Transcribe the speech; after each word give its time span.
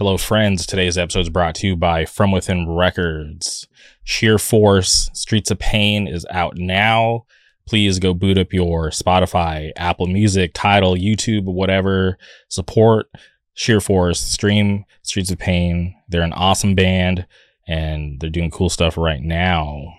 Hello, 0.00 0.16
friends. 0.16 0.64
Today's 0.64 0.96
episode 0.96 1.22
is 1.22 1.28
brought 1.28 1.56
to 1.56 1.66
you 1.66 1.74
by 1.74 2.04
From 2.04 2.30
Within 2.30 2.70
Records. 2.70 3.66
Sheer 4.04 4.38
Force 4.38 5.10
Streets 5.12 5.50
of 5.50 5.58
Pain 5.58 6.06
is 6.06 6.24
out 6.30 6.56
now. 6.56 7.24
Please 7.66 7.98
go 7.98 8.14
boot 8.14 8.38
up 8.38 8.52
your 8.52 8.90
Spotify, 8.90 9.72
Apple 9.74 10.06
Music, 10.06 10.52
Tidal, 10.54 10.94
YouTube, 10.94 11.46
whatever. 11.46 12.16
Support 12.48 13.10
Sheer 13.54 13.80
Force, 13.80 14.20
stream 14.20 14.84
Streets 15.02 15.32
of 15.32 15.38
Pain. 15.40 15.96
They're 16.08 16.22
an 16.22 16.32
awesome 16.32 16.76
band 16.76 17.26
and 17.66 18.20
they're 18.20 18.30
doing 18.30 18.52
cool 18.52 18.70
stuff 18.70 18.96
right 18.96 19.20
now. 19.20 19.94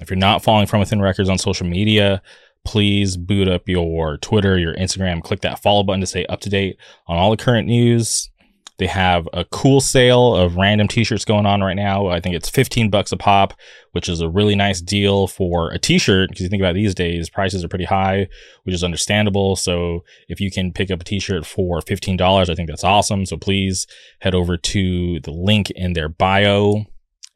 If 0.00 0.08
you're 0.08 0.16
not 0.16 0.42
following 0.42 0.66
From 0.66 0.80
Within 0.80 1.02
Records 1.02 1.28
on 1.28 1.36
social 1.36 1.66
media, 1.66 2.22
please 2.64 3.18
boot 3.18 3.48
up 3.48 3.68
your 3.68 4.16
Twitter, 4.16 4.58
your 4.58 4.74
Instagram, 4.74 5.22
click 5.22 5.42
that 5.42 5.60
follow 5.60 5.82
button 5.82 6.00
to 6.00 6.06
stay 6.06 6.24
up 6.26 6.40
to 6.40 6.48
date 6.48 6.78
on 7.06 7.18
all 7.18 7.30
the 7.30 7.36
current 7.36 7.68
news 7.68 8.30
they 8.78 8.86
have 8.88 9.28
a 9.32 9.44
cool 9.44 9.80
sale 9.80 10.34
of 10.34 10.56
random 10.56 10.88
t-shirts 10.88 11.24
going 11.24 11.46
on 11.46 11.62
right 11.62 11.76
now. 11.76 12.08
I 12.08 12.20
think 12.20 12.34
it's 12.34 12.48
15 12.48 12.90
bucks 12.90 13.12
a 13.12 13.16
pop, 13.16 13.54
which 13.92 14.08
is 14.08 14.20
a 14.20 14.28
really 14.28 14.56
nice 14.56 14.80
deal 14.80 15.28
for 15.28 15.70
a 15.70 15.78
t-shirt 15.78 16.30
because 16.30 16.42
you 16.42 16.48
think 16.48 16.60
about 16.60 16.74
these 16.74 16.94
days, 16.94 17.30
prices 17.30 17.62
are 17.62 17.68
pretty 17.68 17.84
high, 17.84 18.28
which 18.64 18.74
is 18.74 18.82
understandable. 18.82 19.54
So 19.54 20.00
if 20.28 20.40
you 20.40 20.50
can 20.50 20.72
pick 20.72 20.90
up 20.90 21.02
a 21.02 21.04
t-shirt 21.04 21.46
for 21.46 21.80
$15, 21.80 22.50
I 22.50 22.54
think 22.54 22.68
that's 22.68 22.84
awesome. 22.84 23.26
So 23.26 23.36
please 23.36 23.86
head 24.20 24.34
over 24.34 24.56
to 24.56 25.20
the 25.20 25.32
link 25.32 25.70
in 25.70 25.92
their 25.92 26.08
bio 26.08 26.84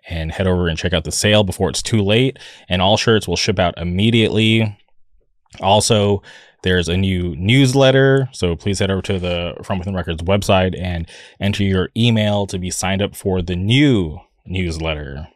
and 0.08 0.32
head 0.32 0.48
over 0.48 0.66
and 0.66 0.78
check 0.78 0.92
out 0.92 1.04
the 1.04 1.12
sale 1.12 1.44
before 1.44 1.70
it's 1.70 1.82
too 1.82 2.02
late. 2.02 2.38
And 2.68 2.82
all 2.82 2.96
shirts 2.96 3.28
will 3.28 3.36
ship 3.36 3.60
out 3.60 3.78
immediately. 3.78 4.76
Also, 5.60 6.22
there's 6.62 6.88
a 6.88 6.96
new 6.96 7.36
newsletter. 7.36 8.28
So 8.32 8.56
please 8.56 8.78
head 8.78 8.90
over 8.90 9.02
to 9.02 9.18
the 9.18 9.54
From 9.62 9.78
Within 9.78 9.94
Records 9.94 10.22
website 10.22 10.78
and 10.80 11.08
enter 11.40 11.62
your 11.62 11.90
email 11.96 12.46
to 12.46 12.58
be 12.58 12.70
signed 12.70 13.02
up 13.02 13.14
for 13.14 13.42
the 13.42 13.56
new 13.56 14.18
newsletter. 14.46 15.28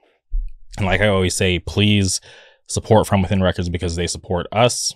And 0.78 0.86
like 0.86 1.00
I 1.00 1.08
always 1.08 1.34
say, 1.34 1.58
please 1.58 2.20
support 2.66 3.06
From 3.06 3.22
Within 3.22 3.42
Records 3.42 3.68
because 3.68 3.96
they 3.96 4.06
support 4.06 4.46
us. 4.52 4.94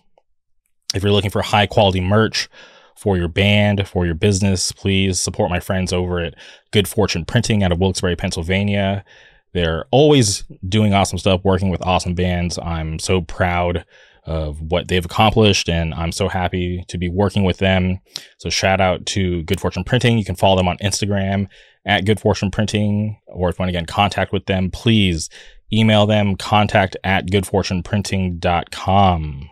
If 0.94 1.02
you're 1.02 1.12
looking 1.12 1.30
for 1.30 1.42
high 1.42 1.66
quality 1.66 2.00
merch 2.00 2.48
for 2.96 3.16
your 3.16 3.28
band, 3.28 3.86
for 3.86 4.06
your 4.06 4.14
business, 4.14 4.72
please 4.72 5.20
support 5.20 5.50
my 5.50 5.60
friends 5.60 5.92
over 5.92 6.20
at 6.20 6.34
Good 6.70 6.88
Fortune 6.88 7.24
Printing 7.24 7.62
out 7.62 7.72
of 7.72 7.78
Wilkes-Barre, 7.78 8.16
Pennsylvania. 8.16 9.04
They're 9.52 9.84
always 9.90 10.44
doing 10.66 10.94
awesome 10.94 11.18
stuff, 11.18 11.42
working 11.44 11.68
with 11.68 11.82
awesome 11.82 12.14
bands. 12.14 12.58
I'm 12.58 12.98
so 12.98 13.20
proud 13.20 13.84
of 14.26 14.60
what 14.60 14.88
they've 14.88 15.04
accomplished. 15.04 15.68
And 15.68 15.94
I'm 15.94 16.12
so 16.12 16.28
happy 16.28 16.84
to 16.88 16.98
be 16.98 17.08
working 17.08 17.44
with 17.44 17.58
them. 17.58 18.00
So 18.38 18.50
shout 18.50 18.80
out 18.80 19.06
to 19.06 19.42
Good 19.44 19.60
Fortune 19.60 19.84
Printing. 19.84 20.18
You 20.18 20.24
can 20.24 20.36
follow 20.36 20.56
them 20.56 20.68
on 20.68 20.76
Instagram 20.78 21.48
at 21.84 22.04
Good 22.04 22.20
Fortune 22.20 22.50
Printing, 22.50 23.20
or 23.26 23.48
if 23.48 23.58
you 23.58 23.62
want 23.62 23.68
to 23.68 23.72
get 23.72 23.80
in 23.80 23.86
contact 23.86 24.32
with 24.32 24.46
them, 24.46 24.70
please 24.70 25.30
email 25.72 26.06
them 26.06 26.36
contact 26.36 26.96
at 27.04 27.28
goodfortuneprinting.com. 27.28 29.50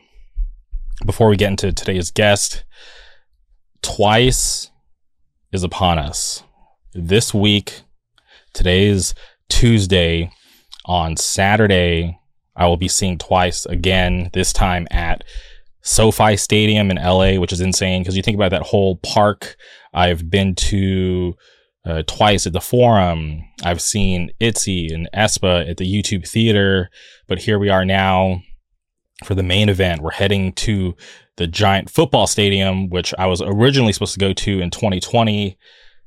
Before 1.07 1.29
we 1.29 1.37
get 1.37 1.51
into 1.51 1.73
today's 1.73 2.11
guest, 2.11 2.65
twice 3.83 4.71
is 5.53 5.63
upon 5.63 5.99
us. 5.99 6.43
This 6.93 7.33
week, 7.33 7.83
today 8.53 8.87
is 8.87 9.15
Tuesday. 9.49 10.33
On 10.87 11.17
Saturday, 11.17 12.19
I 12.57 12.67
will 12.67 12.77
be 12.77 12.89
seeing 12.89 13.19
twice 13.19 13.67
again, 13.67 14.31
this 14.33 14.53
time 14.53 14.87
at 14.91 15.25
SoFi 15.83 16.37
Stadium 16.37 16.91
in 16.91 16.97
LA, 16.97 17.35
which 17.35 17.53
is 17.53 17.61
insane 17.61 18.03
because 18.03 18.17
you 18.17 18.23
think 18.23 18.37
about 18.37 18.51
that 18.51 18.63
whole 18.63 18.97
park. 18.97 19.57
I've 19.93 20.31
been 20.31 20.55
to 20.57 21.35
uh, 21.85 22.03
twice 22.07 22.47
at 22.47 22.53
the 22.53 22.61
Forum. 22.61 23.43
I've 23.63 23.83
seen 23.83 24.31
Itzy 24.41 24.93
and 24.93 25.09
aespa 25.15 25.69
at 25.69 25.77
the 25.77 25.87
YouTube 25.87 26.27
Theater, 26.27 26.91
but 27.29 27.41
here 27.41 27.59
we 27.59 27.69
are 27.69 27.85
now 27.85 28.41
for 29.25 29.35
the 29.35 29.43
main 29.43 29.69
event. 29.69 30.03
We're 30.03 30.13
heading 30.13 30.53
to 30.55 30.95
the 31.37 31.47
giant 31.47 31.91
football 31.91 32.27
stadium, 32.27 32.89
which 32.89 33.13
I 33.19 33.27
was 33.27 33.43
originally 33.43 33.93
supposed 33.93 34.15
to 34.15 34.21
go 34.21 34.33
to 34.33 34.61
in 34.61 34.71
2020 34.71 35.59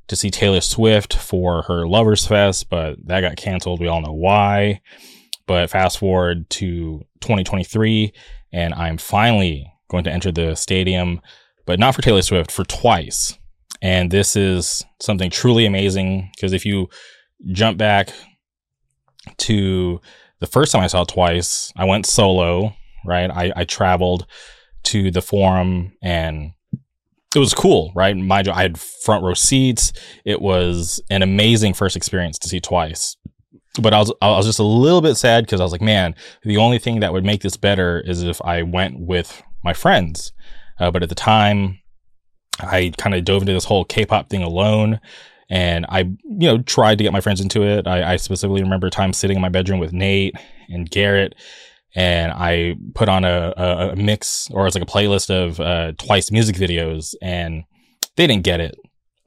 to 0.08 0.16
see 0.16 0.32
Taylor 0.32 0.62
Swift 0.62 1.16
for 1.16 1.64
her 1.64 1.88
Lovers 1.88 2.26
Fest, 2.26 2.70
but 2.70 2.96
that 3.06 3.22
got 3.22 3.38
canceled. 3.38 3.80
We 3.80 3.88
all 3.88 4.02
know 4.02 4.14
why. 4.14 4.82
But 5.48 5.70
fast 5.70 5.98
forward 6.00 6.50
to 6.52 7.00
2023, 7.22 8.14
and 8.52 8.74
I'm 8.74 8.98
finally 8.98 9.72
going 9.90 10.04
to 10.04 10.12
enter 10.12 10.32
the 10.32 10.56
stadium, 10.56 11.22
but 11.66 11.80
not 11.80 11.96
for 11.96 12.02
Taylor 12.02 12.22
Swift, 12.22 12.52
for 12.52 12.66
twice. 12.66 13.38
And 13.82 14.12
this 14.12 14.36
is 14.36 14.84
something 15.02 15.30
truly 15.30 15.66
amazing 15.66 16.30
because 16.36 16.54
if 16.54 16.66
you 16.66 16.90
jump 17.52 17.78
back 17.78 18.10
to 19.38 20.02
the 20.40 20.48
first 20.48 20.72
time 20.72 20.84
I 20.84 20.88
saw 20.88 21.04
twice, 21.04 21.72
I 21.76 21.86
went 21.86 22.06
solo, 22.06 22.74
right? 23.06 23.30
I, 23.30 23.52
I 23.56 23.64
traveled 23.66 24.26
to 24.84 25.12
the 25.12 25.22
forum 25.22 25.94
and 26.02 26.52
it 27.36 27.40
was 27.40 27.54
cool, 27.54 27.92
right? 27.94 28.16
My 28.16 28.44
I 28.50 28.62
had 28.62 28.80
front 28.80 29.24
row 29.24 29.34
seats. 29.34 29.92
It 30.26 30.42
was 30.42 31.02
an 31.10 31.22
amazing 31.22 31.74
first 31.74 31.96
experience 31.96 32.40
to 32.40 32.48
see 32.48 32.60
twice 32.60 33.17
but 33.82 33.94
I 33.94 34.00
was 34.00 34.12
I 34.22 34.30
was 34.30 34.46
just 34.46 34.60
a 34.60 34.64
little 34.64 35.02
bit 35.02 35.16
sad 35.16 35.46
because 35.46 35.60
I 35.60 35.64
was 35.64 35.72
like, 35.72 35.82
man, 35.82 36.16
the 36.44 36.58
only 36.58 36.80
thing 36.80 37.00
that 37.00 37.14
would 37.14 37.26
make 37.26 37.42
this 37.42 37.58
better 37.58 38.00
is 38.02 38.24
if 38.24 38.42
I 38.42 38.64
went 38.64 39.00
with 39.00 39.42
my 39.64 39.74
friends. 39.74 40.34
Uh, 40.80 40.92
but 40.92 41.04
at 41.04 41.10
the 41.10 41.16
time, 41.16 41.80
I 42.60 42.92
kind 42.98 43.16
of 43.16 43.24
dove 43.26 43.42
into 43.42 43.54
this 43.54 43.66
whole 43.66 43.86
K-pop 43.86 44.30
thing 44.30 44.44
alone, 44.44 45.00
and 45.50 45.86
I 45.90 46.00
you 46.00 46.18
know 46.24 46.60
tried 46.60 46.98
to 46.98 47.04
get 47.04 47.14
my 47.14 47.22
friends 47.22 47.42
into 47.42 47.64
it. 47.64 47.88
I, 47.88 48.14
I 48.14 48.16
specifically 48.18 48.64
remember 48.64 48.90
time 48.90 49.14
sitting 49.14 49.38
in 49.38 49.42
my 49.42 49.50
bedroom 49.50 49.80
with 49.80 49.94
Nate 49.94 50.36
and 50.70 50.90
Garrett, 50.90 51.36
and 51.96 52.32
I 52.32 52.76
put 52.96 53.10
on 53.10 53.26
a, 53.26 53.54
a, 53.58 53.90
a 53.90 53.96
mix 53.96 54.50
or 54.52 54.68
it's 54.68 54.76
like 54.76 54.84
a 54.84 54.92
playlist 54.92 55.30
of 55.30 55.60
uh, 55.60 55.94
Twice 55.98 56.32
music 56.32 56.56
videos, 56.56 57.16
and 57.22 57.64
they 58.16 58.28
didn't 58.28 58.44
get 58.44 58.60
it 58.60 58.76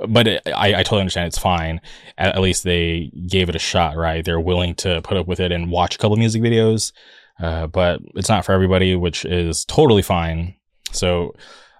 but 0.09 0.27
it, 0.27 0.43
I, 0.47 0.75
I 0.75 0.83
totally 0.83 1.01
understand 1.01 1.27
it's 1.27 1.39
fine. 1.39 1.81
At, 2.19 2.35
at, 2.35 2.41
least 2.41 2.65
they 2.65 3.11
gave 3.27 3.49
it 3.49 3.57
a 3.57 3.61
shot, 3.61 3.97
right? 3.97 4.25
They're 4.25 4.41
willing 4.41 4.75
to 4.77 5.03
put 5.03 5.17
up 5.17 5.27
with 5.27 5.41
it 5.41 5.53
and 5.53 5.71
watch 5.71 5.95
a 5.95 5.99
couple 5.99 6.17
music 6.17 6.43
videos, 6.43 6.93
uh, 7.39 7.67
but 7.67 8.01
it's 8.15 8.29
not 8.29 8.45
for 8.45 8.53
everybody, 8.53 8.97
which 8.97 9.25
is 9.25 9.65
totally 9.65 10.03
fine. 10.03 10.55
So 10.93 11.35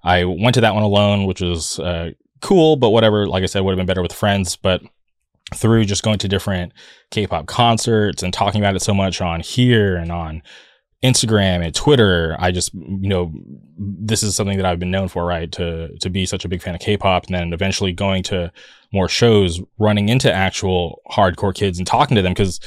I 0.05 0.25
went 0.25 0.55
to 0.55 0.61
that 0.61 0.75
one 0.75 0.83
alone, 0.83 1.27
which 1.27 1.41
was 1.41 1.79
uh, 1.79 2.11
cool, 2.41 2.77
but 2.77 2.91
whatever. 2.91 3.27
Like 3.27 3.43
I 3.43 3.47
said, 3.47 3.61
would 3.61 3.73
have 3.73 3.79
been 3.79 3.87
better 3.87 4.03
with 4.03 4.13
friends, 4.13 4.57
but 4.57 4.83
through 5.55 5.85
just 5.85 6.03
going 6.03 6.19
to 6.19 6.29
different 6.29 6.73
K-pop 7.11 7.47
concerts 7.47 8.23
and 8.23 8.33
talking 8.33 8.61
about 8.61 8.77
it 8.77 8.83
so 8.83 8.95
much 8.95 9.21
on 9.21 9.41
here 9.41 9.97
and 9.97 10.13
on 10.13 10.43
Instagram 11.03 11.65
and 11.65 11.75
Twitter, 11.75 12.37
I 12.39 12.51
just, 12.51 12.75
you 12.75 13.09
know, 13.09 13.33
this 13.79 14.23
is 14.23 14.37
something 14.37 14.59
that 14.59 14.67
I've 14.67 14.79
been 14.79 14.91
known 14.91 15.09
for, 15.09 15.25
right? 15.25 15.51
To, 15.53 15.97
to 15.99 16.11
be 16.11 16.27
such 16.27 16.45
a 16.45 16.49
big 16.49 16.63
fan 16.63 16.75
of 16.75 16.81
K-pop 16.81 17.27
and 17.27 17.35
then 17.35 17.53
eventually 17.53 17.93
going 17.93 18.23
to 18.25 18.53
more 18.93 19.09
shows, 19.09 19.61
running 19.79 20.09
into 20.09 20.33
actual 20.33 21.01
hardcore 21.11 21.55
kids 21.55 21.79
and 21.79 21.87
talking 21.87 22.17
to 22.17 22.23
them. 22.23 22.35
Cause 22.35 22.61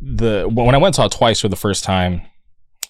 the, 0.00 0.48
when 0.52 0.74
I 0.74 0.78
went 0.78 0.94
saw 0.94 1.08
twice 1.08 1.40
for 1.40 1.48
the 1.48 1.56
first 1.56 1.82
time, 1.82 2.22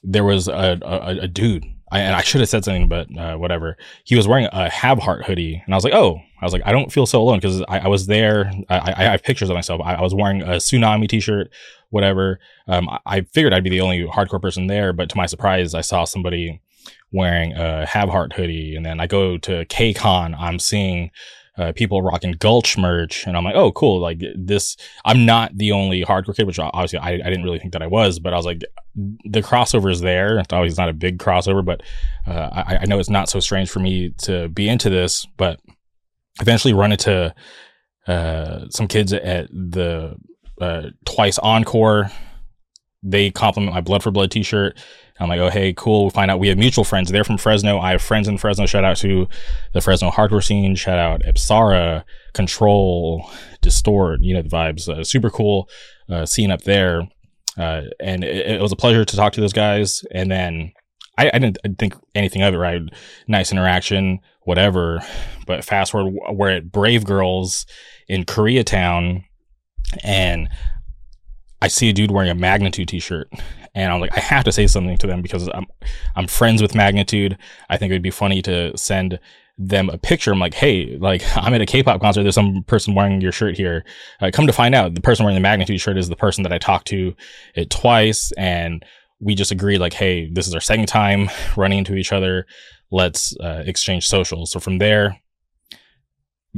there 0.02 0.24
was 0.24 0.48
a, 0.48 0.78
a, 0.82 1.18
a 1.22 1.28
dude 1.28 1.64
I, 1.92 2.00
and 2.00 2.16
I 2.16 2.22
should 2.22 2.40
have 2.40 2.48
said 2.48 2.64
something, 2.64 2.88
but 2.88 3.06
uh, 3.16 3.36
whatever. 3.36 3.76
He 4.04 4.16
was 4.16 4.26
wearing 4.26 4.48
a 4.50 4.70
Have 4.70 4.98
Heart 4.98 5.26
hoodie, 5.26 5.62
and 5.64 5.74
I 5.74 5.76
was 5.76 5.84
like, 5.84 5.92
"Oh, 5.92 6.20
I 6.40 6.44
was 6.44 6.52
like, 6.52 6.62
I 6.64 6.72
don't 6.72 6.90
feel 6.90 7.06
so 7.06 7.22
alone 7.22 7.38
because 7.38 7.62
I, 7.68 7.80
I, 7.80 7.88
was 7.88 8.06
there. 8.06 8.50
I, 8.68 8.94
I, 8.96 9.02
have 9.04 9.22
pictures 9.22 9.48
of 9.48 9.54
myself. 9.54 9.80
I, 9.84 9.94
I, 9.94 10.00
was 10.00 10.12
wearing 10.12 10.42
a 10.42 10.56
tsunami 10.56 11.08
T-shirt, 11.08 11.52
whatever. 11.90 12.40
Um, 12.66 12.88
I 13.06 13.20
figured 13.20 13.52
I'd 13.52 13.62
be 13.62 13.70
the 13.70 13.80
only 13.82 14.04
hardcore 14.06 14.42
person 14.42 14.66
there, 14.66 14.92
but 14.92 15.08
to 15.10 15.16
my 15.16 15.26
surprise, 15.26 15.72
I 15.72 15.82
saw 15.82 16.04
somebody 16.04 16.60
wearing 17.12 17.52
a 17.52 17.86
Have 17.86 18.08
Heart 18.08 18.32
hoodie, 18.32 18.74
and 18.74 18.84
then 18.84 18.98
I 18.98 19.06
go 19.06 19.38
to 19.38 19.64
KCON. 19.66 20.34
I'm 20.36 20.58
seeing 20.58 21.10
uh, 21.58 21.72
people 21.72 22.00
rocking 22.00 22.32
Gulch 22.32 22.78
merch, 22.78 23.26
and 23.26 23.36
I'm 23.36 23.44
like, 23.44 23.54
oh, 23.54 23.72
cool. 23.72 24.00
Like 24.00 24.22
this, 24.34 24.76
I'm 25.04 25.26
not 25.26 25.56
the 25.56 25.72
only 25.72 26.02
hardcore 26.02 26.34
kid, 26.34 26.46
which 26.46 26.58
obviously 26.58 26.98
I, 26.98 27.12
I 27.12 27.16
didn't 27.18 27.44
really 27.44 27.58
think 27.58 27.74
that 27.74 27.82
I 27.82 27.86
was, 27.86 28.18
but 28.18 28.32
I 28.32 28.36
was 28.36 28.46
like, 28.46 28.62
the 28.94 29.42
crossover 29.42 29.90
is 29.90 30.00
there. 30.00 30.38
It's 30.38 30.52
always 30.52 30.78
not 30.78 30.88
a 30.88 30.94
big 30.94 31.18
crossover, 31.18 31.64
but 31.64 31.82
uh, 32.26 32.48
I, 32.52 32.78
I 32.82 32.84
know 32.86 32.98
it's 32.98 33.10
not 33.10 33.28
so 33.28 33.38
strange 33.40 33.70
for 33.70 33.80
me 33.80 34.14
to 34.22 34.48
be 34.48 34.68
into 34.68 34.88
this, 34.88 35.26
but 35.36 35.60
eventually 36.40 36.72
run 36.72 36.92
into 36.92 37.34
uh, 38.06 38.60
some 38.70 38.88
kids 38.88 39.12
at 39.12 39.48
the 39.50 40.16
uh, 40.60 40.90
twice 41.04 41.38
encore. 41.38 42.10
They 43.02 43.30
compliment 43.30 43.74
my 43.74 43.80
Blood 43.80 44.02
for 44.02 44.10
Blood 44.10 44.30
t-shirt 44.30 44.78
I'm 45.20 45.28
like, 45.28 45.40
oh, 45.40 45.50
hey, 45.50 45.72
cool. 45.74 46.04
We 46.04 46.10
find 46.10 46.30
out 46.30 46.40
we 46.40 46.48
have 46.48 46.58
mutual 46.58 46.84
friends. 46.84 47.10
They're 47.10 47.24
from 47.24 47.38
Fresno. 47.38 47.78
I 47.78 47.92
have 47.92 48.02
friends 48.02 48.28
in 48.28 48.38
Fresno. 48.38 48.66
Shout 48.66 48.84
out 48.84 48.96
to 48.98 49.28
the 49.72 49.80
Fresno 49.80 50.10
hardcore 50.10 50.42
scene. 50.42 50.74
Shout 50.74 50.98
out 50.98 51.22
Epsara, 51.22 52.04
Control, 52.34 53.30
Distort, 53.60 54.20
you 54.20 54.34
know, 54.34 54.42
the 54.42 54.48
vibes. 54.48 54.88
Uh, 54.88 55.04
super 55.04 55.30
cool 55.30 55.68
uh, 56.10 56.26
scene 56.26 56.50
up 56.50 56.62
there. 56.62 57.02
Uh, 57.56 57.82
and 58.00 58.24
it, 58.24 58.52
it, 58.52 58.60
was 58.60 58.72
a 58.72 58.76
pleasure 58.76 59.04
to 59.04 59.16
talk 59.16 59.32
to 59.34 59.40
those 59.40 59.52
guys. 59.52 60.04
And 60.10 60.30
then 60.30 60.72
I, 61.18 61.30
I 61.32 61.38
didn't 61.38 61.78
think 61.78 61.94
anything 62.14 62.42
of 62.42 62.54
it, 62.54 62.58
right? 62.58 62.80
Nice 63.28 63.52
interaction, 63.52 64.20
whatever. 64.42 65.00
But 65.46 65.64
fast 65.64 65.92
forward, 65.92 66.14
we're 66.32 66.50
at 66.50 66.72
Brave 66.72 67.04
Girls 67.04 67.66
in 68.08 68.24
Koreatown 68.24 69.24
and 70.02 70.48
I 71.60 71.68
see 71.68 71.88
a 71.88 71.92
dude 71.92 72.10
wearing 72.10 72.30
a 72.30 72.34
Magnitude 72.34 72.88
t-shirt 72.88 73.30
and 73.74 73.92
I'm 73.92 74.00
like, 74.00 74.16
I 74.16 74.20
have 74.20 74.44
to 74.44 74.52
say 74.52 74.66
something 74.66 74.98
to 74.98 75.06
them 75.06 75.22
because 75.22 75.48
I'm, 75.48 75.66
I'm 76.14 76.26
friends 76.26 76.60
with 76.60 76.74
Magnitude. 76.74 77.38
I 77.70 77.76
think 77.76 77.90
it 77.90 77.94
would 77.94 78.02
be 78.02 78.10
funny 78.10 78.42
to 78.42 78.76
send 78.76 79.18
them 79.58 79.88
a 79.90 79.98
picture. 79.98 80.32
I'm 80.32 80.38
like, 80.38 80.54
hey, 80.54 80.96
like 80.98 81.22
I'm 81.36 81.54
at 81.54 81.60
a 81.60 81.66
K-pop 81.66 82.00
concert. 82.00 82.22
There's 82.22 82.34
some 82.34 82.64
person 82.64 82.94
wearing 82.94 83.20
your 83.20 83.32
shirt 83.32 83.56
here. 83.56 83.84
Uh, 84.20 84.30
come 84.32 84.46
to 84.46 84.52
find 84.52 84.74
out, 84.74 84.94
the 84.94 85.00
person 85.00 85.24
wearing 85.24 85.36
the 85.36 85.40
Magnitude 85.40 85.80
shirt 85.80 85.96
is 85.96 86.08
the 86.08 86.16
person 86.16 86.42
that 86.42 86.52
I 86.52 86.58
talked 86.58 86.86
to 86.88 87.14
it 87.54 87.70
twice, 87.70 88.32
and 88.32 88.84
we 89.20 89.34
just 89.34 89.52
agreed 89.52 89.78
like, 89.78 89.92
hey, 89.92 90.28
this 90.30 90.46
is 90.46 90.54
our 90.54 90.60
second 90.60 90.86
time 90.86 91.30
running 91.56 91.78
into 91.78 91.94
each 91.94 92.12
other. 92.12 92.46
Let's 92.90 93.34
uh, 93.38 93.62
exchange 93.64 94.06
socials. 94.06 94.52
So 94.52 94.60
from 94.60 94.78
there, 94.78 95.18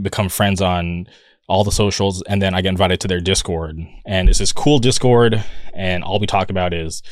become 0.00 0.28
friends 0.28 0.60
on 0.60 1.06
all 1.46 1.64
the 1.64 1.72
socials, 1.72 2.22
and 2.22 2.40
then 2.40 2.54
I 2.54 2.62
get 2.62 2.70
invited 2.70 3.00
to 3.00 3.08
their 3.08 3.20
Discord, 3.20 3.78
and 4.06 4.28
it's 4.28 4.38
this 4.38 4.52
cool 4.52 4.78
Discord, 4.78 5.44
and 5.74 6.02
all 6.02 6.18
we 6.18 6.26
talk 6.26 6.50
about 6.50 6.72
is 6.72 7.02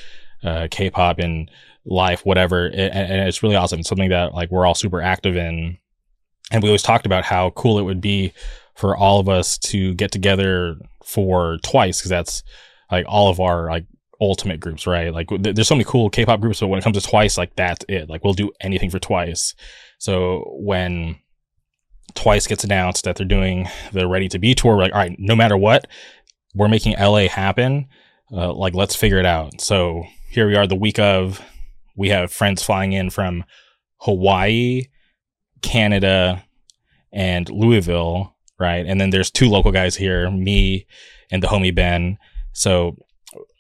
uh, 0.43 0.69
K-pop 0.70 1.19
and 1.19 1.50
life, 1.84 2.25
whatever, 2.25 2.67
and, 2.67 2.79
and 2.79 3.29
it's 3.29 3.43
really 3.43 3.56
awesome. 3.56 3.81
It's 3.81 3.88
something 3.88 4.11
that 4.11 4.34
like 4.34 4.50
we're 4.50 4.67
all 4.67 4.75
super 4.75 5.02
active 5.02 5.37
in, 5.37 5.79
and 6.50 6.62
we 6.62 6.69
always 6.69 6.82
talked 6.82 7.06
about 7.06 7.25
how 7.25 7.50
cool 7.50 7.79
it 7.79 7.82
would 7.82 8.00
be 8.00 8.32
for 8.75 8.96
all 8.96 9.20
of 9.20 9.29
us 9.29 9.58
to 9.58 9.94
get 9.94 10.11
together 10.11 10.76
for 11.05 11.58
twice 11.62 11.99
because 11.99 12.11
that's 12.11 12.43
like 12.90 13.05
all 13.08 13.29
of 13.29 13.38
our 13.38 13.69
like 13.69 13.87
ultimate 14.20 14.61
groups, 14.61 14.87
right? 14.87 15.12
Like 15.12 15.29
th- 15.29 15.55
there's 15.55 15.69
so 15.69 15.75
many 15.75 15.84
cool 15.84 16.08
K-pop 16.08 16.40
groups, 16.40 16.61
but 16.61 16.69
when 16.69 16.79
it 16.79 16.82
comes 16.82 17.00
to 17.02 17.06
Twice, 17.06 17.37
like 17.37 17.55
that's 17.56 17.84
it. 17.88 18.08
Like 18.08 18.25
we'll 18.25 18.34
do 18.34 18.52
anything 18.61 18.88
for 18.88 18.99
Twice. 18.99 19.55
So 19.99 20.44
when 20.58 21.17
Twice 22.14 22.47
gets 22.47 22.64
announced 22.64 23.05
that 23.05 23.17
they're 23.17 23.26
doing 23.26 23.69
the 23.93 24.06
Ready 24.06 24.29
to 24.29 24.38
Be 24.38 24.55
tour, 24.55 24.76
we're 24.76 24.82
like, 24.82 24.93
all 24.93 24.99
right, 24.99 25.17
no 25.19 25.35
matter 25.35 25.56
what, 25.56 25.87
we're 26.55 26.69
making 26.69 26.97
LA 26.99 27.29
happen. 27.29 27.88
Uh, 28.32 28.53
like 28.53 28.75
let's 28.75 28.97
figure 28.97 29.19
it 29.19 29.26
out. 29.26 29.61
So 29.61 30.05
here 30.31 30.47
we 30.47 30.56
are, 30.56 30.67
the 30.67 30.75
week 30.75 30.99
of. 30.99 31.43
We 31.94 32.09
have 32.09 32.32
friends 32.32 32.62
flying 32.62 32.94
in 32.94 33.11
from 33.11 33.44
Hawaii, 33.99 34.85
Canada, 35.61 36.43
and 37.12 37.49
Louisville, 37.50 38.35
right? 38.58 38.87
And 38.87 38.99
then 38.99 39.11
there's 39.11 39.31
two 39.31 39.49
local 39.49 39.73
guys 39.73 39.94
here, 39.94 40.31
me 40.31 40.87
and 41.31 41.43
the 41.43 41.49
homie 41.49 41.75
Ben. 41.75 42.17
So 42.53 42.97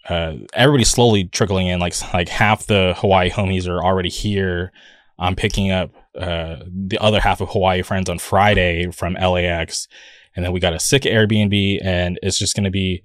uh, 0.08 0.34
everybody's 0.54 0.90
slowly 0.90 1.24
trickling 1.24 1.66
in. 1.66 1.78
Like 1.78 1.94
like 2.14 2.28
half 2.28 2.66
the 2.66 2.94
Hawaii 2.96 3.30
homies 3.30 3.68
are 3.68 3.82
already 3.82 4.08
here. 4.08 4.72
I'm 5.18 5.36
picking 5.36 5.70
up 5.70 5.90
uh, 6.18 6.56
the 6.66 6.98
other 6.98 7.20
half 7.20 7.40
of 7.40 7.50
Hawaii 7.50 7.82
friends 7.82 8.08
on 8.10 8.18
Friday 8.18 8.90
from 8.90 9.14
LAX, 9.14 9.88
and 10.34 10.44
then 10.44 10.52
we 10.52 10.60
got 10.60 10.74
a 10.74 10.80
sick 10.80 11.02
Airbnb, 11.02 11.84
and 11.84 12.18
it's 12.22 12.38
just 12.38 12.54
going 12.54 12.64
to 12.64 12.70
be 12.70 13.02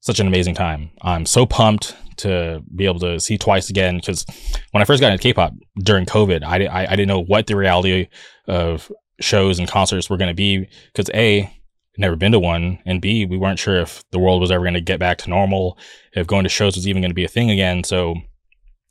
such 0.00 0.20
an 0.20 0.26
amazing 0.26 0.54
time. 0.54 0.90
I'm 1.02 1.26
so 1.26 1.46
pumped 1.46 1.96
to 2.18 2.62
be 2.74 2.84
able 2.84 3.00
to 3.00 3.18
see 3.18 3.38
twice 3.38 3.70
again 3.70 3.96
because 3.96 4.24
when 4.70 4.82
I 4.82 4.84
first 4.84 5.00
got 5.00 5.10
into 5.10 5.22
K-pop 5.22 5.54
during 5.78 6.06
COVID, 6.06 6.44
I, 6.44 6.66
I, 6.66 6.92
I 6.92 6.96
didn't 6.96 7.08
know 7.08 7.22
what 7.22 7.46
the 7.46 7.56
reality 7.56 8.08
of 8.46 8.92
shows 9.20 9.58
and 9.58 9.68
concerts 9.68 10.10
were 10.10 10.16
going 10.16 10.28
to 10.28 10.34
be 10.34 10.68
because 10.92 11.10
a 11.14 11.50
never 11.96 12.16
been 12.16 12.32
to 12.32 12.40
one, 12.40 12.78
and 12.84 13.00
B, 13.00 13.24
we 13.24 13.38
weren't 13.38 13.58
sure 13.58 13.80
if 13.80 14.04
the 14.10 14.18
world 14.18 14.40
was 14.40 14.50
ever 14.50 14.64
going 14.64 14.74
to 14.74 14.80
get 14.80 14.98
back 14.98 15.18
to 15.18 15.30
normal, 15.30 15.78
if 16.12 16.26
going 16.26 16.42
to 16.44 16.48
shows 16.48 16.76
was 16.76 16.88
even 16.88 17.02
going 17.02 17.10
to 17.10 17.14
be 17.14 17.24
a 17.24 17.28
thing 17.28 17.50
again. 17.50 17.84
So, 17.84 18.16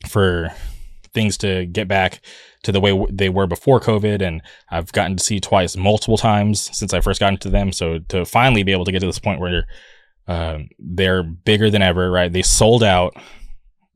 for 0.08 0.54
things 1.14 1.38
to 1.38 1.66
get 1.66 1.88
back 1.88 2.22
to 2.64 2.72
the 2.72 2.80
way 2.80 3.06
they 3.10 3.30
were 3.30 3.48
before 3.48 3.80
COVID, 3.80 4.22
and 4.22 4.42
I've 4.70 4.92
gotten 4.92 5.18
to 5.18 5.24
see 5.24 5.40
twice 5.40 5.78
multiple 5.78 6.18
times 6.18 6.70
since 6.76 6.94
I 6.94 7.02
first 7.02 7.20
got 7.20 7.34
into 7.34 7.50
them. 7.50 7.72
So, 7.72 8.00
to 8.10 8.26
finally 8.26 8.64
be 8.64 8.72
able 8.72 8.86
to 8.86 8.92
get 8.92 9.00
to 9.00 9.06
this 9.06 9.20
point 9.20 9.40
where 9.40 9.66
um, 10.28 10.70
they're 10.80 11.24
bigger 11.24 11.70
than 11.70 11.82
ever, 11.82 12.10
right? 12.10 12.32
They 12.32 12.42
sold 12.42 12.84
out 12.84 13.16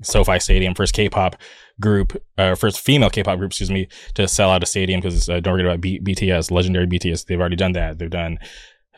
SoFi 0.03 0.39
Stadium, 0.39 0.75
first 0.75 0.93
K-pop 0.93 1.37
group, 1.79 2.21
uh, 2.37 2.55
first 2.55 2.79
female 2.79 3.09
K-pop 3.09 3.37
group, 3.37 3.51
excuse 3.51 3.71
me, 3.71 3.87
to 4.15 4.27
sell 4.27 4.51
out 4.51 4.63
a 4.63 4.65
stadium 4.65 4.99
because 4.99 5.29
uh, 5.29 5.39
don't 5.39 5.53
forget 5.53 5.65
about 5.65 5.81
B- 5.81 5.99
BTS, 5.99 6.51
legendary 6.51 6.87
BTS. 6.87 7.25
They've 7.25 7.39
already 7.39 7.55
done 7.55 7.73
that. 7.73 7.99
They've 7.99 8.09
done 8.09 8.39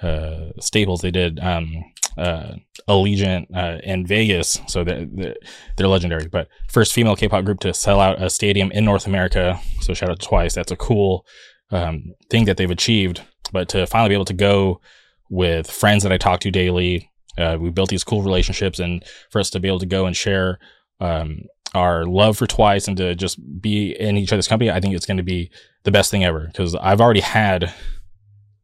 uh, 0.02 0.52
Staples. 0.60 1.02
They 1.02 1.12
did 1.12 1.40
um, 1.40 1.84
uh, 2.18 2.54
Allegiant 2.88 3.48
uh, 3.56 3.80
in 3.84 4.06
Vegas, 4.06 4.60
so 4.68 4.84
they're, 4.84 5.06
they're, 5.06 5.36
they're 5.78 5.88
legendary. 5.88 6.28
But 6.28 6.48
first 6.70 6.94
female 6.94 7.16
K-pop 7.16 7.46
group 7.46 7.60
to 7.62 7.74
sell 7.74 8.00
out 8.00 8.22
a 8.22 8.30
stadium 8.30 8.72
in 8.72 8.86
North 8.86 9.08
America. 9.08 9.60
So 9.82 9.94
shout 9.94 10.10
out 10.10 10.20
to 10.20 10.28
Twice. 10.28 10.56
That's 10.56 10.72
a 10.72 10.78
cool 10.78 11.26
um, 11.72 12.14
thing 12.30 12.46
that 12.46 12.58
they've 12.58 12.70
achieved. 12.70 13.22
But 13.52 13.70
to 13.70 13.86
finally 13.88 14.10
be 14.10 14.16
able 14.16 14.26
to 14.26 14.34
go 14.34 14.82
with 15.30 15.70
friends 15.70 16.04
that 16.04 16.12
I 16.12 16.18
talk 16.18 16.40
to 16.42 16.52
daily, 16.52 17.12
uh, 17.38 17.58
we 17.60 17.70
built 17.70 17.90
these 17.90 18.04
cool 18.04 18.22
relationships, 18.22 18.80
and 18.80 19.04
for 19.30 19.40
us 19.40 19.50
to 19.52 19.60
be 19.60 19.68
able 19.68 19.80
to 19.80 19.86
go 19.86 20.06
and 20.06 20.16
share 20.16 20.60
um, 21.00 21.44
our 21.74 22.06
love 22.06 22.38
for 22.38 22.48
Twice 22.48 22.88
and 22.88 22.98
to 22.98 23.16
just 23.16 23.40
be 23.62 23.92
in 24.00 24.18
each 24.18 24.34
other's 24.34 24.48
company, 24.48 24.72
I 24.72 24.80
think 24.80 24.96
it's 24.96 25.06
going 25.06 25.18
to 25.18 25.24
be 25.24 25.52
the 25.84 25.92
best 25.92 26.12
thing 26.12 26.24
ever 26.24 26.48
because 26.48 26.76
I've 26.76 27.02
already 27.02 27.22
had 27.22 27.74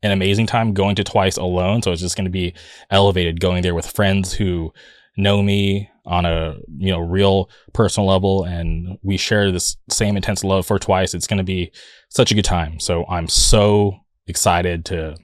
an 0.05 0.11
amazing 0.11 0.45
time 0.45 0.73
going 0.73 0.95
to 0.95 1.03
twice 1.03 1.37
alone. 1.37 1.81
So 1.81 1.91
it's 1.91 2.01
just 2.01 2.15
going 2.15 2.25
to 2.25 2.31
be 2.31 2.53
elevated 2.91 3.39
going 3.39 3.63
there 3.63 3.75
with 3.75 3.91
friends 3.91 4.33
who 4.33 4.71
know 5.17 5.41
me 5.41 5.89
on 6.05 6.25
a, 6.25 6.55
you 6.77 6.91
know, 6.91 6.99
real 6.99 7.49
personal 7.73 8.07
level. 8.07 8.43
And 8.43 8.97
we 9.01 9.17
share 9.17 9.51
this 9.51 9.75
same 9.89 10.15
intense 10.15 10.43
love 10.43 10.65
for 10.65 10.77
twice. 10.77 11.13
It's 11.13 11.27
going 11.27 11.39
to 11.39 11.43
be 11.43 11.71
such 12.09 12.31
a 12.31 12.35
good 12.35 12.45
time. 12.45 12.79
So 12.79 13.05
I'm 13.07 13.27
so 13.27 13.99
excited 14.27 14.85
to 14.85 15.17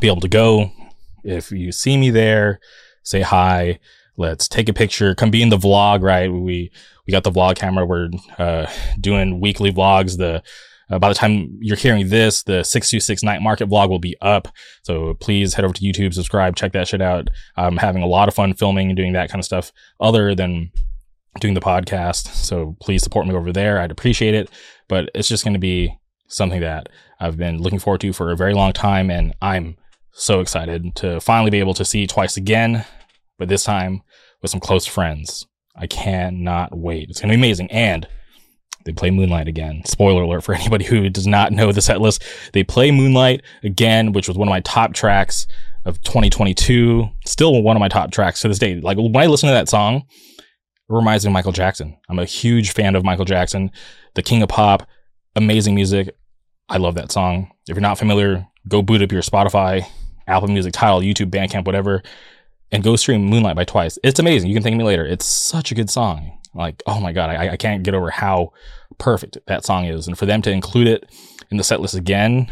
be 0.00 0.06
able 0.06 0.20
to 0.20 0.28
go. 0.28 0.70
If 1.24 1.50
you 1.50 1.72
see 1.72 1.96
me 1.96 2.10
there, 2.10 2.60
say 3.02 3.22
hi. 3.22 3.80
Let's 4.16 4.46
take 4.46 4.68
a 4.68 4.72
picture. 4.72 5.14
Come 5.14 5.30
be 5.30 5.42
in 5.42 5.48
the 5.48 5.58
vlog, 5.58 6.02
right? 6.02 6.30
We, 6.30 6.70
we 7.06 7.10
got 7.10 7.24
the 7.24 7.32
vlog 7.32 7.56
camera. 7.56 7.84
We're, 7.84 8.10
uh, 8.38 8.66
doing 9.00 9.40
weekly 9.40 9.72
vlogs. 9.72 10.18
The, 10.18 10.42
uh, 10.90 10.98
by 10.98 11.08
the 11.08 11.14
time 11.14 11.58
you're 11.60 11.76
hearing 11.76 12.08
this, 12.08 12.42
the 12.42 12.62
626 12.62 13.22
night 13.22 13.42
market 13.42 13.68
vlog 13.68 13.88
will 13.88 13.98
be 13.98 14.16
up. 14.20 14.48
So 14.82 15.14
please 15.14 15.54
head 15.54 15.64
over 15.64 15.74
to 15.74 15.80
YouTube, 15.80 16.14
subscribe, 16.14 16.56
check 16.56 16.72
that 16.72 16.88
shit 16.88 17.00
out. 17.00 17.28
I'm 17.56 17.76
having 17.76 18.02
a 18.02 18.06
lot 18.06 18.28
of 18.28 18.34
fun 18.34 18.54
filming 18.54 18.88
and 18.88 18.96
doing 18.96 19.12
that 19.14 19.30
kind 19.30 19.40
of 19.40 19.44
stuff 19.44 19.72
other 20.00 20.34
than 20.34 20.70
doing 21.40 21.54
the 21.54 21.60
podcast. 21.60 22.28
So 22.34 22.76
please 22.80 23.02
support 23.02 23.26
me 23.26 23.34
over 23.34 23.52
there. 23.52 23.80
I'd 23.80 23.90
appreciate 23.90 24.34
it. 24.34 24.50
But 24.88 25.10
it's 25.14 25.28
just 25.28 25.44
going 25.44 25.54
to 25.54 25.60
be 25.60 25.98
something 26.28 26.60
that 26.60 26.88
I've 27.20 27.36
been 27.36 27.58
looking 27.58 27.78
forward 27.78 28.00
to 28.02 28.12
for 28.12 28.30
a 28.30 28.36
very 28.36 28.54
long 28.54 28.72
time. 28.72 29.10
And 29.10 29.34
I'm 29.40 29.76
so 30.12 30.40
excited 30.40 30.94
to 30.96 31.20
finally 31.20 31.50
be 31.50 31.58
able 31.58 31.74
to 31.74 31.84
see 31.84 32.06
twice 32.06 32.36
again, 32.36 32.84
but 33.38 33.48
this 33.48 33.64
time 33.64 34.02
with 34.42 34.50
some 34.50 34.60
close 34.60 34.86
friends. 34.86 35.46
I 35.76 35.86
cannot 35.86 36.76
wait. 36.76 37.10
It's 37.10 37.20
going 37.20 37.30
to 37.30 37.36
be 37.36 37.40
amazing. 37.40 37.70
And 37.72 38.06
they 38.84 38.92
play 38.92 39.10
Moonlight 39.10 39.48
again. 39.48 39.82
Spoiler 39.84 40.22
alert 40.22 40.42
for 40.42 40.54
anybody 40.54 40.84
who 40.84 41.08
does 41.08 41.26
not 41.26 41.52
know 41.52 41.72
the 41.72 41.82
set 41.82 42.00
list. 42.00 42.22
They 42.52 42.64
play 42.64 42.90
Moonlight 42.90 43.42
again, 43.62 44.12
which 44.12 44.28
was 44.28 44.36
one 44.36 44.48
of 44.48 44.52
my 44.52 44.60
top 44.60 44.94
tracks 44.94 45.46
of 45.84 46.00
2022. 46.02 47.08
Still 47.26 47.62
one 47.62 47.76
of 47.76 47.80
my 47.80 47.88
top 47.88 48.10
tracks 48.10 48.40
to 48.42 48.48
this 48.48 48.58
day. 48.58 48.80
Like 48.80 48.98
when 48.98 49.16
I 49.16 49.26
listen 49.26 49.48
to 49.48 49.54
that 49.54 49.68
song, 49.68 50.04
it 50.38 50.42
reminds 50.88 51.24
me 51.24 51.30
of 51.30 51.32
Michael 51.34 51.52
Jackson. 51.52 51.96
I'm 52.08 52.18
a 52.18 52.24
huge 52.24 52.72
fan 52.72 52.94
of 52.94 53.04
Michael 53.04 53.24
Jackson, 53.24 53.70
the 54.14 54.22
king 54.22 54.42
of 54.42 54.48
pop, 54.48 54.86
amazing 55.34 55.74
music. 55.74 56.14
I 56.68 56.78
love 56.78 56.94
that 56.94 57.12
song. 57.12 57.50
If 57.68 57.76
you're 57.76 57.80
not 57.80 57.98
familiar, 57.98 58.46
go 58.68 58.82
boot 58.82 59.02
up 59.02 59.12
your 59.12 59.22
Spotify, 59.22 59.86
Apple 60.26 60.48
Music, 60.48 60.72
Tidal, 60.72 61.00
YouTube, 61.00 61.30
Bandcamp, 61.30 61.66
whatever, 61.66 62.02
and 62.72 62.82
go 62.82 62.96
stream 62.96 63.24
Moonlight 63.24 63.56
by 63.56 63.64
Twice. 63.64 63.98
It's 64.02 64.18
amazing. 64.18 64.48
You 64.48 64.56
can 64.56 64.62
thank 64.62 64.76
me 64.76 64.84
later. 64.84 65.04
It's 65.04 65.26
such 65.26 65.70
a 65.70 65.74
good 65.74 65.90
song. 65.90 66.38
Like, 66.54 66.82
oh 66.86 67.00
my 67.00 67.12
God, 67.12 67.30
I, 67.30 67.50
I 67.50 67.56
can't 67.56 67.82
get 67.82 67.94
over 67.94 68.10
how 68.10 68.52
perfect 68.98 69.38
that 69.46 69.64
song 69.64 69.86
is. 69.86 70.06
And 70.06 70.16
for 70.16 70.26
them 70.26 70.42
to 70.42 70.50
include 70.50 70.86
it 70.86 71.10
in 71.50 71.56
the 71.56 71.64
set 71.64 71.80
list 71.80 71.94
again, 71.94 72.50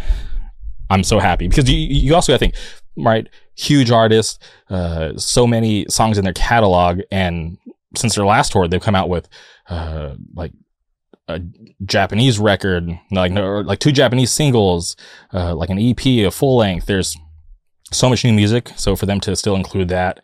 I'm 0.91 1.05
so 1.05 1.19
happy 1.19 1.49
because 1.49 1.71
you, 1.71 1.77
you 1.77 2.15
also, 2.15 2.35
I 2.35 2.39
think, 2.39 2.55
right, 2.97 3.29
huge 3.55 3.91
artist, 3.91 4.43
uh, 4.69 5.17
so 5.17 5.47
many 5.47 5.87
songs 5.89 6.19
in 6.19 6.25
their 6.25 6.33
catalog. 6.33 7.01
And 7.11 7.59
since 7.97 8.15
their 8.15 8.27
last 8.27 8.53
tour, 8.53 8.69
they've 8.69 8.81
come 8.81 8.95
out 8.95 9.09
with, 9.09 9.29
uh, 9.69 10.15
like, 10.35 10.53
a 11.29 11.41
Japanese 11.85 12.39
record, 12.39 12.89
like 13.13 13.33
like 13.33 13.79
two 13.79 13.93
Japanese 13.93 14.33
singles, 14.33 14.97
uh, 15.33 15.55
like 15.55 15.71
an 15.71 15.79
EP, 15.79 16.05
a 16.05 16.31
full 16.31 16.57
length. 16.57 16.87
There's 16.87 17.17
so 17.93 18.09
much 18.09 18.25
new 18.25 18.33
music, 18.33 18.73
so 18.77 18.97
for 18.97 19.07
them 19.07 19.21
to 19.21 19.37
still 19.37 19.55
include 19.55 19.89
that 19.89 20.21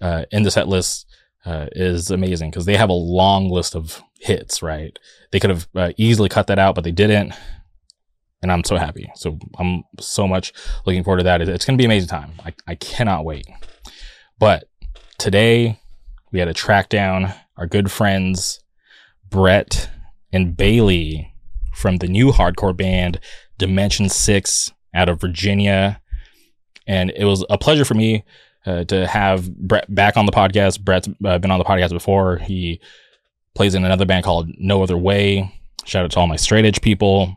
uh, 0.00 0.24
in 0.30 0.44
the 0.44 0.50
set 0.50 0.68
list 0.68 1.05
uh, 1.46 1.68
is 1.72 2.10
amazing 2.10 2.50
because 2.50 2.66
they 2.66 2.76
have 2.76 2.90
a 2.90 2.94
long 2.94 3.48
list 3.48 3.76
of 3.76 4.02
hits, 4.18 4.62
right? 4.62 4.98
They 5.30 5.38
could 5.38 5.50
have 5.50 5.68
uh, 5.74 5.92
easily 5.96 6.28
cut 6.28 6.48
that 6.48 6.58
out, 6.58 6.74
but 6.74 6.84
they 6.84 6.90
didn't. 6.90 7.32
And 8.42 8.52
I'm 8.52 8.64
so 8.64 8.76
happy. 8.76 9.10
So 9.14 9.38
I'm 9.58 9.84
so 10.00 10.26
much 10.26 10.52
looking 10.84 11.04
forward 11.04 11.18
to 11.18 11.24
that. 11.24 11.40
It's 11.40 11.64
going 11.64 11.78
to 11.78 11.80
be 11.80 11.86
amazing 11.86 12.08
time. 12.08 12.32
I, 12.44 12.52
I 12.66 12.74
cannot 12.74 13.24
wait. 13.24 13.46
But 14.38 14.68
today 15.18 15.80
we 16.32 16.40
had 16.40 16.46
to 16.46 16.54
track 16.54 16.88
down 16.88 17.32
our 17.56 17.66
good 17.66 17.90
friends, 17.90 18.60
Brett 19.30 19.88
and 20.32 20.56
Bailey 20.56 21.32
from 21.72 21.98
the 21.98 22.08
new 22.08 22.32
hardcore 22.32 22.76
band 22.76 23.20
Dimension 23.58 24.08
6 24.08 24.72
out 24.94 25.08
of 25.08 25.20
Virginia. 25.20 26.00
And 26.86 27.10
it 27.16 27.24
was 27.24 27.44
a 27.48 27.56
pleasure 27.56 27.84
for 27.84 27.94
me 27.94 28.24
uh, 28.66 28.84
to 28.84 29.06
have 29.06 29.54
Brett 29.56 29.92
back 29.94 30.16
on 30.16 30.26
the 30.26 30.32
podcast. 30.32 30.80
Brett's 30.80 31.08
uh, 31.24 31.38
been 31.38 31.50
on 31.50 31.58
the 31.58 31.64
podcast 31.64 31.90
before. 31.90 32.36
He 32.38 32.80
plays 33.54 33.74
in 33.74 33.84
another 33.84 34.04
band 34.04 34.24
called 34.24 34.50
No 34.58 34.82
Other 34.82 34.96
Way. 34.96 35.52
Shout 35.84 36.04
out 36.04 36.10
to 36.12 36.20
all 36.20 36.26
my 36.26 36.36
straight 36.36 36.64
edge 36.64 36.80
people. 36.80 37.36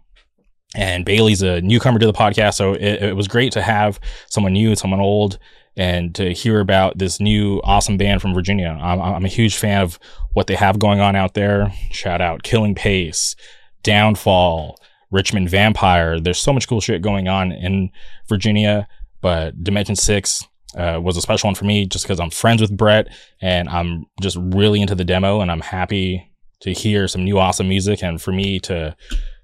And 0.76 1.04
Bailey's 1.06 1.42
a 1.42 1.62
newcomer 1.62 1.98
to 1.98 2.06
the 2.06 2.14
podcast, 2.14 2.54
so 2.54 2.74
it, 2.74 3.02
it 3.02 3.16
was 3.16 3.28
great 3.28 3.52
to 3.54 3.62
have 3.62 4.00
someone 4.28 4.54
new, 4.54 4.76
someone 4.76 5.00
old, 5.00 5.40
and 5.76 6.14
to 6.14 6.32
hear 6.32 6.60
about 6.60 7.00
this 7.00 7.20
new 7.20 7.60
awesome 7.64 7.98
band 7.98 8.22
from 8.22 8.36
Virginia. 8.36 8.78
I'm, 8.80 9.02
I'm 9.02 9.26
a 9.26 9.30
huge 9.30 9.58
fan 9.58 9.82
of 9.82 9.98
what 10.34 10.46
they 10.46 10.54
have 10.54 10.78
going 10.78 11.00
on 11.00 11.16
out 11.16 11.34
there. 11.34 11.74
Shout 11.90 12.22
out 12.22 12.44
Killing 12.44 12.76
Pace, 12.76 13.36
Downfall, 13.82 14.78
Richmond 15.10 15.50
Vampire. 15.50 16.20
There's 16.20 16.38
so 16.38 16.54
much 16.54 16.68
cool 16.68 16.82
shit 16.82 17.02
going 17.02 17.28
on 17.28 17.52
in 17.52 17.90
Virginia, 18.28 18.88
but 19.22 19.64
Dimension 19.64 19.96
6 19.96 20.48
uh, 20.78 21.00
was 21.02 21.18
a 21.18 21.22
special 21.22 21.48
one 21.48 21.56
for 21.56 21.66
me 21.66 21.86
just 21.86 22.06
because 22.06 22.20
I'm 22.20 22.30
friends 22.30 22.62
with 22.62 22.76
Brett 22.76 23.08
and 23.42 23.68
I'm 23.70 24.06
just 24.22 24.38
really 24.40 24.82
into 24.82 24.96
the 24.96 25.06
demo 25.06 25.42
and 25.42 25.52
I'm 25.52 25.62
happy 25.62 26.32
to 26.62 26.74
hear 26.74 27.08
some 27.08 27.24
new 27.24 27.40
awesome 27.40 27.70
music 27.70 28.04
and 28.04 28.22
for 28.22 28.32
me 28.32 28.60
to 28.60 28.96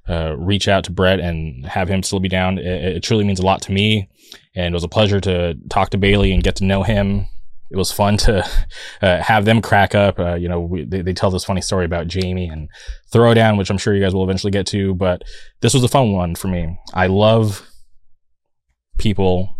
uh, 0.07 0.35
reach 0.37 0.67
out 0.67 0.83
to 0.83 0.91
Brett 0.91 1.19
and 1.19 1.65
have 1.65 1.89
him 1.89 2.03
still 2.03 2.19
be 2.19 2.29
down. 2.29 2.59
It, 2.59 2.97
it, 2.97 3.03
truly 3.03 3.23
means 3.23 3.39
a 3.39 3.45
lot 3.45 3.61
to 3.63 3.71
me. 3.71 4.07
And 4.55 4.73
it 4.73 4.75
was 4.75 4.83
a 4.83 4.89
pleasure 4.89 5.19
to 5.21 5.55
talk 5.69 5.89
to 5.91 5.97
Bailey 5.97 6.31
and 6.31 6.43
get 6.43 6.55
to 6.57 6.63
know 6.63 6.83
him. 6.83 7.25
It 7.71 7.77
was 7.77 7.91
fun 7.91 8.17
to 8.17 8.47
uh, 9.01 9.21
have 9.21 9.45
them 9.45 9.61
crack 9.61 9.95
up. 9.95 10.19
Uh, 10.19 10.35
you 10.35 10.47
know, 10.47 10.59
we, 10.59 10.85
they, 10.85 11.01
they, 11.01 11.13
tell 11.13 11.31
this 11.31 11.45
funny 11.45 11.61
story 11.61 11.85
about 11.85 12.07
Jamie 12.07 12.47
and 12.47 12.69
Throwdown, 13.11 13.57
which 13.57 13.71
I'm 13.71 13.79
sure 13.79 13.95
you 13.95 14.03
guys 14.03 14.13
will 14.13 14.23
eventually 14.23 14.51
get 14.51 14.67
to. 14.67 14.93
But 14.93 15.23
this 15.61 15.73
was 15.73 15.83
a 15.83 15.87
fun 15.87 16.11
one 16.11 16.35
for 16.35 16.47
me. 16.49 16.77
I 16.93 17.07
love 17.07 17.67
people, 18.99 19.55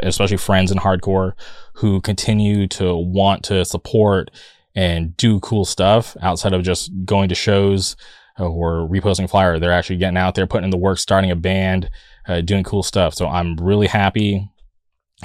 especially 0.00 0.36
friends 0.36 0.70
in 0.70 0.78
hardcore, 0.78 1.32
who 1.74 2.00
continue 2.00 2.66
to 2.68 2.94
want 2.94 3.42
to 3.44 3.64
support 3.64 4.30
and 4.74 5.16
do 5.16 5.40
cool 5.40 5.64
stuff 5.64 6.16
outside 6.20 6.52
of 6.52 6.62
just 6.62 6.90
going 7.04 7.28
to 7.28 7.34
shows 7.34 7.96
or 8.38 8.88
reposting 8.88 9.28
flyer. 9.28 9.58
They're 9.58 9.72
actually 9.72 9.96
getting 9.96 10.18
out 10.18 10.34
there, 10.34 10.46
putting 10.46 10.64
in 10.64 10.70
the 10.70 10.76
work, 10.76 10.98
starting 10.98 11.30
a 11.30 11.36
band, 11.36 11.90
uh, 12.28 12.42
doing 12.42 12.64
cool 12.64 12.82
stuff. 12.82 13.14
So 13.14 13.26
I'm 13.26 13.56
really 13.56 13.86
happy 13.86 14.48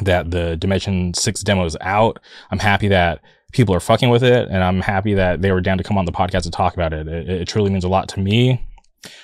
that 0.02 0.32
the 0.32 0.56
Dimension 0.56 1.14
6 1.14 1.42
demo 1.42 1.66
is 1.66 1.78
out. 1.82 2.20
I'm 2.50 2.60
happy 2.60 2.88
that 2.88 3.22
people 3.52 3.76
are 3.76 3.82
fucking 3.82 4.10
with 4.10 4.24
it, 4.24 4.48
and 4.50 4.64
I'm 4.64 4.82
happy 4.82 5.14
that 5.16 5.42
they 5.42 5.52
were 5.52 5.60
down 5.60 5.78
to 5.78 5.84
come 5.84 5.98
on 5.98 6.06
the 6.06 6.12
podcast 6.12 6.44
to 6.44 6.52
talk 6.52 6.74
about 6.74 6.94
it. 6.94 7.08
It, 7.08 7.30
it 7.30 7.48
truly 7.48 7.70
means 7.70 7.84
a 7.84 7.90
lot 7.90 8.08
to 8.10 8.20
me. 8.20 8.66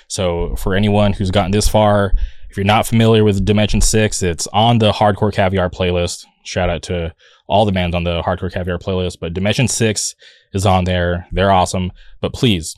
So 0.08 0.54
for 0.56 0.74
anyone 0.74 1.12
who's 1.12 1.30
gotten 1.30 1.52
this 1.52 1.68
far, 1.68 2.12
if 2.50 2.56
you're 2.56 2.64
not 2.64 2.86
familiar 2.86 3.24
with 3.24 3.44
Dimension 3.44 3.80
6, 3.80 4.22
it's 4.22 4.46
on 4.48 4.78
the 4.78 4.92
Hardcore 4.92 5.32
Caviar 5.32 5.70
playlist. 5.70 6.24
Shout 6.44 6.70
out 6.70 6.82
to 6.84 7.14
all 7.46 7.64
the 7.64 7.72
bands 7.72 7.94
on 7.94 8.04
the 8.04 8.22
Hardcore 8.22 8.52
Caviar 8.52 8.78
playlist, 8.78 9.18
but 9.20 9.34
Dimension 9.34 9.68
6 9.68 10.14
is 10.54 10.66
on 10.66 10.84
there. 10.84 11.26
They're 11.32 11.50
awesome. 11.50 11.92
But 12.20 12.32
please 12.32 12.74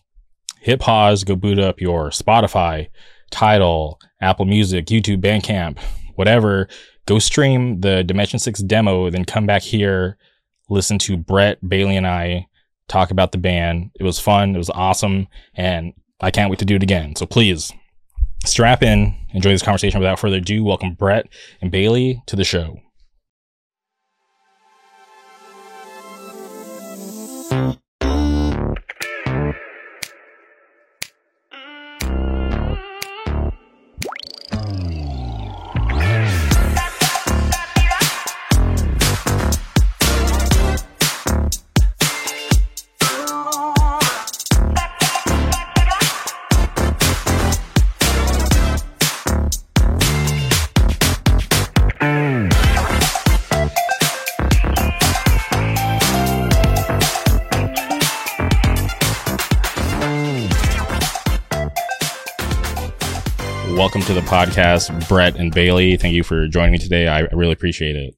hit 0.61 0.81
pause, 0.81 1.25
go 1.25 1.37
boot 1.37 1.59
up 1.59 1.81
your 1.81 2.11
Spotify, 2.11 2.89
Tidal, 3.31 4.01
Apple 4.21 4.45
Music, 4.45 4.87
YouTube, 4.87 5.23
Bandcamp, 5.23 5.79
whatever. 6.17 6.69
Go 7.07 7.19
stream 7.19 7.81
the 7.81 8.05
Dimension 8.05 8.39
6 8.39 8.61
demo, 8.61 9.11
then 9.11 9.25
come 9.25 9.47
back 9.47 9.63
here, 9.63 10.17
listen 10.69 10.99
to 10.99 11.17
Brett, 11.17 11.59
Bailey, 11.69 11.97
and 11.97 12.07
I 12.07 12.47
talk 12.91 13.11
about 13.11 13.33
the 13.33 13.39
band. 13.39 13.91
It 13.99 14.03
was 14.03 14.21
fun. 14.21 14.55
It 14.55 14.59
was 14.59 14.71
awesome. 14.71 15.29
And 15.55 15.95
I 16.21 16.31
can't 16.31 16.51
wait 16.51 16.59
to 16.59 16.65
do 16.65 16.77
it 16.77 16.83
again. 16.83 17.17
So 17.17 17.25
please 17.25 17.73
strap 18.45 18.83
in, 18.83 19.17
enjoy 19.33 19.51
this 19.51 19.63
conversation. 19.63 20.01
Without 20.01 20.19
further 20.19 20.37
ado, 20.37 20.65
welcome 20.65 20.95
Brett 20.95 21.27
and 21.61 21.71
Bailey 21.71 22.23
to 22.27 22.37
the 22.37 22.45
show. 22.45 22.81
Podcast, 64.31 65.09
Brett 65.09 65.37
and 65.37 65.53
Bailey. 65.53 65.97
Thank 65.97 66.15
you 66.15 66.23
for 66.23 66.47
joining 66.47 66.71
me 66.71 66.79
today. 66.79 67.09
I 67.09 67.23
really 67.33 67.53
appreciate 67.53 67.97
it. 67.97 68.15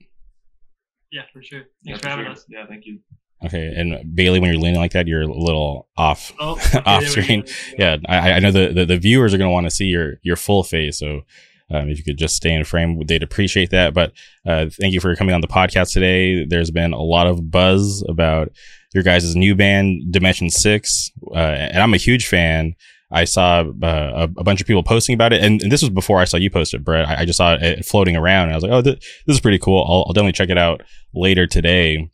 Yeah, 1.10 1.22
for 1.32 1.42
sure. 1.42 1.60
Thanks 1.60 1.70
yeah, 1.84 1.96
for, 1.96 2.02
for 2.02 2.08
having 2.08 2.24
sure. 2.26 2.32
us. 2.32 2.44
Yeah, 2.48 2.66
thank 2.68 2.84
you. 2.84 2.98
Okay, 3.46 3.72
and 3.74 4.14
Bailey, 4.14 4.38
when 4.38 4.50
you're 4.50 4.60
leaning 4.60 4.78
like 4.78 4.92
that, 4.92 5.08
you're 5.08 5.22
a 5.22 5.26
little 5.26 5.88
off 5.96 6.32
oh, 6.38 6.52
okay, 6.74 6.82
off 6.84 7.04
screen. 7.06 7.44
Yeah, 7.78 7.96
I, 8.06 8.32
I, 8.32 8.38
know 8.40 8.52
the, 8.52 8.68
the, 8.68 8.84
the 8.84 8.98
viewers 8.98 9.32
are 9.32 9.38
going 9.38 9.48
to 9.48 9.52
want 9.52 9.66
to 9.66 9.70
see 9.70 9.86
your 9.86 10.14
your 10.22 10.36
full 10.36 10.62
face, 10.62 10.98
so 10.98 11.22
um, 11.70 11.88
if 11.88 11.96
you 11.96 12.04
could 12.04 12.18
just 12.18 12.36
stay 12.36 12.54
in 12.54 12.62
frame, 12.64 13.00
they'd 13.06 13.22
appreciate 13.22 13.70
that. 13.70 13.94
But 13.94 14.12
uh, 14.46 14.66
thank 14.70 14.92
you 14.92 15.00
for 15.00 15.16
coming 15.16 15.34
on 15.34 15.40
the 15.40 15.48
podcast 15.48 15.92
today. 15.92 16.44
There's 16.44 16.70
been 16.70 16.92
a 16.92 17.02
lot 17.02 17.26
of 17.26 17.50
buzz 17.50 18.04
about 18.06 18.50
your 18.94 19.02
guys' 19.02 19.34
new 19.34 19.54
band, 19.54 20.12
Dimension 20.12 20.50
Six, 20.50 21.10
uh, 21.34 21.38
and 21.38 21.82
I'm 21.82 21.94
a 21.94 21.98
huge 21.98 22.28
fan. 22.28 22.74
I 23.12 23.24
saw 23.24 23.64
uh, 23.82 24.26
a, 24.36 24.42
bunch 24.42 24.60
of 24.60 24.66
people 24.66 24.82
posting 24.82 25.14
about 25.14 25.32
it, 25.32 25.44
and, 25.44 25.60
and, 25.62 25.70
this 25.70 25.82
was 25.82 25.90
before 25.90 26.18
I 26.18 26.24
saw 26.24 26.38
you 26.38 26.50
post 26.50 26.72
it, 26.72 26.82
Brett. 26.82 27.06
I, 27.06 27.20
I 27.20 27.24
just 27.26 27.36
saw 27.36 27.54
it 27.60 27.84
floating 27.84 28.16
around, 28.16 28.44
and 28.44 28.52
I 28.52 28.54
was 28.56 28.62
like, 28.62 28.72
"Oh, 28.72 28.80
th- 28.80 28.98
this 29.26 29.34
is 29.34 29.40
pretty 29.40 29.58
cool. 29.58 29.84
I'll, 29.86 30.04
I'll, 30.06 30.12
definitely 30.14 30.32
check 30.32 30.48
it 30.48 30.58
out 30.58 30.82
later 31.14 31.46
today." 31.46 32.08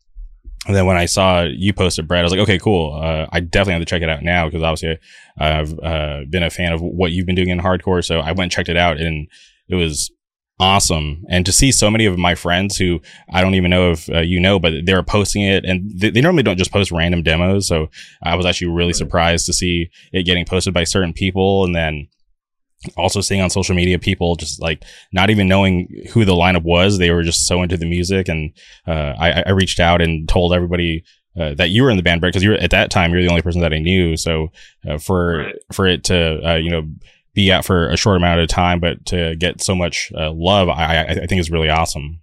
And 0.66 0.76
then 0.76 0.86
when 0.86 0.96
I 0.96 1.06
saw 1.06 1.44
you 1.44 1.72
post 1.72 1.98
it, 1.98 2.08
Brett, 2.08 2.20
I 2.20 2.24
was 2.24 2.32
like, 2.32 2.40
"Okay, 2.40 2.58
cool. 2.58 3.00
Uh, 3.00 3.26
I 3.30 3.40
definitely 3.40 3.74
have 3.74 3.82
to 3.82 3.86
check 3.86 4.02
it 4.02 4.08
out 4.08 4.22
now 4.22 4.46
because 4.46 4.62
obviously 4.62 4.98
I've 5.38 5.78
uh, 5.78 6.22
been 6.28 6.42
a 6.42 6.50
fan 6.50 6.72
of 6.72 6.82
what 6.82 7.12
you've 7.12 7.26
been 7.26 7.36
doing 7.36 7.50
in 7.50 7.60
hardcore." 7.60 8.04
So 8.04 8.18
I 8.18 8.32
went 8.32 8.40
and 8.40 8.52
checked 8.52 8.68
it 8.68 8.76
out, 8.76 8.98
and 8.98 9.28
it 9.68 9.76
was 9.76 10.10
awesome. 10.60 11.24
And 11.28 11.46
to 11.46 11.52
see 11.52 11.70
so 11.72 11.90
many 11.90 12.06
of 12.06 12.18
my 12.18 12.34
friends 12.34 12.76
who 12.76 13.00
I 13.32 13.42
don't 13.42 13.54
even 13.54 13.70
know 13.70 13.92
if 13.92 14.08
uh, 14.10 14.20
you 14.20 14.40
know, 14.40 14.58
but 14.58 14.72
they're 14.84 15.02
posting 15.02 15.42
it 15.42 15.64
and 15.64 15.90
they, 15.98 16.10
they, 16.10 16.20
normally 16.20 16.42
don't 16.42 16.58
just 16.58 16.72
post 16.72 16.90
random 16.90 17.22
demos. 17.22 17.68
So 17.68 17.90
I 18.22 18.34
was 18.34 18.46
actually 18.46 18.68
really 18.68 18.92
surprised 18.92 19.46
to 19.46 19.52
see 19.52 19.90
it 20.12 20.24
getting 20.24 20.44
posted 20.44 20.74
by 20.74 20.84
certain 20.84 21.12
people. 21.12 21.64
And 21.64 21.74
then 21.74 22.08
also 22.96 23.20
seeing 23.20 23.40
on 23.40 23.50
social 23.50 23.74
media 23.74 23.98
people 23.98 24.36
just 24.36 24.60
like 24.60 24.84
not 25.12 25.30
even 25.30 25.48
knowing 25.48 25.88
who 26.12 26.24
the 26.24 26.32
lineup 26.32 26.62
was. 26.62 26.98
They 26.98 27.10
were 27.10 27.22
just 27.22 27.46
so 27.46 27.62
into 27.62 27.76
the 27.76 27.88
music. 27.88 28.28
And 28.28 28.52
uh, 28.86 29.14
I, 29.18 29.42
I, 29.46 29.50
reached 29.50 29.80
out 29.80 30.00
and 30.00 30.28
told 30.28 30.52
everybody 30.52 31.04
uh, 31.38 31.54
that 31.54 31.70
you 31.70 31.82
were 31.82 31.90
in 31.90 31.96
the 31.96 32.02
band, 32.02 32.20
Brett, 32.20 32.32
because 32.32 32.44
you're 32.44 32.54
at 32.54 32.70
that 32.70 32.90
time, 32.90 33.12
you're 33.12 33.22
the 33.22 33.28
only 33.28 33.42
person 33.42 33.62
that 33.62 33.72
I 33.72 33.78
knew. 33.78 34.16
So 34.16 34.48
uh, 34.88 34.98
for, 34.98 35.38
right. 35.38 35.54
for 35.72 35.86
it 35.86 36.04
to, 36.04 36.40
uh, 36.48 36.56
you 36.56 36.70
know, 36.70 36.88
be 37.38 37.52
out 37.52 37.64
for 37.64 37.88
a 37.88 37.96
short 37.96 38.16
amount 38.16 38.40
of 38.40 38.48
time, 38.48 38.80
but 38.80 39.06
to 39.06 39.36
get 39.36 39.62
so 39.62 39.72
much 39.72 40.10
uh, 40.18 40.32
love, 40.32 40.68
I, 40.68 41.04
I, 41.04 41.26
think 41.26 41.38
is 41.38 41.52
really 41.52 41.70
awesome. 41.70 42.20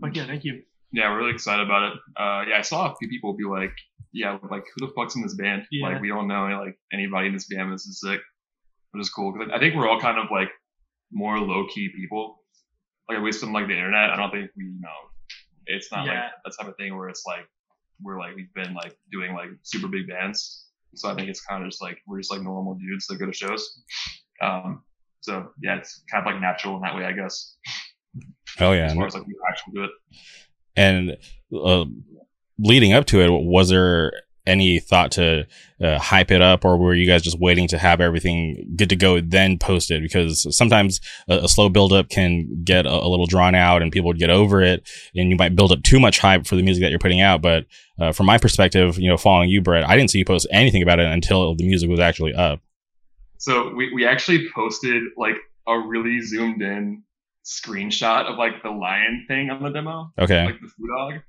Like, 0.00 0.14
yeah, 0.14 0.26
thank 0.26 0.44
you. 0.44 0.62
Yeah, 0.92 1.10
we're 1.10 1.18
really 1.18 1.32
excited 1.32 1.66
about 1.66 1.90
it. 1.90 1.98
Uh, 2.16 2.44
yeah, 2.48 2.58
I 2.58 2.62
saw 2.62 2.92
a 2.92 2.94
few 2.96 3.08
people 3.08 3.36
be 3.36 3.44
like, 3.44 3.72
yeah, 4.12 4.38
like 4.48 4.62
who 4.62 4.86
the 4.86 4.92
fuck's 4.94 5.16
in 5.16 5.22
this 5.22 5.34
band? 5.34 5.66
Yeah. 5.72 5.88
Like 5.88 6.00
we 6.00 6.06
don't 6.06 6.28
know 6.28 6.46
like 6.64 6.78
anybody 6.92 7.26
in 7.26 7.34
this 7.34 7.48
band. 7.48 7.72
This 7.72 7.86
is 7.86 8.00
sick, 8.00 8.20
which 8.92 9.00
is 9.00 9.10
cool 9.10 9.32
because 9.32 9.52
I 9.52 9.58
think 9.58 9.74
we're 9.74 9.88
all 9.88 10.00
kind 10.00 10.18
of 10.18 10.26
like 10.30 10.50
more 11.12 11.38
low 11.38 11.66
key 11.66 11.90
people. 11.94 12.38
Like 13.08 13.18
at 13.18 13.24
least 13.24 13.42
on 13.42 13.52
like 13.52 13.66
the 13.66 13.74
internet, 13.74 14.10
I 14.10 14.16
don't 14.16 14.30
think 14.30 14.50
we 14.56 14.64
you 14.64 14.80
know 14.80 14.88
it's 15.66 15.90
not 15.90 16.06
yeah. 16.06 16.12
like 16.12 16.30
that 16.44 16.52
type 16.60 16.70
of 16.70 16.76
thing 16.76 16.96
where 16.96 17.08
it's 17.08 17.24
like 17.26 17.46
we're 18.02 18.18
like 18.18 18.34
we've 18.34 18.52
been 18.54 18.74
like 18.74 18.96
doing 19.12 19.34
like 19.34 19.50
super 19.62 19.88
big 19.88 20.08
bands. 20.08 20.59
So 20.94 21.10
I 21.10 21.14
think 21.14 21.28
it's 21.28 21.40
kind 21.44 21.62
of 21.62 21.70
just 21.70 21.82
like 21.82 21.98
we're 22.06 22.18
just 22.18 22.30
like 22.30 22.42
normal 22.42 22.74
dudes 22.74 23.06
that 23.06 23.18
go 23.18 23.26
to 23.26 23.32
shows. 23.32 23.82
Um, 24.42 24.82
so 25.20 25.50
yeah, 25.62 25.76
it's 25.76 26.02
kind 26.10 26.26
of 26.26 26.32
like 26.32 26.40
natural 26.40 26.76
in 26.76 26.82
that 26.82 26.94
way, 26.96 27.04
I 27.04 27.12
guess. 27.12 27.56
Oh 28.58 28.72
yeah, 28.72 28.86
as 28.86 28.94
far 28.94 29.06
as 29.06 29.14
like 29.14 29.24
the 29.26 29.34
actual 29.48 29.72
do 29.72 29.84
it. 29.84 29.90
And 30.76 31.16
uh, 31.54 31.84
leading 32.58 32.92
up 32.92 33.06
to 33.06 33.20
it, 33.20 33.30
was 33.30 33.68
there 33.68 34.12
any 34.46 34.80
thought 34.80 35.12
to 35.12 35.46
uh, 35.80 35.98
hype 35.98 36.30
it 36.30 36.42
up, 36.42 36.64
or 36.64 36.76
were 36.76 36.94
you 36.94 37.06
guys 37.06 37.22
just 37.22 37.38
waiting 37.38 37.68
to 37.68 37.78
have 37.78 38.00
everything 38.00 38.72
good 38.76 38.88
to 38.90 38.96
go 38.96 39.20
then 39.20 39.58
post 39.58 39.90
it? 39.90 40.02
Because 40.02 40.46
sometimes 40.56 41.00
a, 41.28 41.38
a 41.38 41.48
slow 41.48 41.68
build 41.68 41.92
up 41.92 42.08
can 42.08 42.62
get 42.64 42.86
a, 42.86 42.90
a, 42.92 43.08
little 43.08 43.26
drawn 43.26 43.54
out, 43.54 43.82
and 43.82 43.92
people 43.92 44.08
would 44.08 44.18
get 44.18 44.30
over 44.30 44.62
it, 44.62 44.88
and 45.14 45.30
you 45.30 45.36
might 45.36 45.56
build 45.56 45.72
up 45.72 45.82
too 45.82 46.00
much 46.00 46.18
hype 46.18 46.46
for 46.46 46.56
the 46.56 46.62
music 46.62 46.82
that 46.82 46.90
you're 46.90 46.98
putting 46.98 47.20
out. 47.20 47.42
But 47.42 47.66
uh, 47.98 48.12
from 48.12 48.26
my 48.26 48.38
perspective, 48.38 48.98
you 48.98 49.08
know, 49.08 49.16
following 49.16 49.50
you, 49.50 49.60
Brett, 49.60 49.88
I 49.88 49.96
didn't 49.96 50.10
see 50.10 50.18
you 50.18 50.24
post 50.24 50.46
anything 50.50 50.82
about 50.82 51.00
it 51.00 51.06
until 51.06 51.54
the 51.54 51.66
music 51.66 51.88
was 51.88 52.00
actually 52.00 52.34
up. 52.34 52.60
So 53.38 53.72
we 53.74 53.92
we 53.94 54.06
actually 54.06 54.48
posted 54.54 55.02
like 55.16 55.36
a 55.66 55.78
really 55.78 56.20
zoomed 56.20 56.62
in 56.62 57.02
screenshot 57.44 58.26
of 58.30 58.38
like 58.38 58.62
the 58.62 58.70
lion 58.70 59.24
thing 59.28 59.50
on 59.50 59.62
the 59.62 59.70
demo, 59.70 60.12
Okay. 60.18 60.44
like 60.44 60.60
the 60.60 60.68
foo 60.68 60.88
dog. 60.96 61.20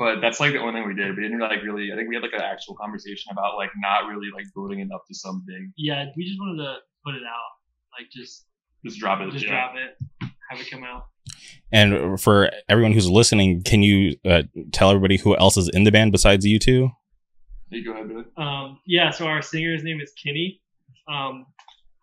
But 0.00 0.20
that's 0.22 0.40
like 0.40 0.52
the 0.52 0.58
only 0.58 0.80
thing 0.80 0.88
we 0.88 0.94
did. 0.94 1.14
We 1.14 1.22
didn't 1.22 1.40
like 1.40 1.62
really. 1.62 1.92
I 1.92 1.96
think 1.96 2.08
we 2.08 2.14
had 2.14 2.22
like 2.22 2.32
an 2.32 2.40
actual 2.40 2.74
conversation 2.74 3.30
about 3.32 3.56
like 3.56 3.68
not 3.76 4.08
really 4.08 4.28
like 4.34 4.46
building 4.54 4.80
it 4.80 4.88
up 4.94 5.04
to 5.08 5.14
something. 5.14 5.72
Yeah, 5.76 6.06
we 6.16 6.24
just 6.24 6.40
wanted 6.40 6.62
to 6.64 6.76
put 7.04 7.14
it 7.14 7.22
out, 7.22 7.50
like 7.98 8.10
just 8.10 8.46
Just 8.82 8.98
drop 8.98 9.20
it. 9.20 9.30
just 9.30 9.44
yeah. 9.44 9.50
drop 9.50 9.74
it, 9.76 9.98
have 10.50 10.58
it 10.58 10.70
come 10.70 10.84
out. 10.84 11.04
And 11.70 12.18
for 12.18 12.50
everyone 12.68 12.92
who's 12.92 13.10
listening, 13.10 13.62
can 13.62 13.82
you 13.82 14.16
uh, 14.24 14.44
tell 14.72 14.88
everybody 14.90 15.18
who 15.18 15.36
else 15.36 15.58
is 15.58 15.68
in 15.68 15.84
the 15.84 15.92
band 15.92 16.12
besides 16.12 16.46
you 16.46 16.58
two? 16.58 16.88
You 17.68 17.84
go 17.84 17.92
ahead, 17.92 18.08
Billy. 18.08 18.24
Um, 18.38 18.80
yeah, 18.86 19.10
so 19.10 19.26
our 19.26 19.42
singer's 19.42 19.84
name 19.84 20.00
is 20.00 20.12
Kenny. 20.12 20.62
Um, 21.12 21.44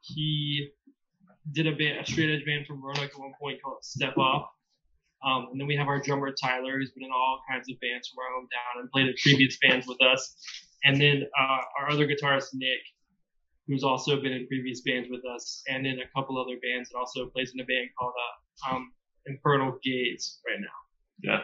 he 0.01 0.69
did 1.51 1.65
a 1.65 1.71
band, 1.71 1.97
a 1.99 2.05
straight 2.05 2.29
edge 2.29 2.45
band 2.45 2.67
from 2.67 2.81
Roanoke 2.81 3.09
at 3.11 3.19
one 3.19 3.33
point 3.41 3.61
called 3.61 3.83
Step 3.83 4.15
Off. 4.17 4.49
Um, 5.25 5.47
and 5.51 5.59
then 5.59 5.67
we 5.67 5.75
have 5.75 5.87
our 5.87 5.99
drummer 5.99 6.31
Tyler, 6.31 6.77
who's 6.77 6.91
been 6.91 7.03
in 7.05 7.11
all 7.11 7.41
kinds 7.49 7.69
of 7.69 7.79
bands 7.79 8.07
from 8.09 8.23
our 8.23 8.31
hometown 8.39 8.81
and 8.81 8.91
played 8.91 9.07
in 9.07 9.15
previous 9.21 9.57
bands 9.61 9.87
with 9.87 10.01
us. 10.01 10.35
And 10.83 10.99
then 11.01 11.23
uh, 11.39 11.57
our 11.79 11.89
other 11.91 12.05
guitarist 12.07 12.49
Nick, 12.53 12.79
who's 13.67 13.83
also 13.83 14.21
been 14.21 14.31
in 14.31 14.47
previous 14.47 14.81
bands 14.81 15.07
with 15.09 15.21
us, 15.25 15.63
and 15.67 15.85
in 15.87 15.99
a 15.99 16.07
couple 16.15 16.39
other 16.39 16.57
bands, 16.61 16.89
and 16.91 16.99
also 16.99 17.25
plays 17.27 17.51
in 17.53 17.59
a 17.59 17.65
band 17.65 17.89
called 17.99 18.13
uh, 18.69 18.75
um, 18.75 18.91
Infernal 19.25 19.77
Gaze 19.83 20.39
right 20.47 20.59
now. 20.59 20.67
Yeah. 21.23 21.39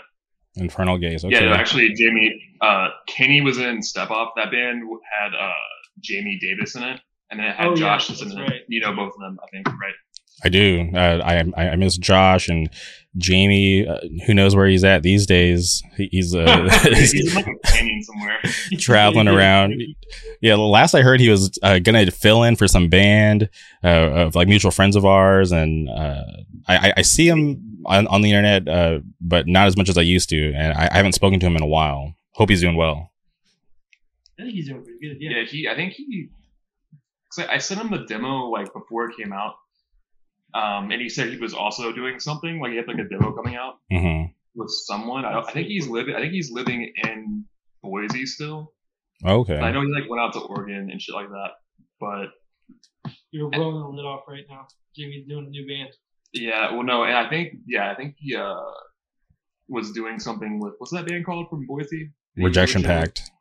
Infernal 0.55 0.99
Gaze. 0.99 1.25
Okay. 1.25 1.43
Yeah, 1.43 1.53
actually, 1.55 1.93
Jamie, 1.95 2.39
uh, 2.61 2.89
Kenny 3.07 3.41
was 3.41 3.57
in 3.57 3.81
Step 3.81 4.11
Off. 4.11 4.33
That 4.35 4.51
band 4.51 4.83
had 5.19 5.33
uh, 5.33 5.51
Jamie 5.99 6.37
Davis 6.39 6.75
in 6.75 6.83
it, 6.83 6.99
and 7.31 7.39
then 7.39 7.47
it 7.47 7.55
had 7.55 7.67
Oh, 7.67 7.71
yeah, 7.71 7.75
Josh 7.75 8.09
in 8.09 8.15
that's 8.15 8.37
it. 8.37 8.39
right. 8.39 8.61
You 8.67 8.81
know 8.81 8.95
both 8.95 9.13
of 9.15 9.19
them, 9.19 9.39
I 9.43 9.47
think, 9.49 9.67
right? 9.67 9.95
I 10.43 10.49
do. 10.49 10.89
Uh, 10.93 11.19
I, 11.23 11.43
I 11.57 11.69
I 11.71 11.75
miss 11.75 11.97
Josh 11.97 12.47
and 12.49 12.69
Jamie. 13.17 13.87
Uh, 13.87 13.99
who 14.25 14.33
knows 14.33 14.55
where 14.55 14.67
he's 14.67 14.83
at 14.83 15.03
these 15.03 15.25
days? 15.25 15.81
He, 15.97 16.09
he's 16.11 16.33
uh, 16.35 16.67
He's 16.83 17.35
like 17.35 17.47
a 17.47 17.67
canyon 17.67 18.03
somewhere. 18.03 18.39
traveling 18.79 19.27
around. 19.27 19.81
Yeah, 20.41 20.55
last 20.55 20.93
I 20.95 21.01
heard, 21.01 21.19
he 21.21 21.29
was 21.29 21.57
uh, 21.63 21.79
gonna 21.79 22.09
fill 22.11 22.43
in 22.43 22.55
for 22.55 22.67
some 22.67 22.89
band 22.89 23.49
uh, 23.83 23.87
of 23.87 24.35
like 24.35 24.47
mutual 24.47 24.71
friends 24.71 24.95
of 24.95 25.05
ours, 25.05 25.51
and 25.51 25.89
uh, 25.89 26.23
I, 26.67 26.89
I- 26.89 26.93
I 26.97 27.01
see 27.03 27.27
him 27.27 27.79
on, 27.85 28.07
on 28.07 28.21
the 28.21 28.31
internet, 28.31 28.67
uh, 28.67 28.99
but 29.21 29.47
not 29.47 29.67
as 29.67 29.75
much 29.77 29.89
as 29.89 29.97
I 29.97 30.01
used 30.01 30.29
to, 30.29 30.53
and 30.53 30.73
I, 30.73 30.89
I 30.91 30.95
haven't 30.97 31.13
spoken 31.13 31.39
to 31.41 31.45
him 31.45 31.55
in 31.55 31.61
a 31.61 31.67
while. 31.67 32.15
Hope 32.31 32.49
he's 32.49 32.61
doing 32.61 32.75
well. 32.77 33.11
I 34.39 34.43
think 34.43 34.55
he's 34.55 34.67
doing 34.67 34.83
pretty 34.83 34.99
good. 34.99 35.17
Yeah. 35.21 35.37
Yeah, 35.39 35.45
he. 35.45 35.67
I 35.69 35.75
think 35.75 35.93
he. 35.93 36.29
I 37.37 37.55
I 37.55 37.57
sent 37.59 37.79
him 37.81 37.91
the 37.91 38.05
demo 38.05 38.47
like 38.49 38.73
before 38.73 39.09
it 39.09 39.15
came 39.17 39.31
out, 39.31 39.55
um, 40.53 40.91
and 40.91 41.01
he 41.01 41.09
said 41.09 41.29
he 41.29 41.37
was 41.37 41.53
also 41.53 41.91
doing 41.91 42.19
something 42.19 42.59
like 42.59 42.71
he 42.71 42.77
had 42.77 42.87
like 42.87 42.97
a 42.99 43.07
demo 43.09 43.31
coming 43.33 43.55
out 43.55 43.75
hmm 43.91 44.23
with 44.55 44.69
someone. 44.69 45.25
I, 45.25 45.39
I 45.39 45.51
think 45.51 45.67
he's 45.67 45.87
living. 45.87 46.13
I 46.15 46.19
think 46.19 46.31
he's 46.33 46.51
living 46.51 46.93
in 47.07 47.45
Boise 47.81 48.25
still. 48.27 48.71
Okay. 49.25 49.57
I 49.57 49.71
know 49.71 49.81
he 49.81 49.87
like 49.87 50.07
went 50.09 50.21
out 50.21 50.33
to 50.33 50.39
Oregon 50.41 50.89
and 50.91 51.01
shit 51.01 51.15
like 51.15 51.29
that. 51.29 51.51
But 51.99 52.27
You're 53.31 53.49
rolling 53.49 53.81
the 53.81 53.87
lid 53.89 54.05
off 54.05 54.21
right 54.27 54.43
now. 54.49 54.67
Jimmy's 54.95 55.27
doing 55.27 55.47
a 55.47 55.49
new 55.49 55.67
band. 55.67 55.89
yeah, 56.33 56.71
well, 56.71 56.83
no, 56.83 57.03
and 57.03 57.15
I 57.15 57.27
think 57.29 57.53
yeah, 57.65 57.91
I 57.91 57.95
think 57.95 58.15
he 58.19 58.35
uh 58.35 58.55
was 59.67 59.91
doing 59.91 60.19
something 60.19 60.59
with 60.59 60.73
what's 60.77 60.91
that 60.91 61.07
band 61.07 61.25
called 61.25 61.49
from 61.49 61.65
Boise? 61.65 62.11
The 62.35 62.43
Rejection 62.43 62.81
original- 62.81 62.97
Pact. 63.01 63.31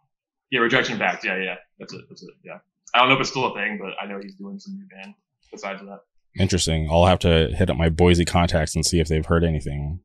Yeah, 0.50 0.61
Rejection 0.61 0.99
Pact. 0.99 1.25
Yeah, 1.25 1.37
yeah, 1.42 1.57
that's 1.78 1.92
it. 1.92 2.02
That's 2.09 2.23
it. 2.23 2.31
Yeah, 2.45 2.59
I 2.95 3.00
don't 3.00 3.09
know 3.09 3.14
if 3.16 3.21
it's 3.21 3.31
still 3.31 3.47
a 3.52 3.54
thing, 3.54 3.78
but 3.81 3.92
I 4.02 4.07
know 4.07 4.19
he's 4.23 4.35
doing 4.37 4.59
some 4.59 4.75
new 4.76 4.87
band 4.87 5.14
besides 5.50 5.81
that. 5.83 6.00
Interesting. 6.39 6.89
I'll 6.91 7.07
have 7.07 7.19
to 7.21 7.49
hit 7.57 7.71
up 7.71 7.77
my 7.77 7.89
Boise 7.89 8.25
contacts 8.25 8.75
and 8.75 8.85
see 8.87 9.01
if 9.01 9.09
they've 9.09 9.27
heard 9.27 9.45
anything. 9.45 10.01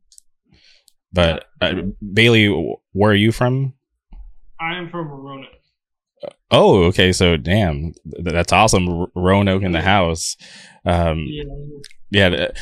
But 1.14 1.46
uh, 1.62 1.74
Bailey, 2.14 2.48
where 2.92 3.12
are 3.12 3.16
you 3.16 3.32
from? 3.32 3.74
I 4.60 4.76
am 4.76 4.90
from 4.90 5.08
Roanoke. 5.08 5.52
Oh, 6.52 6.84
okay. 6.86 7.14
So, 7.14 7.38
damn, 7.38 7.94
that's 8.06 8.52
awesome. 8.52 9.08
Roanoke 9.16 9.64
in 9.64 9.72
the 9.72 9.82
house. 9.82 10.36
Um, 10.86 11.26
Yeah. 11.30 11.44
yeah, 12.10 12.28
it, 12.30 12.58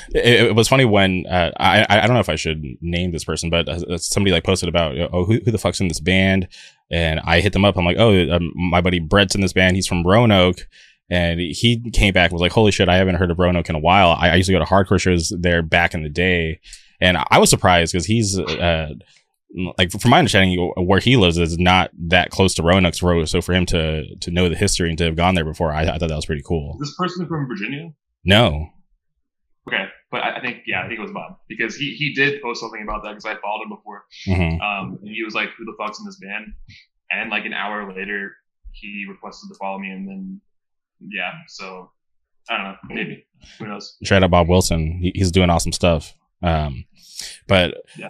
it 0.47 0.56
was 0.56 0.67
funny 0.67 0.86
when 0.86 1.25
uh, 1.28 1.51
I 1.58 1.86
I 1.89 2.01
don't 2.06 2.15
know 2.15 2.19
if 2.19 2.30
I 2.30 2.36
should 2.36 2.63
name 2.82 3.12
this 3.12 3.23
person, 3.23 3.49
but 3.49 3.69
uh, 3.69 3.97
somebody 3.97 4.32
like 4.32 4.43
posted 4.43 4.67
about 4.69 4.95
oh 5.13 5.25
who, 5.25 5.39
who 5.45 5.51
the 5.51 5.58
fuck's 5.58 5.80
in 5.80 5.88
this 5.88 5.99
band, 5.99 6.47
and 6.91 7.19
I 7.21 7.39
hit 7.39 7.54
them 7.54 7.63
up. 7.65 7.78
I'm 7.78 7.86
like, 7.86 7.97
oh, 7.99 8.30
um, 8.32 8.51
my 8.56 8.82
buddy 8.82 8.99
Brett's 8.99 9.36
in 9.36 9.41
this 9.41 9.54
band. 9.54 9.75
He's 9.75 9.88
from 9.88 10.04
Roanoke. 10.06 10.67
And 11.10 11.39
he 11.39 11.91
came 11.91 12.13
back 12.13 12.32
and 12.32 12.34
was 12.34 12.41
like, 12.41 12.52
holy 12.52 12.72
shit, 12.72 12.89
I 12.89 12.98
haven't 12.98 13.15
heard 13.15 13.30
of 13.32 13.38
Roanoke 13.38 13.70
in 13.70 13.76
a 13.76 13.80
while. 13.80 14.10
I, 14.12 14.30
I 14.30 14.36
used 14.36 14.48
to 14.48 14.54
go 14.54 14.60
to 14.60 14.65
hardcore 14.65 15.00
shows 15.00 15.32
there 15.39 15.62
back 15.62 15.94
in 15.94 16.02
the 16.02 16.10
day. 16.10 16.60
And 17.00 17.18
I 17.30 17.38
was 17.38 17.50
surprised 17.50 17.91
because 17.94 18.06
he's, 18.08 18.39
uh, 18.39 18.94
like 19.78 19.91
from 19.91 20.12
my 20.12 20.20
understanding, 20.20 20.72
where 20.78 21.00
he 21.00 21.15
lives 21.15 21.38
is 21.38 21.58
not 21.58 21.91
that 22.08 22.30
close 22.32 22.54
to 22.56 22.63
Roanoke's 22.63 23.02
road. 23.04 23.30
So 23.30 23.41
for 23.41 23.54
him 23.54 23.65
to 23.68 24.15
to 24.18 24.32
know 24.32 24.50
the 24.50 24.56
history 24.56 24.89
and 24.89 24.98
to 24.98 25.06
have 25.06 25.15
gone 25.15 25.36
there 25.36 25.46
before, 25.46 25.72
I, 25.72 25.84
I 25.84 25.98
thought 25.98 26.10
that 26.10 26.15
was 26.15 26.26
pretty 26.26 26.44
cool. 26.46 26.76
This 26.80 26.94
person 26.96 27.26
from 27.28 27.48
Virginia? 27.48 27.94
No, 28.26 28.68
Okay, 29.68 29.86
but 30.12 30.24
I 30.24 30.41
think 30.41 30.63
yeah, 30.68 30.84
I 30.84 30.88
think 30.88 31.00
it 31.00 31.02
was 31.02 31.12
Bob 31.12 31.38
because 31.48 31.76
he 31.76 31.96
he 31.96 32.13
did 32.13 32.41
post 32.41 32.60
something 32.62 32.84
about 32.84 33.04
that 33.04 33.12
because 33.15 33.26
I 33.26 33.36
followed 33.41 33.63
him 33.63 33.70
before. 33.70 34.04
hmm 34.26 34.62
Um, 34.62 35.00
and 35.02 35.10
he 35.10 35.24
was 35.24 35.34
like, 35.34 35.50
"Who 35.58 35.65
the 35.65 35.76
fuck's 35.80 36.00
in 36.00 36.06
this 36.06 36.18
band?" 36.18 36.54
And 37.12 37.30
like 37.32 37.46
an 37.46 37.54
hour 37.54 37.91
later, 37.96 38.36
he 38.74 39.06
requested 39.10 39.50
to 39.52 39.56
follow 39.58 39.80
me, 39.80 39.89
and 39.89 40.08
then 40.08 40.41
yeah, 40.99 41.31
so 41.47 41.91
I 42.49 42.58
don't 42.58 42.65
know, 42.65 42.75
maybe 42.89 43.25
who 43.60 43.67
knows? 43.67 43.97
shout 44.03 44.23
out 44.23 44.31
Bob 44.31 44.47
Wilson. 44.47 44.99
He's 45.13 45.31
doing 45.31 45.49
awesome 45.49 45.71
stuff. 45.71 46.13
Um, 46.43 46.86
but 47.47 47.75
Yeah. 47.97 48.10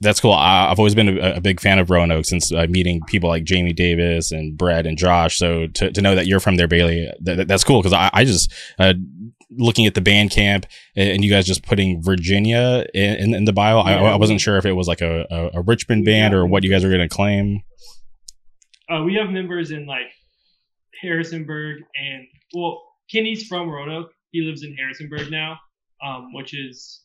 that's 0.00 0.20
cool. 0.20 0.32
I, 0.34 0.70
I've 0.70 0.78
always 0.78 0.94
been 0.94 1.18
a, 1.18 1.34
a 1.36 1.40
big 1.40 1.58
fan 1.60 1.78
of 1.78 1.90
Roanoke 1.90 2.24
since 2.26 2.52
uh, 2.52 2.66
meeting 2.68 3.00
people 3.06 3.28
like 3.28 3.44
Jamie 3.44 3.72
Davis 3.72 4.30
and 4.30 4.56
Brett 4.56 4.86
and 4.86 4.96
Josh. 4.98 5.36
So 5.38 5.66
to, 5.68 5.90
to 5.90 6.02
know 6.02 6.14
that 6.14 6.26
you're 6.26 6.38
from 6.40 6.56
there, 6.56 6.68
Bailey, 6.68 7.10
that, 7.20 7.48
that's 7.48 7.64
cool 7.64 7.80
because 7.80 7.92
I, 7.94 8.10
I 8.12 8.24
just 8.24 8.52
uh, 8.78 8.94
looking 9.50 9.86
at 9.86 9.94
the 9.94 10.00
Bandcamp 10.00 10.64
and, 10.94 11.24
you 11.24 11.30
guys 11.30 11.46
just 11.46 11.64
putting 11.64 12.02
Virginia 12.02 12.84
in, 12.94 13.14
in, 13.16 13.34
in 13.34 13.44
the 13.46 13.52
bio. 13.52 13.78
I, 13.78 13.94
I 13.94 14.16
wasn't 14.16 14.40
sure 14.40 14.58
if 14.58 14.66
it 14.66 14.72
was 14.72 14.86
like 14.86 15.00
a, 15.00 15.26
a, 15.30 15.58
a 15.58 15.62
Richmond 15.62 16.04
band 16.04 16.34
or 16.34 16.46
what 16.46 16.62
you 16.62 16.70
guys 16.70 16.84
are 16.84 16.88
going 16.90 17.00
to 17.00 17.08
claim. 17.08 17.62
Uh, 18.90 19.02
we 19.02 19.14
have 19.14 19.30
members 19.30 19.70
in 19.70 19.86
like 19.86 20.12
Harrisonburg 21.02 21.82
and 21.96 22.26
well, 22.54 22.82
Kenny's 23.10 23.46
from 23.46 23.68
Roanoke. 23.68 24.10
He 24.30 24.40
lives 24.42 24.62
in 24.62 24.74
Harrisonburg 24.76 25.30
now, 25.30 25.58
um, 26.02 26.32
which 26.32 26.54
is 26.54 27.02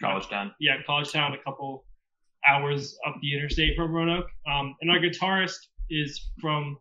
College 0.00 0.28
town. 0.28 0.52
yeah, 0.60 0.76
college 0.86 1.10
town, 1.12 1.32
a 1.34 1.38
couple 1.42 1.84
hours 2.48 2.96
up 3.06 3.16
the 3.20 3.34
interstate 3.36 3.74
from 3.76 3.90
Roanoke. 3.92 4.28
Um, 4.50 4.76
and 4.80 4.90
our 4.90 4.98
guitarist 4.98 5.58
is 5.90 6.30
from 6.40 6.78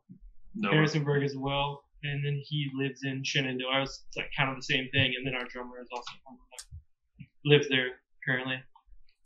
No, 0.54 0.70
Harrisonburg 0.72 1.24
as 1.24 1.36
well, 1.36 1.84
and 2.04 2.24
then 2.24 2.40
he 2.46 2.70
lives 2.76 3.02
in 3.04 3.24
Shenandoah. 3.24 3.82
It's 3.84 4.04
like 4.16 4.30
kind 4.38 4.50
of 4.52 4.56
the 4.56 4.62
same 4.62 4.88
thing. 4.94 5.14
And 5.18 5.26
then 5.26 5.34
our 5.34 5.48
drummer 5.48 5.82
is 5.82 5.88
also 5.92 6.12
from 6.24 6.36
Roanoke, 6.36 7.30
lives 7.46 7.68
there 7.70 7.88
currently. 8.26 8.58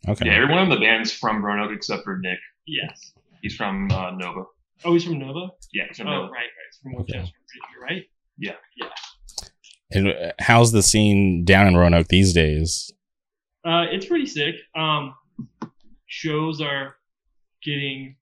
Okay. 0.08 0.25
yeah, 0.27 0.34
everyone 0.36 0.63
in 0.63 0.69
the 0.69 0.80
band's 0.80 1.12
from 1.12 1.43
Roanoke 1.43 1.71
except 1.73 2.04
for 2.04 2.17
Nick. 2.17 2.39
Yes. 2.65 3.13
He's 3.41 3.56
from 3.56 3.91
uh, 3.91 4.12
Nova. 4.12 4.43
Oh, 4.84 4.94
he's 4.94 5.04
from 5.04 5.20
Nova. 5.20 5.52
Yeah, 5.74 5.84
he's 5.88 5.98
from 5.98 6.08
Oh, 6.08 6.12
right, 6.12 6.17
Nova. 6.22 6.32
right. 6.32 6.44
He's 6.70 6.80
from 6.82 6.96
Okay. 6.96 7.13
Winchester, 7.17 7.38
Virginia, 7.48 7.82
right? 7.82 8.04
Yeah, 8.38 8.56
yeah. 8.78 8.89
And 9.94 10.08
uh, 10.08 10.32
how's 10.39 10.72
the 10.72 10.82
scene 10.82 11.44
down 11.46 11.67
in 11.67 11.76
Roanoke 11.76 12.08
these 12.08 12.34
days? 12.34 12.91
Uh, 13.65 13.86
it's 13.91 14.06
pretty 14.06 14.26
sick. 14.26 14.56
Um, 14.76 15.13
shows 16.08 16.62
are 16.62 16.96
getting 17.63 18.15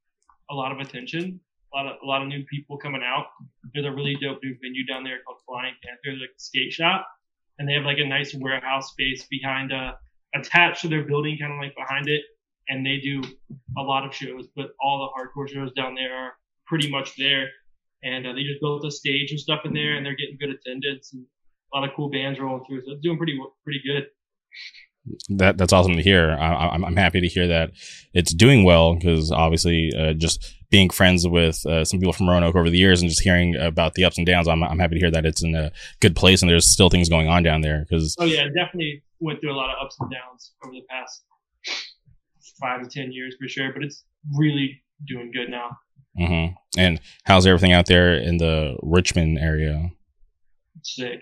a 0.49 0.55
lot 0.55 0.71
of 0.71 0.79
attention. 0.79 1.39
A 1.73 1.77
lot 1.77 1.85
of 1.85 1.97
a 2.03 2.05
lot 2.05 2.21
of 2.23 2.27
new 2.27 2.43
people 2.45 2.77
coming 2.77 3.03
out. 3.05 3.27
There's 3.73 3.85
a 3.85 3.91
really 3.91 4.15
dope 4.19 4.39
new 4.43 4.55
venue 4.61 4.85
down 4.87 5.03
there 5.03 5.17
called 5.25 5.37
Flying 5.47 5.75
Panther, 5.83 6.19
like 6.19 6.29
a 6.35 6.39
skate 6.39 6.73
shop, 6.73 7.05
and 7.59 7.69
they 7.69 7.73
have 7.73 7.83
like 7.85 7.99
a 7.99 8.07
nice 8.07 8.33
warehouse 8.33 8.89
space 8.91 9.25
behind 9.29 9.71
a 9.71 9.97
attached 10.35 10.81
to 10.81 10.87
their 10.87 11.03
building, 11.03 11.37
kind 11.39 11.53
of 11.53 11.59
like 11.59 11.75
behind 11.75 12.09
it. 12.09 12.21
And 12.69 12.83
they 12.85 12.97
do 12.99 13.21
a 13.77 13.81
lot 13.81 14.05
of 14.05 14.13
shows, 14.13 14.47
but 14.55 14.71
all 14.81 14.99
the 14.99 15.41
hardcore 15.41 15.47
shows 15.47 15.71
down 15.73 15.93
there 15.95 16.13
are 16.15 16.33
pretty 16.69 16.89
much 16.89 17.15
there. 17.17 17.49
And 18.01 18.25
uh, 18.25 18.31
they 18.31 18.43
just 18.43 18.61
built 18.61 18.85
a 18.85 18.91
stage 18.91 19.31
and 19.31 19.39
stuff 19.39 19.61
in 19.65 19.73
there, 19.73 19.97
and 19.97 20.05
they're 20.05 20.15
getting 20.15 20.37
good 20.39 20.51
attendance 20.51 21.11
and 21.11 21.25
a 21.73 21.77
lot 21.77 21.89
of 21.89 21.93
cool 21.95 22.09
bands 22.09 22.39
rolling 22.39 22.63
through. 22.65 22.81
So 22.85 22.93
it's 22.93 23.01
doing 23.01 23.17
pretty 23.17 23.37
pretty 23.65 23.81
good. 23.85 24.07
that 25.37 25.57
that's 25.57 25.73
awesome 25.73 25.95
to 25.95 26.01
hear. 26.01 26.31
I, 26.39 26.69
I'm 26.69 26.85
I'm 26.85 26.95
happy 26.95 27.19
to 27.19 27.27
hear 27.27 27.47
that 27.47 27.71
it's 28.13 28.33
doing 28.33 28.63
well 28.63 28.95
because 28.95 29.33
obviously 29.33 29.91
uh, 29.97 30.13
just 30.13 30.55
being 30.69 30.89
friends 30.89 31.27
with 31.27 31.65
uh, 31.65 31.83
some 31.83 31.99
people 31.99 32.13
from 32.13 32.29
Roanoke 32.29 32.55
over 32.55 32.69
the 32.69 32.77
years 32.77 33.01
and 33.01 33.09
just 33.09 33.21
hearing 33.21 33.55
about 33.55 33.95
the 33.95 34.05
ups 34.05 34.17
and 34.17 34.25
downs, 34.25 34.47
I'm 34.47 34.63
I'm 34.63 34.79
happy 34.79 34.95
to 34.95 35.01
hear 35.01 35.11
that 35.11 35.25
it's 35.25 35.43
in 35.43 35.53
a 35.55 35.71
good 35.99 36.15
place 36.15 36.41
and 36.41 36.49
there's 36.49 36.71
still 36.71 36.89
things 36.89 37.09
going 37.09 37.27
on 37.27 37.43
down 37.43 37.61
there 37.61 37.85
because 37.89 38.15
Oh 38.19 38.25
yeah, 38.25 38.45
definitely 38.45 39.03
went 39.19 39.41
through 39.41 39.51
a 39.51 39.57
lot 39.57 39.69
of 39.69 39.75
ups 39.83 39.97
and 39.99 40.09
downs 40.09 40.53
over 40.63 40.73
the 40.73 40.83
past 40.89 41.23
five 42.61 42.81
to 42.81 42.89
ten 42.89 43.11
years 43.11 43.35
for 43.39 43.47
sure, 43.49 43.73
but 43.73 43.83
it's 43.83 44.05
really 44.37 44.81
doing 45.07 45.31
good 45.33 45.49
now. 45.49 45.69
Hmm 46.19 46.45
and 46.77 46.99
how's 47.23 47.47
everything 47.47 47.71
out 47.73 47.87
there 47.87 48.13
in 48.15 48.37
the 48.37 48.77
Richmond 48.83 49.39
area? 49.39 49.89
Sick. 50.83 51.21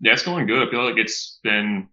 Yeah, 0.00 0.12
it's 0.12 0.22
going 0.22 0.46
good. 0.46 0.66
I 0.66 0.70
feel 0.70 0.84
like 0.84 0.96
it's 0.98 1.38
been 1.42 1.88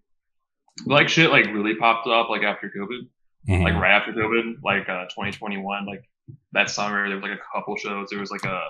like 0.86 1.08
shit 1.08 1.30
like 1.30 1.46
really 1.46 1.74
popped 1.74 2.06
up 2.06 2.28
like 2.30 2.42
after 2.42 2.70
COVID, 2.76 3.00
Mhm. 3.48 3.62
like 3.64 3.74
right 3.74 3.92
after 3.92 4.12
COVID, 4.12 4.56
like 4.62 4.88
uh 4.88 5.04
2021, 5.06 5.86
like 5.86 6.04
that 6.52 6.70
summer 6.70 7.06
there 7.08 7.16
was 7.16 7.22
like 7.22 7.38
a 7.38 7.42
couple 7.54 7.76
shows. 7.76 8.08
There 8.10 8.20
was 8.20 8.30
like 8.30 8.44
a 8.44 8.60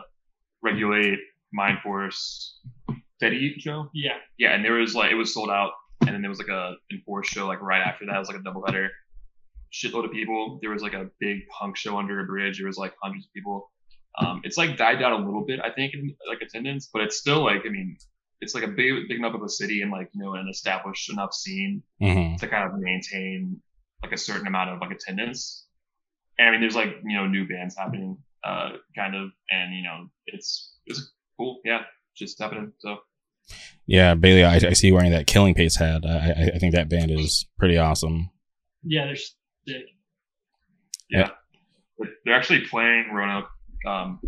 Regulate, 0.62 1.18
Mind 1.52 1.78
Force, 1.82 2.58
Teddy 3.20 3.54
show. 3.58 3.90
Yeah. 3.94 4.16
Yeah, 4.38 4.54
and 4.54 4.64
there 4.64 4.72
was 4.74 4.94
like 4.94 5.12
it 5.12 5.16
was 5.16 5.32
sold 5.34 5.50
out, 5.50 5.72
and 6.00 6.10
then 6.10 6.22
there 6.22 6.30
was 6.30 6.38
like 6.38 6.48
a 6.48 6.74
Enforce 6.90 7.28
show 7.28 7.46
like 7.46 7.60
right 7.60 7.82
after 7.82 8.06
that. 8.06 8.16
It 8.16 8.18
was 8.18 8.28
like 8.28 8.38
a 8.40 8.42
double 8.42 8.64
header. 8.66 8.90
Shitload 9.74 10.04
of 10.04 10.12
people. 10.12 10.58
There 10.62 10.70
was 10.70 10.82
like 10.82 10.94
a 10.94 11.06
big 11.18 11.38
punk 11.48 11.76
show 11.76 11.98
under 11.98 12.20
a 12.20 12.24
bridge. 12.24 12.58
There 12.58 12.66
was 12.68 12.76
like 12.78 12.94
hundreds 13.02 13.26
of 13.26 13.32
people. 13.32 13.70
Um, 14.16 14.40
it's 14.44 14.56
like 14.56 14.76
died 14.76 15.00
down 15.00 15.12
a 15.12 15.24
little 15.24 15.44
bit, 15.44 15.58
I 15.60 15.70
think, 15.72 15.94
in 15.94 16.14
like 16.28 16.40
attendance, 16.40 16.88
but 16.92 17.02
it's 17.02 17.16
still 17.18 17.42
like 17.44 17.62
I 17.66 17.70
mean, 17.70 17.96
it's 18.40 18.54
like 18.54 18.62
a 18.64 18.68
big 18.68 19.08
big 19.08 19.18
enough 19.18 19.34
of 19.34 19.42
a 19.42 19.48
city 19.48 19.82
and 19.82 19.90
like 19.90 20.08
you 20.14 20.22
know 20.22 20.34
an 20.34 20.46
established 20.48 21.10
enough 21.10 21.32
scene 21.34 21.82
Mhm. 22.00 22.38
to 22.38 22.46
kind 22.46 22.64
of 22.72 22.78
maintain 22.78 23.60
like 24.02 24.12
a 24.12 24.16
certain 24.18 24.46
amount 24.46 24.70
of 24.70 24.80
like 24.80 24.92
attendance. 24.92 25.66
And 26.38 26.48
I 26.48 26.52
mean, 26.52 26.60
there's 26.60 26.76
like 26.76 26.90
you 27.04 27.16
know 27.16 27.26
new 27.26 27.46
bands 27.48 27.76
happening, 27.76 28.18
uh, 28.44 28.70
kind 28.94 29.16
of, 29.16 29.30
and 29.50 29.74
you 29.74 29.82
know 29.82 30.06
it's 30.26 30.76
it's 30.86 31.10
cool, 31.36 31.60
yeah, 31.64 31.82
just 32.16 32.38
happening. 32.40 32.72
So 32.78 32.98
Yeah, 33.86 34.14
Bailey, 34.14 34.44
I, 34.44 34.54
I 34.56 34.72
see 34.74 34.86
you 34.88 34.94
wearing 34.94 35.10
that 35.10 35.26
Killing 35.26 35.54
Pace 35.54 35.76
hat. 35.76 36.02
I, 36.06 36.16
I, 36.30 36.50
I 36.54 36.58
think 36.58 36.74
that 36.74 36.88
band 36.88 37.10
is 37.10 37.46
pretty 37.58 37.76
awesome. 37.78 38.30
Yeah, 38.84 39.12
they're 39.66 39.80
sick. 41.10 41.28
But 41.98 42.08
they're 42.24 42.34
actually 42.34 42.62
playing 42.66 43.10
Roanoke, 43.12 43.48
um, 43.86 44.20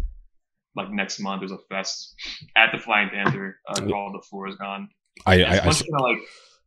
like 0.77 0.91
next 0.91 1.19
month. 1.21 1.41
There's 1.41 1.53
a 1.53 1.59
fest 1.69 2.15
at 2.57 2.71
the 2.73 2.79
Flying 2.79 3.09
Panther 3.11 3.59
uh, 3.69 3.75
called 3.81 4.15
The 4.15 4.23
Floor 4.29 4.49
Is 4.49 4.55
Gone. 4.57 4.89
I, 5.27 5.37
It's 5.37 5.51
I, 5.51 5.55
a 5.57 5.61
I 5.61 5.65
bunch 5.65 5.81
of 5.81 5.87
kind 5.87 5.95
of 5.95 6.01
like 6.03 6.19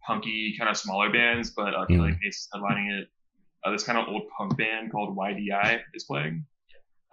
punky, 0.06 0.56
kind 0.58 0.70
of 0.70 0.76
smaller 0.78 1.12
bands, 1.12 1.52
but 1.52 1.74
uh, 1.74 1.86
Mm. 1.86 1.88
Killing 1.88 2.20
Pace 2.22 2.36
is 2.38 2.48
headlining 2.54 3.00
it. 3.02 3.08
Uh, 3.64 3.72
this 3.72 3.84
kind 3.84 3.98
of 3.98 4.08
old 4.08 4.24
punk 4.38 4.58
band 4.58 4.92
called 4.92 5.16
YDI 5.18 5.80
is 5.94 6.04
playing. 6.06 6.46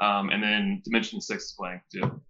Um, 0.03 0.31
and 0.31 0.43
then 0.43 0.83
Dimension 0.85 1.21
Six 1.21 1.45
is 1.45 1.55
playing 1.59 1.81
too. 1.93 2.21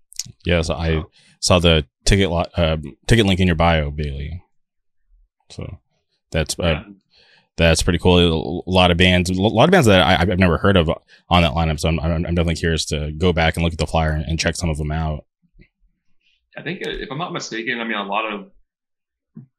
yes, 0.45 0.69
I 0.71 1.03
saw 1.41 1.59
the 1.59 1.87
ticket 2.05 2.31
lot, 2.31 2.51
uh, 2.57 2.77
ticket 3.07 3.27
link 3.27 3.41
in 3.41 3.47
your 3.47 3.57
bio, 3.57 3.91
Bailey. 3.91 4.43
So 5.51 5.79
that's 6.31 6.59
uh, 6.59 6.62
Yeah. 6.65 6.83
That's 7.57 7.83
pretty 7.83 7.99
cool. 7.99 8.64
A 8.66 8.71
lot 8.71 8.90
of 8.90 8.97
bands, 8.97 9.31
a 9.31 9.35
lot 9.35 9.64
of 9.64 9.71
bands 9.71 9.87
that 9.87 10.01
I, 10.03 10.21
I've 10.21 10.38
never 10.38 10.59
heard 10.59 10.77
of 10.77 10.88
on 11.29 11.42
that 11.42 11.53
lineup. 11.53 11.81
So 11.81 11.88
I'm, 11.88 11.99
I'm 12.01 12.12
I'm 12.27 12.35
definitely 12.35 12.57
curious 12.57 12.85
to 12.87 13.12
go 13.12 13.33
back 13.33 13.57
and 13.57 13.64
look 13.64 13.73
at 13.73 13.79
the 13.79 13.87
flyer 13.87 14.11
and, 14.11 14.25
and 14.27 14.38
check 14.38 14.57
some 14.57 14.69
of 14.71 14.77
them 14.79 14.90
out. 14.92 15.25
I 16.57 16.62
think 16.62 16.87
uh, 16.87 16.90
if 16.90 17.11
I'm 17.11 17.19
not 17.19 17.33
mistaken, 17.33 17.81
I 17.81 17.85
mean 17.85 17.97
a 17.97 18.05
lot 18.05 18.33
of 18.33 18.51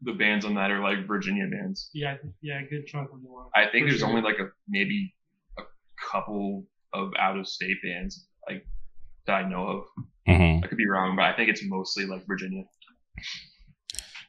the 0.01 0.13
bands 0.13 0.45
on 0.45 0.55
that 0.55 0.71
are 0.71 0.79
like 0.81 1.07
Virginia 1.07 1.47
bands. 1.47 1.89
Yeah, 1.93 2.13
I 2.13 2.17
think- 2.17 2.33
yeah, 2.41 2.59
a 2.61 2.63
good 2.67 2.87
chunk 2.87 3.09
of 3.11 3.21
them. 3.21 3.31
I 3.55 3.65
think 3.67 3.85
For 3.85 3.89
there's 3.91 3.99
sure. 3.99 4.09
only 4.09 4.21
like 4.21 4.39
a 4.39 4.49
maybe 4.67 5.13
a 5.59 5.63
couple 6.11 6.65
of 6.93 7.11
out 7.19 7.37
of 7.37 7.47
state 7.47 7.77
bands 7.83 8.27
like 8.49 8.65
that 9.27 9.33
I 9.45 9.49
know 9.49 9.67
of. 9.67 9.83
hmm 10.27 10.63
I 10.63 10.67
could 10.67 10.77
be 10.77 10.87
wrong, 10.87 11.15
but 11.15 11.25
I 11.25 11.33
think 11.35 11.49
it's 11.49 11.63
mostly 11.65 12.05
like 12.05 12.25
Virginia. 12.27 12.63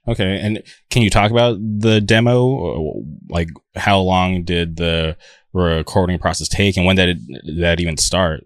Okay, 0.08 0.40
and 0.40 0.62
can 0.90 1.02
you 1.02 1.10
talk 1.10 1.30
about 1.30 1.58
the 1.60 2.00
demo? 2.00 3.04
Like, 3.28 3.48
how 3.76 4.00
long 4.00 4.42
did 4.42 4.76
the 4.76 5.16
recording 5.52 6.18
process 6.18 6.48
take, 6.48 6.76
and 6.76 6.86
when 6.86 6.96
did 6.96 7.10
it, 7.10 7.44
did 7.44 7.60
that 7.60 7.80
even 7.80 7.98
start? 7.98 8.44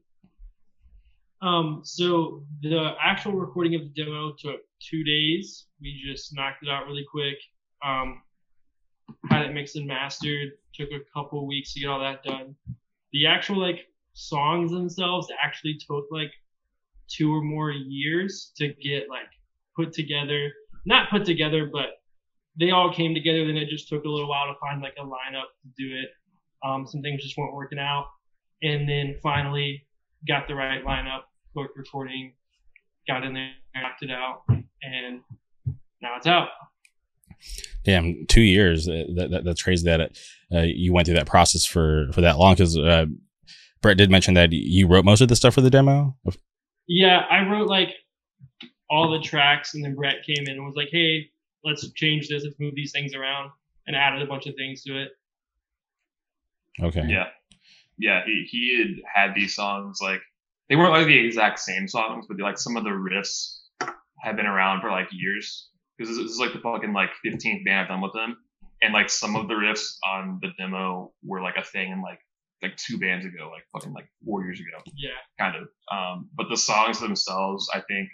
Um, 1.40 1.80
so 1.84 2.44
the 2.62 2.92
actual 3.02 3.32
recording 3.32 3.74
of 3.76 3.82
the 3.82 4.04
demo 4.04 4.32
took 4.38 4.60
two 4.80 5.04
days. 5.04 5.66
We 5.80 6.02
just 6.04 6.34
knocked 6.34 6.62
it 6.62 6.68
out 6.68 6.86
really 6.86 7.06
quick. 7.10 7.36
Um, 7.84 8.22
had 9.30 9.46
it 9.46 9.52
mixed 9.52 9.76
and 9.76 9.86
mastered. 9.86 10.50
Took 10.74 10.90
a 10.90 11.00
couple 11.12 11.46
weeks 11.46 11.74
to 11.74 11.80
get 11.80 11.88
all 11.88 12.00
that 12.00 12.24
done. 12.24 12.56
The 13.12 13.26
actual 13.26 13.60
like 13.60 13.86
songs 14.14 14.72
themselves 14.72 15.28
actually 15.42 15.78
took 15.86 16.06
like 16.10 16.32
two 17.08 17.32
or 17.32 17.42
more 17.42 17.70
years 17.70 18.52
to 18.56 18.68
get 18.68 19.08
like 19.08 19.28
put 19.76 19.92
together. 19.92 20.50
Not 20.84 21.10
put 21.10 21.24
together, 21.24 21.68
but 21.72 21.86
they 22.58 22.70
all 22.70 22.92
came 22.92 23.14
together. 23.14 23.46
Then 23.46 23.56
it 23.56 23.68
just 23.68 23.88
took 23.88 24.04
a 24.04 24.08
little 24.08 24.28
while 24.28 24.46
to 24.46 24.54
find 24.60 24.82
like 24.82 24.94
a 24.98 25.04
lineup 25.04 25.48
to 25.62 25.68
do 25.76 25.94
it. 25.94 26.08
Um, 26.64 26.86
some 26.86 27.02
things 27.02 27.22
just 27.22 27.36
weren't 27.36 27.54
working 27.54 27.78
out, 27.78 28.06
and 28.62 28.88
then 28.88 29.16
finally 29.22 29.86
got 30.28 30.46
the 30.46 30.54
right 30.54 30.84
lineup, 30.84 31.22
booked 31.54 31.76
recording, 31.76 32.34
got 33.08 33.24
in 33.24 33.34
there, 33.34 33.50
knocked 33.74 34.02
it 34.02 34.10
out, 34.10 34.42
and 34.48 35.20
now 36.00 36.16
it's 36.16 36.26
out. 36.26 36.48
Damn, 37.84 38.26
two 38.28 38.42
years. 38.42 38.86
That, 38.86 39.28
that, 39.30 39.44
that's 39.44 39.62
crazy 39.62 39.84
that 39.86 40.00
it, 40.00 40.18
uh, 40.54 40.60
you 40.60 40.92
went 40.92 41.06
through 41.06 41.16
that 41.16 41.26
process 41.26 41.64
for 41.64 42.06
for 42.12 42.20
that 42.20 42.38
long. 42.38 42.54
Because 42.54 42.78
uh, 42.78 43.06
Brett 43.80 43.96
did 43.96 44.10
mention 44.10 44.34
that 44.34 44.52
you 44.52 44.86
wrote 44.86 45.04
most 45.04 45.20
of 45.20 45.28
the 45.28 45.36
stuff 45.36 45.54
for 45.54 45.60
the 45.60 45.70
demo. 45.70 46.16
Yeah, 46.86 47.20
I 47.30 47.48
wrote 47.48 47.68
like 47.68 47.88
all 48.92 49.10
the 49.10 49.20
tracks, 49.20 49.74
and 49.74 49.82
then 49.82 49.94
Brett 49.94 50.22
came 50.24 50.44
in 50.46 50.50
and 50.50 50.64
was 50.64 50.76
like, 50.76 50.90
"Hey, 50.92 51.30
let's 51.64 51.90
change 51.92 52.28
this. 52.28 52.44
Let's 52.44 52.60
move 52.60 52.74
these 52.74 52.92
things 52.92 53.14
around," 53.14 53.50
and 53.86 53.96
added 53.96 54.20
a 54.20 54.26
bunch 54.26 54.46
of 54.46 54.54
things 54.54 54.82
to 54.84 55.00
it. 55.00 55.12
Okay. 56.80 57.06
Yeah, 57.08 57.28
yeah. 57.98 58.22
He, 58.26 58.46
he 58.50 58.78
had 58.78 59.28
had 59.28 59.34
these 59.34 59.54
songs 59.54 59.98
like 60.02 60.20
they 60.68 60.76
weren't 60.76 60.92
like 60.92 61.06
the 61.06 61.18
exact 61.18 61.58
same 61.58 61.88
songs, 61.88 62.26
but 62.28 62.38
like 62.38 62.58
some 62.58 62.76
of 62.76 62.84
the 62.84 62.90
riffs 62.90 63.60
had 64.20 64.36
been 64.36 64.46
around 64.46 64.82
for 64.82 64.90
like 64.90 65.08
years. 65.10 65.68
Because 65.96 66.14
this, 66.14 66.24
this 66.24 66.32
is 66.32 66.38
like 66.38 66.52
the 66.52 66.58
fucking 66.58 66.92
like 66.92 67.10
15th 67.24 67.64
band 67.64 67.80
I've 67.80 67.88
done 67.88 68.00
with 68.02 68.12
them, 68.12 68.36
and 68.82 68.92
like 68.92 69.08
some 69.08 69.36
of 69.36 69.48
the 69.48 69.54
riffs 69.54 69.96
on 70.06 70.38
the 70.42 70.50
demo 70.58 71.12
were 71.24 71.40
like 71.40 71.56
a 71.56 71.64
thing 71.64 71.92
in 71.92 72.02
like 72.02 72.20
like 72.62 72.76
two 72.76 72.98
bands 72.98 73.24
ago, 73.24 73.50
like 73.50 73.64
fucking 73.72 73.94
like 73.94 74.08
four 74.24 74.44
years 74.44 74.60
ago. 74.60 74.82
Yeah, 74.94 75.10
kind 75.38 75.56
of. 75.56 75.68
Um, 75.90 76.28
but 76.34 76.48
the 76.50 76.56
songs 76.56 77.00
themselves, 77.00 77.68
I 77.74 77.80
think, 77.80 78.08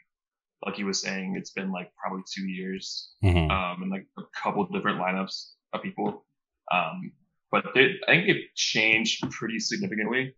like 0.64 0.74
he 0.74 0.84
was 0.84 1.00
saying, 1.00 1.36
it's 1.36 1.50
been 1.52 1.70
like 1.72 1.90
probably 1.96 2.22
two 2.32 2.46
years, 2.46 3.12
hmm 3.22 3.50
um, 3.50 3.82
and 3.82 3.90
like 3.90 4.06
a 4.18 4.22
couple 4.34 4.64
different 4.66 4.98
lineups 5.00 5.50
of 5.72 5.82
people. 5.82 6.24
Um, 6.72 7.12
but 7.50 7.64
they, 7.74 7.94
I 8.06 8.12
think 8.12 8.28
it 8.28 8.54
changed 8.54 9.30
pretty 9.30 9.58
significantly. 9.60 10.34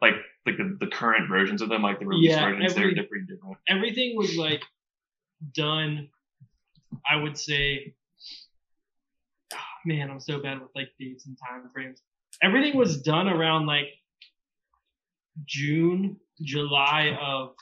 Like 0.00 0.14
like 0.46 0.56
the, 0.56 0.76
the 0.80 0.86
current 0.86 1.28
versions 1.28 1.60
of 1.60 1.68
them, 1.68 1.82
like 1.82 1.98
the 1.98 2.06
release 2.06 2.30
Yeah, 2.30 2.44
versions, 2.46 2.72
every- 2.72 2.84
they're, 2.86 2.94
they're 2.94 3.08
pretty 3.08 3.26
different. 3.26 3.56
everything 3.68 4.16
was 4.16 4.36
like 4.36 4.62
done. 5.54 6.08
I 7.10 7.16
would 7.16 7.36
say, 7.36 7.94
ah, 9.52 9.58
man, 9.84 10.10
I'm 10.10 10.20
so 10.20 10.40
bad 10.40 10.60
with 10.60 10.70
like 10.74 10.88
dates 10.98 11.26
and 11.26 11.36
time 11.38 11.68
frames. 11.74 12.00
Everything 12.42 12.76
was 12.76 13.02
done 13.02 13.28
around 13.28 13.66
like 13.66 13.88
June, 15.44 16.16
July 16.42 17.16
of 17.20 17.54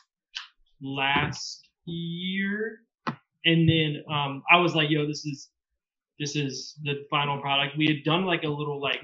last 0.81 1.66
year, 1.87 2.81
and 3.45 3.69
then 3.69 4.03
um, 4.11 4.43
I 4.51 4.59
was 4.59 4.75
like, 4.75 4.91
"Yo, 4.91 5.07
this 5.07 5.25
is 5.25 5.51
this 6.19 6.37
is 6.37 6.79
the 6.83 7.05
final 7.11 7.41
product." 7.41 7.77
We 7.77 7.87
had 7.87 8.05
done 8.05 8.25
like 8.25 8.45
a 8.45 8.49
little 8.49 8.81
like 8.81 9.01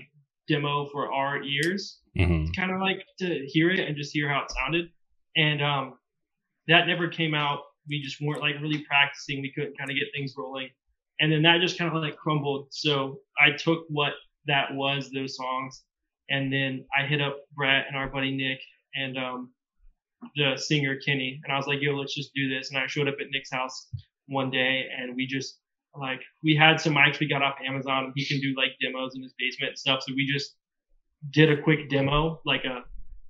demo 0.49 0.87
for 0.87 1.13
our 1.13 1.43
ears, 1.43 2.01
hmm 2.17 2.47
kind 2.57 2.71
of 2.71 2.81
like 2.81 3.05
to 3.19 3.47
hear 3.47 3.71
it 3.71 3.81
and 3.81 3.97
just 3.97 4.13
hear 4.13 4.29
how 4.29 4.43
it 4.43 4.51
sounded. 4.51 4.91
And 5.37 5.63
um, 5.63 5.99
that 6.69 6.87
never 6.87 7.09
came 7.09 7.35
out. 7.35 7.61
We 7.89 8.03
just 8.03 8.21
weren't 8.21 8.41
like 8.41 8.57
really 8.61 8.85
practicing. 8.85 9.41
We 9.41 9.53
couldn't 9.53 9.79
kind 9.79 9.91
of 9.91 9.97
get 9.97 10.09
things 10.15 10.35
rolling. 10.37 10.69
And 11.21 11.33
then 11.33 11.43
that 11.43 11.61
just 11.61 11.79
kind 11.79 11.95
of 11.95 12.03
like 12.03 12.17
crumbled. 12.17 12.69
So 12.71 13.21
I 13.41 13.53
took 13.57 13.85
what 13.89 14.13
that 14.47 14.75
was, 14.75 15.11
those 15.11 15.37
songs, 15.37 15.83
and 16.29 16.53
then 16.53 16.85
I 16.97 17.07
hit 17.07 17.21
up 17.21 17.39
Brett 17.55 17.87
and 17.89 17.97
our 17.97 18.09
buddy 18.09 18.37
Nick 18.37 18.61
and 18.95 19.17
um, 19.17 19.51
the 20.37 20.57
singer 20.57 20.97
Kenny. 21.05 21.41
And 21.45 21.53
I 21.53 21.57
was 21.57 21.67
like, 21.67 21.81
yo, 21.81 21.93
let's 21.93 22.15
just 22.15 22.33
do 22.35 22.49
this. 22.49 22.71
And 22.71 22.79
I 22.79 22.87
showed 22.87 23.09
up 23.09 23.17
at 23.21 23.27
Nick's 23.31 23.51
house 23.51 23.89
one 24.27 24.51
day 24.51 24.87
and 24.97 25.15
we 25.17 25.27
just 25.27 25.59
like, 25.95 26.21
we 26.43 26.57
had 26.57 26.81
some 26.81 26.95
mics 26.95 27.21
we 27.21 27.29
got 27.29 27.43
off 27.43 27.57
Amazon. 27.67 28.13
He 28.15 28.27
can 28.27 28.41
do 28.41 28.55
like 28.57 28.71
demos 28.81 29.13
in 29.15 29.23
his 29.23 29.35
basement 29.39 29.71
and 29.71 29.79
stuff. 29.79 30.01
So 30.07 30.15
we 30.15 30.31
just 30.33 30.57
did 31.31 31.51
a 31.51 31.61
quick 31.61 31.91
demo, 31.91 32.41
like 32.45 32.65
a 32.65 32.83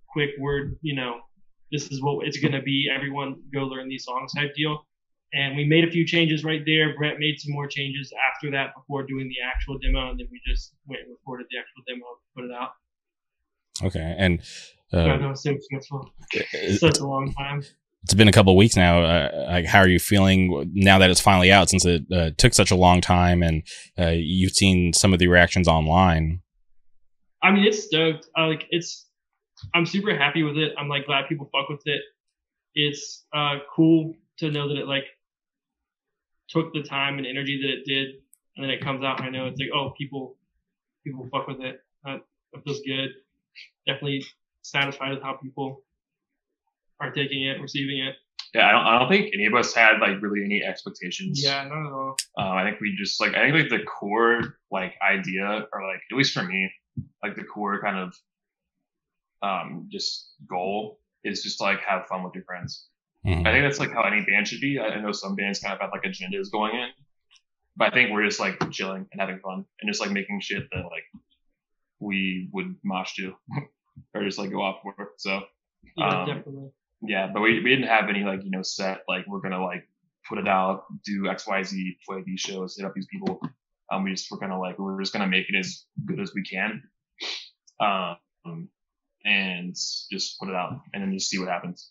quick 0.09 0.31
word, 0.39 0.77
you 0.83 0.95
know, 0.95 1.21
this 1.71 1.91
is 1.91 2.03
what 2.03 2.27
it's 2.27 2.39
to 2.41 2.63
be. 2.63 2.89
Everyone 2.95 3.37
go 3.53 3.61
learn 3.61 3.89
these 3.89 4.05
songs 4.05 4.33
type 4.35 4.55
deal. 4.55 4.87
And 5.35 5.57
we 5.57 5.65
made 5.65 5.85
a 5.85 5.91
few 5.91 6.07
changes 6.07 6.45
right 6.45 6.61
there. 6.67 6.95
Brett 6.95 7.19
made 7.19 7.41
some 7.41 7.53
more 7.53 7.67
changes 7.67 8.13
after 8.31 8.51
that 8.51 8.75
before 8.77 9.03
doing 9.05 9.29
the 9.29 9.37
actual 9.43 9.79
demo. 9.79 10.11
And 10.11 10.21
then 10.21 10.29
we 10.31 10.41
just 10.47 10.75
went 10.87 11.01
and 11.03 11.11
recorded 11.11 11.47
the 11.51 11.59
actual 11.59 11.83
demo, 11.89 12.05
put 12.37 12.45
it 12.45 12.53
out. 12.53 12.73
Okay, 13.83 14.15
and 14.19 14.43
uh, 14.93 15.19
that 15.19 15.29
was 15.29 15.43
so 15.43 15.57
stressful. 15.61 16.13
it- 16.33 16.79
Such 16.81 16.99
a 16.99 17.07
long 17.07 17.33
time. 17.33 17.63
it's 18.03 18.15
been 18.15 18.29
a 18.29 18.33
couple 18.33 18.53
of 18.53 18.57
weeks 18.57 18.77
now. 18.77 19.03
Uh, 19.03 19.47
like, 19.49 19.65
how 19.67 19.79
are 19.81 19.89
you 19.89 19.99
feeling 19.99 20.71
now 20.75 20.99
that 20.99 21.11
it's 21.11 21.21
finally 21.21 21.51
out? 21.53 21.71
Since 21.71 21.85
it 21.87 22.03
uh, 22.13 22.31
took 22.37 22.55
such 22.55 22.71
a 22.71 22.77
long 22.77 23.01
time, 23.01 23.43
and 23.43 23.63
uh, 23.99 24.11
you've 24.15 24.53
seen 24.53 24.93
some 24.93 25.13
of 25.13 25.19
the 25.19 25.29
reactions 25.29 25.69
online. 25.69 26.41
I 27.43 27.51
mean, 27.51 27.65
it's 27.65 27.85
stoked. 27.85 28.29
I 28.37 28.45
like 28.47 28.67
it's. 28.71 29.07
I'm 29.75 29.87
super 29.87 30.17
happy 30.17 30.43
with 30.43 30.57
it. 30.57 30.73
I'm 30.79 30.89
like 30.89 31.07
glad 31.07 31.29
people 31.29 31.49
fuck 31.53 31.69
with 31.69 31.83
it. 31.87 32.01
It's 32.75 33.25
uh, 33.35 33.59
cool 33.75 34.15
to 34.39 34.51
know 34.51 34.69
that 34.69 34.79
it 34.79 34.87
like 34.87 35.05
took 36.49 36.73
the 36.73 36.83
time 36.83 37.19
and 37.19 37.27
energy 37.27 37.61
that 37.63 37.71
it 37.71 37.85
did 37.87 38.17
and 38.57 38.65
then 38.65 38.71
it 38.71 38.81
comes 38.83 39.03
out 39.05 39.19
and 39.21 39.29
I 39.29 39.31
know 39.31 39.47
it's 39.47 39.59
like, 39.61 39.71
oh, 39.75 39.93
people 39.97 40.37
people 41.05 41.29
fuck 41.33 41.47
with 41.49 41.61
it. 41.61 41.81
That, 42.05 42.21
that 42.53 42.65
feels 42.65 42.81
good. 42.87 43.11
Definitely 43.87 44.25
satisfied 44.63 45.11
with 45.13 45.23
how 45.23 45.35
people 45.35 45.83
are 47.01 47.11
taking 47.11 47.45
it, 47.45 47.61
receiving 47.61 47.99
it. 47.99 48.15
Yeah, 48.55 48.69
I 48.69 48.73
don't, 48.73 48.87
I 48.87 48.99
don't 48.99 49.09
think 49.09 49.31
any 49.35 49.47
of 49.47 49.55
us 49.55 49.73
had 49.75 49.99
like 50.01 50.21
really 50.21 50.45
any 50.45 50.63
expectations. 50.63 51.43
Yeah, 51.43 51.65
not 51.65 51.87
at 51.87 51.93
all. 51.93 52.17
Uh, 52.39 52.51
I 52.51 52.65
think 52.65 52.81
we 52.81 52.95
just 52.97 53.21
like 53.21 53.35
I 53.35 53.51
think 53.51 53.55
like 53.55 53.71
the 53.71 53.85
core 53.85 54.59
like 54.71 54.95
idea 55.07 55.67
or 55.73 55.87
like 55.87 56.01
at 56.11 56.17
least 56.17 56.35
for 56.35 56.43
me, 56.43 56.71
like 57.23 57.35
the 57.35 57.45
core 57.45 57.81
kind 57.81 57.99
of 57.99 58.15
um 59.43 59.89
just 59.91 60.35
goal 60.49 61.01
is 61.25 61.43
just 61.43 61.59
to, 61.59 61.65
like 61.65 61.81
have 61.81 62.07
fun 62.07 62.23
with 62.23 62.35
your 62.35 62.45
friends. 62.45 62.89
Mhm. 63.27 63.47
I 63.47 63.53
think 63.53 63.65
that's 63.65 63.79
like 63.81 63.93
how 63.93 64.03
any 64.03 64.25
band 64.27 64.47
should 64.49 64.61
be. 64.61 64.79
I 64.79 64.89
I 64.89 65.01
know 65.01 65.13
some 65.13 65.35
bands 65.35 65.61
kind 65.61 65.73
of 65.75 65.81
have 65.81 65.91
like 65.93 66.03
agendas 66.03 66.51
going 66.51 66.75
in, 66.75 66.91
but 67.77 67.91
I 67.91 67.95
think 67.95 68.11
we're 68.11 68.27
just 68.27 68.41
like 68.41 68.59
chilling 68.71 69.07
and 69.13 69.21
having 69.21 69.39
fun 69.39 69.65
and 69.81 69.89
just 69.89 70.01
like 70.01 70.11
making 70.11 70.41
shit 70.41 70.65
that 70.73 70.85
like 70.85 71.05
we 72.01 72.51
would 72.53 72.77
mosh 72.85 73.15
to 73.15 73.35
or 74.15 74.25
just 74.25 74.39
like 74.39 74.51
go 74.51 74.63
off 74.63 74.85
work. 74.85 75.15
So 75.19 75.41
Yeah, 75.97 76.09
Um, 76.23 76.27
definitely. 76.27 76.71
yeah, 77.03 77.31
but 77.33 77.41
we, 77.43 77.63
we 77.63 77.71
didn't 77.71 77.89
have 77.89 78.09
any 78.09 78.25
like 78.25 78.45
you 78.45 78.51
know 78.51 78.63
set 78.63 79.01
like 79.09 79.27
we're 79.27 79.41
gonna 79.41 79.63
like 79.63 79.89
put 80.29 80.39
it 80.39 80.49
out, 80.49 80.85
do 81.05 81.29
X 81.29 81.47
Y 81.47 81.63
Z, 81.63 81.97
play 82.09 82.23
these 82.25 82.41
shows, 82.41 82.77
hit 82.77 82.87
up 82.87 82.95
these 82.95 83.07
people. 83.11 83.41
Um, 83.91 84.05
we 84.05 84.11
just 84.13 84.31
we're 84.31 84.39
gonna 84.39 84.59
like 84.61 84.79
we're 84.79 85.01
just 85.01 85.13
gonna 85.13 85.27
make 85.27 85.47
it 85.51 85.59
as 85.59 85.85
good 86.07 86.21
as 86.21 86.33
we 86.35 86.43
can, 86.43 86.83
um, 87.81 88.69
and 89.25 89.75
just 90.11 90.39
put 90.41 90.49
it 90.49 90.55
out 90.55 90.81
and 90.93 91.03
then 91.03 91.13
just 91.13 91.31
see 91.31 91.39
what 91.39 91.49
happens. 91.49 91.91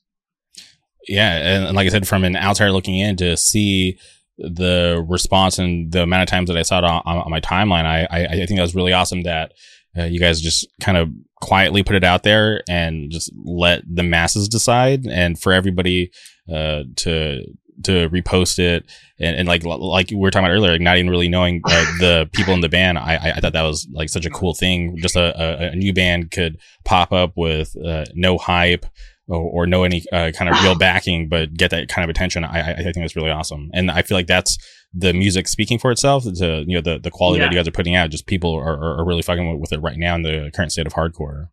yeah 1.07 1.35
and, 1.37 1.65
and 1.67 1.75
like 1.75 1.85
i 1.87 1.89
said 1.89 2.07
from 2.07 2.23
an 2.23 2.35
outsider 2.35 2.71
looking 2.71 2.97
in 2.97 3.15
to 3.17 3.35
see 3.37 3.97
the 4.37 5.03
response 5.09 5.57
and 5.59 5.91
the 5.91 6.03
amount 6.03 6.21
of 6.23 6.29
times 6.29 6.47
that 6.47 6.57
i 6.57 6.61
saw 6.61 6.77
it 6.79 6.83
on, 6.83 7.01
on 7.05 7.29
my 7.31 7.39
timeline 7.39 7.85
i 7.85 8.05
i, 8.11 8.25
I 8.25 8.45
think 8.45 8.57
that 8.57 8.61
was 8.61 8.75
really 8.75 8.93
awesome 8.93 9.23
that 9.23 9.53
uh, 9.97 10.03
you 10.03 10.19
guys 10.19 10.41
just 10.41 10.67
kind 10.81 10.97
of 10.97 11.09
quietly 11.41 11.83
put 11.83 11.95
it 11.95 12.03
out 12.03 12.23
there 12.23 12.61
and 12.69 13.11
just 13.11 13.31
let 13.43 13.83
the 13.87 14.03
masses 14.03 14.47
decide 14.47 15.05
and 15.07 15.39
for 15.39 15.51
everybody 15.51 16.11
uh 16.51 16.83
to 16.95 17.43
to 17.83 18.09
repost 18.09 18.59
it. 18.59 18.85
And, 19.19 19.35
and 19.35 19.47
like 19.47 19.63
like 19.63 20.09
we 20.11 20.17
were 20.17 20.31
talking 20.31 20.45
about 20.45 20.55
earlier 20.55 20.71
like 20.71 20.81
not 20.81 20.97
even 20.97 21.09
really 21.09 21.29
knowing 21.29 21.61
uh, 21.65 21.85
the 21.99 22.29
people 22.33 22.53
in 22.53 22.61
the 22.61 22.69
band. 22.69 22.97
I, 22.97 23.15
I 23.15 23.31
i 23.35 23.39
thought 23.39 23.53
that 23.53 23.63
was 23.63 23.87
like 23.91 24.09
such 24.09 24.25
a 24.25 24.29
cool 24.29 24.53
thing. 24.53 24.97
Just 24.97 25.15
a, 25.15 25.39
a, 25.39 25.71
a 25.71 25.75
new 25.75 25.93
band 25.93 26.31
could 26.31 26.57
pop 26.85 27.11
up 27.11 27.33
with 27.35 27.75
uh, 27.83 28.05
no 28.13 28.37
hype 28.37 28.85
or, 29.27 29.63
or 29.63 29.67
no 29.67 29.83
any 29.83 30.03
uh, 30.11 30.31
kind 30.35 30.49
of 30.49 30.61
real 30.63 30.75
backing, 30.79 31.29
but 31.29 31.53
get 31.53 31.71
that 31.71 31.87
kind 31.87 32.03
of 32.03 32.09
attention. 32.09 32.43
I, 32.43 32.59
I 32.59 32.71
I 32.71 32.83
think 32.83 32.97
that's 32.97 33.15
really 33.15 33.31
awesome, 33.31 33.69
and 33.73 33.91
I 33.91 34.01
feel 34.01 34.17
like 34.17 34.27
that's 34.27 34.57
the 34.93 35.13
music 35.13 35.47
speaking 35.47 35.79
for 35.79 35.91
itself. 35.91 36.23
To 36.23 36.63
you 36.67 36.75
know 36.75 36.81
the 36.81 36.99
the 36.99 37.11
quality 37.11 37.39
that 37.39 37.51
you 37.51 37.57
guys 37.57 37.67
are 37.67 37.71
putting 37.71 37.95
out, 37.95 38.09
just 38.09 38.25
people 38.25 38.53
are, 38.55 38.77
are, 38.77 38.99
are 38.99 39.05
really 39.05 39.21
fucking 39.21 39.59
with 39.59 39.71
it 39.71 39.79
right 39.79 39.97
now 39.97 40.15
in 40.15 40.23
the 40.23 40.51
current 40.53 40.71
state 40.71 40.87
of 40.87 40.93
hardcore. 40.93 41.49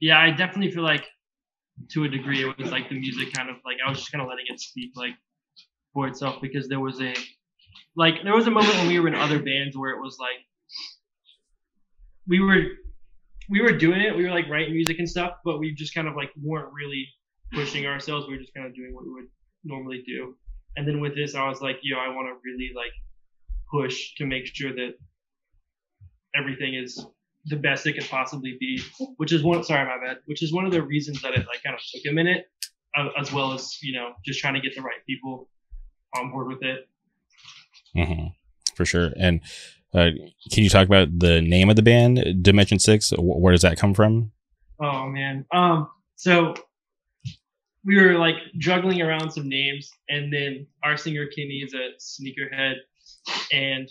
Yeah, 0.00 0.18
I 0.18 0.30
definitely 0.30 0.70
feel 0.70 0.82
like 0.84 1.06
to 1.90 2.04
a 2.04 2.08
degree 2.08 2.42
it 2.42 2.58
was 2.58 2.70
like 2.70 2.88
the 2.88 2.98
music 2.98 3.32
kind 3.32 3.48
of 3.48 3.56
like 3.64 3.78
I 3.84 3.88
was 3.88 3.98
just 3.98 4.12
kind 4.12 4.22
of 4.22 4.28
letting 4.28 4.44
it 4.48 4.60
speak 4.60 4.92
like 4.96 5.14
for 5.92 6.06
itself 6.06 6.40
because 6.40 6.68
there 6.68 6.80
was 6.80 7.00
a 7.00 7.14
like 7.96 8.16
there 8.22 8.34
was 8.34 8.46
a 8.46 8.50
moment 8.50 8.74
when 8.76 8.88
we 8.88 9.00
were 9.00 9.08
in 9.08 9.14
other 9.14 9.38
bands 9.38 9.76
where 9.76 9.90
it 9.90 10.00
was 10.00 10.18
like 10.20 10.46
we 12.28 12.40
were 12.40 12.64
we 13.48 13.60
were 13.60 13.72
doing 13.72 14.00
it 14.00 14.14
we 14.14 14.24
were 14.24 14.30
like 14.30 14.48
writing 14.48 14.74
music 14.74 14.98
and 14.98 15.08
stuff 15.08 15.32
but 15.44 15.58
we 15.58 15.74
just 15.74 15.94
kind 15.94 16.06
of 16.06 16.14
like 16.14 16.30
weren't 16.40 16.72
really 16.72 17.06
pushing 17.52 17.86
ourselves 17.86 18.26
we 18.28 18.34
were 18.34 18.40
just 18.40 18.54
kind 18.54 18.66
of 18.66 18.74
doing 18.74 18.94
what 18.94 19.04
we 19.04 19.12
would 19.12 19.28
normally 19.64 20.02
do 20.06 20.36
and 20.76 20.86
then 20.86 21.00
with 21.00 21.14
this 21.14 21.34
I 21.34 21.48
was 21.48 21.60
like 21.60 21.78
yo 21.82 21.98
I 21.98 22.08
want 22.08 22.28
to 22.28 22.34
really 22.44 22.70
like 22.74 22.92
push 23.70 24.14
to 24.16 24.26
make 24.26 24.46
sure 24.46 24.72
that 24.74 24.94
everything 26.34 26.74
is 26.74 27.04
the 27.46 27.56
best 27.56 27.86
it 27.86 27.94
could 27.94 28.08
possibly 28.08 28.56
be 28.60 28.82
which 29.16 29.32
is 29.32 29.42
one 29.42 29.64
sorry 29.64 29.84
my 29.86 29.98
bad 30.06 30.18
which 30.26 30.42
is 30.42 30.52
one 30.52 30.66
of 30.66 30.72
the 30.72 30.82
reasons 30.82 31.22
that 31.22 31.32
it 31.32 31.46
like 31.46 31.62
kind 31.62 31.74
of 31.74 31.80
took 31.92 32.02
a 32.10 32.14
minute 32.14 32.46
uh, 32.96 33.08
as 33.18 33.32
well 33.32 33.52
as 33.52 33.78
you 33.82 33.92
know 33.92 34.12
just 34.24 34.40
trying 34.40 34.54
to 34.54 34.60
get 34.60 34.74
the 34.74 34.82
right 34.82 35.04
people 35.06 35.48
on 36.16 36.30
board 36.30 36.48
with 36.48 36.62
it 36.62 36.88
hmm 37.94 38.26
For 38.76 38.84
sure. 38.86 39.10
And 39.18 39.40
uh, 39.92 40.10
can 40.52 40.62
you 40.62 40.70
talk 40.70 40.86
about 40.86 41.18
the 41.18 41.42
name 41.42 41.68
of 41.68 41.76
the 41.76 41.82
band, 41.82 42.42
Dimension 42.42 42.78
Six? 42.78 43.12
Where 43.18 43.52
does 43.52 43.62
that 43.62 43.76
come 43.76 43.94
from? 43.94 44.30
oh 44.80 45.06
man 45.08 45.44
um 45.52 45.88
so 46.16 46.54
we 47.84 48.00
were 48.00 48.18
like 48.18 48.36
juggling 48.58 49.00
around 49.00 49.30
some 49.30 49.48
names 49.48 49.90
and 50.08 50.32
then 50.32 50.66
our 50.84 50.96
singer 50.96 51.26
kenny 51.26 51.62
is 51.64 51.74
a 51.74 51.90
sneakerhead 51.98 52.74
and 53.52 53.88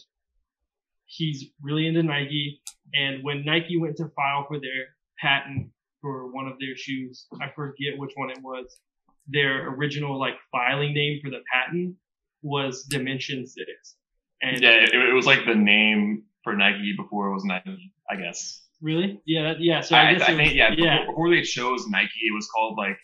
he's 1.05 1.45
really 1.61 1.87
into 1.87 2.03
nike. 2.03 2.61
And 2.93 3.23
when 3.23 3.43
nike 3.45 3.77
went 3.77 3.97
to 3.97 4.09
file 4.15 4.45
for 4.47 4.59
their 4.59 4.95
patent 5.19 5.69
for 6.01 6.31
one 6.31 6.47
of 6.47 6.53
their 6.59 6.75
shoes 6.75 7.25
i 7.41 7.47
forget 7.55 7.97
which 7.97 8.11
one 8.15 8.29
it 8.29 8.39
was 8.41 8.79
their 9.27 9.69
original 9.75 10.17
like 10.19 10.35
filing 10.51 10.93
name 10.93 11.19
for 11.23 11.29
the 11.29 11.41
patent 11.53 11.95
was 12.41 12.83
dimension 12.83 13.45
six. 13.45 13.95
And 14.41 14.61
Yeah, 14.61 14.69
it, 14.71 14.93
it 14.93 15.13
was 15.13 15.25
like 15.25 15.45
the 15.45 15.53
name 15.55 16.23
for 16.43 16.55
Nike 16.55 16.93
before 16.95 17.27
it 17.29 17.33
was 17.33 17.43
Nike, 17.43 17.91
I 18.09 18.15
guess. 18.15 18.61
really? 18.81 19.21
Yeah 19.25 19.53
yeah 19.59 19.81
so 19.81 19.95
i, 19.95 19.99
I, 19.99 20.09
I, 20.09 20.13
guess 20.13 20.29
it 20.29 20.31
was- 20.31 20.37
think 20.37 20.53
yeah, 20.55 20.69
yeah. 20.77 20.99
Before, 21.01 21.13
before 21.13 21.29
they 21.31 21.41
chose 21.41 21.85
Nike, 21.89 22.21
it 22.23 22.33
was 22.33 22.47
called 22.47 22.77
like 22.77 22.97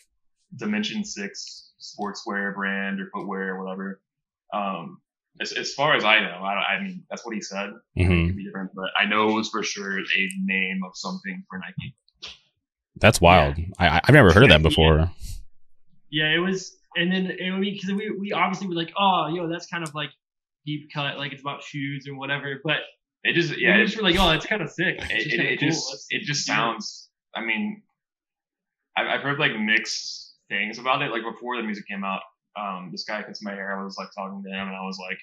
Dimension 0.58 1.04
Six 1.04 1.74
sportswear 1.80 2.54
brand 2.56 3.00
or 3.02 3.10
footwear 3.14 3.56
or 3.56 3.64
whatever. 3.64 4.02
Um, 4.54 5.02
as, 5.42 5.52
as 5.52 5.74
far 5.74 5.96
as 5.96 6.04
I 6.06 6.20
know, 6.22 6.44
I, 6.44 6.76
I 6.78 6.82
mean 6.84 7.04
that's 7.10 7.26
what 7.26 7.36
he 7.36 7.42
said. 7.42 7.72
It 7.96 8.06
hmm 8.08 8.28
could 8.28 8.38
be 8.38 8.46
different, 8.46 8.72
but 8.74 8.90
I 9.00 9.06
know 9.06 9.30
it 9.30 9.34
was 9.34 9.50
for 9.50 9.64
sure 9.64 10.00
a 10.00 10.30
name 10.44 10.82
of 10.86 10.92
something 10.96 11.44
for 11.50 11.60
Nike. 11.60 11.96
That's 12.98 13.20
wild. 13.20 13.56
I 13.78 13.88
I- 13.88 14.02
I've 14.06 14.14
never 14.14 14.32
heard 14.32 14.44
of 14.44 14.50
that 14.50 14.64
before. 14.64 15.12
Yeah, 16.10 16.34
it 16.34 16.40
was, 16.40 16.78
and 16.96 17.12
then 17.12 17.32
and 17.42 17.60
we 17.60 17.72
because 17.72 17.92
we 17.92 18.10
we 18.18 18.32
obviously 18.32 18.68
were 18.68 18.76
like, 18.76 18.94
oh, 18.98 19.28
yo, 19.34 19.50
that's 19.50 19.68
kind 19.68 19.84
of 19.84 19.94
like 19.94 20.12
deep 20.66 20.90
cut, 20.94 21.18
like 21.18 21.34
it's 21.34 21.42
about 21.42 21.64
shoes 21.64 22.08
or 22.08 22.16
whatever. 22.18 22.62
But 22.64 22.78
It 23.24 23.34
just 23.34 23.58
yeah, 23.60 23.72
yeah, 23.72 23.76
we 23.78 23.82
it, 23.84 23.86
just 23.88 23.98
were 23.98 24.04
like, 24.04 24.16
oh, 24.18 24.32
it's 24.32 24.46
kind 24.46 24.62
of 24.62 24.70
sick. 24.70 24.96
It's 25.10 25.26
it, 25.26 25.30
just 25.30 25.36
it, 25.36 25.46
it 25.54 25.60
cool. 25.60 25.70
just 25.70 26.06
it 26.10 26.22
just 26.24 26.46
sounds. 26.46 27.10
I 27.36 27.42
mean, 27.44 27.82
I've, 28.96 29.08
I've 29.08 29.22
heard 29.22 29.40
like 29.40 29.52
mixed 29.60 30.25
things 30.50 30.80
about 30.80 31.02
it. 31.02 31.12
Like 31.12 31.24
before 31.24 31.58
the 31.58 31.64
music 31.64 31.88
came 31.88 32.04
out, 32.04 32.22
um, 32.60 32.90
this 32.92 33.04
guy 33.04 33.22
cuts 33.24 33.44
my 33.44 33.52
hair. 33.52 33.80
I 33.80 33.84
was 33.84 33.98
like 33.98 34.10
talking 34.16 34.42
to 34.44 34.50
him, 34.50 34.68
and 34.68 34.76
I 34.76 34.86
was 34.86 34.98
like, 35.00 35.18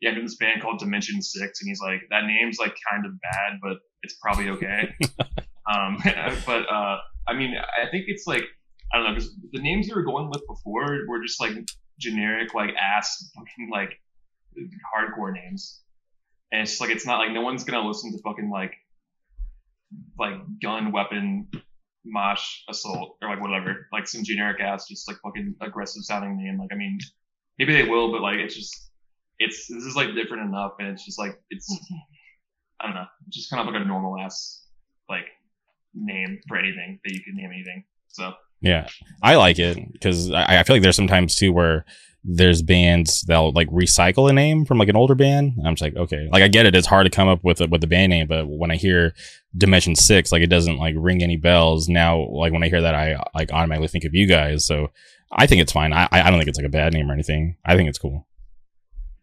"Yeah, 0.00 0.10
I'm 0.10 0.16
in 0.16 0.24
this 0.24 0.36
band 0.36 0.62
called 0.62 0.78
Dimension 0.78 1.20
Six, 1.22 1.60
and 1.60 1.68
he's 1.68 1.80
like, 1.80 2.02
"That 2.10 2.24
name's 2.26 2.58
like 2.58 2.74
kind 2.90 3.06
of 3.06 3.12
bad, 3.20 3.58
but 3.62 3.78
it's 4.02 4.14
probably 4.14 4.50
okay." 4.50 4.94
um, 5.72 5.98
but 6.46 6.70
uh, 6.70 6.98
I 7.28 7.34
mean, 7.34 7.54
I 7.56 7.90
think 7.90 8.04
it's 8.08 8.26
like 8.26 8.44
I 8.92 8.96
don't 8.96 9.06
know 9.06 9.14
because 9.14 9.34
the 9.52 9.60
names 9.60 9.88
they 9.88 9.94
were 9.94 10.04
going 10.04 10.28
with 10.28 10.42
before 10.46 10.98
were 11.08 11.22
just 11.22 11.40
like 11.40 11.52
generic, 11.98 12.54
like 12.54 12.70
ass, 12.74 13.30
fucking 13.34 13.70
like 13.70 14.00
hardcore 14.94 15.32
names. 15.32 15.82
And 16.52 16.62
it's 16.62 16.72
just 16.72 16.80
like 16.80 16.90
it's 16.90 17.06
not 17.06 17.18
like 17.18 17.32
no 17.32 17.42
one's 17.42 17.64
gonna 17.64 17.86
listen 17.86 18.12
to 18.12 18.18
fucking 18.22 18.50
like 18.50 18.74
like 20.18 20.34
gun 20.62 20.92
weapon 20.92 21.48
mosh 22.04 22.62
assault 22.68 23.16
or 23.22 23.28
like 23.28 23.40
whatever. 23.40 23.86
Like 23.92 24.06
some 24.06 24.24
generic 24.24 24.60
ass 24.60 24.86
just 24.88 25.08
like 25.08 25.18
fucking 25.22 25.54
aggressive 25.60 26.02
sounding 26.04 26.36
name. 26.36 26.58
Like 26.58 26.70
I 26.72 26.76
mean 26.76 26.98
maybe 27.58 27.72
they 27.72 27.88
will 27.88 28.12
but 28.12 28.22
like 28.22 28.38
it's 28.38 28.54
just 28.54 28.90
it's 29.38 29.66
this 29.68 29.84
is 29.84 29.96
like 29.96 30.14
different 30.14 30.48
enough 30.48 30.72
and 30.78 30.88
it's 30.88 31.04
just 31.04 31.18
like 31.18 31.40
it's 31.50 31.68
I 32.80 32.86
don't 32.86 32.94
know. 32.94 33.06
Just 33.28 33.50
kind 33.50 33.66
of 33.66 33.72
like 33.72 33.82
a 33.82 33.86
normal 33.86 34.18
ass 34.18 34.66
like 35.08 35.26
name 35.94 36.38
for 36.48 36.56
anything 36.56 36.98
that 37.04 37.12
you 37.12 37.20
could 37.24 37.34
name 37.34 37.50
anything 37.52 37.84
so. 38.10 38.32
Yeah, 38.62 38.88
I 39.22 39.36
like 39.36 39.58
it 39.58 39.78
because 39.92 40.30
I, 40.30 40.60
I 40.60 40.62
feel 40.64 40.76
like 40.76 40.82
there's 40.82 40.96
sometimes 40.96 41.34
too 41.34 41.50
where 41.50 41.86
there's 42.22 42.60
bands 42.62 43.22
that'll 43.22 43.52
like 43.52 43.68
recycle 43.68 44.28
a 44.28 44.32
name 44.32 44.64
from 44.64 44.78
like 44.78 44.88
an 44.88 44.96
older 44.96 45.14
band. 45.14 45.54
I'm 45.64 45.74
just 45.74 45.82
like, 45.82 45.96
okay, 45.96 46.28
like 46.30 46.42
I 46.42 46.48
get 46.48 46.66
it. 46.66 46.74
It's 46.74 46.86
hard 46.86 47.06
to 47.06 47.10
come 47.10 47.28
up 47.28 47.42
with 47.42 47.60
a, 47.60 47.66
with 47.66 47.80
the 47.80 47.86
band 47.86 48.10
name, 48.10 48.26
but 48.26 48.46
when 48.46 48.70
I 48.70 48.76
hear 48.76 49.14
Dimension 49.56 49.96
Six, 49.96 50.30
like 50.30 50.42
it 50.42 50.50
doesn't 50.50 50.76
like 50.76 50.94
ring 50.98 51.22
any 51.22 51.36
bells. 51.36 51.88
Now, 51.88 52.26
like 52.28 52.52
when 52.52 52.62
I 52.62 52.68
hear 52.68 52.82
that, 52.82 52.94
I 52.94 53.22
like 53.34 53.52
automatically 53.52 53.88
think 53.88 54.04
of 54.04 54.14
you 54.14 54.26
guys. 54.26 54.66
So 54.66 54.90
I 55.32 55.46
think 55.46 55.62
it's 55.62 55.72
fine. 55.72 55.92
I 55.92 56.08
I 56.10 56.30
don't 56.30 56.38
think 56.38 56.48
it's 56.48 56.58
like 56.58 56.66
a 56.66 56.70
bad 56.70 56.92
name 56.92 57.10
or 57.10 57.14
anything. 57.14 57.56
I 57.64 57.76
think 57.76 57.88
it's 57.88 57.98
cool. 57.98 58.26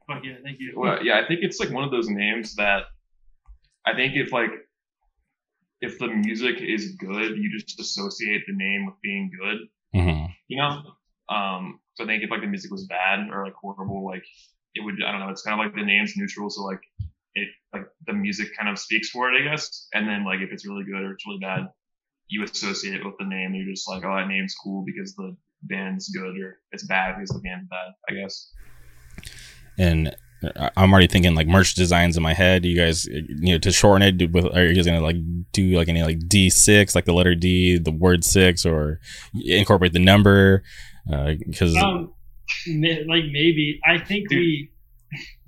Fuck 0.07 0.23
yeah, 0.23 0.36
thank 0.43 0.60
you. 0.60 0.73
Well, 0.75 1.03
yeah, 1.03 1.21
I 1.23 1.27
think 1.27 1.41
it's 1.43 1.60
like 1.60 1.69
one 1.69 1.83
of 1.83 1.91
those 1.91 2.10
names 2.10 2.55
that 2.55 2.83
I 3.86 3.93
think 3.93 4.15
if 4.15 4.31
like 4.31 4.51
if 5.81 5.99
the 5.99 6.07
music 6.07 6.62
is 6.62 6.95
good, 6.95 7.38
you 7.38 7.51
just 7.57 7.79
associate 7.79 8.43
the 8.47 8.53
name 8.55 8.88
with 8.88 8.95
being 9.03 9.29
good, 9.39 9.57
hmm 9.93 10.25
you 10.47 10.57
know. 10.57 10.81
Um, 11.29 11.79
so 11.97 12.03
I 12.03 12.07
think 12.07 12.23
if 12.23 12.29
like 12.29 12.41
the 12.41 12.47
music 12.47 12.71
was 12.71 12.86
bad 12.86 13.27
or 13.31 13.43
like 13.43 13.55
horrible, 13.55 14.05
like 14.05 14.23
it 14.75 14.86
would 14.86 14.95
I 15.03 15.12
don't 15.12 15.19
know. 15.19 15.29
It's 15.29 15.41
kind 15.41 15.60
of 15.60 15.65
like 15.65 15.73
the 15.75 15.83
name's 15.83 16.15
neutral, 16.15 16.49
so 16.49 16.63
like 16.63 16.81
it 17.33 17.47
like 17.73 17.88
the 18.05 18.13
music 18.13 18.55
kind 18.55 18.69
of 18.69 18.77
speaks 18.77 19.10
for 19.10 19.31
it, 19.31 19.41
I 19.41 19.49
guess. 19.49 19.88
And 19.93 20.07
then 20.07 20.23
like 20.23 20.39
if 20.41 20.51
it's 20.51 20.67
really 20.67 20.83
good 20.83 21.01
or 21.01 21.13
it's 21.13 21.25
really 21.25 21.39
bad, 21.39 21.69
you 22.27 22.43
associate 22.43 22.93
it 22.93 23.03
with 23.03 23.15
the 23.17 23.25
name. 23.25 23.55
You're 23.55 23.73
just 23.73 23.89
like, 23.89 24.03
oh, 24.05 24.15
that 24.15 24.27
name's 24.27 24.53
cool 24.63 24.86
because 24.86 25.15
the 25.15 25.36
band's 25.63 26.10
good, 26.10 26.38
or 26.39 26.60
it's 26.71 26.86
bad 26.86 27.15
because 27.15 27.29
the 27.29 27.39
band's 27.39 27.67
bad, 27.67 27.93
I 28.07 28.21
guess. 28.21 28.51
And 29.79 30.15
uh, 30.43 30.69
I'm 30.77 30.91
already 30.91 31.07
thinking 31.07 31.33
like 31.33 31.47
merch 31.47 31.73
designs 31.73 32.15
in 32.15 32.21
my 32.21 32.36
head. 32.36 32.63
You 32.63 32.77
guys, 32.77 33.07
uh, 33.07 33.21
you 33.27 33.53
know, 33.53 33.57
to 33.57 33.71
shorten 33.71 34.03
it, 34.03 34.31
with 34.31 34.45
are 34.55 34.65
you 34.65 34.75
guys 34.75 34.86
gonna 34.86 35.01
like 35.01 35.17
do 35.51 35.75
like 35.75 35.89
any 35.89 36.03
like 36.03 36.19
D 36.27 36.51
six, 36.51 36.93
like 36.93 37.05
the 37.05 37.13
letter 37.13 37.33
D, 37.33 37.79
the 37.79 37.91
word 37.91 38.23
six, 38.23 38.67
or 38.67 38.99
incorporate 39.33 39.93
the 39.93 39.99
number? 39.99 40.62
Because 41.08 41.76
uh, 41.76 41.86
um, 41.86 42.13
like 42.67 43.26
maybe 43.32 43.80
I 43.86 43.98
think 43.98 44.30
Dude. 44.30 44.39
we 44.39 44.72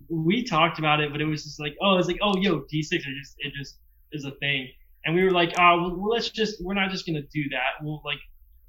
we 0.10 0.44
talked 0.44 0.80
about 0.80 1.00
it, 1.02 1.12
but 1.12 1.22
it 1.22 1.26
was 1.26 1.44
just 1.44 1.60
like, 1.60 1.76
oh, 1.82 1.98
it's 1.98 2.08
like, 2.08 2.20
oh, 2.22 2.36
yo, 2.38 2.64
D 2.70 2.82
six, 2.82 3.06
it 3.06 3.14
just 3.20 3.36
it 3.40 3.54
just 3.58 3.78
is 4.12 4.26
a 4.26 4.32
thing, 4.32 4.70
and 5.06 5.16
we 5.16 5.24
were 5.24 5.32
like, 5.32 5.54
oh, 5.60 5.96
well, 5.98 6.10
let's 6.10 6.30
just 6.30 6.64
we're 6.64 6.74
not 6.74 6.90
just 6.92 7.06
gonna 7.06 7.22
do 7.34 7.44
that. 7.52 7.84
We'll 7.84 8.02
like 8.06 8.20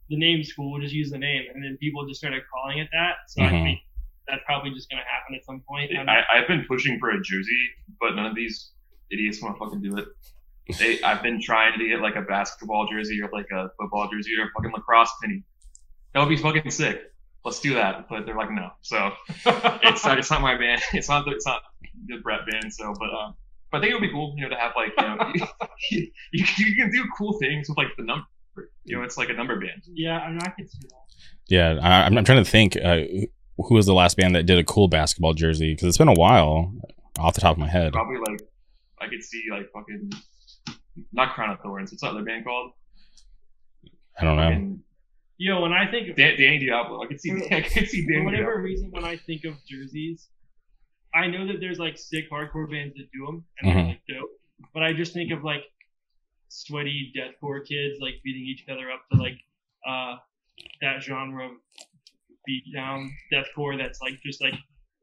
the 0.09 0.19
name's 0.19 0.53
cool. 0.53 0.73
We'll 0.73 0.83
just 0.83 0.95
use 0.95 1.11
the 1.11 1.19
name, 1.19 1.45
and 1.55 1.63
then 1.63 1.77
people 1.81 2.07
just 2.07 2.21
started 2.21 2.43
calling 2.53 2.79
it 2.79 2.89
that. 2.93 3.15
So 3.29 3.43
mm-hmm. 3.43 3.55
I 3.55 3.63
think 3.63 3.79
that's 4.29 4.43
probably 4.47 4.73
just 4.73 4.91
gonna 4.91 5.03
happen 5.03 5.37
at 5.37 5.45
some 5.45 5.63
point. 5.69 5.91
I, 5.97 6.23
I've 6.35 6.49
been 6.49 6.65
pushing 6.69 6.99
for 6.99 7.11
a 7.11 7.23
jersey, 7.23 7.63
but 8.01 8.15
none 8.17 8.27
of 8.27 8.35
these 8.35 8.73
idiots 9.11 9.43
want 9.43 9.57
to 9.57 9.65
fucking 9.65 9.83
do 9.83 9.97
it. 9.97 10.07
They, 10.79 11.03
I've 11.03 11.23
been 11.23 11.41
trying 11.43 11.77
to 11.79 11.89
get 11.89 12.01
like 12.01 12.15
a 12.15 12.23
basketball 12.23 12.87
jersey 12.89 13.21
or 13.21 13.29
like 13.33 13.51
a 13.51 13.71
football 13.81 14.09
jersey 14.13 14.31
or 14.39 14.45
a 14.45 14.51
fucking 14.57 14.73
lacrosse 14.73 15.11
penny. 15.21 15.43
That 16.13 16.21
would 16.21 16.29
be 16.29 16.37
fucking 16.37 16.71
sick. 16.71 17.03
Let's 17.45 17.61
do 17.61 17.75
that. 17.75 18.09
But 18.09 18.27
they're 18.27 18.37
like, 18.37 18.51
no. 18.51 18.71
So 18.83 19.13
it's 19.29 20.05
not, 20.05 20.19
it's 20.19 20.31
not 20.31 20.41
my 20.41 20.57
band. 20.57 20.83
It's 20.93 21.09
not 21.09 21.25
the, 21.25 21.33
it's 21.33 21.47
not 21.47 21.63
the 22.07 22.19
Brett 22.19 22.41
band. 22.51 22.73
So, 22.73 22.93
but 22.99 23.11
um, 23.11 23.35
but 23.71 23.79
I 23.79 23.81
think 23.81 23.93
it 23.93 23.95
would 23.95 24.07
be 24.07 24.13
cool, 24.13 24.35
you 24.37 24.43
know, 24.43 24.51
to 24.51 24.57
have 24.57 24.73
like 24.77 24.93
you 24.99 25.05
know, 25.05 25.33
you, 25.91 26.07
you, 26.33 26.47
you 26.59 26.77
can 26.77 26.91
do 26.91 27.05
cool 27.17 27.39
things 27.39 27.69
with 27.69 27.79
like 27.79 27.89
the 27.97 28.05
number. 28.05 28.27
You 28.85 28.97
know, 28.97 29.03
it's 29.05 29.17
like 29.17 29.29
a 29.29 29.33
number 29.33 29.59
band. 29.59 29.83
Yeah, 29.87 30.19
I 30.19 30.31
mean, 30.31 30.41
I 30.43 30.51
could 30.51 30.71
see 30.71 30.79
that. 30.83 30.97
Yeah, 31.49 31.79
I, 31.81 32.07
am 32.07 32.25
trying 32.25 32.45
to 32.45 32.51
think. 32.51 32.77
Uh, 32.77 33.03
who 33.57 33.75
was 33.75 33.87
the 33.87 33.95
last 33.95 34.17
band 34.17 34.35
that 34.35 34.47
did 34.47 34.59
a 34.59 34.65
cool 34.65 34.89
basketball 34.89 35.35
jersey? 35.35 35.73
Because 35.73 35.89
it's 35.89 35.99
been 35.99 36.09
a 36.09 36.15
while, 36.15 36.73
off 37.19 37.35
the 37.35 37.41
top 37.41 37.53
of 37.53 37.59
my 37.59 37.69
head. 37.69 37.93
Probably 37.93 38.17
like 38.17 38.41
I 39.01 39.09
could 39.09 39.23
see 39.23 39.45
like 39.51 39.71
fucking 39.73 40.13
not 41.13 41.35
Crown 41.35 41.51
of 41.51 41.61
Thorns. 41.61 41.93
What's 41.93 42.03
that 42.03 42.11
other 42.11 42.23
band 42.23 42.45
called? 42.45 42.73
I 44.19 44.25
don't 44.25 44.37
know. 44.37 44.79
Yo, 45.43 45.63
when 45.63 45.73
I 45.73 45.91
think 45.91 46.11
of 46.11 46.17
Dan- 46.17 46.39
Danny 46.39 46.59
Diablo, 46.59 47.03
I 47.03 47.07
could 47.07 47.19
see. 47.19 47.33
I 47.51 47.63
could 47.63 47.89
see 47.89 48.07
Danny. 48.07 48.19
For 48.19 48.25
whatever 48.27 48.45
Diablo. 48.45 48.63
reason, 48.63 48.91
when 48.91 49.05
I 49.05 49.17
think 49.17 49.45
of 49.45 49.55
jerseys, 49.67 50.29
I 51.15 51.29
know 51.29 51.47
that 51.47 51.61
there's 51.61 51.79
like 51.79 51.97
sick 51.97 52.31
hardcore 52.31 52.71
bands 52.71 52.95
that 52.97 53.09
do 53.11 53.25
them 53.25 53.45
and 53.59 53.71
mm-hmm. 53.71 53.79
they're 53.79 53.89
like 53.89 54.03
dope. 54.07 54.31
But 54.75 54.83
I 54.83 54.93
just 54.93 55.15
think 55.15 55.33
of 55.33 55.43
like 55.43 55.63
sweaty 56.51 57.11
deathcore 57.17 57.65
kids 57.67 57.99
like 58.03 58.15
beating 58.23 58.45
each 58.45 58.67
other 58.71 58.91
up 58.91 59.01
to 59.11 59.19
like 59.19 59.39
uh 59.89 60.17
that 60.83 61.01
genre 61.01 61.47
of 61.47 61.53
beat 62.45 62.65
down 62.75 63.11
deathcore 63.33 63.79
that's 63.79 64.01
like 64.03 64.21
just 64.23 64.43
like 64.43 64.55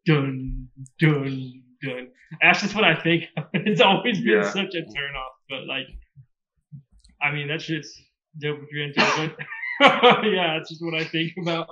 dun 0.05 0.67
dun 0.99 1.63
dun. 1.81 2.09
That's 2.43 2.61
just 2.61 2.75
what 2.75 2.83
I 2.83 2.93
think. 2.93 3.23
it's 3.53 3.81
always 3.81 4.19
been 4.19 4.43
yeah. 4.43 4.51
such 4.51 4.75
a 4.75 4.81
turn 4.83 5.15
off, 5.17 5.33
but 5.49 5.65
like, 5.65 5.87
I 7.23 7.31
mean, 7.31 7.47
that's 7.47 7.65
just 7.65 7.89
dope 8.39 8.59
if 8.61 8.69
you're 8.71 8.83
into 8.83 9.23
it. 9.23 9.35
yeah, 9.81 10.57
that's 10.57 10.69
just 10.69 10.83
what 10.83 10.93
I 10.93 11.03
think 11.03 11.33
about. 11.41 11.69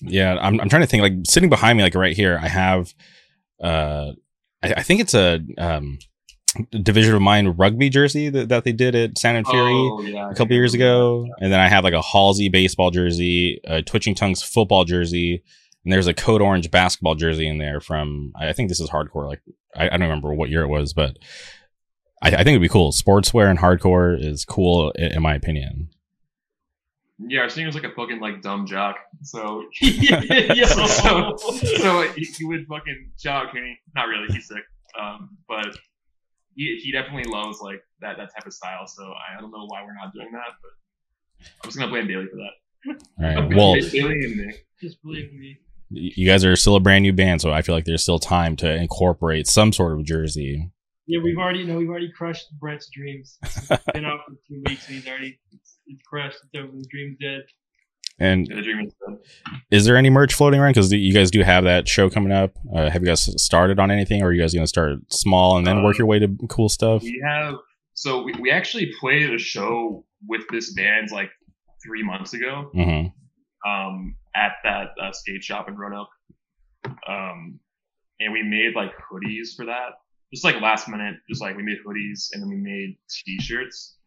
Yeah, 0.00 0.36
I'm 0.40 0.60
I'm 0.60 0.68
trying 0.68 0.82
to 0.82 0.88
think. 0.88 1.02
Like 1.02 1.14
sitting 1.24 1.48
behind 1.48 1.78
me, 1.78 1.84
like 1.84 1.94
right 1.94 2.16
here, 2.16 2.38
I 2.40 2.48
have, 2.48 2.94
uh, 3.62 4.12
I, 4.62 4.74
I 4.74 4.82
think 4.82 5.00
it's 5.00 5.14
a 5.14 5.40
um 5.58 5.98
Division 6.70 7.14
of 7.14 7.22
Mind 7.22 7.58
rugby 7.58 7.88
jersey 7.88 8.28
that, 8.30 8.48
that 8.48 8.64
they 8.64 8.72
did 8.72 8.94
at 8.94 9.18
Sound 9.18 9.38
and 9.38 9.46
Fury 9.46 9.72
oh, 9.74 10.00
yeah, 10.02 10.30
a 10.30 10.34
couple 10.34 10.54
years 10.54 10.74
ago. 10.74 11.26
And 11.40 11.52
then 11.52 11.60
I 11.60 11.68
have 11.68 11.84
like 11.84 11.94
a 11.94 12.02
Halsey 12.02 12.48
baseball 12.48 12.90
jersey, 12.90 13.60
a 13.64 13.82
Twitching 13.82 14.14
Tongues 14.14 14.42
football 14.42 14.84
jersey, 14.84 15.42
and 15.84 15.92
there's 15.92 16.06
a 16.06 16.14
Code 16.14 16.42
Orange 16.42 16.70
basketball 16.70 17.14
jersey 17.14 17.46
in 17.46 17.58
there 17.58 17.80
from, 17.80 18.32
I 18.36 18.52
think 18.52 18.68
this 18.68 18.80
is 18.80 18.90
hardcore. 18.90 19.28
Like, 19.28 19.42
I, 19.74 19.86
I 19.86 19.90
don't 19.90 20.02
remember 20.02 20.34
what 20.34 20.50
year 20.50 20.62
it 20.62 20.68
was, 20.68 20.92
but 20.92 21.16
I, 22.22 22.28
I, 22.28 22.36
think 22.38 22.48
it'd 22.48 22.62
be 22.62 22.68
cool. 22.68 22.92
Sportswear 22.92 23.50
and 23.50 23.58
hardcore 23.58 24.18
is 24.18 24.44
cool, 24.44 24.90
in, 24.92 25.12
in 25.12 25.22
my 25.22 25.34
opinion. 25.34 25.90
Yeah, 27.18 27.40
our 27.40 27.48
singer's 27.48 27.74
like 27.74 27.84
a 27.84 27.92
fucking 27.94 28.20
like 28.20 28.42
dumb 28.42 28.66
jock. 28.66 28.96
So, 29.22 29.64
yeah, 29.80 30.66
so, 30.66 30.86
so, 31.36 31.36
so 31.36 32.02
he, 32.12 32.24
he 32.24 32.44
would 32.44 32.66
fucking 32.66 33.12
shout 33.18 33.52
Kenny. 33.52 33.78
Not 33.94 34.08
really, 34.08 34.32
he's 34.32 34.48
sick. 34.48 34.62
Um, 35.00 35.36
but 35.48 35.76
he, 36.54 36.80
he 36.82 36.92
definitely 36.92 37.30
loves 37.30 37.60
like 37.60 37.80
that 38.00 38.16
that 38.18 38.30
type 38.34 38.46
of 38.46 38.52
style. 38.52 38.86
So 38.86 39.02
I, 39.02 39.38
I 39.38 39.40
don't 39.40 39.50
know 39.50 39.66
why 39.66 39.82
we're 39.82 39.94
not 39.94 40.12
doing 40.12 40.30
that, 40.32 40.52
but 40.62 41.46
I'm 41.62 41.68
just 41.68 41.78
gonna 41.78 41.90
blame 41.90 42.06
Bailey 42.06 42.26
for 42.26 42.36
that. 42.36 43.02
All 43.18 43.42
right. 43.42 43.54
Well, 43.54 43.74
Bailey 43.74 44.24
and 44.24 44.36
Nick. 44.36 44.66
Just 44.80 45.02
believe 45.02 45.32
me. 45.32 45.58
You 45.88 46.28
guys 46.28 46.44
are 46.44 46.56
still 46.56 46.76
a 46.76 46.80
brand 46.80 47.02
new 47.02 47.12
band, 47.12 47.40
so 47.40 47.52
I 47.52 47.62
feel 47.62 47.74
like 47.74 47.84
there's 47.84 48.02
still 48.02 48.18
time 48.18 48.56
to 48.56 48.74
incorporate 48.74 49.46
some 49.46 49.72
sort 49.72 49.98
of 49.98 50.04
jersey. 50.04 50.70
Yeah, 51.06 51.20
we've 51.22 51.38
already 51.38 51.60
you 51.60 51.66
know 51.66 51.76
we've 51.76 51.88
already 51.88 52.10
crushed 52.12 52.46
Brett's 52.58 52.90
dreams. 52.92 53.38
It's 53.42 53.84
been 53.94 54.04
out 54.04 54.20
for 54.26 54.34
two 54.48 54.62
weeks, 54.66 54.88
and 54.88 54.96
he's 54.96 55.06
already 55.06 55.38
it's, 55.86 55.98
it's 55.98 56.02
crushed. 56.02 56.38
It's 56.52 56.62
over. 56.62 56.76
The 56.76 56.86
dream's 56.90 57.16
dead. 57.20 57.42
And 58.18 58.48
is 59.70 59.84
there 59.84 59.96
any 59.96 60.08
merch 60.08 60.32
floating 60.32 60.58
around? 60.58 60.72
Because 60.72 60.90
you 60.90 61.12
guys 61.12 61.30
do 61.30 61.42
have 61.42 61.64
that 61.64 61.86
show 61.86 62.08
coming 62.08 62.32
up. 62.32 62.56
Uh, 62.74 62.88
have 62.88 63.02
you 63.02 63.08
guys 63.08 63.30
started 63.42 63.78
on 63.78 63.90
anything, 63.90 64.22
or 64.22 64.28
are 64.28 64.32
you 64.32 64.40
guys 64.40 64.54
going 64.54 64.62
to 64.64 64.68
start 64.68 65.00
small 65.12 65.58
and 65.58 65.66
then 65.66 65.78
uh, 65.78 65.82
work 65.82 65.98
your 65.98 66.06
way 66.06 66.18
to 66.18 66.28
cool 66.48 66.70
stuff? 66.70 67.02
We 67.02 67.22
have. 67.26 67.56
So 67.92 68.22
we, 68.22 68.32
we 68.40 68.50
actually 68.50 68.90
played 69.00 69.34
a 69.34 69.38
show 69.38 70.06
with 70.26 70.42
this 70.50 70.72
band 70.72 71.10
like 71.12 71.30
three 71.84 72.02
months 72.02 72.32
ago 72.32 72.70
mm-hmm. 72.74 73.70
um, 73.70 74.16
at 74.34 74.52
that 74.64 74.88
uh, 75.00 75.12
skate 75.12 75.44
shop 75.44 75.68
in 75.68 75.76
Roanoke. 75.76 76.08
Um, 77.06 77.60
and 78.20 78.32
we 78.32 78.42
made 78.42 78.74
like 78.74 78.92
hoodies 79.12 79.54
for 79.54 79.66
that. 79.66 79.90
Just 80.32 80.42
like 80.42 80.60
last 80.60 80.88
minute, 80.88 81.16
just 81.28 81.42
like 81.42 81.56
we 81.56 81.62
made 81.62 81.78
hoodies 81.86 82.30
and 82.32 82.42
then 82.42 82.48
we 82.48 82.56
made 82.56 82.96
t-shirts. 83.10 83.98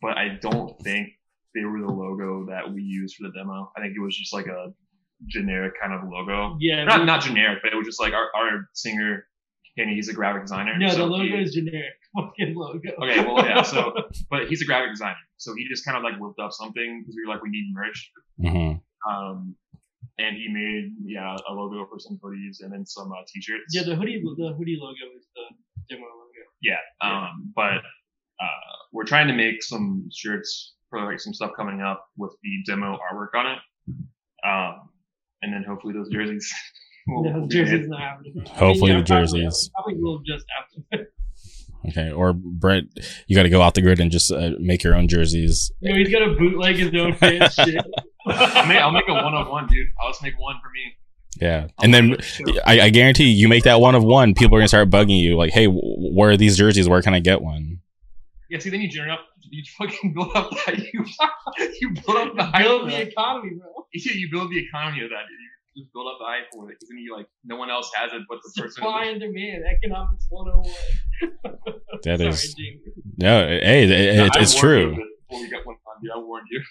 But 0.00 0.18
I 0.18 0.38
don't 0.40 0.78
think 0.82 1.10
they 1.54 1.64
were 1.64 1.80
the 1.80 1.92
logo 1.92 2.46
that 2.46 2.72
we 2.72 2.82
used 2.82 3.16
for 3.16 3.28
the 3.28 3.32
demo. 3.36 3.70
I 3.76 3.80
think 3.80 3.94
it 3.96 4.00
was 4.00 4.16
just 4.16 4.32
like 4.32 4.46
a 4.46 4.72
generic 5.26 5.74
kind 5.80 5.92
of 5.92 6.08
logo. 6.08 6.56
Yeah. 6.60 6.84
Not 6.84 7.04
not 7.06 7.22
generic, 7.22 7.60
but 7.62 7.72
it 7.72 7.76
was 7.76 7.86
just 7.86 8.00
like 8.00 8.12
our, 8.12 8.28
our 8.36 8.68
singer 8.72 9.26
Kenny, 9.78 9.94
he's 9.94 10.08
a 10.08 10.12
graphic 10.12 10.42
designer. 10.42 10.76
No, 10.78 10.88
so 10.88 10.96
the 10.98 11.06
logo 11.06 11.24
he, 11.24 11.42
is 11.42 11.54
generic. 11.54 11.94
Fucking 12.16 12.54
logo. 12.54 12.90
Okay, 13.02 13.24
well 13.24 13.44
yeah, 13.44 13.62
so 13.62 13.94
but 14.30 14.48
he's 14.48 14.60
a 14.60 14.66
graphic 14.66 14.92
designer. 14.92 15.16
So 15.38 15.54
he 15.56 15.66
just 15.68 15.84
kind 15.84 15.96
of 15.96 16.02
like 16.02 16.20
whipped 16.20 16.38
up 16.38 16.52
something 16.52 17.00
because 17.00 17.16
we 17.16 17.26
were 17.26 17.32
like, 17.32 17.42
we 17.42 17.50
need 17.50 17.72
merch. 17.72 18.12
Mm-hmm. 18.40 19.10
Um 19.10 19.56
and 20.18 20.36
he 20.36 20.48
made 20.48 20.92
yeah 21.04 21.36
a 21.48 21.52
logo 21.52 21.86
for 21.88 21.98
some 21.98 22.18
hoodies 22.22 22.58
and 22.60 22.72
then 22.72 22.84
some 22.84 23.10
uh, 23.10 23.22
t-shirts. 23.32 23.72
Yeah, 23.72 23.82
the 23.84 23.96
hoodie 23.96 24.22
the 24.22 24.52
hoodie 24.52 24.78
logo 24.78 25.08
is 25.16 25.26
the 25.34 25.94
demo 25.94 26.04
logo. 26.04 26.50
Yeah, 26.60 26.76
yeah. 27.02 27.28
um, 27.28 27.52
but 27.56 27.80
uh, 28.40 28.72
we're 28.92 29.04
trying 29.04 29.28
to 29.28 29.34
make 29.34 29.62
some 29.62 30.08
shirts 30.12 30.74
for 30.92 31.02
like 31.04 31.18
some 31.18 31.32
stuff 31.32 31.52
coming 31.56 31.80
up 31.80 32.06
with 32.16 32.32
the 32.42 32.50
demo 32.66 32.98
artwork 32.98 33.34
on 33.34 33.46
it. 33.46 33.58
Um, 34.44 34.90
and 35.40 35.52
then 35.52 35.64
hopefully 35.66 35.94
those 35.94 36.10
jerseys. 36.10 36.52
Will, 37.08 37.24
no, 37.24 37.48
jerseys 37.48 37.88
not 37.88 38.00
happening. 38.00 38.46
Hopefully 38.46 38.92
I 38.92 38.94
mean, 38.94 39.04
yeah, 39.08 39.20
the 39.22 39.26
jerseys. 39.26 39.70
Probably, 39.74 39.94
probably 39.94 40.02
will 40.04 40.22
just 40.24 40.46
happen. 40.92 41.06
Okay, 41.88 42.12
or 42.12 42.32
Brett, 42.32 42.84
you 43.26 43.34
got 43.34 43.42
to 43.42 43.48
go 43.48 43.60
out 43.60 43.74
the 43.74 43.82
grid 43.82 43.98
and 43.98 44.08
just 44.08 44.30
uh, 44.30 44.50
make 44.60 44.84
your 44.84 44.94
own 44.94 45.08
jerseys. 45.08 45.72
No, 45.80 45.96
he's 45.96 46.10
got 46.10 46.20
to 46.20 46.36
bootleg 46.38 46.76
his 46.76 46.94
own 46.94 47.14
fan 47.14 47.50
shit. 47.50 47.84
I'll, 48.24 48.66
make, 48.68 48.78
I'll 48.78 48.92
make 48.92 49.08
a 49.08 49.14
one 49.14 49.34
of 49.34 49.48
one, 49.48 49.66
dude. 49.66 49.88
I'll 50.00 50.12
just 50.12 50.22
make 50.22 50.38
one 50.38 50.54
for 50.62 50.70
me. 50.70 50.96
Yeah, 51.40 51.66
I'll 51.78 51.84
and 51.84 51.92
then 51.92 52.16
I, 52.64 52.82
I, 52.82 52.90
guarantee 52.90 53.24
you 53.32 53.48
make 53.48 53.64
that 53.64 53.80
one 53.80 53.96
of 53.96 54.04
one, 54.04 54.32
people 54.34 54.56
are 54.56 54.60
gonna 54.60 54.68
start 54.68 54.90
bugging 54.90 55.20
you 55.20 55.36
like, 55.36 55.50
"Hey, 55.50 55.66
where 55.66 56.30
are 56.30 56.36
these 56.36 56.56
jerseys? 56.56 56.88
Where 56.88 57.02
can 57.02 57.14
I 57.14 57.20
get 57.20 57.42
one?" 57.42 57.80
Yeah, 58.48 58.60
see, 58.60 58.70
then 58.70 58.80
you 58.80 58.88
generate 58.88 59.14
up, 59.14 59.26
you 59.52 59.62
fucking 59.78 60.14
build 60.14 60.34
up 60.34 60.50
that 60.66 60.78
you 60.78 61.04
you 61.80 61.90
build 61.90 62.16
up 62.16 62.36
the 62.36 62.42
hype. 62.42 62.62
Build 62.66 62.88
the 62.88 63.02
economy, 63.02 63.50
bro. 63.58 63.86
Yeah, 63.92 64.12
you 64.14 64.28
build 64.30 64.50
the 64.50 64.58
economy 64.58 65.04
of 65.04 65.10
that. 65.10 65.24
You 65.74 65.82
just 65.82 65.92
build 65.92 66.06
up 66.06 66.18
the 66.18 66.24
hype 66.24 66.46
for 66.52 66.70
it 66.70 66.76
because 66.80 66.88
then 66.88 66.98
you 66.98 67.14
like 67.14 67.26
no 67.44 67.56
one 67.56 67.70
else 67.70 67.90
has 67.94 68.12
it 68.12 68.22
but 68.28 68.38
the 68.42 68.62
person. 68.62 68.82
Supply 68.82 69.04
and 69.04 69.20
demand, 69.20 69.64
economics 69.70 70.26
101. 70.30 71.34
that 72.04 72.18
Sorry, 72.18 72.28
is. 72.30 72.56
No, 73.18 73.46
hey, 73.46 73.84
it, 73.84 73.90
it, 73.90 74.32
it's 74.36 74.54
true. 74.54 74.90
Before 75.28 75.42
we 75.42 75.50
got 75.50 75.66
one 75.66 75.76
time, 75.76 76.10
I 76.14 76.18
warned 76.18 76.46
you. 76.50 76.62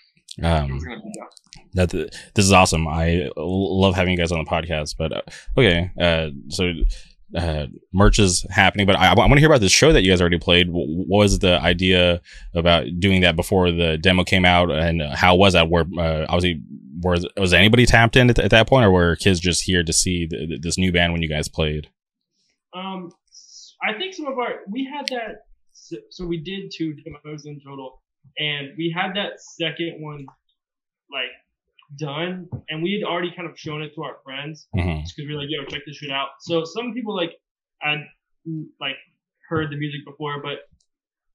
Um, 0.44 0.80
that 1.74 1.90
this 1.90 2.46
is 2.46 2.52
awesome. 2.52 2.88
I 2.88 3.30
love 3.38 3.96
having 3.96 4.12
you 4.12 4.18
guys 4.18 4.32
on 4.32 4.44
the 4.44 4.50
podcast. 4.50 4.96
But 4.98 5.14
uh, 5.14 5.22
okay, 5.56 5.92
uh, 6.00 6.30
so 6.50 6.72
uh, 7.36 7.68
merch 7.94 8.20
is 8.20 8.46
happening, 8.50 8.86
but 8.86 8.98
I, 8.98 9.12
I 9.12 9.16
want 9.16 9.34
to 9.34 9.40
hear 9.40 9.50
about 9.50 9.62
this 9.62 9.72
show 9.72 9.94
that 9.94 10.02
you 10.02 10.12
guys 10.12 10.22
already 10.22 10.40
played. 10.40 10.68
What 10.70 11.20
was 11.20 11.40
the 11.40 11.60
idea 11.60 12.22
about 12.54 12.86
doing 13.00 13.22
that 13.22 13.36
before 13.36 13.72
the 13.72 13.98
demo 13.98 14.24
came 14.24 14.46
out, 14.46 14.70
and 14.72 15.02
how 15.02 15.36
was 15.36 15.54
that? 15.54 15.70
Where 15.70 15.86
uh, 15.98 16.26
obviously 16.28 16.62
was 17.02 17.28
was 17.38 17.54
anybody 17.54 17.86
tapped 17.86 18.16
in 18.16 18.30
at, 18.30 18.40
at, 18.40 18.52
that 18.52 18.68
point, 18.68 18.86
or 18.86 18.92
were 18.92 19.16
kids 19.16 19.40
just 19.40 19.64
here 19.64 19.84
to 19.84 19.94
see 19.94 20.28
the, 20.30 20.58
this 20.62 20.78
new 20.78 20.92
band 20.92 21.14
when 21.14 21.22
you 21.22 21.30
guys 21.30 21.48
played? 21.48 21.90
Um, 22.74 23.12
I 23.84 23.98
think 23.98 24.14
some 24.14 24.28
of 24.28 24.38
our 24.38 24.62
we 24.70 24.86
had 24.86 25.08
that. 25.08 25.44
So 26.10 26.26
we 26.26 26.38
did 26.38 26.72
two 26.74 26.94
demos 26.94 27.46
in 27.46 27.60
total, 27.66 28.02
and 28.38 28.70
we 28.78 28.94
had 28.96 29.16
that 29.16 29.42
second 29.42 29.98
one 30.00 30.26
like 31.12 31.32
done, 31.98 32.48
and 32.70 32.82
we 32.82 32.94
had 32.94 33.04
already 33.10 33.32
kind 33.36 33.50
of 33.50 33.58
shown 33.60 33.82
it 33.82 33.94
to 33.96 34.04
our 34.04 34.18
friends 34.24 34.68
Mhm. 34.76 35.02
just 35.02 35.16
because 35.16 35.28
we 35.28 35.36
were 35.36 35.42
like, 35.42 35.50
"Yo, 35.50 35.64
check 35.66 35.82
this 35.86 35.98
shit 35.98 36.12
out." 36.12 36.30
So 36.42 36.64
some 36.64 36.94
people 36.94 37.16
like 37.16 37.34
had 37.82 38.00
like 38.80 38.98
heard 39.50 39.70
the 39.72 39.76
music 39.78 40.02
before, 40.06 40.42
but 40.42 40.60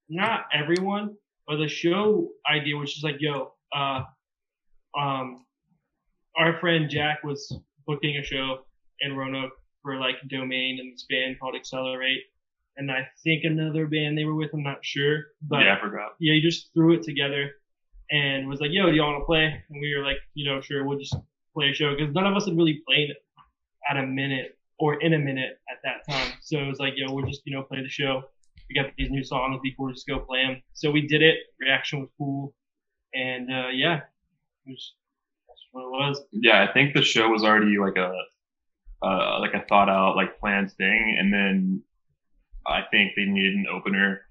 not 0.09 0.47
everyone. 0.53 1.17
But 1.47 1.57
the 1.59 1.69
show 1.69 2.31
idea 2.51 2.77
was 2.77 2.93
just 2.93 3.05
like, 3.05 3.21
"Yo, 3.21 3.53
uh, 3.73 4.03
um, 4.99 5.45
our 6.37 6.59
friend 6.59 6.89
Jack 6.91 7.23
was 7.23 7.57
booking 7.87 8.17
a 8.17 8.23
show 8.23 8.67
in 9.01 9.15
Roanoke 9.17 9.53
for 9.83 9.99
like 9.99 10.17
Domain 10.29 10.79
and 10.81 10.93
this 10.93 11.05
band 11.09 11.39
called 11.39 11.55
Accelerate, 11.55 12.23
and 12.77 12.91
I 12.91 13.07
think 13.23 13.45
another 13.45 13.87
band 13.87 14.19
they 14.19 14.25
were 14.25 14.35
with. 14.35 14.53
I'm 14.53 14.63
not 14.63 14.85
sure, 14.85 15.27
but 15.43 15.65
yeah, 15.65 15.77
I 15.77 15.81
forgot. 15.81 16.17
yeah, 16.19 16.35
he 16.35 16.41
just 16.41 16.73
threw 16.75 16.95
it 16.95 17.03
together 17.03 17.53
and 18.11 18.49
was 18.49 18.61
like, 18.61 18.71
"Yo, 18.73 18.87
do 18.87 18.97
y'all 18.97 19.13
want 19.13 19.23
to 19.23 19.27
play?" 19.27 19.45
And 19.45 19.81
we 19.81 19.95
were 19.97 20.05
like, 20.05 20.19
"You 20.35 20.51
know, 20.51 20.61
sure, 20.61 20.85
we'll 20.85 20.99
just 20.99 21.15
play 21.55 21.71
a 21.71 21.75
show," 21.75 21.95
because 21.97 22.15
none 22.15 22.27
of 22.27 22.37
us 22.37 22.47
had 22.47 22.57
really 22.57 22.83
played 22.87 23.11
at 23.89 23.97
a 23.97 24.07
minute 24.07 24.59
or 24.79 25.01
in 25.01 25.15
a 25.15 25.19
minute 25.19 25.59
at 25.71 25.79
that 25.85 26.13
time. 26.13 26.33
So 26.43 26.59
it 26.59 26.67
was 26.67 26.79
like, 26.79 26.95
"Yo, 26.97 27.13
we'll 27.13 27.27
just 27.27 27.43
you 27.45 27.55
know 27.55 27.63
play 27.63 27.83
the 27.83 27.89
show." 27.89 28.25
We 28.69 28.75
got 28.75 28.93
these 28.99 29.11
new 29.11 29.23
songs, 29.23 29.61
cool, 29.77 29.93
just 29.93 30.09
go 30.09 30.19
play 30.19 30.45
them. 30.45 30.61
So 30.73 30.91
we 30.91 31.07
did 31.07 31.23
it. 31.23 31.37
Reaction 31.61 32.01
was 32.01 32.09
cool, 32.19 32.55
and 33.15 33.49
uh, 33.51 33.69
yeah, 33.69 34.01
it 34.67 34.71
was, 34.71 34.95
that's 35.47 35.63
what 35.71 35.83
it 35.83 35.91
was. 35.91 36.25
Yeah, 36.33 36.67
I 36.69 36.73
think 36.73 36.95
the 36.95 37.03
show 37.03 37.29
was 37.29 37.45
already 37.45 37.79
like 37.79 37.97
a 37.97 38.13
uh, 39.03 39.39
like 39.41 39.55
a 39.55 39.65
thought 39.69 39.89
out 39.89 40.17
like 40.17 40.41
planned 40.41 40.73
thing, 40.73 41.17
and 41.19 41.33
then 41.33 41.83
I 42.67 42.83
think 42.91 43.13
they 43.17 43.25
needed 43.25 43.55
an 43.55 43.67
opener. 43.73 44.23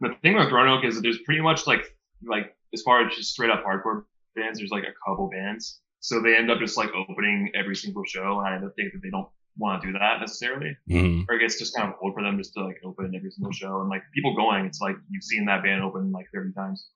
The 0.00 0.14
thing 0.22 0.36
with 0.36 0.50
Roanoke 0.50 0.84
is 0.84 1.00
there's 1.00 1.18
pretty 1.18 1.40
much 1.40 1.66
like 1.66 1.96
like 2.24 2.54
as 2.74 2.82
far 2.82 3.06
as 3.06 3.14
just 3.14 3.32
straight 3.32 3.50
up 3.50 3.64
hardcore 3.64 4.04
bands, 4.36 4.58
there's 4.58 4.70
like 4.70 4.84
a 4.84 4.94
couple 5.06 5.28
bands, 5.30 5.80
so 6.00 6.20
they 6.20 6.36
end 6.36 6.50
up 6.50 6.58
just 6.58 6.76
like 6.76 6.90
opening 6.94 7.50
every 7.54 7.76
single 7.76 8.04
show, 8.04 8.38
and 8.40 8.48
I 8.48 8.54
end 8.56 8.64
up 8.64 8.72
thinking 8.76 8.92
that 8.94 9.02
they 9.06 9.10
don't 9.10 9.28
want 9.58 9.82
to 9.82 9.88
do 9.88 9.92
that 9.98 10.20
necessarily, 10.20 10.74
Mhm. 10.90 11.26
or 11.28 11.34
I 11.34 11.38
guess 11.38 11.58
just 11.58 11.76
kind 11.76 11.88
of 11.88 11.94
old 12.00 12.14
for 12.14 12.22
them 12.22 12.38
just 12.38 12.54
to 12.54 12.64
like 12.64 12.80
open 12.84 13.14
every 13.14 13.30
single 13.30 13.52
show, 13.52 13.80
and 13.80 13.90
like 13.90 14.02
people 14.14 14.34
going, 14.34 14.64
it's 14.64 14.80
like 14.80 14.96
you've 15.10 15.22
seen 15.24 15.44
that 15.46 15.62
band 15.62 15.82
open 15.82 16.10
like 16.12 16.26
30 16.32 16.52
times, 16.54 16.88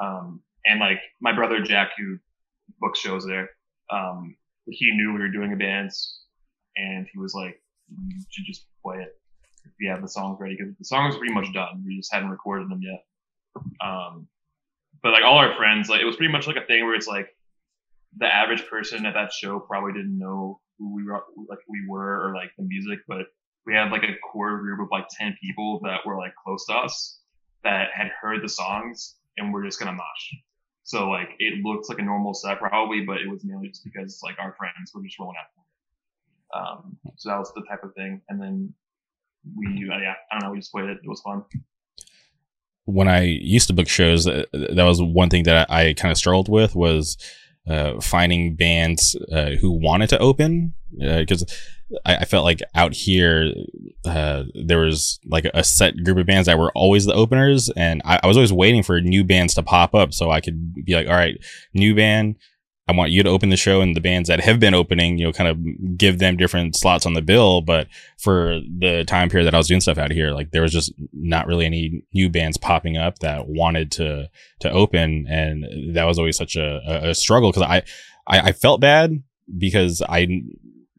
um, 0.00 0.42
and 0.66 0.80
like 0.80 1.00
my 1.20 1.32
brother 1.32 1.60
Jack 1.62 1.90
who 1.96 2.18
books 2.80 2.98
shows 2.98 3.24
there, 3.26 3.50
um, 3.90 4.36
he 4.66 4.90
knew 4.92 5.12
we 5.12 5.20
were 5.20 5.28
doing 5.28 5.52
a 5.52 5.56
band, 5.56 5.90
and 6.76 7.06
he 7.12 7.18
was 7.18 7.34
like, 7.34 7.62
you 7.88 8.22
should 8.30 8.44
just 8.44 8.66
play 8.82 8.98
it 9.02 9.16
if 9.64 9.72
we 9.80 9.86
have 9.86 10.00
the 10.02 10.08
songs 10.08 10.38
ready 10.40 10.56
because 10.56 10.74
the 10.78 10.84
songs 10.84 11.14
was 11.14 11.18
pretty 11.18 11.34
much 11.34 11.52
done. 11.52 11.82
We 11.86 11.96
just 11.96 12.12
hadn't 12.12 12.30
recorded 12.30 12.68
them 12.70 12.80
yet. 12.82 13.04
Um, 13.84 14.28
but 15.02 15.12
like 15.12 15.24
all 15.24 15.38
our 15.38 15.56
friends, 15.56 15.88
like 15.88 16.00
it 16.00 16.04
was 16.04 16.16
pretty 16.16 16.32
much 16.32 16.46
like 16.46 16.56
a 16.56 16.66
thing 16.66 16.84
where 16.84 16.94
it's 16.94 17.06
like 17.06 17.28
the 18.18 18.26
average 18.26 18.66
person 18.66 19.06
at 19.06 19.14
that 19.14 19.32
show 19.32 19.60
probably 19.60 19.92
didn't 19.92 20.18
know 20.18 20.60
who 20.78 20.94
we 20.94 21.04
were, 21.04 21.22
like 21.48 21.60
we 21.68 21.86
were 21.88 22.28
or 22.28 22.34
like 22.34 22.50
the 22.56 22.64
music, 22.64 23.00
but 23.06 23.26
we 23.66 23.74
had 23.74 23.90
like 23.92 24.02
a 24.02 24.18
core 24.32 24.58
group 24.58 24.80
of 24.80 24.88
like 24.90 25.06
10 25.18 25.36
people 25.40 25.80
that 25.84 26.00
were 26.04 26.16
like 26.16 26.32
close 26.42 26.66
to 26.66 26.74
us 26.74 27.20
that 27.62 27.88
had 27.94 28.08
heard 28.20 28.42
the 28.42 28.48
songs 28.48 29.16
and 29.36 29.52
we're 29.52 29.64
just 29.64 29.78
gonna 29.78 29.92
mosh. 29.92 30.34
So 30.82 31.08
like 31.08 31.30
it 31.38 31.62
looked 31.64 31.88
like 31.88 31.98
a 31.98 32.02
normal 32.02 32.34
set 32.34 32.58
probably, 32.58 33.02
but 33.02 33.18
it 33.18 33.28
was 33.28 33.44
mainly 33.44 33.68
just 33.68 33.84
because 33.84 34.20
like 34.22 34.36
our 34.38 34.54
friends 34.58 34.92
were 34.94 35.02
just 35.02 35.18
rolling 35.18 35.36
out. 35.38 35.46
Um, 36.52 36.96
so 37.16 37.28
that 37.28 37.38
was 37.38 37.52
the 37.54 37.62
type 37.68 37.84
of 37.84 37.94
thing. 37.94 38.20
And 38.28 38.40
then 38.40 38.74
we, 39.56 39.86
yeah, 39.88 40.14
I 40.30 40.38
don't 40.38 40.48
know, 40.48 40.52
we 40.52 40.58
just 40.58 40.72
played 40.72 40.86
it. 40.86 40.98
It 41.02 41.08
was 41.08 41.20
fun. 41.20 41.44
When 42.84 43.08
I 43.08 43.22
used 43.22 43.68
to 43.68 43.72
book 43.72 43.88
shows, 43.88 44.26
uh, 44.26 44.44
that 44.52 44.84
was 44.84 45.00
one 45.02 45.30
thing 45.30 45.44
that 45.44 45.70
I, 45.70 45.94
kind 45.94 46.10
of 46.10 46.18
struggled 46.18 46.48
with 46.48 46.74
was 46.74 47.16
uh, 47.68 48.00
finding 48.00 48.56
bands 48.56 49.16
uh, 49.32 49.50
who 49.60 49.70
wanted 49.70 50.08
to 50.10 50.18
open 50.18 50.74
because 50.98 51.44
I, 52.04 52.16
I 52.16 52.24
felt 52.24 52.44
like 52.44 52.60
out 52.74 52.94
here 52.94 53.52
uh, 54.04 54.44
there 54.54 54.78
was 54.78 55.20
like 55.26 55.46
a 55.54 55.62
set 55.62 56.02
group 56.04 56.18
of 56.18 56.26
bands 56.26 56.46
that 56.46 56.58
were 56.58 56.72
always 56.74 57.06
the 57.06 57.14
openers, 57.14 57.70
and 57.76 58.02
I, 58.04 58.20
I 58.22 58.26
was 58.26 58.36
always 58.36 58.52
waiting 58.52 58.82
for 58.82 59.00
new 59.00 59.24
bands 59.24 59.54
to 59.54 59.62
pop 59.62 59.94
up 59.94 60.12
so 60.12 60.30
I 60.30 60.40
could 60.40 60.74
be 60.84 60.94
like, 60.94 61.06
all 61.06 61.14
right, 61.14 61.36
new 61.74 61.94
band. 61.94 62.36
I 62.90 62.96
want 62.96 63.12
you 63.12 63.22
to 63.22 63.28
open 63.28 63.50
the 63.50 63.56
show 63.56 63.80
and 63.80 63.94
the 63.94 64.00
bands 64.00 64.28
that 64.28 64.40
have 64.40 64.58
been 64.58 64.74
opening, 64.74 65.16
you 65.16 65.24
know, 65.24 65.32
kind 65.32 65.48
of 65.48 65.96
give 65.96 66.18
them 66.18 66.36
different 66.36 66.74
slots 66.74 67.06
on 67.06 67.14
the 67.14 67.22
bill. 67.22 67.60
But 67.60 67.86
for 68.18 68.60
the 68.78 69.04
time 69.06 69.28
period 69.28 69.46
that 69.46 69.54
I 69.54 69.58
was 69.58 69.68
doing 69.68 69.80
stuff 69.80 69.96
out 69.96 70.10
here, 70.10 70.32
like 70.32 70.50
there 70.50 70.62
was 70.62 70.72
just 70.72 70.92
not 71.12 71.46
really 71.46 71.66
any 71.66 72.02
new 72.12 72.28
bands 72.28 72.56
popping 72.56 72.96
up 72.96 73.20
that 73.20 73.46
wanted 73.46 73.92
to 73.92 74.28
to 74.60 74.70
open, 74.72 75.26
and 75.28 75.94
that 75.94 76.04
was 76.04 76.18
always 76.18 76.36
such 76.36 76.56
a, 76.56 77.10
a, 77.10 77.14
struggle 77.14 77.52
because 77.52 77.62
I, 77.62 77.82
I 78.26 78.48
I 78.48 78.52
felt 78.52 78.80
bad 78.80 79.22
because 79.56 80.02
I 80.02 80.42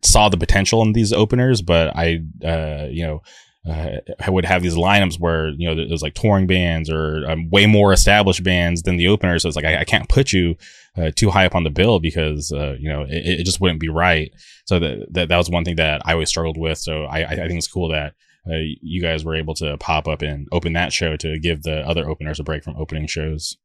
saw 0.01 0.29
the 0.29 0.37
potential 0.37 0.81
in 0.83 0.93
these 0.93 1.11
openers, 1.11 1.61
but 1.61 1.95
I 1.95 2.21
uh 2.43 2.87
you 2.89 3.05
know. 3.05 3.21
Uh, 3.63 3.97
I 4.19 4.31
would 4.31 4.43
have 4.43 4.63
these 4.63 4.73
lineups 4.73 5.19
where 5.19 5.49
you 5.49 5.67
know 5.67 5.75
there's 5.75 6.01
like 6.01 6.15
touring 6.15 6.47
bands 6.47 6.89
or 6.89 7.29
um, 7.29 7.47
way 7.51 7.67
more 7.67 7.93
established 7.93 8.43
bands 8.43 8.81
than 8.81 8.97
the 8.97 9.07
openers. 9.07 9.43
So 9.43 9.49
it's 9.49 9.55
like 9.55 9.65
I, 9.65 9.81
I 9.81 9.83
can't 9.83 10.09
put 10.09 10.33
you 10.33 10.55
uh, 10.97 11.11
too 11.15 11.29
high 11.29 11.45
up 11.45 11.55
on 11.55 11.63
the 11.63 11.69
bill 11.69 11.99
because 11.99 12.51
uh, 12.51 12.75
you 12.79 12.89
know 12.89 13.03
it, 13.03 13.39
it 13.39 13.43
just 13.45 13.61
wouldn't 13.61 13.79
be 13.79 13.89
right. 13.89 14.31
So 14.65 14.79
that, 14.79 15.07
that 15.11 15.29
that 15.29 15.37
was 15.37 15.49
one 15.49 15.63
thing 15.63 15.77
that 15.77 16.01
I 16.05 16.13
always 16.13 16.29
struggled 16.29 16.57
with. 16.57 16.77
So 16.77 17.03
I 17.05 17.25
I 17.25 17.35
think 17.35 17.57
it's 17.57 17.67
cool 17.67 17.89
that 17.89 18.13
uh, 18.49 18.57
you 18.81 19.01
guys 19.01 19.23
were 19.23 19.35
able 19.35 19.53
to 19.55 19.77
pop 19.77 20.07
up 20.07 20.21
and 20.21 20.47
open 20.51 20.73
that 20.73 20.91
show 20.91 21.15
to 21.17 21.39
give 21.39 21.63
the 21.63 21.87
other 21.87 22.09
openers 22.09 22.39
a 22.39 22.43
break 22.43 22.63
from 22.63 22.75
opening 22.77 23.07
shows. 23.07 23.57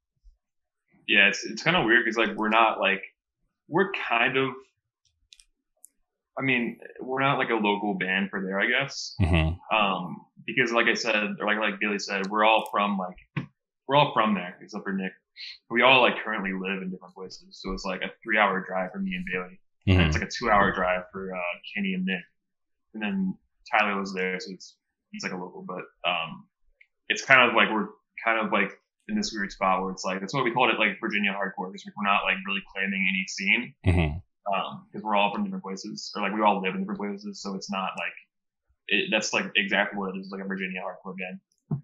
Yeah, 1.09 1.29
it's 1.29 1.45
it's 1.45 1.62
kind 1.62 1.77
of 1.77 1.85
weird 1.85 2.05
because 2.05 2.16
like 2.16 2.37
we're 2.37 2.49
not 2.49 2.81
like 2.81 3.03
we're 3.68 3.91
kind 3.93 4.37
of. 4.37 4.51
I 6.39 6.43
mean, 6.43 6.79
we're 7.01 7.22
not 7.22 7.39
like 7.39 7.49
a 7.49 7.55
local 7.55 7.95
band 7.95 8.29
for 8.29 8.43
there, 8.43 8.61
I 8.61 8.66
guess. 8.66 9.14
hmm 9.18 9.53
Um, 9.74 10.27
because 10.47 10.70
like 10.70 10.87
I 10.87 10.93
said, 10.93 11.37
or 11.41 11.47
like 11.47 11.59
like 11.59 11.81
Billy 11.81 11.99
said, 11.99 12.27
we're 12.29 12.45
all 12.45 12.68
from 12.70 12.99
like 12.99 13.16
we're 13.87 13.97
all 13.97 14.12
from 14.12 14.34
there 14.34 14.57
except 14.61 14.84
for 14.84 14.93
Nick. 14.93 15.12
We 15.70 15.82
all 15.82 16.01
like 16.01 16.14
currently 16.24 16.53
live 16.53 16.82
in 16.82 16.91
different 16.91 17.14
places, 17.14 17.59
so 17.61 17.72
it's 17.72 17.84
like 17.84 18.03
a 18.03 18.11
three-hour 18.22 18.64
drive 18.66 18.93
for 18.93 18.99
me 18.99 19.14
and 19.14 19.26
Bailey. 19.30 19.61
And 19.87 19.99
hmm 19.99 20.07
it's 20.07 20.16
like 20.16 20.26
a 20.26 20.30
two-hour 20.30 20.74
drive 20.74 21.05
for 21.12 21.34
uh, 21.34 21.55
Kenny 21.74 21.95
and 21.95 22.05
Nick. 22.05 22.24
And 22.95 23.03
then 23.03 23.39
Tyler 23.70 24.01
was 24.01 24.12
there, 24.14 24.41
so 24.41 24.51
it's 24.53 24.76
he's 25.12 25.22
like 25.22 25.32
a 25.32 25.37
local, 25.37 25.62
but 25.62 25.84
um, 26.09 26.47
it's 27.09 27.24
kind 27.24 27.49
of 27.49 27.55
like 27.55 27.70
we're 27.70 27.89
kind 28.24 28.45
of 28.45 28.53
like 28.53 28.72
in 29.09 29.16
this 29.16 29.32
weird 29.32 29.53
spot 29.53 29.82
where 29.82 29.93
it's 29.93 30.05
like 30.05 30.20
that's 30.20 30.34
why 30.34 30.43
we 30.43 30.51
called 30.51 30.70
it 30.70 30.78
like 30.78 30.99
Virginia 31.01 31.30
hardcore 31.30 31.70
because 31.70 31.84
we're 31.97 32.09
not 32.09 32.24
like 32.24 32.37
really 32.47 32.62
claiming 32.72 33.07
any 33.09 33.24
scene 33.28 33.74
because 34.91 35.05
we're 35.05 35.14
all 35.14 35.32
from 35.32 35.45
different 35.45 35.62
places 35.62 36.12
or 36.16 36.22
like 36.22 36.34
we 36.34 36.43
all 36.43 36.61
live 36.61 36.74
in 36.74 36.80
different 36.80 37.01
places, 37.01 37.41
so 37.43 37.55
it's 37.55 37.70
not 37.70 37.91
like 37.99 38.16
it, 38.89 39.09
that's 39.11 39.32
like 39.32 39.47
exactly 39.57 39.99
what 39.99 40.14
it 40.14 40.18
is 40.18 40.30
like 40.30 40.43
a 40.43 40.49
Virginia 40.49 40.80
hardcore 40.80 41.16
band. 41.16 41.41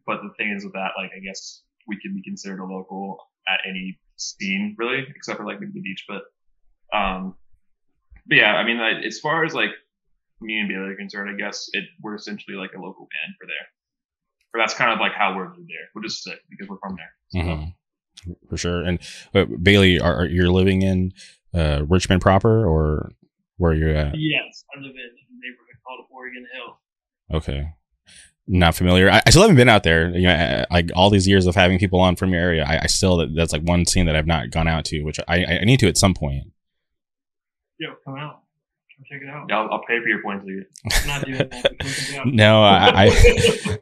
But 0.06 0.22
the 0.22 0.30
thing 0.38 0.50
is 0.50 0.64
with 0.64 0.74
that, 0.74 0.92
like 0.96 1.10
I 1.16 1.20
guess 1.20 1.62
we 1.86 1.98
can 2.00 2.14
be 2.14 2.22
considered 2.22 2.60
a 2.60 2.64
local 2.64 3.18
at 3.48 3.60
any 3.68 3.98
scene 4.16 4.74
really, 4.78 5.06
except 5.14 5.38
for 5.38 5.46
like 5.46 5.60
maybe 5.60 5.72
the 5.74 5.80
beach. 5.80 6.04
But 6.08 6.22
um, 6.96 7.36
but 8.26 8.36
yeah, 8.36 8.54
I 8.54 8.64
mean, 8.64 8.78
like, 8.78 9.04
as 9.04 9.18
far 9.18 9.44
as 9.44 9.54
like 9.54 9.70
me 10.40 10.58
and 10.58 10.68
Bailey 10.68 10.90
are 10.92 10.96
concerned, 10.96 11.30
I 11.30 11.36
guess 11.36 11.68
it 11.72 11.84
we're 12.02 12.14
essentially 12.14 12.56
like 12.56 12.72
a 12.76 12.80
local 12.80 13.08
band 13.10 13.34
for 13.40 13.46
there. 13.46 13.66
Or 14.54 14.60
that's 14.60 14.74
kind 14.74 14.92
of 14.92 15.00
like 15.00 15.12
how 15.12 15.34
we're 15.34 15.48
there. 15.48 15.88
We're 15.94 16.02
just 16.02 16.22
sick 16.22 16.38
because 16.50 16.68
we're 16.68 16.78
from 16.78 16.96
there. 16.96 17.12
So, 17.28 17.40
hmm 17.40 18.34
For 18.50 18.56
sure. 18.56 18.82
And 18.82 18.98
uh, 19.34 19.46
Bailey, 19.62 19.98
are, 19.98 20.14
are 20.22 20.26
you're 20.26 20.50
living 20.50 20.82
in 20.82 21.12
uh, 21.54 21.84
Richmond 21.88 22.20
proper 22.20 22.66
or 22.66 23.10
where 23.56 23.72
you're 23.72 23.94
at? 23.94 24.14
Yes, 24.14 24.64
I 24.76 24.80
live 24.80 24.90
in 24.90 24.96
a 24.96 25.34
neighborhood 25.40 25.78
called 25.86 26.06
Oregon 26.10 26.46
Hill. 26.52 27.38
Okay. 27.38 27.72
Not 28.48 28.74
familiar. 28.74 29.08
I, 29.10 29.22
I 29.24 29.30
still 29.30 29.42
haven't 29.42 29.56
been 29.56 29.68
out 29.68 29.84
there. 29.84 30.08
You 30.10 30.26
know, 30.26 30.34
I- 30.70 30.74
like 30.74 30.90
all 30.96 31.10
these 31.10 31.28
years 31.28 31.46
of 31.46 31.54
having 31.54 31.78
people 31.78 32.00
on 32.00 32.16
from 32.16 32.30
your 32.32 32.40
area, 32.42 32.64
I, 32.64 32.80
I 32.82 32.86
still 32.86 33.16
that, 33.18 33.34
that's 33.34 33.52
like 33.52 33.62
one 33.62 33.86
scene 33.86 34.06
that 34.06 34.16
I've 34.16 34.26
not 34.26 34.50
gone 34.50 34.66
out 34.68 34.84
to, 34.86 35.02
which 35.02 35.18
I, 35.28 35.44
I 35.44 35.64
need 35.64 35.78
to 35.80 35.88
at 35.88 35.96
some 35.96 36.12
point. 36.14 36.44
Yo, 37.78 37.90
come 38.04 38.16
out. 38.16 38.40
Come 38.96 39.04
check 39.08 39.22
it 39.22 39.28
out. 39.28 39.46
yeah, 39.48 39.58
I'll, 39.60 39.70
I'll 39.72 39.84
pay 39.86 40.00
for 40.00 40.08
your 40.08 40.20
plane 40.22 40.40
ticket. 40.40 40.68
I'm 41.02 41.06
not 41.08 41.24
doing 41.24 41.38
that. 41.38 41.50
Come 41.78 41.88
check 41.90 42.10
it 42.14 42.18
out. 42.18 42.26
No, 42.26 42.62
I 42.62 43.10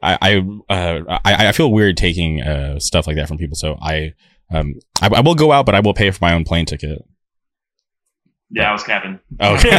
I 0.03 0.17
I, 0.21 0.73
uh, 0.73 1.19
I 1.25 1.47
I 1.47 1.51
feel 1.53 1.71
weird 1.71 1.97
taking 1.97 2.41
uh, 2.41 2.79
stuff 2.79 3.07
like 3.07 3.15
that 3.17 3.27
from 3.27 3.37
people, 3.37 3.55
so 3.55 3.77
I 3.81 4.13
um 4.51 4.75
I, 5.01 5.07
I 5.15 5.21
will 5.21 5.35
go 5.35 5.51
out, 5.51 5.65
but 5.65 5.73
I 5.75 5.79
will 5.79 5.93
pay 5.95 6.09
for 6.11 6.19
my 6.21 6.33
own 6.33 6.43
plane 6.43 6.65
ticket. 6.65 7.03
Yeah, 8.53 8.69
I 8.69 8.73
was 8.73 8.83
capping. 8.83 9.17
Okay. 9.41 9.69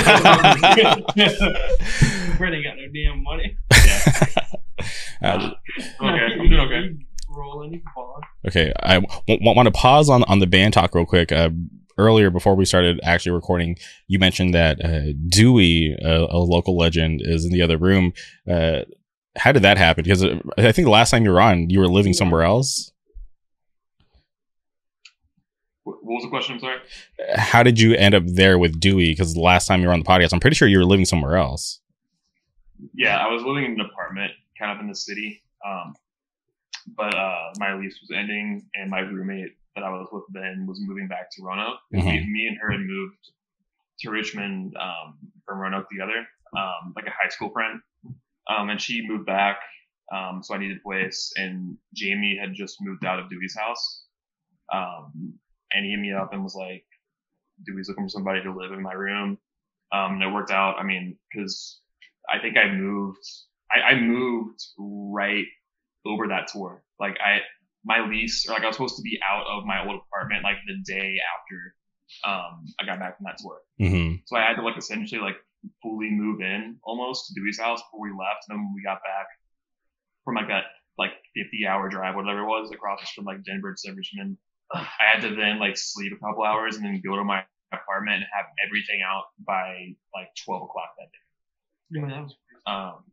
Brett 2.38 2.54
ain't 2.54 2.64
got 2.64 2.76
no 2.76 2.88
damn 2.94 3.22
money. 3.22 3.56
Uh, 5.22 5.50
Okay, 6.00 6.18
I'm 6.40 6.48
doing 6.48 6.60
okay. 6.60 6.88
Rolling, 7.28 7.72
you. 7.72 7.80
Okay, 8.46 8.72
I 8.82 9.00
w- 9.00 9.38
want 9.42 9.66
to 9.66 9.70
pause 9.70 10.10
on 10.10 10.22
on 10.24 10.38
the 10.40 10.46
band 10.46 10.74
talk 10.74 10.94
real 10.94 11.06
quick. 11.06 11.32
Uh, 11.32 11.50
earlier, 11.96 12.28
before 12.30 12.54
we 12.54 12.64
started 12.64 13.00
actually 13.02 13.32
recording, 13.32 13.76
you 14.06 14.18
mentioned 14.18 14.52
that 14.54 14.84
uh, 14.84 15.12
Dewey, 15.28 15.96
a, 16.02 16.26
a 16.28 16.38
local 16.38 16.76
legend, 16.76 17.22
is 17.24 17.44
in 17.44 17.52
the 17.52 17.62
other 17.62 17.78
room. 17.78 18.12
Uh, 18.50 18.80
how 19.36 19.50
did 19.52 19.62
that 19.62 19.78
happen? 19.78 20.04
Because 20.04 20.22
uh, 20.24 20.40
I 20.58 20.72
think 20.72 20.84
the 20.84 20.90
last 20.90 21.10
time 21.10 21.24
you 21.24 21.30
were 21.30 21.40
on, 21.40 21.70
you 21.70 21.78
were 21.80 21.88
living 21.88 22.12
somewhere 22.12 22.42
else. 22.42 22.90
What 25.84 25.96
was 26.04 26.22
the 26.22 26.28
question? 26.28 26.54
I'm 26.56 26.60
sorry. 26.60 26.78
How 27.34 27.62
did 27.62 27.80
you 27.80 27.94
end 27.94 28.14
up 28.14 28.24
there 28.26 28.58
with 28.58 28.78
Dewey? 28.78 29.12
Because 29.12 29.34
the 29.34 29.40
last 29.40 29.66
time 29.66 29.80
you 29.80 29.88
were 29.88 29.92
on 29.94 30.00
the 30.00 30.04
podcast, 30.04 30.32
I'm 30.32 30.40
pretty 30.40 30.54
sure 30.54 30.68
you 30.68 30.78
were 30.78 30.84
living 30.84 31.06
somewhere 31.06 31.36
else. 31.36 31.80
Yeah, 32.94 33.16
I 33.16 33.28
was 33.32 33.42
living 33.42 33.64
in 33.64 33.72
an 33.72 33.80
apartment, 33.80 34.32
kind 34.62 34.72
of 34.78 34.80
in 34.80 34.88
the 34.88 34.94
city. 34.94 35.42
Um, 35.66 35.94
but 36.96 37.14
uh, 37.16 37.50
my 37.58 37.74
lease 37.74 37.98
was 38.00 38.16
ending, 38.16 38.66
and 38.74 38.90
my 38.90 39.00
roommate 39.00 39.52
that 39.74 39.84
I 39.84 39.90
was 39.90 40.08
with 40.12 40.24
then 40.32 40.66
was 40.68 40.78
moving 40.80 41.08
back 41.08 41.30
to 41.32 41.42
Roanoke. 41.42 41.80
Mhm. 41.94 42.04
Me, 42.04 42.26
me 42.30 42.46
and 42.46 42.58
her 42.60 42.70
had 42.72 42.80
moved 42.80 43.30
to 44.00 44.10
Richmond 44.10 44.76
um, 44.80 45.18
from 45.46 45.58
Roanoke 45.58 45.88
together, 45.88 46.26
um, 46.56 46.92
like 46.96 47.06
a 47.06 47.10
high 47.10 47.28
school 47.28 47.50
friend. 47.50 47.80
Um, 48.48 48.70
and 48.70 48.80
she 48.80 49.06
moved 49.06 49.26
back, 49.26 49.58
um, 50.12 50.42
so 50.42 50.54
I 50.54 50.58
needed 50.58 50.78
a 50.78 50.80
place. 50.80 51.32
And 51.36 51.78
Jamie 51.94 52.36
had 52.40 52.54
just 52.54 52.78
moved 52.80 53.04
out 53.04 53.18
of 53.20 53.30
Dewey's 53.30 53.56
house, 53.56 54.04
um, 54.72 55.34
and 55.72 55.84
he 55.84 55.92
hit 55.92 56.00
me 56.00 56.12
up 56.12 56.32
and 56.32 56.42
was 56.42 56.56
like, 56.56 56.84
"Dewey's 57.64 57.88
looking 57.88 58.04
for 58.04 58.10
somebody 58.10 58.42
to 58.42 58.52
live 58.52 58.72
in 58.72 58.82
my 58.82 58.92
room." 58.92 59.38
Um, 59.92 60.14
and 60.14 60.22
it 60.22 60.32
worked 60.32 60.50
out. 60.50 60.78
I 60.78 60.82
mean, 60.82 61.16
because 61.30 61.80
I 62.28 62.40
think 62.40 62.56
I 62.56 62.72
moved, 62.72 63.24
I, 63.74 63.90
I 63.92 64.00
moved 64.00 64.60
right 64.78 65.46
over 66.06 66.28
that 66.28 66.48
tour. 66.48 66.82
Like 67.00 67.16
I, 67.24 67.40
my 67.84 68.06
lease, 68.08 68.48
or 68.48 68.52
like 68.54 68.62
I 68.62 68.66
was 68.66 68.76
supposed 68.76 68.96
to 68.96 69.02
be 69.02 69.18
out 69.28 69.46
of 69.46 69.64
my 69.64 69.84
old 69.86 70.00
apartment 70.06 70.44
like 70.44 70.56
the 70.66 70.76
day 70.84 71.16
after 71.34 71.74
um, 72.24 72.66
I 72.80 72.84
got 72.84 72.98
back 72.98 73.16
from 73.16 73.24
that 73.24 73.38
tour. 73.38 73.58
hmm 73.78 74.16
So 74.26 74.36
I 74.36 74.42
had 74.42 74.56
to 74.56 74.62
like 74.62 74.76
essentially 74.76 75.20
like 75.20 75.36
fully 75.82 76.10
move 76.10 76.40
in 76.40 76.76
almost 76.82 77.28
to 77.28 77.34
Dewey's 77.34 77.58
house 77.58 77.80
before 77.82 78.00
we 78.00 78.10
left. 78.10 78.46
And 78.48 78.58
then 78.58 78.64
when 78.64 78.74
we 78.74 78.82
got 78.82 78.98
back 79.02 79.26
from 80.24 80.36
like 80.36 80.48
that 80.48 80.64
like 80.98 81.12
50 81.34 81.66
hour 81.66 81.88
drive, 81.88 82.14
whatever 82.14 82.40
it 82.40 82.46
was, 82.46 82.70
across 82.70 83.10
from 83.12 83.24
like 83.24 83.44
Denver 83.44 83.74
to 83.74 83.92
Richmond, 83.92 84.36
I 84.74 84.86
had 85.12 85.22
to 85.22 85.34
then 85.34 85.58
like 85.58 85.76
sleep 85.76 86.12
a 86.12 86.24
couple 86.24 86.44
hours 86.44 86.76
and 86.76 86.84
then 86.84 87.00
go 87.04 87.16
to 87.16 87.24
my 87.24 87.44
apartment 87.72 88.16
and 88.16 88.26
have 88.32 88.46
everything 88.66 89.00
out 89.06 89.24
by 89.46 89.94
like 90.14 90.28
12 90.44 90.62
o'clock 90.62 90.94
that 90.98 91.08
day. 91.10 92.00
Yeah, 92.00 92.08
that 92.08 92.22
was 92.22 92.36
Um, 92.66 93.04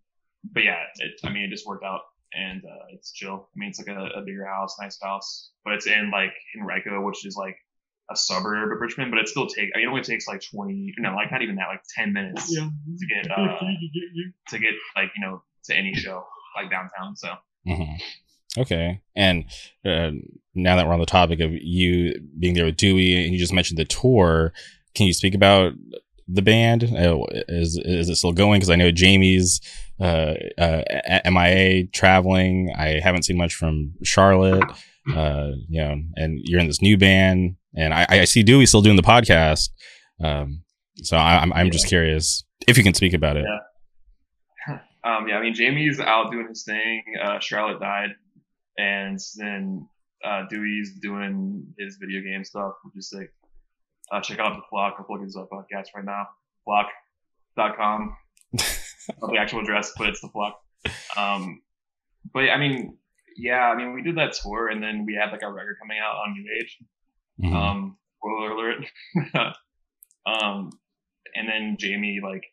but 0.44 0.64
yeah, 0.64 0.84
it, 0.98 1.20
I 1.24 1.30
mean, 1.32 1.44
it 1.44 1.50
just 1.50 1.68
worked 1.68 1.84
out 1.84 2.02
and, 2.34 2.64
uh, 2.64 2.86
it's 2.90 3.12
chill. 3.12 3.50
I 3.56 3.56
mean, 3.56 3.70
it's 3.70 3.80
like 3.80 3.96
a, 3.96 4.20
a 4.20 4.22
bigger 4.22 4.46
house, 4.46 4.76
nice 4.80 4.98
house, 5.02 5.52
but 5.64 5.74
it's 5.74 5.88
in 5.88 6.12
like 6.12 6.34
Henrico, 6.56 7.02
which 7.02 7.26
is 7.26 7.36
like 7.36 7.58
a 8.12 8.16
suburb 8.16 8.72
of 8.72 8.82
Richmond, 8.82 9.12
but 9.12 9.20
it 9.20 9.28
still 9.28 9.48
takes, 9.48 9.72
I 9.76 9.80
mean, 9.80 9.88
it 9.88 9.90
only 9.90 10.02
takes 10.02 10.28
like 10.28 10.42
20, 10.52 10.96
no, 11.00 11.16
like 11.16 11.32
not 11.32 11.42
even 11.42 11.56
that, 11.56 11.68
like 11.68 11.82
10 11.96 12.14
minutes 12.14 12.48
yeah. 12.50 12.68
to 12.98 13.06
get, 13.08 13.32
uh, 13.32 13.60
to 14.50 14.60
get 14.60 14.74
like, 14.96 15.12
you 15.16 15.26
know, 15.26 15.44
to 15.66 15.76
any 15.76 15.94
show 15.94 16.26
like 16.56 16.72
downtown. 16.72 17.16
So 17.16 17.34
hmm 17.66 17.96
Okay. 18.58 19.02
And 19.16 19.46
uh, 19.86 20.12
now 20.56 20.76
that 20.76 20.88
we're 20.88 20.94
on 20.94 21.00
the 21.00 21.06
topic 21.06 21.40
of 21.40 21.52
you 21.54 22.20
being 22.40 22.56
there 22.56 22.66
with 22.66 22.78
Dewey, 22.78 23.24
and 23.24 23.32
you 23.32 23.40
just 23.40 23.54
mentioned 23.54 23.78
the 23.78 23.86
tour, 23.86 24.54
can 24.96 25.06
you 25.06 25.14
speak 25.14 25.36
about 25.36 25.74
the 26.28 26.42
band? 26.42 26.84
Uh, 26.84 27.20
is 27.48 27.78
is 27.78 28.10
it 28.10 28.16
still 28.16 28.34
going? 28.34 28.60
Because 28.60 28.72
I 28.72 28.76
know 28.76 28.92
Jamie's 28.92 29.62
uh, 30.00 30.34
uh, 30.58 30.82
MIA 31.26 31.88
traveling. 31.88 32.74
I 32.78 33.00
haven't 33.02 33.24
seen 33.24 33.38
much 33.38 33.56
from 33.56 33.94
Charlotte. 34.04 34.64
Uh, 35.14 35.52
you 35.68 35.82
know, 35.82 35.96
and 36.16 36.40
you're 36.44 36.60
in 36.60 36.68
this 36.68 36.82
new 36.82 36.98
band, 36.98 37.56
and 37.76 37.94
I, 37.94 38.06
I 38.10 38.26
see 38.26 38.44
Dewey 38.44 38.66
still 38.66 38.82
doing 38.82 38.96
the 38.96 39.02
podcast. 39.02 39.70
Um, 40.24 40.64
so 40.98 41.18
I, 41.18 41.40
I'm 41.40 41.52
I'm 41.54 41.72
just 41.72 41.88
curious 41.88 42.44
if 42.68 42.78
you 42.78 42.84
can 42.84 42.94
speak 42.94 43.14
about 43.14 43.38
it. 43.38 43.46
Um, 45.04 45.28
yeah, 45.28 45.38
I 45.38 45.42
mean, 45.42 45.54
Jamie's 45.54 46.00
out 46.00 46.32
doing 46.32 46.48
his 46.50 46.64
thing. 46.64 47.02
Uh, 47.24 47.40
Charlotte 47.40 47.80
died, 47.80 48.10
and 48.78 49.18
then 49.38 49.88
uh, 50.24 50.44
Dewey's 50.50 51.00
doing 51.02 51.66
his 51.78 51.98
video 52.00 52.22
game 52.22 52.44
stuff, 52.44 52.74
which 52.84 52.98
is 52.98 53.10
sick. 53.10 53.32
Uh, 54.12 54.22
check 54.22 54.40
out 54.40 54.56
the 54.56 54.62
Flock. 54.70 54.96
I'm 55.00 55.06
looking 55.10 55.28
this 55.28 55.38
up 55.38 55.50
podcast 55.50 55.88
right 55.96 56.06
now. 56.06 56.28
Flock.com. 56.66 58.16
Not 59.22 59.32
the 59.32 59.38
actual 59.38 59.62
address, 59.62 59.94
but 59.98 60.08
it's 60.08 60.22
the 60.22 60.30
Flock. 60.30 60.62
Um, 61.16 61.62
but 62.34 62.50
I 62.50 62.58
mean, 62.58 62.98
yeah, 63.38 63.70
I 63.70 63.76
mean, 63.76 63.94
we 63.94 64.02
did 64.02 64.18
that 64.18 64.34
tour, 64.34 64.68
and 64.68 64.82
then 64.82 65.06
we 65.06 65.16
had 65.16 65.32
like 65.32 65.42
a 65.44 65.52
record 65.52 65.78
coming 65.82 65.98
out 66.00 66.16
on 66.16 66.34
New 66.34 66.46
Age. 66.60 66.78
Mhm. 67.42 67.54
Um, 67.54 67.98
spoiler 68.18 68.52
alert. 68.52 68.86
um, 70.26 70.72
and 71.36 71.48
then 71.48 71.78
Jamie, 71.80 72.20
like, 72.22 72.46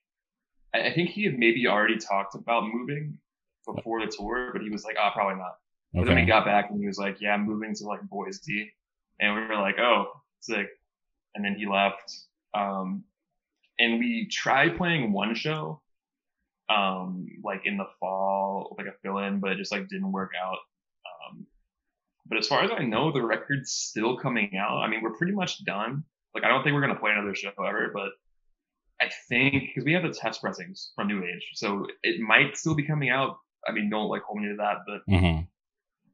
I, 0.74 0.88
I 0.88 0.94
think 0.94 1.10
he 1.10 1.24
had 1.24 1.38
maybe 1.38 1.66
already 1.66 1.98
talked 1.98 2.34
about 2.34 2.64
moving 2.72 3.18
before 3.66 4.00
the 4.00 4.12
tour, 4.16 4.50
but 4.52 4.62
he 4.62 4.70
was 4.70 4.84
like, 4.84 4.96
oh, 5.00 5.10
probably 5.12 5.36
not. 5.36 5.56
But 5.92 6.06
then 6.06 6.16
we 6.16 6.24
got 6.26 6.44
back 6.44 6.68
and 6.70 6.78
he 6.78 6.86
was 6.86 6.98
like, 6.98 7.20
yeah, 7.20 7.32
I'm 7.32 7.46
moving 7.46 7.74
to 7.74 7.84
like 7.84 8.02
Boise. 8.02 8.72
And 9.18 9.34
we 9.34 9.40
were 9.46 9.60
like, 9.60 9.78
oh, 9.78 10.06
sick. 10.40 10.66
And 11.34 11.44
then 11.44 11.54
he 11.54 11.66
left. 11.66 12.12
Um, 12.52 13.04
and 13.78 13.98
we 13.98 14.28
tried 14.30 14.76
playing 14.76 15.12
one 15.12 15.34
show, 15.34 15.80
um, 16.68 17.26
like 17.44 17.62
in 17.64 17.76
the 17.76 17.86
fall, 18.00 18.74
like 18.78 18.86
a 18.86 18.92
fill 19.02 19.18
in, 19.18 19.40
but 19.40 19.52
it 19.52 19.58
just 19.58 19.72
like 19.72 19.88
didn't 19.88 20.12
work 20.12 20.32
out. 20.40 20.58
Um, 21.30 21.46
but 22.26 22.38
as 22.38 22.46
far 22.48 22.64
as 22.64 22.70
I 22.76 22.82
know, 22.84 23.12
the 23.12 23.22
record's 23.22 23.72
still 23.72 24.16
coming 24.18 24.56
out. 24.58 24.78
I 24.78 24.88
mean, 24.88 25.00
we're 25.02 25.16
pretty 25.16 25.32
much 25.34 25.64
done. 25.64 26.04
Like, 26.34 26.44
I 26.44 26.48
don't 26.48 26.62
think 26.64 26.74
we're 26.74 26.80
going 26.80 26.94
to 26.94 26.98
play 27.00 27.12
another 27.12 27.34
show 27.34 27.50
ever, 27.58 27.90
but 27.94 28.10
I 29.00 29.10
think, 29.28 29.52
because 29.68 29.84
we 29.84 29.92
have 29.92 30.02
the 30.02 30.12
test 30.12 30.40
pressings 30.42 30.92
from 30.96 31.08
New 31.08 31.22
Age, 31.22 31.50
so 31.54 31.86
it 32.02 32.20
might 32.20 32.56
still 32.56 32.74
be 32.74 32.82
coming 32.86 33.10
out. 33.10 33.38
I 33.66 33.72
mean, 33.72 33.90
don't 33.90 34.08
like 34.08 34.22
hold 34.22 34.40
me 34.40 34.48
to 34.48 34.56
that, 34.56 34.78
but 34.86 35.06
Mhm. 35.12 35.46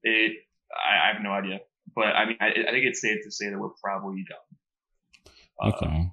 it, 0.03 0.33
I, 0.73 1.09
I 1.09 1.13
have 1.13 1.23
no 1.23 1.31
idea. 1.31 1.61
But 1.95 2.09
I 2.17 2.25
mean, 2.27 2.37
I, 2.41 2.47
I 2.47 2.71
think 2.71 2.87
it's 2.87 3.01
safe 3.01 3.23
to 3.25 3.31
say 3.31 3.51
that 3.51 3.59
we're 3.59 3.71
probably 3.83 4.25
done. 4.29 5.33
Uh, 5.61 5.69
Okay. 5.77 6.11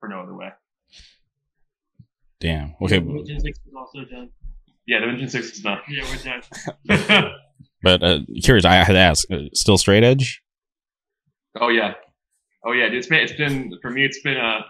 For 0.00 0.08
no 0.08 0.20
other 0.20 0.34
way. 0.34 0.50
Damn. 2.44 2.74
Okay. 2.82 3.00
Division 3.00 3.40
Six 3.40 3.58
is 3.66 3.74
also 3.74 4.04
done. 4.04 4.28
Yeah, 4.86 5.00
Dimension 5.00 5.30
6 5.30 5.52
is 5.52 5.60
done. 5.60 5.78
Yeah, 5.88 6.04
we're 6.10 7.18
done. 7.18 7.30
But 7.82 8.02
uh, 8.02 8.20
curious, 8.42 8.64
I 8.64 8.76
had 8.76 8.94
to 8.94 8.98
ask. 8.98 9.30
Uh, 9.30 9.50
still 9.52 9.76
straight 9.76 10.02
edge? 10.02 10.42
oh, 11.60 11.68
yeah. 11.68 11.92
Oh, 12.64 12.72
yeah. 12.72 12.86
It's 12.86 13.06
been, 13.06 13.20
it's 13.20 13.34
been, 13.34 13.78
for 13.82 13.90
me, 13.90 14.06
it's 14.06 14.20
been, 14.22 14.38
uh, 14.38 14.60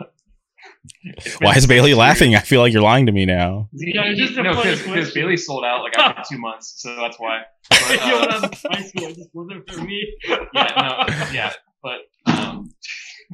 it's 1.04 1.38
been 1.38 1.46
Why 1.46 1.54
is 1.54 1.68
Bailey 1.68 1.94
laughing? 1.94 2.34
I 2.34 2.40
feel 2.40 2.60
like 2.60 2.72
you're 2.72 2.82
lying 2.82 3.06
to 3.06 3.12
me 3.12 3.24
now. 3.24 3.68
Yeah, 3.72 4.06
it's 4.06 4.18
just 4.18 4.36
a 4.36 4.42
no, 4.42 4.60
because. 4.60 5.12
Bailey 5.12 5.36
sold 5.36 5.64
out 5.64 5.82
like 5.82 5.96
after 5.96 6.34
two 6.34 6.40
months, 6.40 6.74
so 6.78 6.96
that's 6.96 7.18
why. 7.20 7.42
But, 7.70 7.90
Yo, 7.90 8.20
when 8.20 8.30
I 8.30 8.36
uh, 8.36 8.48
was 8.48 8.64
in 8.64 8.72
high 8.72 8.82
school, 8.82 9.04
it 9.04 9.16
just 9.16 9.30
wasn't 9.32 9.70
for 9.70 9.82
me. 9.82 10.16
yeah, 10.26 10.44
no, 10.54 11.32
yeah, 11.32 11.52
but 11.84 12.00
um, 12.26 12.74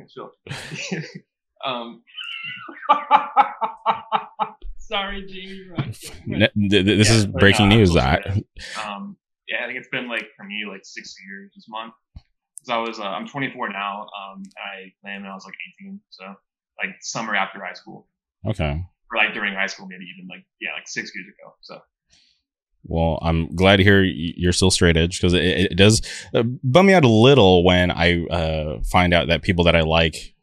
um, 1.64 2.02
Sorry, 4.78 5.24
Jamie. 5.26 5.66
Right. 5.70 5.96
N- 6.28 6.48
th- 6.70 6.70
th- 6.70 6.84
this 6.98 7.08
Yeah, 7.10 7.16
is 7.16 7.26
but, 7.26 7.40
breaking 7.40 7.66
uh, 7.66 7.76
news. 7.76 7.92
so 7.94 8.00
I, 8.00 8.42
um, 8.84 9.16
yeah, 9.48 9.62
I 9.62 9.66
think 9.66 9.78
it's 9.78 9.88
been 9.88 10.08
like 10.08 10.26
for 10.36 10.44
me 10.44 10.64
like 10.68 10.80
six 10.84 11.14
years 11.26 11.52
this 11.54 11.66
month. 11.68 11.94
Cause 12.16 12.68
I 12.68 12.76
was, 12.78 12.98
uh, 13.00 13.04
I'm 13.04 13.26
24 13.26 13.70
now. 13.70 14.02
Um, 14.02 14.42
I 14.58 14.92
landed 15.04 15.22
when 15.22 15.30
I 15.30 15.34
was 15.34 15.44
like 15.46 15.54
18, 15.80 16.00
so 16.10 16.24
like 16.78 16.96
summer 17.00 17.34
after 17.34 17.64
high 17.64 17.72
school, 17.72 18.06
okay. 18.46 18.84
or 19.10 19.16
like 19.16 19.32
during 19.32 19.54
high 19.54 19.66
school, 19.66 19.86
maybe 19.86 20.04
even 20.14 20.28
like 20.28 20.44
yeah, 20.60 20.72
like 20.74 20.86
six 20.86 21.10
years 21.14 21.26
ago. 21.28 21.54
So 21.62 21.80
Well, 22.84 23.18
I'm 23.22 23.54
glad 23.54 23.76
to 23.76 23.82
hear 23.82 24.02
you're 24.02 24.52
still 24.52 24.70
straight 24.70 24.96
edge 24.98 25.18
because 25.18 25.32
it, 25.32 25.42
it 25.72 25.76
does 25.76 26.02
uh, 26.34 26.42
bum 26.42 26.86
me 26.86 26.92
out 26.94 27.04
a 27.04 27.08
little 27.08 27.64
when 27.64 27.90
I 27.90 28.24
uh, 28.26 28.80
find 28.90 29.14
out 29.14 29.28
that 29.28 29.40
people 29.42 29.64
that 29.64 29.76
I 29.76 29.80
like, 29.82 30.34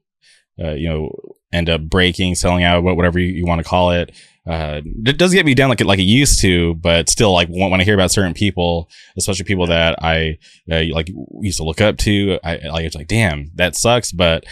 uh, 0.64 0.72
you 0.72 0.88
know, 0.90 1.12
end 1.54 1.70
up 1.70 1.82
breaking, 1.82 2.36
selling 2.36 2.64
out, 2.64 2.84
whatever 2.84 3.20
you, 3.20 3.28
you 3.28 3.46
want 3.46 3.60
to 3.60 3.68
call 3.68 3.92
it. 3.92 4.12
Uh, 4.46 4.82
it 5.06 5.18
does 5.18 5.34
get 5.34 5.46
me 5.46 5.54
down 5.54 5.68
like 5.70 5.82
it 5.82 5.88
like 5.88 6.00
it 6.00 6.04
used 6.04 6.40
to, 6.40 6.74
but 6.76 7.10
still, 7.10 7.34
like 7.34 7.50
when, 7.50 7.70
when 7.70 7.82
I 7.82 7.84
hear 7.84 7.94
about 7.96 8.12
certain 8.12 8.34
people, 8.34 8.90
especially 9.18 9.44
people 9.44 9.68
that 9.68 10.02
I 10.02 10.38
uh, 10.72 10.84
like 10.92 11.10
used 11.42 11.58
to 11.58 11.64
look 11.66 11.82
up 11.82 11.98
to, 12.00 12.40
I 12.44 12.56
like 12.70 12.86
it's 12.86 12.96
like, 12.96 13.08
damn, 13.08 13.52
that 13.56 13.76
sucks, 13.76 14.12
but. 14.12 14.46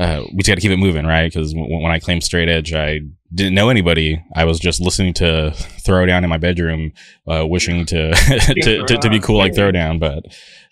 Uh, 0.00 0.22
we 0.30 0.36
just 0.44 0.46
got 0.46 0.54
to 0.54 0.60
keep 0.60 0.70
it 0.70 0.76
moving, 0.76 1.04
right? 1.04 1.26
Because 1.26 1.52
w- 1.52 1.82
when 1.82 1.90
I 1.90 1.98
claimed 1.98 2.22
straight 2.22 2.48
edge, 2.48 2.72
I 2.72 3.00
didn't 3.34 3.54
know 3.56 3.68
anybody. 3.68 4.22
I 4.32 4.44
was 4.44 4.60
just 4.60 4.80
listening 4.80 5.12
to 5.14 5.50
Throwdown 5.84 6.22
in 6.22 6.30
my 6.30 6.38
bedroom, 6.38 6.92
uh, 7.26 7.44
wishing 7.44 7.84
to, 7.86 8.12
to, 8.62 8.84
to 8.86 8.96
to 8.96 9.10
be 9.10 9.18
cool 9.18 9.38
like 9.38 9.54
Throwdown. 9.54 9.98
But 9.98 10.22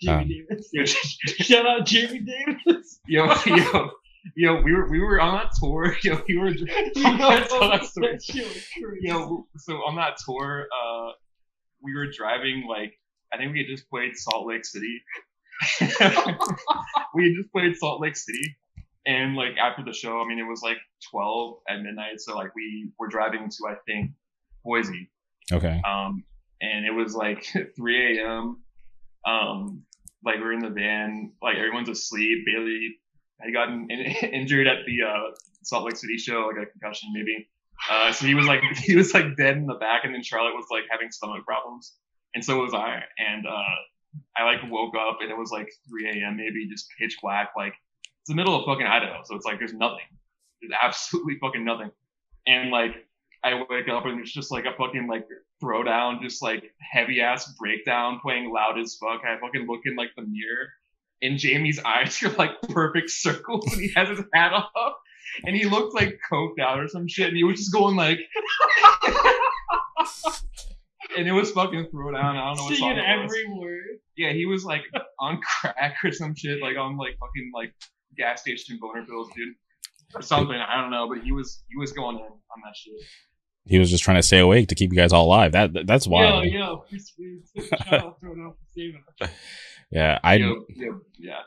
Um, 0.07 0.29
Shout 0.85 1.65
out 1.65 1.85
Jamie 1.85 2.19
Davis. 2.19 2.99
yo, 3.05 3.25
yo, 3.47 3.89
yo, 4.35 4.61
we 4.61 4.73
were 4.73 4.89
we 4.89 4.99
were 4.99 5.19
on 5.19 5.35
that 5.35 5.51
tour. 5.59 5.95
Yo, 6.03 6.21
we 6.27 6.37
were. 6.37 6.53
tell 6.53 6.67
that 6.67 7.85
story. 7.85 8.07
That 8.13 8.23
shit 8.23 8.45
was 8.45 8.67
crazy. 8.73 9.07
Yo, 9.07 9.47
so 9.57 9.75
on 9.75 9.95
that 9.95 10.17
tour, 10.25 10.67
uh, 10.71 11.11
we 11.81 11.93
were 11.93 12.07
driving 12.11 12.65
like 12.67 12.99
I 13.33 13.37
think 13.37 13.53
we 13.53 13.59
had 13.59 13.67
just 13.67 13.89
played 13.89 14.15
Salt 14.15 14.47
Lake 14.47 14.65
City. 14.65 15.01
we 15.81 17.25
had 17.25 17.35
just 17.35 17.51
played 17.51 17.75
Salt 17.77 18.01
Lake 18.01 18.15
City, 18.15 18.57
and 19.05 19.35
like 19.35 19.57
after 19.57 19.83
the 19.83 19.93
show, 19.93 20.21
I 20.21 20.27
mean, 20.27 20.39
it 20.39 20.47
was 20.47 20.61
like 20.61 20.77
12 21.11 21.57
at 21.69 21.81
midnight, 21.81 22.19
so 22.19 22.35
like 22.35 22.53
we 22.55 22.91
were 22.99 23.07
driving 23.07 23.49
to 23.49 23.67
I 23.69 23.75
think 23.85 24.11
Boise, 24.63 25.09
okay, 25.51 25.81
um, 25.87 26.23
and 26.61 26.85
it 26.85 26.91
was 26.91 27.15
like 27.15 27.45
3 27.75 28.19
a.m. 28.19 28.61
Um, 29.25 29.83
like 30.23 30.35
we're 30.39 30.53
in 30.53 30.59
the 30.59 30.69
van, 30.69 31.33
like 31.41 31.57
everyone's 31.57 31.89
asleep. 31.89 32.45
Bailey 32.45 32.97
had 33.39 33.53
gotten 33.53 33.87
in, 33.89 33.99
injured 33.99 34.67
at 34.67 34.85
the 34.85 35.03
uh, 35.03 35.31
Salt 35.63 35.85
Lake 35.85 35.97
City 35.97 36.17
show, 36.17 36.47
like 36.47 36.67
a 36.67 36.71
concussion 36.71 37.09
maybe. 37.13 37.49
Uh, 37.89 38.11
so 38.11 38.25
he 38.25 38.35
was 38.35 38.47
like 38.47 38.61
he 38.83 38.95
was 38.95 39.13
like 39.13 39.35
dead 39.37 39.57
in 39.57 39.65
the 39.65 39.75
back, 39.75 40.03
and 40.03 40.13
then 40.13 40.23
Charlotte 40.23 40.55
was 40.55 40.65
like 40.71 40.83
having 40.91 41.11
stomach 41.11 41.45
problems, 41.45 41.93
and 42.33 42.43
so 42.43 42.61
was 42.61 42.73
I. 42.73 43.03
And 43.17 43.45
uh, 43.45 43.75
I 44.35 44.43
like 44.43 44.59
woke 44.69 44.95
up, 44.95 45.19
and 45.21 45.31
it 45.31 45.37
was 45.37 45.51
like 45.51 45.69
3 45.89 46.21
a.m. 46.21 46.37
maybe, 46.37 46.67
just 46.67 46.87
pitch 46.99 47.17
black. 47.21 47.51
Like 47.55 47.73
it's 48.03 48.29
the 48.29 48.35
middle 48.35 48.55
of 48.55 48.65
fucking 48.65 48.85
Idaho, 48.85 49.21
so 49.23 49.35
it's 49.35 49.45
like 49.45 49.59
there's 49.59 49.73
nothing. 49.73 50.07
There's 50.61 50.73
absolutely 50.81 51.37
fucking 51.39 51.63
nothing. 51.63 51.91
And 52.47 52.71
like 52.71 52.95
I 53.43 53.53
wake 53.69 53.89
up 53.89 54.05
and 54.05 54.19
it's 54.19 54.33
just 54.33 54.51
like 54.51 54.65
a 54.65 54.75
fucking 54.77 55.07
like 55.07 55.27
throwdown, 55.63 56.21
just 56.21 56.41
like 56.41 56.71
heavy 56.79 57.21
ass 57.21 57.53
breakdown 57.59 58.19
playing 58.21 58.51
loud 58.51 58.79
as 58.79 58.95
fuck. 58.95 59.21
I 59.23 59.39
fucking 59.39 59.67
look 59.67 59.81
in 59.85 59.95
like 59.95 60.09
the 60.15 60.23
mirror 60.23 60.69
and 61.21 61.37
Jamie's 61.37 61.79
eyes 61.79 62.21
are 62.23 62.29
like 62.31 62.61
perfect 62.69 63.09
circles 63.09 63.65
and 63.71 63.81
he 63.81 63.91
has 63.95 64.09
his 64.09 64.21
hat 64.33 64.53
off 64.53 64.93
and 65.45 65.55
he 65.55 65.65
looked 65.65 65.93
like 65.93 66.19
coked 66.31 66.59
out 66.59 66.79
or 66.79 66.87
some 66.87 67.07
shit 67.07 67.27
and 67.27 67.37
he 67.37 67.43
was 67.43 67.59
just 67.59 67.73
going 67.73 67.95
like 67.95 68.19
and 71.17 71.27
it 71.27 71.31
was 71.31 71.51
fucking 71.51 71.85
throwdown. 71.85 72.35
I 72.35 72.47
don't 72.47 72.57
know 72.57 72.63
what 72.63 72.75
song 72.75 72.89
Singing 72.95 72.99
every 72.99 73.47
word. 73.49 73.99
Yeah, 74.15 74.33
he 74.33 74.45
was 74.45 74.65
like 74.65 74.83
on 75.19 75.39
crack 75.41 75.95
or 76.03 76.11
some 76.11 76.35
shit, 76.35 76.61
like 76.61 76.77
on 76.77 76.97
like 76.97 77.17
fucking 77.19 77.51
like 77.53 77.73
gas 78.17 78.41
station 78.41 78.77
boner 78.79 79.05
pills, 79.05 79.29
dude. 79.35 79.55
Or 80.15 80.21
something. 80.21 80.55
I 80.55 80.79
don't 80.81 80.91
know, 80.91 81.07
but 81.09 81.23
he 81.23 81.31
was 81.31 81.63
he 81.69 81.77
was 81.77 81.91
going 81.91 82.17
in 82.17 82.23
on 82.23 82.61
that 82.63 82.75
shit. 82.75 82.93
He 83.65 83.79
was 83.79 83.89
just 83.89 84.03
trying 84.03 84.17
to 84.17 84.23
stay 84.23 84.39
awake 84.39 84.69
to 84.69 84.75
keep 84.75 84.93
you 84.93 84.97
guys 84.97 85.11
all 85.11 85.25
alive. 85.25 85.51
That, 85.51 85.73
that 85.73 85.87
that's 85.87 86.07
wild. 86.07 86.45
Yo, 86.45 86.85
yo, 86.85 86.85
Chris 89.91 90.01
Reeves, 90.01 90.19
child 90.19 90.19
thrown 90.19 90.19
off 90.19 90.19
the 90.19 90.19
saving 90.19 90.19
us. 90.19 90.19
Yeah, 90.19 90.19
I 90.23 90.35
Yo, 90.35 90.65
yo, 90.69 91.01
yeah. 91.17 91.39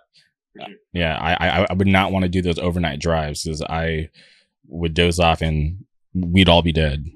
sure. 0.57 0.75
yeah 0.93 1.19
I, 1.21 1.49
I 1.49 1.67
I 1.71 1.73
would 1.75 1.87
not 1.87 2.13
want 2.13 2.25
to 2.25 2.29
do 2.29 2.43
those 2.43 2.59
overnight 2.59 3.01
drives 3.01 3.45
because 3.45 3.63
I 3.63 4.09
would 4.67 4.95
doze 4.95 5.19
off 5.21 5.43
and 5.43 5.85
we'd 6.15 6.49
all 6.49 6.63
be 6.63 6.73
dead. 6.73 7.07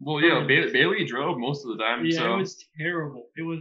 Well, 0.00 0.20
yeah, 0.20 0.44
Bailey, 0.46 0.72
Bailey 0.72 1.04
drove 1.06 1.38
most 1.38 1.64
of 1.64 1.76
the 1.76 1.82
time, 1.82 2.04
Yeah, 2.04 2.18
so 2.18 2.34
it 2.34 2.36
was 2.38 2.64
terrible. 2.78 3.28
It 3.36 3.42
was 3.42 3.60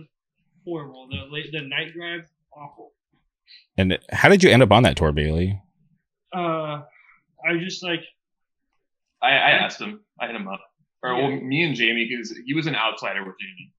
horrible. 0.65 1.07
The 1.09 1.31
late, 1.31 1.51
the 1.51 1.61
night 1.61 1.93
drive, 1.93 2.25
awful. 2.51 2.91
And 3.77 3.97
how 4.11 4.27
did 4.29 4.43
you 4.43 4.49
end 4.49 4.61
up 4.61 4.71
on 4.71 4.83
that 4.83 4.97
tour, 4.97 5.11
Bailey? 5.13 5.61
Uh, 6.35 6.81
I 7.47 7.53
was 7.53 7.63
just 7.63 7.83
like, 7.83 8.01
I, 9.21 9.29
I 9.29 9.51
asked 9.51 9.79
him. 9.79 10.01
I 10.19 10.27
hit 10.27 10.35
him 10.35 10.47
up. 10.47 10.59
Or 11.03 11.15
well, 11.15 11.31
me 11.31 11.63
and 11.63 11.75
Jamie, 11.75 12.07
because 12.09 12.35
he 12.45 12.53
was 12.53 12.67
an 12.67 12.75
outsider 12.75 13.23
with 13.25 13.35
Jamie. 13.39 13.71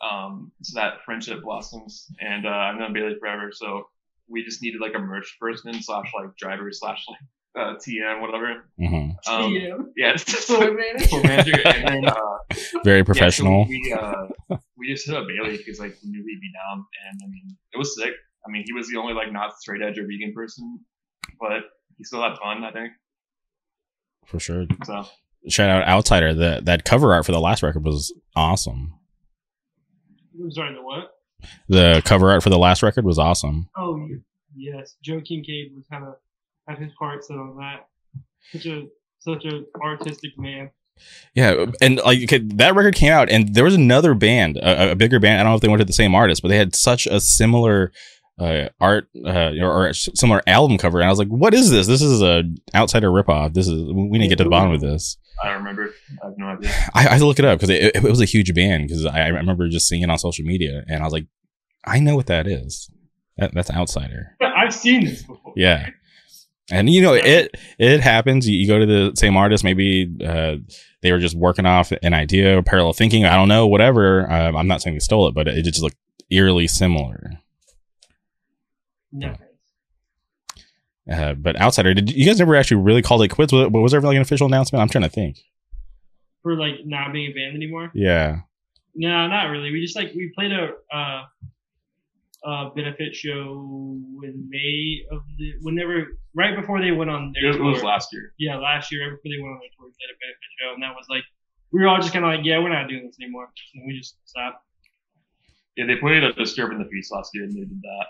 Um, 0.00 0.52
so 0.62 0.80
that 0.80 1.02
friendship 1.04 1.42
blossoms, 1.42 2.06
and 2.20 2.46
uh, 2.46 2.50
I've 2.50 2.76
known 2.78 2.92
Bailey 2.92 3.16
forever, 3.20 3.50
so 3.52 3.84
we 4.28 4.42
just 4.44 4.62
needed 4.62 4.80
like 4.80 4.94
a 4.94 4.98
merch 4.98 5.36
person 5.40 5.74
slash 5.82 6.10
like 6.16 6.34
driver 6.36 6.70
slash 6.72 7.04
like 7.08 7.18
uh, 7.56 7.74
TM 7.78 8.20
whatever. 8.20 8.64
hmm 8.78 9.10
Um, 9.28 9.52
yeah, 9.52 9.76
yeah, 9.96 10.16
Tour 10.16 10.74
manager. 10.74 11.06
tour 11.06 11.22
manager, 11.24 11.60
and 11.66 11.88
then 11.88 12.04
uh, 12.06 12.14
Very 12.84 12.98
yeah, 12.98 13.02
so 13.02 13.04
professional. 13.04 13.66
we 13.68 13.96
uh, 13.98 14.56
we 14.78 14.88
just 14.88 15.06
hit 15.06 15.16
up 15.16 15.26
Bailey 15.26 15.56
because 15.58 15.78
like 15.80 15.96
we 16.02 16.10
knew 16.10 16.24
he'd 16.26 16.40
be 16.40 16.50
down, 16.54 16.78
and 17.08 17.20
I 17.22 17.26
mean 17.28 17.56
it 17.74 17.76
was 17.76 17.94
sick. 17.96 18.14
I 18.46 18.50
mean 18.50 18.62
he 18.66 18.72
was 18.72 18.88
the 18.88 18.96
only 18.98 19.12
like 19.14 19.32
not 19.32 19.58
straight 19.60 19.82
edge 19.82 19.98
or 19.98 20.06
vegan 20.06 20.32
person, 20.34 20.80
but 21.38 21.62
he 21.98 22.04
still 22.04 22.22
had 22.22 22.38
fun. 22.38 22.64
I 22.64 22.70
think 22.72 22.92
for 24.26 24.38
sure. 24.40 24.64
so. 24.84 25.04
Shout 25.48 25.70
out 25.70 25.88
Outsider. 25.88 26.34
That 26.34 26.66
that 26.66 26.84
cover 26.84 27.12
art 27.14 27.24
for 27.26 27.32
the 27.32 27.40
last 27.40 27.62
record 27.62 27.84
was 27.84 28.12
awesome. 28.36 28.94
I'm 30.38 30.50
sorry, 30.50 30.74
the 30.74 30.82
what? 30.82 31.12
The 31.68 32.02
cover 32.04 32.30
art 32.30 32.42
for 32.42 32.50
the 32.50 32.58
last 32.58 32.82
record 32.82 33.04
was 33.04 33.18
awesome. 33.18 33.68
Oh, 33.76 34.08
yes. 34.54 34.96
Joe 35.02 35.20
Kincaid 35.20 35.72
was 35.74 35.84
kind 35.90 36.04
of 36.04 36.14
had 36.68 36.78
his 36.78 36.92
heart 36.98 37.24
set 37.24 37.36
on 37.36 37.56
that. 37.56 37.88
Such 38.52 38.66
a 38.66 38.86
such 39.18 39.44
a 39.44 39.64
artistic 39.82 40.38
man. 40.38 40.70
Yeah, 41.34 41.66
and 41.80 41.96
like 41.98 42.22
okay, 42.24 42.38
that 42.38 42.74
record 42.74 42.94
came 42.94 43.12
out, 43.12 43.30
and 43.30 43.54
there 43.54 43.64
was 43.64 43.74
another 43.74 44.14
band, 44.14 44.58
a, 44.58 44.92
a 44.92 44.94
bigger 44.94 45.18
band. 45.18 45.40
I 45.40 45.42
don't 45.44 45.52
know 45.52 45.56
if 45.56 45.62
they 45.62 45.68
went 45.68 45.80
to 45.80 45.86
the 45.86 45.92
same 45.92 46.14
artist, 46.14 46.42
but 46.42 46.48
they 46.48 46.58
had 46.58 46.74
such 46.74 47.06
a 47.06 47.20
similar 47.20 47.92
uh, 48.38 48.68
art 48.80 49.08
uh, 49.24 49.52
or, 49.60 49.88
or 49.88 49.92
similar 49.94 50.42
album 50.46 50.78
cover, 50.78 51.00
and 51.00 51.06
I 51.06 51.10
was 51.10 51.18
like, 51.18 51.28
"What 51.28 51.54
is 51.54 51.70
this? 51.70 51.86
This 51.86 52.02
is 52.02 52.22
a 52.22 52.44
Outsider 52.74 53.08
ripoff. 53.08 53.54
This 53.54 53.66
is 53.66 53.82
we 53.82 54.18
need 54.18 54.24
to 54.24 54.28
get 54.28 54.38
to 54.38 54.44
the 54.44 54.50
bottom 54.50 54.72
of 54.72 54.80
this." 54.80 55.16
I 55.42 55.48
don't 55.48 55.58
remember. 55.58 55.90
I 56.22 56.26
have 56.26 56.38
no 56.38 56.46
idea. 56.46 56.70
I, 56.94 57.06
I 57.06 57.10
had 57.12 57.18
to 57.18 57.26
look 57.26 57.38
it 57.38 57.44
up 57.44 57.58
because 57.58 57.70
it, 57.70 57.96
it 57.96 58.02
was 58.02 58.20
a 58.20 58.26
huge 58.26 58.54
band. 58.54 58.88
Because 58.88 59.06
I, 59.06 59.22
I 59.22 59.28
remember 59.28 59.68
just 59.68 59.88
seeing 59.88 60.02
it 60.02 60.10
on 60.10 60.18
social 60.18 60.44
media, 60.44 60.84
and 60.88 61.02
I 61.02 61.04
was 61.04 61.12
like, 61.12 61.26
"I 61.84 61.98
know 62.00 62.16
what 62.16 62.26
that 62.26 62.46
is. 62.46 62.90
That, 63.36 63.54
that's 63.54 63.70
Outsider." 63.70 64.36
I've 64.40 64.74
seen 64.74 65.04
this 65.04 65.22
before. 65.22 65.54
Yeah. 65.56 65.90
And 66.72 66.88
you 66.88 67.02
know 67.02 67.14
it 67.14 67.56
it 67.78 68.00
happens. 68.00 68.48
You, 68.48 68.56
you 68.56 68.68
go 68.68 68.78
to 68.78 68.86
the 68.86 69.12
same 69.16 69.36
artist. 69.36 69.64
Maybe 69.64 70.08
uh, 70.24 70.56
they 71.02 71.10
were 71.10 71.18
just 71.18 71.36
working 71.36 71.66
off 71.66 71.92
an 72.02 72.14
idea, 72.14 72.58
or 72.58 72.62
parallel 72.62 72.92
thinking. 72.92 73.24
I 73.24 73.34
don't 73.34 73.48
know. 73.48 73.66
Whatever. 73.66 74.30
Um, 74.30 74.56
I'm 74.56 74.68
not 74.68 74.80
saying 74.80 74.94
they 74.94 75.00
stole 75.00 75.26
it, 75.26 75.34
but 75.34 75.48
it 75.48 75.64
just 75.64 75.82
looked 75.82 75.96
eerily 76.30 76.68
similar. 76.68 77.32
No. 79.12 79.34
Uh, 81.10 81.34
but 81.34 81.60
outsider, 81.60 81.92
did 81.92 82.10
you 82.12 82.24
guys 82.24 82.38
never 82.38 82.54
actually 82.54 82.80
really 82.80 83.02
called 83.02 83.22
it 83.22 83.28
quits? 83.28 83.52
Was, 83.52 83.68
was 83.70 83.92
there 83.92 84.00
like 84.00 84.16
an 84.16 84.22
official 84.22 84.46
announcement? 84.46 84.80
I'm 84.82 84.88
trying 84.88 85.02
to 85.04 85.10
think. 85.10 85.38
For 86.42 86.54
like 86.56 86.86
not 86.86 87.12
being 87.12 87.30
a 87.32 87.34
band 87.34 87.56
anymore. 87.56 87.90
Yeah. 87.94 88.40
No, 88.94 89.26
not 89.26 89.44
really. 89.50 89.70
We 89.72 89.80
just 89.82 89.96
like 89.96 90.12
we 90.14 90.32
played 90.34 90.52
a 90.52 90.70
uh, 90.94 91.22
uh 92.46 92.70
benefit 92.70 93.14
show 93.14 93.98
in 94.24 94.48
May 94.48 95.02
of 95.10 95.22
the 95.38 95.54
whenever 95.62 96.16
right 96.34 96.56
before 96.58 96.80
they 96.80 96.90
went 96.90 97.10
on 97.10 97.32
their 97.34 97.50
It 97.50 97.60
was 97.60 97.80
tour. 97.80 97.86
last 97.88 98.08
year. 98.12 98.32
yeah 98.38 98.56
last 98.56 98.90
year 98.90 99.02
right 99.04 99.10
before 99.16 99.30
they 99.36 99.42
went 99.42 99.52
on 99.54 99.60
their 99.60 99.68
tour 99.76 99.86
we 99.86 99.92
played 99.92 100.08
a 100.14 100.18
benefit 100.18 100.50
show 100.58 100.72
and 100.74 100.82
that 100.82 100.94
was 100.96 101.04
like 101.10 101.22
we 101.70 101.80
were 101.82 101.88
all 101.88 101.98
just 101.98 102.12
kind 102.14 102.24
of 102.24 102.30
like 102.30 102.40
yeah 102.44 102.58
we're 102.58 102.70
not 102.72 102.88
doing 102.88 103.04
this 103.06 103.16
anymore 103.20 103.50
and 103.74 103.84
we 103.86 103.98
just 103.98 104.16
stopped. 104.24 104.64
Yeah, 105.76 105.86
they 105.86 105.96
played 105.96 106.22
a 106.24 106.32
Disturbing 106.32 106.78
the 106.78 106.84
Peace 106.86 107.10
last 107.10 107.30
year 107.34 107.44
and 107.44 107.52
they 107.52 107.60
did 107.60 107.82
that. 107.82 108.06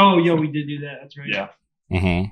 Oh 0.00 0.18
yeah, 0.18 0.34
we 0.34 0.46
did 0.48 0.66
do 0.68 0.78
that. 0.80 0.98
That's 1.00 1.16
right. 1.16 1.28
Yeah. 1.28 1.48
hmm 1.90 2.24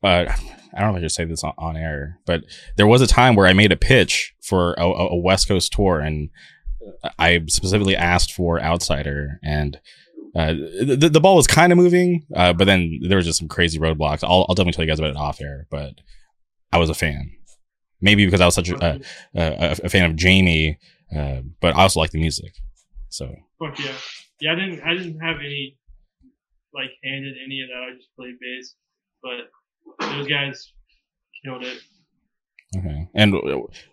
But 0.00 0.28
I 0.74 0.80
don't 0.80 0.92
know 0.92 0.96
if 0.96 0.96
I 0.96 1.00
should 1.02 1.12
say 1.12 1.24
this 1.24 1.44
on, 1.44 1.52
on 1.58 1.76
air, 1.76 2.18
but 2.26 2.44
there 2.76 2.86
was 2.86 3.02
a 3.02 3.06
time 3.06 3.34
where 3.34 3.46
I 3.46 3.52
made 3.52 3.72
a 3.72 3.76
pitch 3.76 4.34
for 4.42 4.74
a, 4.74 4.84
a 4.84 5.16
West 5.16 5.48
Coast 5.48 5.72
tour, 5.72 6.00
and 6.00 6.30
I 7.18 7.40
specifically 7.48 7.96
asked 7.96 8.32
for 8.32 8.60
Outsider, 8.60 9.38
and 9.42 9.80
uh, 10.34 10.54
the, 10.54 11.10
the 11.12 11.20
ball 11.20 11.36
was 11.36 11.46
kind 11.46 11.72
of 11.72 11.78
moving, 11.78 12.26
uh, 12.34 12.52
but 12.52 12.64
then 12.64 13.00
there 13.06 13.16
was 13.16 13.26
just 13.26 13.38
some 13.38 13.48
crazy 13.48 13.78
roadblocks. 13.78 14.24
I'll, 14.24 14.46
I'll 14.48 14.54
definitely 14.54 14.72
tell 14.72 14.84
you 14.84 14.90
guys 14.90 14.98
about 14.98 15.10
it 15.10 15.16
off 15.16 15.40
air, 15.40 15.66
but 15.70 15.94
I 16.72 16.78
was 16.78 16.90
a 16.90 16.94
fan. 16.94 17.32
Maybe 18.00 18.24
because 18.24 18.40
I 18.40 18.46
was 18.46 18.54
such 18.54 18.70
a, 18.70 18.84
a, 18.84 19.00
a, 19.34 19.76
a 19.84 19.88
fan 19.88 20.10
of 20.10 20.16
Jamie, 20.16 20.78
uh, 21.14 21.42
but 21.60 21.76
I 21.76 21.82
also 21.82 22.00
like 22.00 22.10
the 22.10 22.18
music. 22.18 22.54
So 23.10 23.32
Fuck 23.58 23.78
yeah. 23.78 23.92
Yeah, 24.40 24.52
I 24.52 24.54
didn't 24.56 24.80
I 24.82 24.94
didn't 24.94 25.20
have 25.20 25.36
any 25.36 25.76
like 26.74 26.90
hand 27.04 27.26
in 27.26 27.34
any 27.44 27.60
of 27.60 27.68
that. 27.68 27.92
I 27.92 27.94
just 27.94 28.08
played 28.16 28.34
bass. 28.40 28.74
But 29.22 30.06
those 30.10 30.26
guys 30.26 30.72
killed 31.44 31.64
it. 31.64 31.78
okay, 32.76 33.08
and 33.14 33.34
uh, 33.34 33.40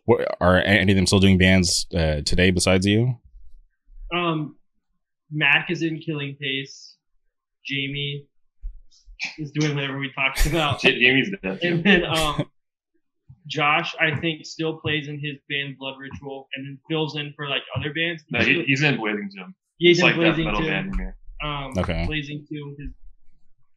what, 0.05 0.25
are 0.41 0.57
any 0.61 0.91
of 0.91 0.95
them 0.95 1.05
still 1.05 1.19
doing 1.19 1.37
bands 1.37 1.85
uh, 1.93 2.21
today 2.25 2.51
besides 2.51 2.85
you? 2.85 3.15
Um 4.13 4.55
Mac 5.31 5.69
is 5.69 5.83
in 5.83 5.99
Killing 5.99 6.35
Pace. 6.41 6.95
Jamie 7.65 8.25
is 9.37 9.51
doing 9.51 9.75
whatever 9.75 9.99
we 9.99 10.11
talked 10.13 10.45
about. 10.47 10.79
Jamie's 10.81 11.29
dead. 11.43 11.59
and 11.61 11.83
then 11.83 12.03
um 12.05 12.49
Josh, 13.47 13.95
I 13.99 14.15
think, 14.19 14.45
still 14.45 14.77
plays 14.77 15.07
in 15.07 15.19
his 15.19 15.37
band 15.49 15.77
Blood 15.79 15.95
Ritual 15.99 16.47
and 16.55 16.65
then 16.67 16.79
fills 16.87 17.15
in 17.15 17.33
for 17.35 17.47
like 17.49 17.63
other 17.75 17.91
bands. 17.93 18.23
No, 18.29 18.39
he, 18.41 18.63
he's 18.63 18.83
in 18.83 18.97
Blazing 18.97 19.29
Gym. 19.35 19.55
He's 19.77 19.97
It's 19.97 19.99
in 20.01 20.05
like 20.05 20.15
Blazing 20.17 20.45
metal 20.45 20.61
too. 20.61 20.67
band 20.67 20.87
in 20.87 20.93
here. 20.99 21.15
Um, 21.43 21.71
Okay. 21.77 22.05
Blazing 22.05 22.45
2, 22.47 22.75
his 22.77 22.89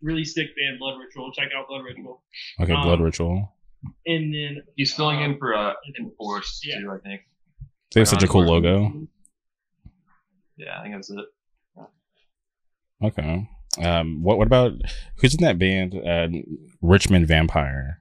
really 0.02 0.24
sick 0.24 0.48
band, 0.56 0.78
Blood 0.78 0.98
Ritual. 0.98 1.32
Check 1.32 1.48
out 1.56 1.68
Blood 1.68 1.84
Ritual. 1.84 2.22
Okay, 2.60 2.72
Um, 2.72 2.82
Blood 2.82 3.00
Ritual. 3.00 3.54
And 4.06 4.32
then 4.34 4.62
He's 4.76 4.92
filling 4.94 5.20
in 5.22 5.38
for 5.38 5.54
uh, 5.54 5.72
Enforced 5.98 6.64
Yeah. 6.66 6.80
too, 6.80 6.90
I 6.92 6.98
think. 6.98 7.22
They 7.94 8.00
have 8.00 8.08
such 8.08 8.22
a 8.22 8.28
cool 8.28 8.44
logo. 8.44 9.06
Yeah, 10.56 10.78
I 10.78 10.82
think 10.82 10.94
that's 10.94 11.10
it. 11.10 11.24
Okay. 13.02 13.48
Um, 13.82 14.22
what 14.22 14.38
what 14.38 14.46
about 14.46 14.72
who's 15.16 15.34
in 15.34 15.42
that 15.44 15.58
band? 15.58 15.94
Uh, 15.94 16.28
Richmond 16.80 17.26
Vampire. 17.26 18.00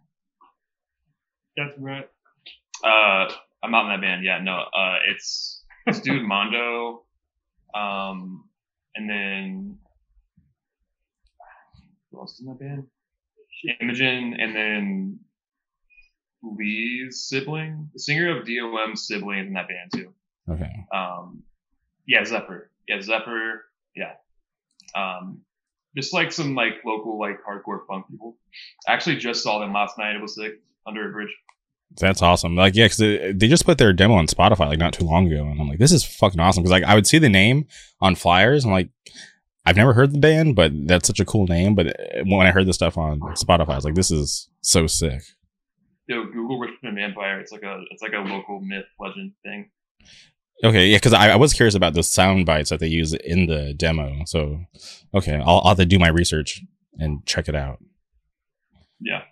that's 1.58 1.74
right. 1.80 2.08
Uh, 2.84 3.32
I'm 3.64 3.72
not 3.72 3.86
in 3.86 3.90
that 3.90 4.02
band. 4.02 4.24
Yeah, 4.26 4.40
no. 4.44 4.58
Uh, 4.74 4.98
it's 5.10 5.64
this 5.88 6.00
dude 6.02 6.24
Mondo, 6.24 7.04
um, 7.74 8.48
and 8.96 9.10
then 9.10 9.78
who 9.84 9.91
else 12.20 12.34
is 12.34 12.42
in 12.42 12.48
that 12.48 12.60
band? 12.60 12.84
Imogen, 13.80 14.36
and 14.40 14.56
then 14.56 15.20
Lee's 16.44 17.26
sibling, 17.28 17.90
the 17.94 18.00
singer 18.00 18.38
of 18.38 18.46
DOM's 18.46 19.08
sibling 19.08 19.40
in 19.40 19.54
that 19.54 19.68
band 19.68 19.92
too. 19.94 20.14
Okay. 20.50 20.72
Um, 20.94 21.44
yeah, 22.08 22.24
Zephyr. 22.26 22.72
Yeah, 22.88 23.02
Zephyr. 23.02 23.66
Yeah. 23.96 24.14
Um, 24.96 25.42
just 25.96 26.14
like 26.14 26.32
some 26.32 26.56
like 26.56 26.74
local 26.86 27.20
like 27.20 27.38
hardcore 27.48 27.86
punk 27.88 28.08
people. 28.10 28.38
I 28.88 28.94
actually 28.94 29.18
just 29.18 29.44
saw 29.44 29.60
them 29.60 29.74
last 29.74 29.98
night. 29.98 30.16
It 30.16 30.22
was 30.22 30.36
sick 30.36 30.54
under 30.88 31.10
a 31.10 31.12
bridge. 31.12 31.36
That's 32.00 32.22
awesome. 32.22 32.56
Like, 32.56 32.76
yeah, 32.76 32.86
because 32.86 32.98
they, 32.98 33.34
they 33.34 33.48
just 33.50 33.66
put 33.66 33.78
their 33.78 33.92
demo 33.92 34.16
on 34.16 34.28
Spotify 34.28 34.68
like 34.68 34.80
not 34.80 34.94
too 34.94 35.04
long 35.04 35.28
ago, 35.28 35.44
and 35.44 35.60
I'm 35.60 35.68
like, 35.68 35.80
this 35.80 35.92
is 35.92 36.06
fucking 36.06 36.40
awesome. 36.40 36.64
Because 36.64 36.72
like 36.72 36.84
I 36.84 36.96
would 36.96 37.06
see 37.06 37.18
the 37.18 37.30
name 37.30 37.68
on 38.00 38.16
flyers, 38.16 38.64
I'm 38.64 38.72
like, 38.72 38.90
I've 39.66 39.78
never 39.78 39.94
heard 39.94 40.14
the 40.14 40.20
band, 40.20 40.56
but 40.56 40.72
that's 40.88 41.08
such 41.08 41.20
a 41.20 41.26
cool 41.26 41.46
name. 41.48 41.76
But 41.76 41.96
when 42.26 42.48
I 42.48 42.52
heard 42.52 42.66
the 42.66 42.74
stuff 42.74 42.98
on 42.98 43.20
Spotify, 43.36 43.70
I 43.70 43.76
was 43.76 43.86
like, 43.86 43.96
this 43.96 44.12
is 44.12 44.50
so 44.62 44.88
sick. 44.88 45.22
Yo, 46.08 46.26
Google 46.26 46.60
Richmond 46.60 46.98
Vampire. 46.98 47.40
It's 47.40 47.52
like 47.52 47.64
a 47.64 47.80
it's 47.92 48.02
like 48.02 48.14
a 48.14 48.20
local 48.20 48.60
myth 48.60 48.86
legend 49.00 49.34
thing. 49.44 49.70
Okay, 50.64 50.88
yeah, 50.88 50.98
because 50.98 51.14
I, 51.14 51.32
I, 51.32 51.36
was 51.38 51.54
curious 51.54 51.74
about 51.74 51.96
the 51.96 52.04
sound 52.04 52.46
bites 52.46 52.70
that 52.70 52.80
they 52.80 52.88
use 52.88 53.14
in 53.14 53.48
the 53.48 53.74
demo. 53.74 54.22
So, 54.26 54.60
okay, 55.12 55.36
I'll, 55.36 55.58
I'll 55.60 55.70
have 55.70 55.78
to 55.78 55.88
do 55.88 55.98
my 55.98 56.10
research 56.10 56.62
and 57.00 57.26
check 57.26 57.50
it 57.50 57.56
out. 57.56 57.80
Yeah. 59.00 59.24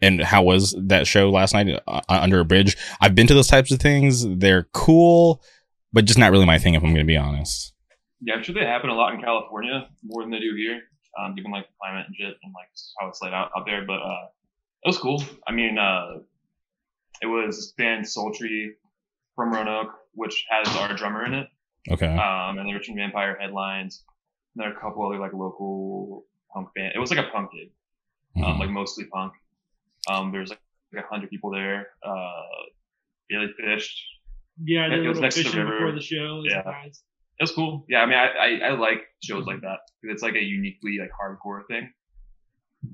And 0.00 0.22
how 0.22 0.42
was 0.42 0.74
that 0.78 1.06
show 1.06 1.28
last 1.30 1.52
night 1.52 1.78
uh, 1.86 2.00
under 2.08 2.40
a 2.40 2.46
bridge? 2.46 2.78
I've 3.00 3.14
been 3.14 3.26
to 3.26 3.34
those 3.34 3.46
types 3.46 3.70
of 3.70 3.78
things. 3.78 4.26
They're 4.26 4.68
cool, 4.72 5.42
but 5.92 6.06
just 6.06 6.18
not 6.18 6.30
really 6.30 6.46
my 6.46 6.58
thing, 6.58 6.74
if 6.74 6.82
I'm 6.82 6.94
going 6.94 7.06
to 7.06 7.12
be 7.12 7.16
honest. 7.16 7.71
Yeah, 8.24 8.34
I'm 8.34 8.42
sure 8.42 8.54
they 8.54 8.64
happen 8.64 8.90
a 8.90 8.94
lot 8.94 9.14
in 9.14 9.20
California 9.20 9.88
more 10.04 10.22
than 10.22 10.30
they 10.30 10.38
do 10.38 10.54
here, 10.56 10.80
um, 11.18 11.34
given 11.34 11.50
like 11.50 11.66
the 11.66 11.74
climate 11.80 12.06
and 12.06 12.16
shit 12.16 12.36
and 12.42 12.52
like 12.54 12.68
how 12.98 13.08
it's 13.08 13.20
laid 13.20 13.34
out 13.34 13.50
out 13.56 13.66
there. 13.66 13.84
But 13.86 14.00
uh, 14.02 14.26
it 14.84 14.88
was 14.88 14.98
cool. 14.98 15.22
I 15.46 15.52
mean, 15.52 15.78
uh, 15.78 16.18
it 17.20 17.26
was 17.26 17.72
band 17.76 18.08
Sultry 18.08 18.76
from 19.34 19.52
Roanoke, 19.52 19.94
which 20.14 20.46
has 20.50 20.74
our 20.76 20.94
drummer 20.96 21.24
in 21.24 21.34
it. 21.34 21.48
Okay. 21.90 22.06
Um, 22.06 22.58
and 22.58 22.68
the 22.68 22.74
Richmond 22.74 22.98
Vampire 22.98 23.36
headlines. 23.40 24.04
And 24.54 24.62
there 24.62 24.72
are 24.72 24.76
a 24.76 24.80
couple 24.80 25.06
other 25.06 25.18
like 25.18 25.32
local 25.32 26.24
punk 26.52 26.68
band. 26.74 26.92
It 26.94 26.98
was 26.98 27.10
like 27.10 27.24
a 27.24 27.30
punk 27.30 27.50
gig, 27.52 27.70
um, 28.36 28.42
mm-hmm. 28.42 28.52
um, 28.52 28.58
like 28.58 28.70
mostly 28.70 29.04
punk. 29.06 29.32
Um, 30.08 30.32
there's 30.32 30.50
like, 30.50 30.60
like 30.92 31.04
a 31.04 31.08
hundred 31.08 31.30
people 31.30 31.50
there. 31.50 31.88
Uh, 32.04 32.30
Billy 33.28 33.48
fished. 33.58 34.00
Yeah, 34.62 34.92
it 34.92 35.08
was 35.08 35.20
next 35.20 35.36
to 35.36 35.44
the 35.44 35.58
river 35.58 35.78
before 35.78 35.92
the 35.92 36.02
show. 36.02 36.42
yeah, 36.44 36.62
nice. 36.64 37.02
It 37.38 37.42
was 37.42 37.52
cool. 37.52 37.84
Yeah, 37.88 38.02
I 38.02 38.06
mean, 38.06 38.18
I, 38.18 38.28
I, 38.28 38.68
I 38.68 38.70
like 38.72 39.02
shows 39.22 39.46
like 39.46 39.60
that 39.62 39.78
because 40.00 40.14
it's 40.14 40.22
like 40.22 40.34
a 40.34 40.42
uniquely 40.42 40.98
like 40.98 41.10
hardcore 41.10 41.66
thing. 41.66 41.90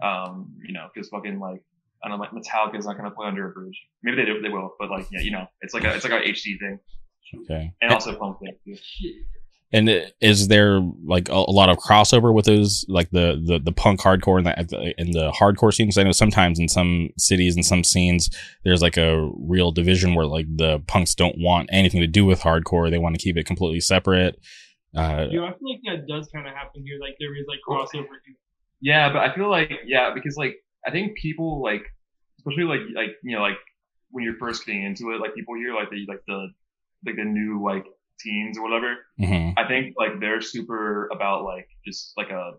Um, 0.03 0.55
you 0.65 0.73
know, 0.73 0.89
because 0.93 1.09
fucking 1.09 1.39
like 1.39 1.63
I 2.03 2.09
don't 2.09 2.19
know, 2.19 2.23
like 2.23 2.31
Metallica 2.31 2.79
is 2.79 2.87
not 2.87 2.97
going 2.97 3.09
to 3.09 3.15
play 3.15 3.27
under 3.27 3.51
a 3.51 3.53
bridge. 3.53 3.79
Maybe 4.03 4.17
they 4.17 4.25
do, 4.25 4.41
they 4.41 4.49
will, 4.49 4.75
but 4.79 4.91
like 4.91 5.07
yeah, 5.11 5.21
you 5.21 5.31
know, 5.31 5.47
it's 5.61 5.75
like 5.75 5.85
a 5.85 5.95
it's 5.95 6.05
like 6.05 6.13
a 6.13 6.27
HC 6.27 6.59
thing. 6.61 6.79
Okay. 7.43 7.73
And 7.83 7.93
also 7.93 8.17
punk 8.17 8.39
thing 8.41 8.55
too. 8.65 8.77
And 9.71 10.11
is 10.23 10.49
there 10.49 10.81
like 11.05 11.29
a, 11.29 11.35
a, 11.35 11.53
lot 11.53 11.69
of 11.69 11.77
crossover 11.77 12.33
with 12.33 12.47
those, 12.47 12.87
like 12.89 13.11
the 13.11 13.43
the, 13.45 13.59
the 13.59 13.73
punk 13.73 14.01
hardcore 14.01 14.39
and 14.39 14.47
the 14.47 14.95
and 14.97 15.13
the 15.13 15.31
hardcore 15.31 15.75
scenes? 15.75 15.99
I 15.99 16.05
know 16.05 16.13
sometimes 16.13 16.59
in 16.59 16.69
some 16.69 17.11
cities 17.19 17.55
and 17.55 17.65
some 17.65 17.85
scenes, 17.85 18.31
there's 18.65 18.81
like 18.81 18.97
a 18.97 19.31
real 19.37 19.71
division 19.71 20.15
where 20.15 20.25
like 20.25 20.47
the 20.57 20.83
punks 20.87 21.15
don't 21.15 21.37
want 21.39 21.69
anything 21.71 22.01
to 22.01 22.07
do 22.07 22.25
with 22.25 22.41
hardcore; 22.41 22.91
they 22.91 22.97
want 22.97 23.15
to 23.15 23.23
keep 23.23 23.37
it 23.37 23.45
completely 23.45 23.81
separate. 23.81 24.41
Uh, 24.97 25.27
yeah, 25.31 25.43
I 25.43 25.53
feel 25.53 25.71
like 25.71 25.81
that 25.85 26.07
does 26.09 26.31
kind 26.33 26.47
of 26.47 26.55
happen 26.55 26.83
here. 26.87 26.99
Like 26.99 27.17
there 27.21 27.37
is 27.37 27.45
like 27.47 27.59
crossover. 27.69 28.07
Yeah, 28.81 29.13
but 29.13 29.19
I 29.19 29.35
feel 29.35 29.51
like 29.51 29.71
yeah, 29.87 30.15
because 30.15 30.39
like 30.39 30.57
I 30.87 30.91
think 30.91 31.19
people 31.19 31.61
like, 31.63 31.83
especially 32.39 32.65
like 32.65 32.81
like 32.95 33.17
you 33.23 33.37
know 33.37 33.43
like 33.43 33.59
when 34.13 34.25
you're 34.25 34.39
first 34.39 34.65
getting 34.65 34.85
into 34.85 35.11
it, 35.11 35.21
like 35.21 35.35
people 35.35 35.57
here 35.57 35.75
like 35.75 35.91
the 35.91 36.07
like 36.09 36.23
the 36.27 36.49
like 37.05 37.17
the 37.17 37.25
new 37.25 37.63
like 37.63 37.85
teens 38.21 38.59
or 38.59 38.63
whatever. 38.63 38.97
Mm-hmm. 39.21 39.59
I 39.59 39.67
think 39.67 39.95
like 39.97 40.21
they're 40.21 40.41
super 40.41 41.09
about 41.13 41.45
like 41.45 41.69
just 41.85 42.13
like 42.17 42.31
a 42.31 42.53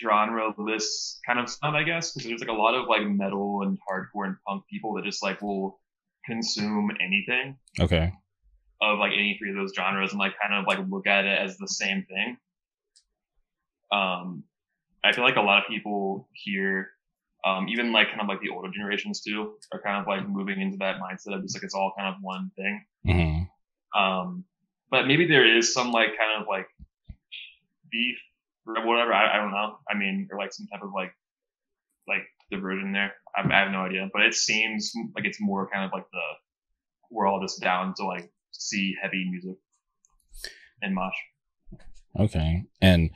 genre 0.00 0.54
list 0.58 1.20
kind 1.26 1.38
of 1.38 1.48
sound, 1.48 1.76
I 1.76 1.82
guess, 1.82 2.12
because 2.12 2.28
there's 2.28 2.40
like 2.40 2.50
a 2.50 2.52
lot 2.52 2.74
of 2.74 2.88
like 2.88 3.06
metal 3.06 3.62
and 3.62 3.78
hardcore 3.88 4.26
and 4.26 4.36
punk 4.46 4.64
people 4.70 4.94
that 4.94 5.04
just 5.04 5.22
like 5.22 5.40
will 5.40 5.80
consume 6.26 6.90
anything. 7.00 7.56
Okay. 7.80 8.12
Of 8.80 8.98
like 8.98 9.12
any 9.12 9.36
three 9.38 9.50
of 9.50 9.56
those 9.56 9.72
genres 9.74 10.10
and 10.10 10.18
like 10.18 10.34
kind 10.40 10.54
of 10.54 10.66
like 10.66 10.86
look 10.88 11.06
at 11.06 11.24
it 11.24 11.38
as 11.38 11.56
the 11.56 11.68
same 11.68 12.04
thing. 12.08 12.36
Um, 13.92 14.44
I 15.04 15.12
feel 15.12 15.24
like 15.24 15.36
a 15.36 15.42
lot 15.42 15.62
of 15.62 15.68
people 15.68 16.28
here, 16.32 16.90
um, 17.44 17.68
even 17.68 17.92
like 17.92 18.08
kind 18.08 18.20
of 18.20 18.26
like 18.26 18.40
the 18.40 18.50
older 18.50 18.70
generations 18.74 19.20
too, 19.20 19.54
are 19.72 19.80
kind 19.80 20.00
of 20.00 20.06
like 20.06 20.28
moving 20.28 20.60
into 20.60 20.78
that 20.78 20.96
mindset 20.96 21.34
of 21.34 21.42
just 21.42 21.54
like 21.54 21.62
it's 21.62 21.74
all 21.74 21.92
kind 21.96 22.08
of 22.08 22.20
one 22.20 22.50
thing. 22.56 22.84
Mm-hmm. 23.06 23.42
Um, 23.94 24.44
but 24.90 25.06
maybe 25.06 25.26
there 25.26 25.56
is 25.56 25.72
some 25.72 25.90
like 25.90 26.18
kind 26.18 26.40
of 26.40 26.46
like 26.48 26.66
beef 27.90 28.18
or 28.66 28.86
whatever. 28.86 29.12
I, 29.12 29.34
I 29.34 29.36
don't 29.38 29.50
know. 29.50 29.78
I 29.88 29.96
mean, 29.96 30.28
or 30.30 30.38
like 30.38 30.52
some 30.52 30.66
type 30.66 30.82
of 30.82 30.90
like 30.94 31.12
like 32.08 32.22
diversion 32.50 32.92
there. 32.92 33.12
I, 33.36 33.40
I 33.52 33.60
have 33.60 33.72
no 33.72 33.80
idea, 33.80 34.08
but 34.12 34.22
it 34.22 34.34
seems 34.34 34.92
like 35.14 35.24
it's 35.24 35.40
more 35.40 35.68
kind 35.70 35.84
of 35.84 35.92
like 35.92 36.06
the 36.12 36.20
we're 37.10 37.26
all 37.26 37.40
just 37.40 37.60
down 37.60 37.94
to 37.96 38.04
like 38.04 38.30
see 38.50 38.94
heavy 39.00 39.28
music 39.30 39.56
and 40.82 40.94
mosh. 40.94 41.14
Okay, 42.18 42.64
and 42.80 43.10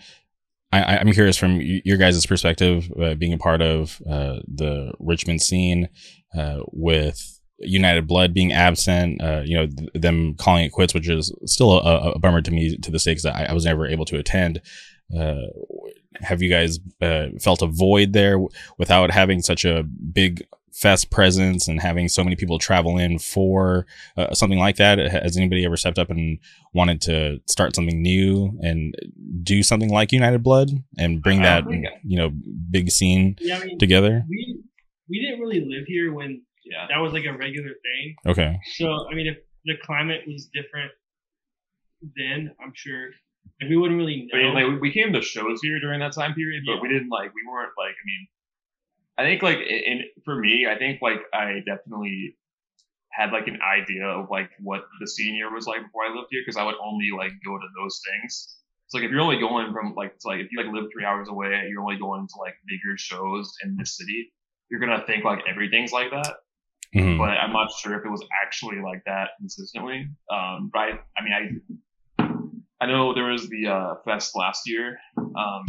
I, 0.73 0.97
am 0.97 1.13
curious 1.13 1.37
from 1.37 1.61
your 1.63 1.97
guys' 1.97 2.27
perspective, 2.27 2.93
uh, 3.01 3.15
being 3.15 3.33
a 3.33 3.39
part 3.39 3.63
of 3.63 4.03
uh, 4.09 4.41
the 4.47 4.93
Richmond 4.99 5.41
scene 5.41 5.89
uh, 6.37 6.61
with 6.73 7.38
United 7.61 8.07
Blood 8.07 8.33
being 8.33 8.53
absent, 8.53 9.21
uh, 9.23 9.43
you 9.45 9.57
know, 9.57 9.67
th- 9.67 9.91
them 9.95 10.35
calling 10.35 10.65
it 10.65 10.73
quits, 10.73 10.95
which 10.95 11.09
is 11.09 11.33
still 11.45 11.73
a, 11.73 12.13
a 12.13 12.19
bummer 12.19 12.41
to 12.43 12.51
me 12.51 12.77
to 12.77 12.91
the 12.91 12.99
sake 12.99 13.21
that 13.23 13.35
I, 13.35 13.47
I, 13.47 13.53
was 13.53 13.65
never 13.65 13.87
able 13.87 14.05
to 14.07 14.19
attend. 14.19 14.61
Uh, 15.17 15.47
have 16.21 16.43
you 16.43 16.51
guys 16.51 16.79
uh, 17.01 17.29
felt 17.41 17.63
a 17.63 17.67
void 17.67 18.13
there 18.13 18.39
without 18.79 19.11
having 19.11 19.43
such 19.43 19.65
a 19.65 19.83
big 19.83 20.47
fest 20.73 21.11
presence 21.11 21.67
and 21.67 21.81
having 21.81 22.09
so 22.09 22.23
many 22.23 22.37
people 22.37 22.59
travel 22.59 22.99
in 22.99 23.19
for 23.19 23.85
uh, 24.17 24.33
something 24.33 24.61
like 24.61 24.77
that 24.77 24.99
has 24.99 25.37
anybody 25.37 25.65
ever 25.65 25.77
stepped 25.77 25.99
up 25.99 26.09
and 26.09 26.39
wanted 26.73 27.01
to 27.01 27.41
start 27.49 27.75
something 27.75 28.01
new 28.01 28.57
and 28.63 28.95
do 29.43 29.63
something 29.63 29.91
like 29.91 30.13
united 30.13 30.41
blood 30.41 30.71
and 30.97 31.21
bring 31.21 31.43
that 31.43 31.65
you 32.05 32.17
know 32.17 32.31
big 32.71 32.91
scene 32.91 33.35
yeah, 33.41 33.59
I 33.59 33.65
mean, 33.65 33.79
together 33.79 34.25
we 34.29 34.61
we 35.09 35.21
didn't 35.21 35.41
really 35.41 35.61
live 35.61 35.85
here 35.87 36.13
when 36.13 36.43
yeah. 36.71 36.87
that 36.89 36.99
was 36.99 37.13
like 37.13 37.25
a 37.25 37.37
regular 37.37 37.71
thing 37.83 38.15
okay 38.27 38.59
so 38.77 39.09
i 39.11 39.15
mean 39.15 39.27
if 39.27 39.39
the 39.65 39.75
climate 39.83 40.23
was 40.27 40.49
different 40.53 40.91
then 42.17 42.51
i'm 42.63 42.73
sure 42.75 43.11
like 43.61 43.71
we 43.71 43.77
wouldn't 43.77 43.99
really 43.99 44.29
know. 44.31 44.39
I 44.39 44.43
mean, 44.43 44.55
like 44.55 44.81
we 44.81 44.93
came 44.93 45.13
to 45.13 45.23
shows 45.23 45.61
here 45.63 45.81
during 45.81 46.01
that 46.01 46.13
time 46.13 46.35
period, 46.35 46.65
but 46.67 46.77
yeah. 46.77 46.81
we 46.83 46.89
didn't 46.89 47.09
like 47.09 47.33
we 47.35 47.43
weren't 47.51 47.73
like 47.77 47.95
I 47.95 48.05
mean 48.05 48.27
I 49.19 49.23
think 49.25 49.43
like 49.43 49.59
in 49.59 50.03
for 50.25 50.37
me, 50.37 50.67
I 50.71 50.79
think 50.79 51.03
like 51.03 51.21
I 51.35 51.59
definitely 51.67 52.37
had 53.11 53.33
like 53.33 53.49
an 53.49 53.59
idea 53.61 54.07
of 54.07 54.31
like 54.31 54.51
what 54.61 54.83
the 55.01 55.09
senior 55.09 55.53
was 55.53 55.67
like 55.67 55.83
before 55.83 56.05
I 56.05 56.15
lived 56.15 56.29
here 56.31 56.43
because 56.43 56.57
I 56.57 56.63
would 56.63 56.77
only 56.81 57.11
like 57.17 57.33
go 57.45 57.59
to 57.59 57.67
those 57.83 58.01
things. 58.07 58.57
So 58.87 58.99
like 58.99 59.07
if 59.07 59.11
you're 59.11 59.21
only 59.21 59.41
going 59.41 59.73
from 59.73 59.95
like 59.97 60.13
it's 60.15 60.25
like 60.25 60.41
if 60.41 60.53
you 60.53 60.63
like 60.63 60.73
live 60.73 60.89
three 60.93 61.05
hours 61.05 61.29
away, 61.29 61.67
you're 61.69 61.83
only 61.83 61.99
going 61.99 62.29
to 62.29 62.35
like 62.41 62.55
bigger 62.67 62.97
shows 62.97 63.53
in 63.65 63.77
this 63.77 63.97
city, 63.97 64.33
you're 64.71 64.81
gonna 64.81 65.03
think 65.05 65.25
like 65.25 65.41
everything's 65.51 65.91
like 65.91 66.11
that. 66.11 66.37
Mm-hmm. 66.95 67.19
But 67.19 67.31
I'm 67.31 67.53
not 67.53 67.71
sure 67.71 67.99
if 67.99 68.05
it 68.05 68.11
was 68.11 68.25
actually 68.43 68.81
like 68.81 69.03
that 69.05 69.31
consistently. 69.39 70.09
Um, 70.33 70.71
but 70.73 70.79
I, 70.79 70.89
I 71.19 71.23
mean, 71.23 71.63
I 72.19 72.25
I 72.81 72.87
know 72.87 73.13
there 73.13 73.31
was 73.31 73.49
the 73.49 73.67
uh, 73.67 73.95
fest 74.05 74.37
last 74.37 74.69
year. 74.69 74.99
Um, 75.17 75.65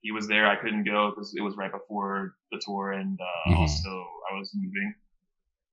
he 0.00 0.10
was 0.10 0.26
there. 0.26 0.46
I 0.46 0.56
couldn't 0.56 0.84
go 0.84 1.10
because 1.10 1.34
it 1.36 1.40
was 1.40 1.56
right 1.56 1.70
before 1.70 2.34
the 2.50 2.60
tour, 2.64 2.92
and 2.92 3.18
uh, 3.20 3.50
mm-hmm. 3.50 3.58
also 3.58 4.06
I 4.30 4.38
was 4.38 4.50
moving. 4.54 4.94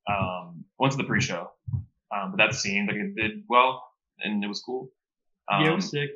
Um, 0.08 0.66
went 0.80 0.92
to 0.92 0.98
the 0.98 1.04
pre-show, 1.04 1.52
um, 2.16 2.32
but 2.32 2.38
that 2.38 2.56
seemed 2.56 2.88
like 2.88 2.98
it 2.98 3.16
did 3.16 3.44
well, 3.48 3.84
and 4.22 4.44
it 4.44 4.48
was 4.48 4.62
cool. 4.62 4.92
Um, 5.52 5.64
yeah, 5.64 5.72
it 5.72 5.76
was 5.76 5.86
um, 5.86 5.90
sick. 5.90 6.10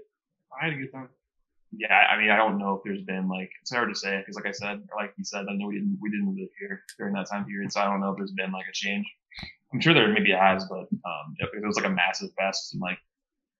I 0.59 0.65
had 0.65 0.73
a 0.73 0.77
good 0.77 0.91
time. 0.91 1.09
Yeah, 1.75 1.93
I 1.93 2.19
mean, 2.19 2.29
I 2.29 2.37
don't 2.37 2.59
know 2.59 2.75
if 2.75 2.81
there's 2.83 3.01
been 3.01 3.27
like 3.27 3.49
it's 3.61 3.71
hard 3.71 3.89
to 3.89 3.99
say 3.99 4.19
because, 4.19 4.35
like 4.35 4.45
I 4.45 4.51
said, 4.51 4.83
or 4.91 5.01
like 5.01 5.13
you 5.17 5.23
said, 5.23 5.45
I 5.49 5.53
know 5.53 5.67
we 5.67 5.75
didn't 5.75 5.97
we 6.01 6.11
didn't 6.11 6.35
live 6.35 6.49
here 6.59 6.83
during 6.97 7.13
that 7.13 7.29
time 7.29 7.45
period, 7.45 7.71
so 7.71 7.81
I 7.81 7.85
don't 7.85 7.99
know 7.99 8.11
if 8.11 8.17
there's 8.17 8.31
been 8.31 8.51
like 8.51 8.65
a 8.69 8.73
change. 8.73 9.05
I'm 9.73 9.79
sure 9.79 9.93
there 9.93 10.07
maybe 10.07 10.31
has, 10.31 10.65
but 10.69 10.81
um, 10.81 11.35
it, 11.39 11.49
it 11.55 11.65
was 11.65 11.75
like 11.75 11.85
a 11.85 11.89
massive 11.89 12.29
fest, 12.37 12.73
and 12.73 12.81
like 12.81 12.99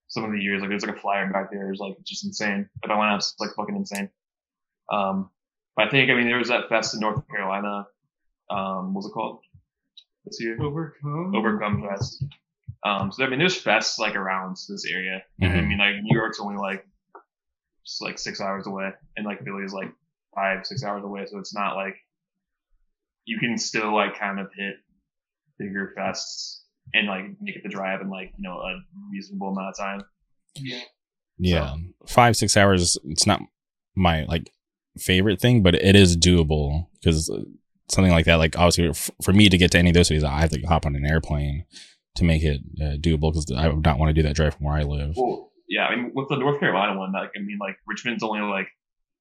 some 0.08 0.24
of 0.24 0.32
the 0.32 0.40
years, 0.40 0.62
like 0.62 0.70
there's 0.70 0.86
like 0.86 0.96
a 0.96 1.00
flyer 1.00 1.32
back 1.32 1.52
there, 1.52 1.74
is 1.74 1.80
like 1.80 1.96
just 2.04 2.24
insane. 2.24 2.70
If 2.84 2.92
I 2.92 2.98
went 2.98 3.12
out, 3.12 3.18
it's 3.18 3.34
like 3.40 3.50
fucking 3.56 3.76
insane. 3.76 4.10
Um, 4.92 5.32
but 5.76 5.88
I 5.88 5.90
think, 5.90 6.12
I 6.12 6.14
mean, 6.14 6.28
there 6.28 6.38
was 6.38 6.50
that 6.50 6.70
fest 6.70 6.94
in 6.94 7.00
North 7.00 7.28
Carolina. 7.28 7.88
Um, 8.50 8.94
what 8.94 9.04
was 9.04 9.06
it 9.08 9.14
called 9.14 9.40
this 10.26 10.40
year? 10.40 10.62
Overcome. 10.62 11.34
Overcome 11.36 11.88
Fest. 11.90 12.24
Um, 12.86 13.12
so 13.12 13.24
I 13.24 13.30
mean, 13.30 13.40
there's 13.40 13.62
fests 13.62 13.98
like 13.98 14.16
around 14.16 14.58
this 14.70 14.86
area. 14.88 15.24
Mm-hmm. 15.42 15.58
I 15.58 15.62
mean, 15.62 15.78
like 15.80 15.96
New 16.04 16.16
York's 16.16 16.40
only 16.40 16.58
like 16.58 16.86
just 17.86 18.02
like 18.02 18.18
six 18.20 18.42
hours 18.42 18.68
away, 18.68 18.92
and 19.18 19.26
like 19.26 19.44
Philly 19.44 19.64
is 19.64 19.74
like 19.74 19.92
five, 20.36 20.66
six 20.66 20.84
hours 20.84 21.04
away. 21.04 21.26
So 21.26 21.38
it's 21.40 21.54
not 21.54 21.76
like 21.76 21.96
you 23.26 23.40
can 23.40 23.58
still 23.58 23.94
like 23.94 24.18
kind 24.20 24.40
of 24.40 24.48
hit 24.56 24.76
bigger 25.58 25.94
fests 25.98 26.60
and 26.94 27.08
like 27.08 27.26
make 27.42 27.56
it 27.56 27.64
the 27.64 27.70
drive 27.70 28.02
in 28.02 28.10
like 28.10 28.34
you 28.38 28.44
know 28.44 28.60
a 28.60 28.80
reasonable 29.12 29.50
amount 29.50 29.70
of 29.70 29.78
time. 29.78 30.02
Yeah. 30.56 30.82
Yeah. 31.38 31.76
five 32.08 32.36
six 32.36 32.56
hours. 32.58 32.98
It's 33.06 33.26
not 33.26 33.42
my 33.96 34.24
like 34.26 34.52
favorite 34.98 35.42
thing, 35.42 35.64
but 35.64 35.76
it 35.76 35.96
is 35.96 36.18
doable 36.18 36.88
because 37.00 37.30
something 37.90 38.12
like 38.12 38.26
that, 38.26 38.36
like 38.36 38.58
obviously 38.58 38.90
f- 38.90 39.12
for 39.22 39.34
me 39.34 39.50
to 39.50 39.58
get 39.58 39.72
to 39.72 39.80
any 39.80 39.90
of 39.90 39.96
those 39.96 40.08
cities, 40.08 40.24
I 40.24 40.42
have 40.42 40.52
to 40.52 40.62
hop 40.62 40.86
on 40.86 40.96
an 40.96 41.06
airplane 41.06 41.66
to 42.16 42.24
make 42.24 42.44
it 42.44 42.62
uh, 42.80 42.98
doable 42.98 43.32
because 43.32 43.52
I 43.56 43.68
would 43.68 43.84
not 43.84 43.98
want 43.98 44.10
to 44.10 44.14
do 44.14 44.28
that 44.28 44.36
drive 44.36 44.56
from 44.56 44.68
where 44.68 44.76
I 44.78 44.84
live. 44.84 45.16
Well, 45.18 45.52
yeah, 45.74 45.86
I 45.88 45.96
mean, 45.96 46.12
with 46.14 46.30
the 46.30 46.38
North 46.38 46.60
Carolina 46.60 46.98
one, 46.98 47.12
like, 47.12 47.32
I 47.36 47.40
mean, 47.40 47.58
like, 47.60 47.78
Richmond's 47.88 48.24
only 48.24 48.42
like, 48.42 48.68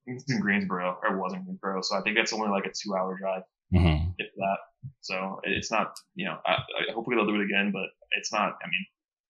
it's 0.06 0.30
in 0.30 0.40
Greensboro, 0.40 0.98
or 1.02 1.16
was 1.18 1.32
in 1.32 1.44
Greensboro, 1.44 1.80
so 1.82 1.96
I 1.96 2.02
think 2.02 2.16
that's 2.16 2.32
only 2.32 2.50
like 2.56 2.66
a 2.66 2.72
two 2.80 2.94
hour 2.94 3.16
drive, 3.18 3.42
Mm-hmm. 3.74 4.10
if 4.18 4.30
that. 4.36 4.58
So 5.00 5.40
it's 5.44 5.70
not, 5.70 5.94
you 6.14 6.26
know, 6.26 6.36
I, 6.44 6.52
I 6.52 6.92
hopefully 6.92 7.16
they'll 7.16 7.26
do 7.26 7.40
it 7.40 7.44
again, 7.44 7.70
but 7.72 7.88
it's 8.18 8.32
not, 8.32 8.58
I 8.62 8.66
mean, 8.72 8.84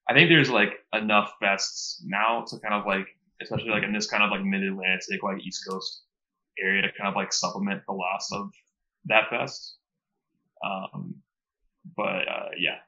I 0.09 0.15
think 0.15 0.31
there's 0.31 0.51
like 0.51 0.73
enough 0.93 1.33
fests 1.41 1.99
now 2.05 2.45
to 2.49 2.59
kind 2.59 2.75
of 2.75 2.85
like, 2.87 3.07
especially 3.41 3.71
like 3.71 3.85
in 3.85 3.93
this 3.93 4.09
kind 4.11 4.25
of 4.25 4.31
like 4.31 4.43
mid 4.43 4.63
Atlantic, 4.65 5.23
like 5.23 5.41
East 5.47 5.63
Coast 5.69 6.03
area 6.61 6.83
to 6.83 6.89
kind 6.99 7.09
of 7.09 7.15
like 7.15 7.33
supplement 7.33 7.83
the 7.87 7.93
loss 7.93 8.29
of 8.33 8.51
that 9.07 9.31
fest. 9.31 9.77
Um, 10.65 11.23
but 11.97 12.27
uh, 12.29 12.51
yeah, 12.59 12.79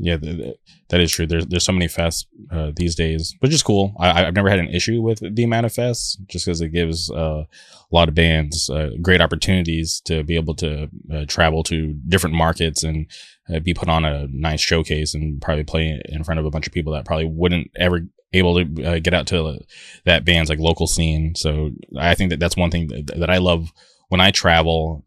Yeah, 0.00 0.16
th- 0.16 0.36
th- 0.36 0.56
that 0.90 1.00
is 1.00 1.10
true. 1.10 1.26
There's 1.26 1.46
there's 1.46 1.64
so 1.64 1.72
many 1.72 1.86
fests 1.86 2.24
uh, 2.52 2.70
these 2.74 2.94
days, 2.94 3.34
which 3.40 3.52
is 3.52 3.64
cool. 3.64 3.94
I, 3.98 4.26
I've 4.26 4.34
never 4.34 4.48
had 4.48 4.60
an 4.60 4.68
issue 4.68 5.02
with 5.02 5.18
the 5.34 5.42
amount 5.42 5.66
of 5.66 5.72
fests, 5.72 6.16
just 6.28 6.46
because 6.46 6.60
it 6.60 6.68
gives 6.68 7.10
uh, 7.10 7.44
a 7.44 7.46
lot 7.92 8.08
of 8.08 8.14
bands 8.14 8.70
uh, 8.70 8.90
great 9.02 9.20
opportunities 9.20 10.00
to 10.04 10.22
be 10.22 10.36
able 10.36 10.54
to 10.56 10.88
uh, 11.12 11.24
travel 11.26 11.64
to 11.64 11.94
different 12.08 12.36
markets 12.36 12.84
and 12.84 13.10
uh, 13.52 13.58
be 13.58 13.74
put 13.74 13.88
on 13.88 14.04
a 14.04 14.28
nice 14.30 14.60
showcase 14.60 15.14
and 15.14 15.42
probably 15.42 15.64
play 15.64 16.00
in 16.08 16.22
front 16.22 16.38
of 16.38 16.46
a 16.46 16.50
bunch 16.50 16.68
of 16.68 16.72
people 16.72 16.92
that 16.92 17.04
probably 17.04 17.26
wouldn't 17.26 17.68
ever 17.76 18.02
able 18.32 18.54
to 18.54 18.84
uh, 18.84 18.98
get 19.00 19.14
out 19.14 19.26
to 19.26 19.58
that 20.04 20.24
band's 20.24 20.50
like 20.50 20.60
local 20.60 20.86
scene. 20.86 21.34
So 21.34 21.70
I 21.98 22.14
think 22.14 22.30
that 22.30 22.38
that's 22.38 22.56
one 22.56 22.70
thing 22.70 22.86
that, 22.88 23.18
that 23.18 23.30
I 23.30 23.38
love 23.38 23.72
when 24.10 24.20
I 24.20 24.30
travel 24.30 25.02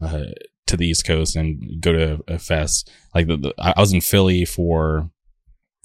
to 0.71 0.77
the 0.77 0.87
East 0.87 1.05
Coast 1.05 1.35
and 1.35 1.81
go 1.81 1.93
to 1.93 2.23
a 2.27 2.39
fest. 2.39 2.89
Like 3.13 3.27
the, 3.27 3.37
the, 3.37 3.53
I 3.57 3.79
was 3.79 3.93
in 3.93 4.01
Philly 4.01 4.45
for 4.45 5.09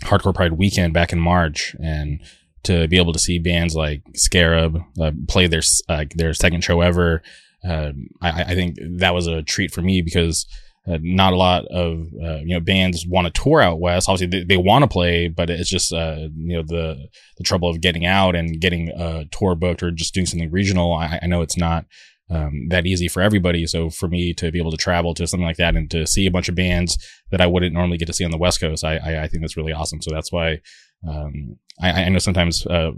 Hardcore 0.04 0.34
Pride 0.34 0.52
weekend 0.52 0.94
back 0.94 1.12
in 1.12 1.18
March, 1.18 1.74
and 1.82 2.20
to 2.64 2.86
be 2.88 2.98
able 2.98 3.12
to 3.12 3.18
see 3.18 3.38
bands 3.38 3.74
like 3.74 4.02
Scarab 4.14 4.78
uh, 5.00 5.12
play 5.28 5.46
their 5.46 5.62
uh, 5.88 6.04
their 6.14 6.34
second 6.34 6.62
show 6.62 6.80
ever, 6.80 7.22
uh, 7.64 7.92
I, 8.20 8.42
I 8.42 8.54
think 8.54 8.76
that 8.98 9.14
was 9.14 9.26
a 9.26 9.42
treat 9.42 9.72
for 9.72 9.82
me 9.82 10.02
because. 10.02 10.46
Uh, 10.88 10.98
not 11.02 11.32
a 11.32 11.36
lot 11.36 11.64
of 11.66 12.06
uh, 12.24 12.36
you 12.36 12.54
know 12.54 12.60
bands 12.60 13.04
want 13.08 13.26
to 13.26 13.42
tour 13.42 13.60
out 13.60 13.80
west. 13.80 14.08
Obviously, 14.08 14.28
they, 14.28 14.44
they 14.44 14.56
want 14.56 14.84
to 14.84 14.86
play, 14.88 15.26
but 15.26 15.50
it's 15.50 15.68
just 15.68 15.92
uh, 15.92 16.28
you 16.36 16.56
know 16.56 16.62
the 16.62 17.08
the 17.38 17.42
trouble 17.42 17.68
of 17.68 17.80
getting 17.80 18.06
out 18.06 18.36
and 18.36 18.60
getting 18.60 18.90
a 18.90 19.24
tour 19.32 19.56
booked 19.56 19.82
or 19.82 19.90
just 19.90 20.14
doing 20.14 20.26
something 20.26 20.48
regional. 20.48 20.92
I, 20.92 21.18
I 21.20 21.26
know 21.26 21.42
it's 21.42 21.56
not 21.56 21.86
um, 22.30 22.68
that 22.68 22.86
easy 22.86 23.08
for 23.08 23.22
everybody. 23.22 23.66
So 23.66 23.90
for 23.90 24.08
me 24.08 24.34
to 24.34 24.50
be 24.50 24.58
able 24.58 24.72
to 24.72 24.76
travel 24.76 25.14
to 25.14 25.26
something 25.26 25.46
like 25.46 25.58
that 25.58 25.76
and 25.76 25.90
to 25.90 26.06
see 26.06 26.26
a 26.26 26.30
bunch 26.30 26.48
of 26.48 26.54
bands 26.54 26.98
that 27.30 27.40
I 27.40 27.46
wouldn't 27.46 27.72
normally 27.72 27.98
get 27.98 28.06
to 28.06 28.12
see 28.12 28.24
on 28.24 28.30
the 28.30 28.38
West 28.38 28.60
Coast, 28.60 28.84
I 28.84 28.96
I, 28.96 29.22
I 29.22 29.28
think 29.28 29.42
that's 29.42 29.56
really 29.56 29.72
awesome. 29.72 30.02
So 30.02 30.10
that's 30.12 30.32
why 30.32 30.60
um, 31.06 31.58
I, 31.80 31.90
I 31.90 32.08
know 32.08 32.18
sometimes 32.18 32.66
uh, 32.66 32.92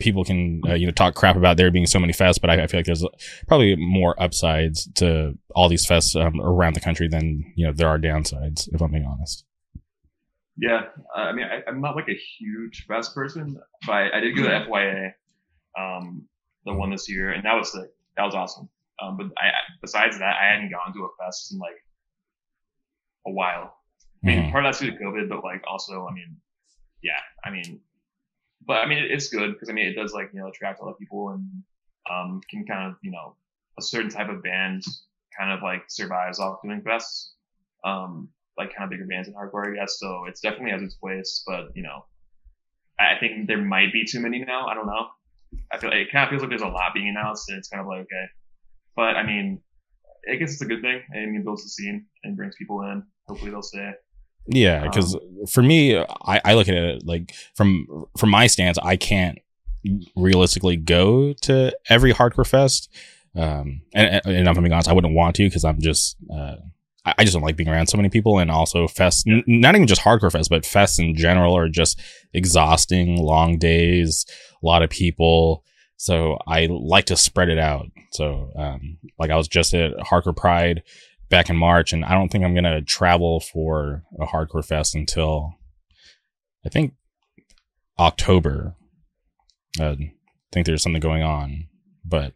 people 0.00 0.24
can 0.24 0.60
uh, 0.68 0.74
you 0.74 0.86
know 0.86 0.92
talk 0.92 1.14
crap 1.14 1.36
about 1.36 1.56
there 1.56 1.70
being 1.70 1.86
so 1.86 1.98
many 1.98 2.12
fests, 2.12 2.40
but 2.40 2.50
I, 2.50 2.64
I, 2.64 2.66
feel 2.66 2.78
like 2.78 2.86
there's 2.86 3.04
probably 3.48 3.76
more 3.76 4.20
upsides 4.20 4.88
to 4.94 5.38
all 5.54 5.68
these 5.68 5.86
fests 5.86 6.20
um, 6.20 6.40
around 6.40 6.74
the 6.74 6.80
country 6.80 7.08
than 7.08 7.52
you 7.56 7.66
know 7.66 7.72
there 7.72 7.88
are 7.88 7.98
downsides. 7.98 8.68
If 8.72 8.80
I'm 8.80 8.90
being 8.90 9.06
honest. 9.06 9.44
Yeah, 10.56 10.82
I 11.14 11.32
mean, 11.32 11.46
I, 11.46 11.68
am 11.68 11.80
not 11.80 11.96
like 11.96 12.08
a 12.08 12.20
huge 12.38 12.84
fest 12.86 13.12
person, 13.12 13.58
but 13.86 13.92
I, 13.92 14.18
I 14.18 14.20
did 14.20 14.36
go 14.36 14.44
to 14.44 14.50
FYA, 14.50 15.10
um, 15.76 16.28
the 16.64 16.72
one 16.72 16.90
this 16.90 17.10
year, 17.10 17.32
and 17.32 17.44
that 17.44 17.54
was 17.54 17.72
the 17.72 17.90
that 18.16 18.24
was 18.24 18.34
awesome. 18.34 18.68
Um, 19.02 19.16
but 19.16 19.26
I, 19.38 19.50
besides 19.80 20.18
that, 20.18 20.36
I 20.40 20.52
hadn't 20.52 20.70
gone 20.70 20.94
to 20.94 21.04
a 21.04 21.24
fest 21.24 21.52
in 21.52 21.58
like 21.58 21.76
a 23.26 23.30
while. 23.30 23.74
I 24.22 24.26
mean, 24.26 24.38
mm-hmm. 24.38 24.52
part 24.52 24.64
of 24.64 24.68
that's 24.68 24.80
due 24.80 24.90
to 24.90 24.96
COVID, 24.96 25.28
but 25.28 25.44
like 25.44 25.62
also, 25.66 26.06
I 26.08 26.14
mean, 26.14 26.36
yeah, 27.02 27.20
I 27.44 27.50
mean, 27.50 27.80
but 28.66 28.78
I 28.78 28.86
mean, 28.86 28.98
it's 29.10 29.28
good 29.28 29.52
because 29.52 29.68
I 29.68 29.72
mean, 29.72 29.86
it 29.86 29.94
does 29.94 30.12
like 30.12 30.30
you 30.32 30.40
know 30.40 30.48
attract 30.48 30.80
a 30.80 30.84
lot 30.84 30.92
of 30.92 30.98
people 30.98 31.30
and 31.30 31.48
um, 32.10 32.40
can 32.48 32.64
kind 32.64 32.90
of 32.90 32.96
you 33.02 33.10
know 33.10 33.36
a 33.78 33.82
certain 33.82 34.10
type 34.10 34.28
of 34.28 34.42
band 34.42 34.82
kind 35.38 35.52
of 35.52 35.62
like 35.62 35.82
survives 35.88 36.38
off 36.38 36.62
doing 36.62 36.80
fests, 36.82 37.30
um, 37.84 38.28
like 38.56 38.74
kind 38.74 38.84
of 38.84 38.90
bigger 38.90 39.06
bands 39.06 39.28
in 39.28 39.34
hardcore, 39.34 39.70
I 39.70 39.74
guess. 39.74 39.98
So 39.98 40.24
it's 40.26 40.40
definitely 40.40 40.70
has 40.70 40.82
its 40.82 40.94
place, 40.94 41.42
but 41.46 41.68
you 41.74 41.82
know, 41.82 42.06
I 42.98 43.18
think 43.18 43.46
there 43.46 43.60
might 43.60 43.92
be 43.92 44.04
too 44.04 44.20
many 44.20 44.38
now. 44.38 44.66
I 44.66 44.74
don't 44.74 44.86
know. 44.86 45.08
I 45.72 45.78
feel 45.78 45.90
like 45.90 46.00
it 46.00 46.12
kind 46.12 46.24
of 46.24 46.30
feels 46.30 46.42
like 46.42 46.50
there's 46.50 46.62
a 46.62 46.68
lot 46.68 46.92
being 46.94 47.08
announced, 47.08 47.48
and 47.48 47.58
it's 47.58 47.68
kind 47.68 47.80
of 47.80 47.86
like 47.86 48.00
okay, 48.00 48.26
but 48.96 49.16
I 49.16 49.24
mean, 49.24 49.60
I 50.30 50.36
guess 50.36 50.52
it's 50.52 50.62
a 50.62 50.66
good 50.66 50.82
thing. 50.82 51.02
I 51.12 51.26
mean, 51.26 51.36
it 51.36 51.44
builds 51.44 51.62
the 51.62 51.68
scene 51.68 52.06
and 52.22 52.36
brings 52.36 52.54
people 52.56 52.82
in. 52.82 53.02
Hopefully, 53.28 53.50
they'll 53.50 53.62
stay. 53.62 53.92
Yeah, 54.46 54.84
because 54.84 55.14
um, 55.14 55.46
for 55.48 55.62
me, 55.62 55.96
I, 55.98 56.40
I 56.44 56.54
look 56.54 56.68
at 56.68 56.74
it 56.74 57.06
like 57.06 57.34
from 57.54 58.06
from 58.16 58.30
my 58.30 58.46
stance, 58.46 58.78
I 58.78 58.96
can't 58.96 59.38
realistically 60.16 60.76
go 60.76 61.32
to 61.42 61.76
every 61.88 62.12
hardcore 62.12 62.46
fest. 62.46 62.90
Um, 63.36 63.82
and, 63.94 64.20
and 64.24 64.48
if 64.48 64.56
I'm 64.56 64.62
being 64.62 64.72
honest, 64.72 64.88
I 64.88 64.92
wouldn't 64.92 65.14
want 65.14 65.36
to 65.36 65.44
because 65.44 65.64
I'm 65.64 65.80
just 65.80 66.16
uh, 66.32 66.56
I 67.06 67.24
just 67.24 67.34
don't 67.34 67.42
like 67.42 67.56
being 67.56 67.68
around 67.68 67.88
so 67.88 67.98
many 67.98 68.08
people, 68.08 68.38
and 68.38 68.50
also 68.50 68.88
fest, 68.88 69.26
n- 69.28 69.44
not 69.46 69.74
even 69.74 69.86
just 69.86 70.00
hardcore 70.00 70.32
fest, 70.32 70.48
but 70.48 70.62
fests 70.62 70.98
in 70.98 71.14
general 71.14 71.54
are 71.54 71.68
just 71.68 72.00
exhausting, 72.32 73.18
long 73.18 73.58
days, 73.58 74.24
a 74.64 74.66
lot 74.66 74.82
of 74.82 74.90
people. 74.90 75.64
So 75.96 76.38
I 76.46 76.66
like 76.70 77.06
to 77.06 77.16
spread 77.16 77.48
it 77.48 77.58
out. 77.58 77.86
So, 78.12 78.50
um, 78.56 78.98
like 79.18 79.30
I 79.30 79.36
was 79.36 79.48
just 79.48 79.74
at 79.74 79.96
Hardcore 79.98 80.36
Pride 80.36 80.82
back 81.28 81.50
in 81.50 81.56
March, 81.56 81.92
and 81.92 82.04
I 82.04 82.12
don't 82.12 82.30
think 82.30 82.44
I'm 82.44 82.54
gonna 82.54 82.82
travel 82.82 83.40
for 83.40 84.02
a 84.20 84.26
hardcore 84.26 84.64
fest 84.64 84.94
until 84.94 85.54
I 86.64 86.68
think 86.68 86.94
October. 87.98 88.74
Uh, 89.80 89.96
I 89.98 90.12
think 90.52 90.66
there's 90.66 90.82
something 90.82 91.00
going 91.00 91.22
on, 91.22 91.66
but 92.04 92.32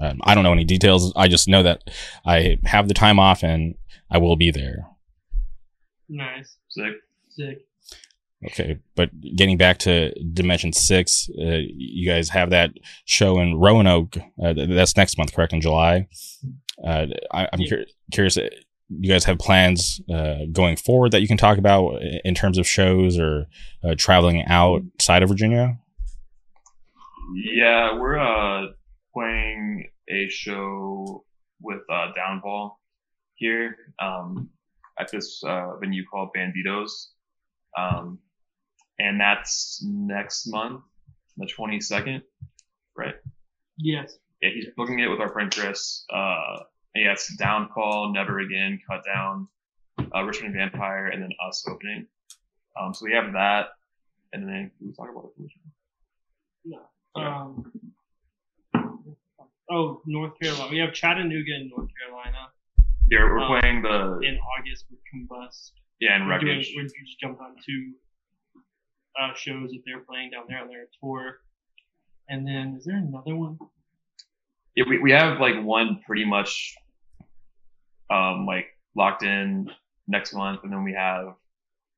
um, 0.00 0.20
I 0.24 0.34
don't 0.34 0.44
know 0.44 0.52
any 0.52 0.64
details. 0.64 1.12
I 1.16 1.28
just 1.28 1.48
know 1.48 1.62
that 1.62 1.82
I 2.24 2.58
have 2.64 2.88
the 2.88 2.94
time 2.94 3.18
off 3.18 3.42
and 3.42 3.74
I 4.10 4.18
will 4.18 4.36
be 4.36 4.50
there. 4.50 4.86
Nice, 6.08 6.56
sick, 6.68 6.94
sick. 7.28 7.67
Okay, 8.46 8.78
but 8.94 9.10
getting 9.34 9.56
back 9.56 9.78
to 9.78 10.12
Dimension 10.32 10.72
Six, 10.72 11.28
uh, 11.40 11.60
you 11.74 12.08
guys 12.08 12.28
have 12.28 12.50
that 12.50 12.70
show 13.04 13.40
in 13.40 13.56
Roanoke. 13.56 14.16
Uh, 14.40 14.54
that's 14.56 14.96
next 14.96 15.18
month, 15.18 15.34
correct? 15.34 15.52
In 15.52 15.60
July. 15.60 16.06
Uh, 16.84 17.06
I, 17.32 17.48
am 17.52 17.60
yeah. 17.60 17.70
cur- 17.70 17.84
curious. 18.12 18.36
Uh, 18.36 18.48
you 18.90 19.10
guys 19.12 19.24
have 19.24 19.38
plans 19.38 20.00
uh, 20.12 20.46
going 20.52 20.76
forward 20.76 21.10
that 21.12 21.20
you 21.20 21.28
can 21.28 21.36
talk 21.36 21.58
about 21.58 22.00
in 22.24 22.34
terms 22.34 22.58
of 22.58 22.66
shows 22.66 23.18
or 23.18 23.46
uh, 23.84 23.94
traveling 23.98 24.44
outside 24.46 25.22
of 25.22 25.28
Virginia? 25.28 25.78
Yeah, 27.34 27.98
we're 27.98 28.18
uh, 28.18 28.68
playing 29.12 29.90
a 30.08 30.28
show 30.30 31.24
with 31.60 31.80
uh, 31.90 32.12
Downfall 32.16 32.80
here 33.34 33.76
um, 34.00 34.48
at 34.98 35.10
this 35.10 35.42
uh, 35.44 35.76
venue 35.80 36.04
called 36.10 36.30
Banditos. 36.34 37.08
Um, 37.76 38.18
and 38.98 39.20
that's 39.20 39.82
next 39.84 40.46
month, 40.46 40.82
the 41.36 41.46
22nd, 41.46 42.22
right? 42.96 43.14
Yes. 43.76 44.18
Yeah, 44.42 44.50
he's 44.50 44.66
booking 44.76 44.98
it 45.00 45.08
with 45.08 45.20
our 45.20 45.28
friend 45.30 45.52
Chris. 45.52 46.04
Uh, 46.12 46.60
yeah, 46.94 47.12
it's 47.12 47.34
Downfall, 47.36 48.12
Never 48.12 48.40
Again, 48.40 48.80
Cut 48.88 49.04
Down, 49.04 49.48
uh, 50.14 50.22
Richmond 50.22 50.54
Vampire, 50.54 51.08
and 51.08 51.22
then 51.22 51.30
us 51.46 51.64
opening. 51.68 52.06
Um, 52.80 52.94
so 52.94 53.04
we 53.04 53.12
have 53.12 53.32
that, 53.32 53.68
and 54.32 54.48
then 54.48 54.70
can 54.78 54.88
we 54.88 54.92
talk 54.94 55.08
about 55.10 55.30
the 55.36 55.48
No. 56.64 56.78
Okay. 57.16 57.26
Um, 57.26 57.72
oh, 59.70 60.02
North 60.06 60.38
Carolina. 60.40 60.68
We 60.70 60.78
have 60.78 60.92
Chattanooga 60.92 61.54
in 61.56 61.70
North 61.74 61.90
Carolina. 61.98 62.48
Yeah, 63.10 63.24
we're 63.24 63.40
um, 63.40 63.60
playing 63.60 63.82
the 63.82 64.18
in 64.26 64.38
August 64.58 64.86
with 64.90 65.00
Combust. 65.12 65.72
Yeah, 66.00 66.14
and 66.14 66.28
we're, 66.28 66.38
doing, 66.38 66.64
we're 66.76 66.84
just 66.84 67.18
jumped 67.20 67.40
on 67.40 67.56
two 67.66 67.92
uh, 69.20 69.34
shows 69.34 69.70
that 69.70 69.80
they're 69.84 70.00
playing 70.00 70.30
down 70.30 70.44
there 70.48 70.60
on 70.60 70.68
their 70.68 70.86
tour. 71.00 71.40
And 72.28 72.46
then 72.46 72.76
is 72.78 72.84
there 72.84 72.96
another 72.96 73.34
one? 73.34 73.58
Yeah, 74.76 74.84
we, 74.88 74.98
we 74.98 75.12
have 75.12 75.40
like 75.40 75.62
one 75.62 76.00
pretty 76.06 76.24
much 76.24 76.74
um 78.10 78.46
like 78.46 78.66
locked 78.96 79.22
in 79.22 79.70
next 80.06 80.34
month, 80.34 80.60
and 80.62 80.72
then 80.72 80.84
we 80.84 80.94
have 80.94 81.34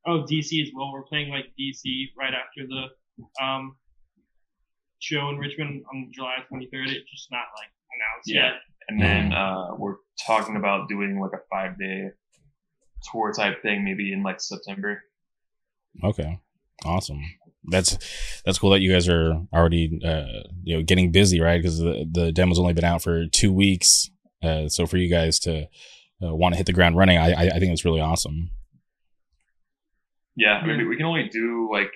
oh 0.06 0.22
DC 0.22 0.62
as 0.62 0.70
well. 0.74 0.92
We're 0.92 1.02
playing 1.02 1.30
like 1.30 1.46
DC 1.58 2.06
right 2.16 2.32
after 2.32 2.66
the 2.66 3.44
um 3.44 3.76
show 5.00 5.28
in 5.30 5.38
Richmond 5.38 5.82
on 5.92 6.10
July 6.12 6.36
23rd. 6.50 6.92
It's 6.92 7.10
just 7.10 7.30
not 7.30 7.44
like 7.58 7.70
announced 7.94 8.26
yeah. 8.28 8.34
yet. 8.34 8.52
And 8.88 9.00
then 9.00 9.32
uh, 9.32 9.74
we're 9.76 9.96
talking 10.26 10.56
about 10.56 10.88
doing 10.88 11.20
like 11.20 11.32
a 11.32 11.42
five 11.50 11.78
day 11.78 12.10
tour 13.10 13.32
type 13.32 13.62
thing, 13.62 13.84
maybe 13.84 14.12
in 14.12 14.22
like 14.22 14.40
September. 14.40 15.02
Okay, 16.02 16.38
awesome. 16.84 17.20
that's 17.64 17.98
that's 18.44 18.58
cool 18.58 18.70
that 18.70 18.80
you 18.80 18.92
guys 18.92 19.08
are 19.08 19.34
already 19.52 20.00
uh, 20.04 20.48
you 20.62 20.76
know 20.76 20.82
getting 20.82 21.12
busy, 21.12 21.40
right? 21.40 21.58
Because 21.58 21.78
the 21.78 22.06
the 22.10 22.32
demo's 22.32 22.58
only 22.58 22.72
been 22.72 22.84
out 22.84 23.02
for 23.02 23.26
two 23.26 23.52
weeks, 23.52 24.10
uh, 24.42 24.68
so 24.68 24.86
for 24.86 24.96
you 24.96 25.10
guys 25.10 25.38
to 25.40 25.62
uh, 26.22 26.34
want 26.34 26.54
to 26.54 26.56
hit 26.56 26.66
the 26.66 26.72
ground 26.72 26.96
running, 26.96 27.18
I 27.18 27.32
I, 27.32 27.42
I 27.42 27.58
think 27.58 27.72
it's 27.72 27.84
really 27.84 28.00
awesome. 28.00 28.50
Yeah, 30.36 30.54
I 30.54 30.66
mean, 30.66 30.88
we 30.88 30.96
can 30.96 31.06
only 31.06 31.28
do 31.28 31.68
like 31.70 31.92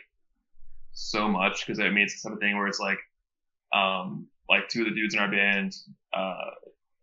so 0.92 1.28
much 1.28 1.64
because 1.64 1.80
I 1.80 1.88
mean 1.90 2.04
it's 2.04 2.22
the 2.22 2.28
type 2.28 2.36
of 2.36 2.40
thing 2.40 2.56
where 2.56 2.66
it's 2.66 2.80
like, 2.80 2.98
um, 3.74 4.26
like 4.48 4.68
two 4.68 4.82
of 4.82 4.88
the 4.88 4.94
dudes 4.94 5.14
in 5.14 5.20
our 5.20 5.30
band, 5.30 5.72
uh, 6.16 6.50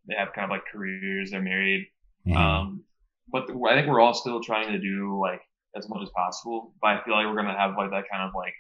they 0.08 0.16
have 0.16 0.34
kind 0.34 0.46
of 0.46 0.52
like 0.52 0.64
careers, 0.72 1.32
they're 1.32 1.42
married, 1.42 1.88
mm-hmm. 2.28 2.38
um, 2.38 2.84
but 3.32 3.50
I 3.50 3.76
think 3.76 3.88
we're 3.88 4.02
all 4.02 4.14
still 4.14 4.42
trying 4.42 4.72
to 4.72 4.80
do 4.80 5.20
like 5.20 5.42
as 5.76 5.88
much 5.89 6.01
as 6.03 6.09
possible. 6.15 6.74
But 6.82 6.88
I 6.91 7.03
feel 7.03 7.13
like 7.13 7.26
we're 7.26 7.36
gonna 7.36 7.57
have 7.57 7.76
like 7.78 7.91
that 7.91 8.05
kind 8.11 8.24
of 8.28 8.32
like 8.36 8.53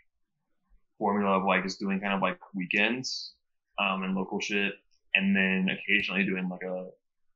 formula 0.97 1.37
of 1.39 1.45
like 1.45 1.63
just 1.63 1.79
doing 1.79 1.99
kind 1.99 2.13
of 2.13 2.21
like 2.21 2.39
weekends, 2.53 3.33
um, 3.79 4.03
and 4.03 4.15
local 4.15 4.39
shit, 4.39 4.73
and 5.15 5.35
then 5.35 5.67
occasionally 5.69 6.23
doing 6.25 6.49
like 6.49 6.63
a 6.63 6.87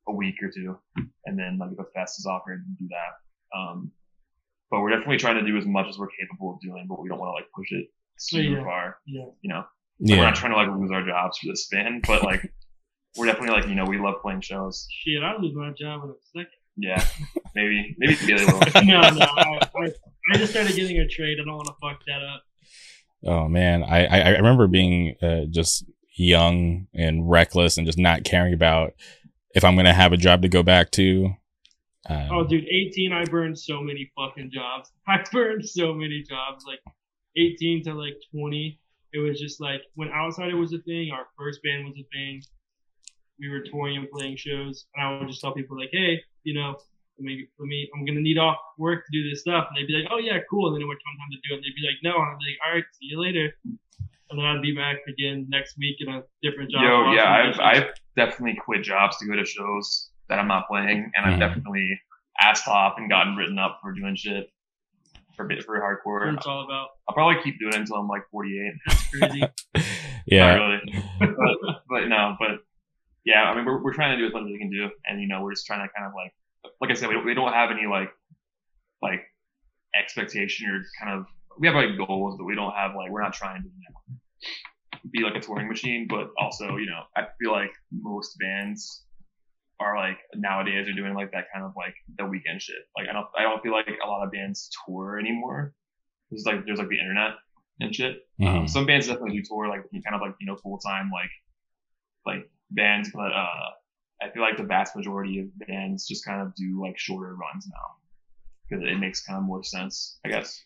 a 0.08 0.14
week 0.14 0.36
or 0.42 0.52
two, 0.52 0.78
and 1.26 1.38
then 1.38 1.58
like 1.60 1.72
if 1.72 1.80
a 1.80 1.86
fest 1.96 2.20
is 2.20 2.26
offered, 2.26 2.64
do 2.78 2.88
that. 2.90 3.58
Um, 3.58 3.92
but 4.70 4.82
we're 4.82 4.90
definitely 4.92 5.18
trying 5.18 5.44
to 5.44 5.46
do 5.50 5.58
as 5.58 5.66
much 5.66 5.88
as 5.88 5.98
we're 5.98 6.10
capable 6.20 6.54
of 6.54 6.60
doing, 6.62 6.86
but 6.88 7.02
we 7.02 7.10
don't 7.10 7.20
want 7.20 7.30
to 7.30 7.34
like 7.34 7.50
push 7.56 7.72
it 7.72 7.88
super 8.18 8.58
yeah. 8.58 8.64
far. 8.64 8.98
Yeah. 9.06 9.26
You 9.42 9.50
know, 9.54 9.64
Yeah. 10.00 10.18
we're 10.18 10.24
not 10.26 10.36
trying 10.36 10.52
to 10.52 10.58
like 10.58 10.70
lose 10.80 10.92
our 10.92 11.06
jobs 11.06 11.38
for 11.40 11.48
this 11.48 11.66
span, 11.66 12.02
but 12.06 12.24
like 12.24 12.42
we're 13.18 13.26
definitely 13.28 13.56
like 13.56 13.68
you 13.68 13.76
know 13.76 13.86
we 13.86 13.98
love 13.98 14.16
playing 14.22 14.42
shows. 14.42 14.88
Shit, 14.92 15.24
I'll 15.24 15.42
lose 15.42 15.56
my 15.56 15.72
job 15.72 16.04
in 16.04 16.10
a 16.12 16.14
second. 16.34 16.52
Yeah, 16.78 17.04
maybe 17.56 17.96
maybe 17.98 18.16
Bailey 18.28 18.46
will. 18.46 18.84
no, 18.84 19.02
no. 19.10 19.26
I, 19.26 19.60
I, 19.76 19.92
I 20.34 20.38
just 20.38 20.52
started 20.52 20.76
getting 20.76 21.00
a 21.00 21.08
trade. 21.08 21.38
I 21.42 21.46
don't 21.46 21.56
want 21.56 21.68
to 21.68 21.74
fuck 21.82 22.00
that 22.08 22.22
up. 22.24 22.44
Oh 23.26 23.48
man, 23.48 23.84
I 23.84 24.06
I, 24.06 24.20
I 24.20 24.30
remember 24.38 24.68
being 24.68 25.16
uh, 25.22 25.46
just 25.50 25.86
young 26.18 26.88
and 26.94 27.30
reckless 27.30 27.78
and 27.78 27.86
just 27.86 27.98
not 27.98 28.24
caring 28.24 28.54
about 28.54 28.94
if 29.54 29.64
I'm 29.64 29.76
gonna 29.76 29.94
have 29.94 30.14
a 30.14 30.18
job 30.18 30.42
to 30.44 30.50
go 30.50 30.64
back 30.64 30.92
to. 30.92 31.30
Um, 32.08 32.28
Oh, 32.32 32.44
dude, 32.46 32.66
18, 32.66 33.12
I 33.12 33.26
burned 33.26 33.58
so 33.58 33.82
many 33.82 34.12
fucking 34.16 34.52
jobs. 34.54 34.92
I 35.08 35.24
burned 35.32 35.68
so 35.68 35.92
many 35.94 36.22
jobs. 36.22 36.64
Like 36.68 36.80
18 37.36 37.84
to 37.86 37.96
like 37.96 38.14
20, 38.32 38.80
it 39.14 39.18
was 39.20 39.40
just 39.40 39.60
like 39.60 39.82
when 39.96 40.10
Outsider 40.10 40.56
was 40.56 40.72
a 40.74 40.78
thing, 40.80 41.10
our 41.12 41.26
first 41.38 41.62
band 41.64 41.86
was 41.86 41.96
a 42.00 42.06
thing. 42.14 42.42
We 43.40 43.50
were 43.50 43.62
touring 43.62 43.98
and 43.98 44.10
playing 44.12 44.38
shows, 44.38 44.86
and 44.96 45.06
I 45.06 45.18
would 45.20 45.28
just 45.28 45.42
tell 45.42 45.54
people 45.54 45.78
like, 45.78 45.90
"Hey, 45.92 46.22
you 46.44 46.54
know, 46.54 46.76
let 47.18 47.24
me, 47.26 47.48
let 47.60 47.68
me, 47.68 47.90
I'm 47.96 48.06
gonna 48.06 48.22
need 48.22 48.38
off 48.38 48.58
work 48.78 49.06
to 49.06 49.12
do 49.12 49.30
this 49.30 49.42
stuff," 49.42 49.68
and 49.70 49.78
they'd 49.78 49.88
be 49.88 49.94
like, 50.00 50.12
"Oh 50.12 50.18
yeah, 50.18 50.40
cool." 50.50 50.68
And 50.68 50.76
then 50.76 50.82
it 50.82 50.88
would 50.88 50.98
come 51.04 51.16
time 51.18 51.32
to 51.32 51.42
do 51.48 51.54
it, 51.54 51.58
and 51.58 51.64
they'd 51.64 51.76
be 51.76 51.88
like, 51.88 52.02
"No," 52.04 52.22
and 52.22 52.32
I'd 52.32 52.40
be 52.40 52.46
like, 52.52 52.60
"All 52.66 52.74
right, 52.76 52.86
see 52.94 53.08
you 53.08 53.22
later." 53.22 53.56
And 54.30 54.40
then 54.40 54.46
I'd 54.46 54.62
be 54.62 54.76
back 54.76 54.98
again 55.08 55.46
next 55.50 55.78
week 55.78 55.98
in 56.00 56.10
a 56.10 56.24
different 56.42 56.72
job. 56.72 56.82
Yo, 56.82 57.14
yeah, 57.14 57.30
I've 57.30 57.60
Awesome. 57.60 57.66
I've 57.66 57.90
definitely 58.16 58.60
quit 58.60 58.84
jobs 58.84 59.18
to 59.18 59.28
go 59.28 59.36
to 59.36 59.46
shows 59.46 60.10
that 60.30 60.40
I'm 60.40 60.48
not 60.48 60.68
playing, 60.68 61.12
and 61.16 61.26
I've 61.26 61.40
definitely 61.40 62.00
asked 62.42 62.68
off 62.68 62.96
and 62.98 63.10
gotten 63.10 63.36
written 63.36 63.60
up 63.60 63.80
for 63.82 63.94
doing 63.94 64.16
shit 64.16 64.50
for 65.36 65.46
bit 65.46 65.64
for 65.64 65.80
hardcore. 65.80 66.26
what 66.26 66.36
it's 66.36 66.48
all 66.48 66.64
about. 66.64 66.90
I'll 67.08 67.16
probably 67.16 67.42
keep 67.44 67.60
doing 67.60 67.74
it 67.74 67.80
until 67.80 67.98
I'm 67.98 68.08
like 68.08 68.24
48. 68.32 68.74
That's 68.88 69.10
crazy. 69.10 69.44
yeah, 70.26 70.56
Not 70.56 70.66
really, 70.66 71.04
but, 71.20 71.30
but 71.90 72.08
no, 72.08 72.36
but 72.40 72.60
yeah, 73.26 73.44
I 73.44 73.56
mean, 73.56 73.66
we're, 73.66 73.84
we're 73.84 73.94
trying 73.94 74.18
to 74.18 74.22
do 74.22 74.28
as 74.28 74.34
much 74.34 74.44
as 74.44 74.52
we 74.52 74.58
can 74.58 74.70
do, 74.70 74.90
and 75.08 75.22
you 75.22 75.28
know, 75.28 75.42
we're 75.42 75.54
just 75.54 75.66
trying 75.66 75.86
to 75.86 75.92
kind 75.96 76.08
of 76.08 76.14
like, 76.16 76.34
like 76.82 76.92
I 76.92 76.94
said, 76.94 77.10
we 77.10 77.16
don't, 77.16 77.26
we 77.26 77.34
don't 77.34 77.54
have 77.54 77.72
any 77.72 77.88
like, 77.88 78.10
like 79.02 79.22
expectation 80.00 80.70
or 80.70 80.84
kind 81.02 81.20
of, 81.20 81.26
we 81.60 81.68
have 81.68 81.76
like 81.76 81.98
goals, 81.98 82.36
but 82.38 82.46
we 82.46 82.56
don't 82.56 82.74
have 82.74 82.96
like, 82.96 83.10
we're 83.12 83.22
not 83.22 83.34
trying 83.34 83.62
to, 83.62 83.68
you 83.68 83.86
know, 83.90 85.00
be 85.12 85.22
like 85.24 85.36
a 85.36 85.40
touring 85.40 85.68
machine, 85.68 86.08
but 86.10 86.30
also, 86.38 86.76
you 86.78 86.88
know, 86.88 87.02
I 87.16 87.28
feel 87.40 87.52
like 87.52 87.72
most 87.92 88.38
bands 88.40 89.04
are 89.80 89.98
like 89.98 90.18
nowadays 90.36 90.88
are 90.88 90.94
doing 90.94 91.14
like 91.14 91.32
that 91.32 91.46
kind 91.54 91.66
of 91.66 91.74
like 91.78 91.96
the 92.18 92.26
weekend 92.26 92.62
shit. 92.62 92.76
Like 92.98 93.08
I 93.10 93.14
don't, 93.14 93.28
I 93.38 93.44
don't 93.44 93.62
feel 93.62 93.72
like 93.74 93.88
a 93.88 94.08
lot 94.08 94.24
of 94.26 94.32
bands 94.32 94.70
tour 94.86 95.20
anymore. 95.20 95.74
There's 96.30 96.46
like, 96.46 96.66
there's 96.66 96.80
like 96.80 96.90
the 96.90 97.00
internet 97.00 97.32
and 97.80 97.94
shit. 97.94 98.28
Um, 98.42 98.48
Mhm. 98.48 98.70
some 98.70 98.86
bands 98.86 99.08
definitely 99.08 99.38
do 99.38 99.44
tour, 99.48 99.68
like 99.68 99.82
kind 99.92 100.16
of 100.16 100.22
like 100.22 100.36
you 100.40 100.48
know 100.48 100.56
full 100.58 100.78
time 100.80 101.10
like 101.14 101.30
like 102.26 102.50
bands, 102.72 103.12
but 103.14 103.32
uh, 103.32 103.70
I 104.22 104.30
feel 104.30 104.42
like 104.42 104.58
the 104.58 104.64
vast 104.64 104.96
majority 104.96 105.40
of 105.40 105.68
bands 105.68 106.08
just 106.08 106.26
kind 106.26 106.42
of 106.42 106.56
do 106.56 106.82
like 106.82 106.98
shorter 106.98 107.36
runs 107.36 107.68
now 107.68 107.96
because 108.68 108.84
it 108.86 109.00
makes 109.00 109.24
kind 109.24 109.38
of 109.38 109.44
more 109.44 109.64
sense, 109.64 110.18
I 110.26 110.30
guess. 110.30 110.64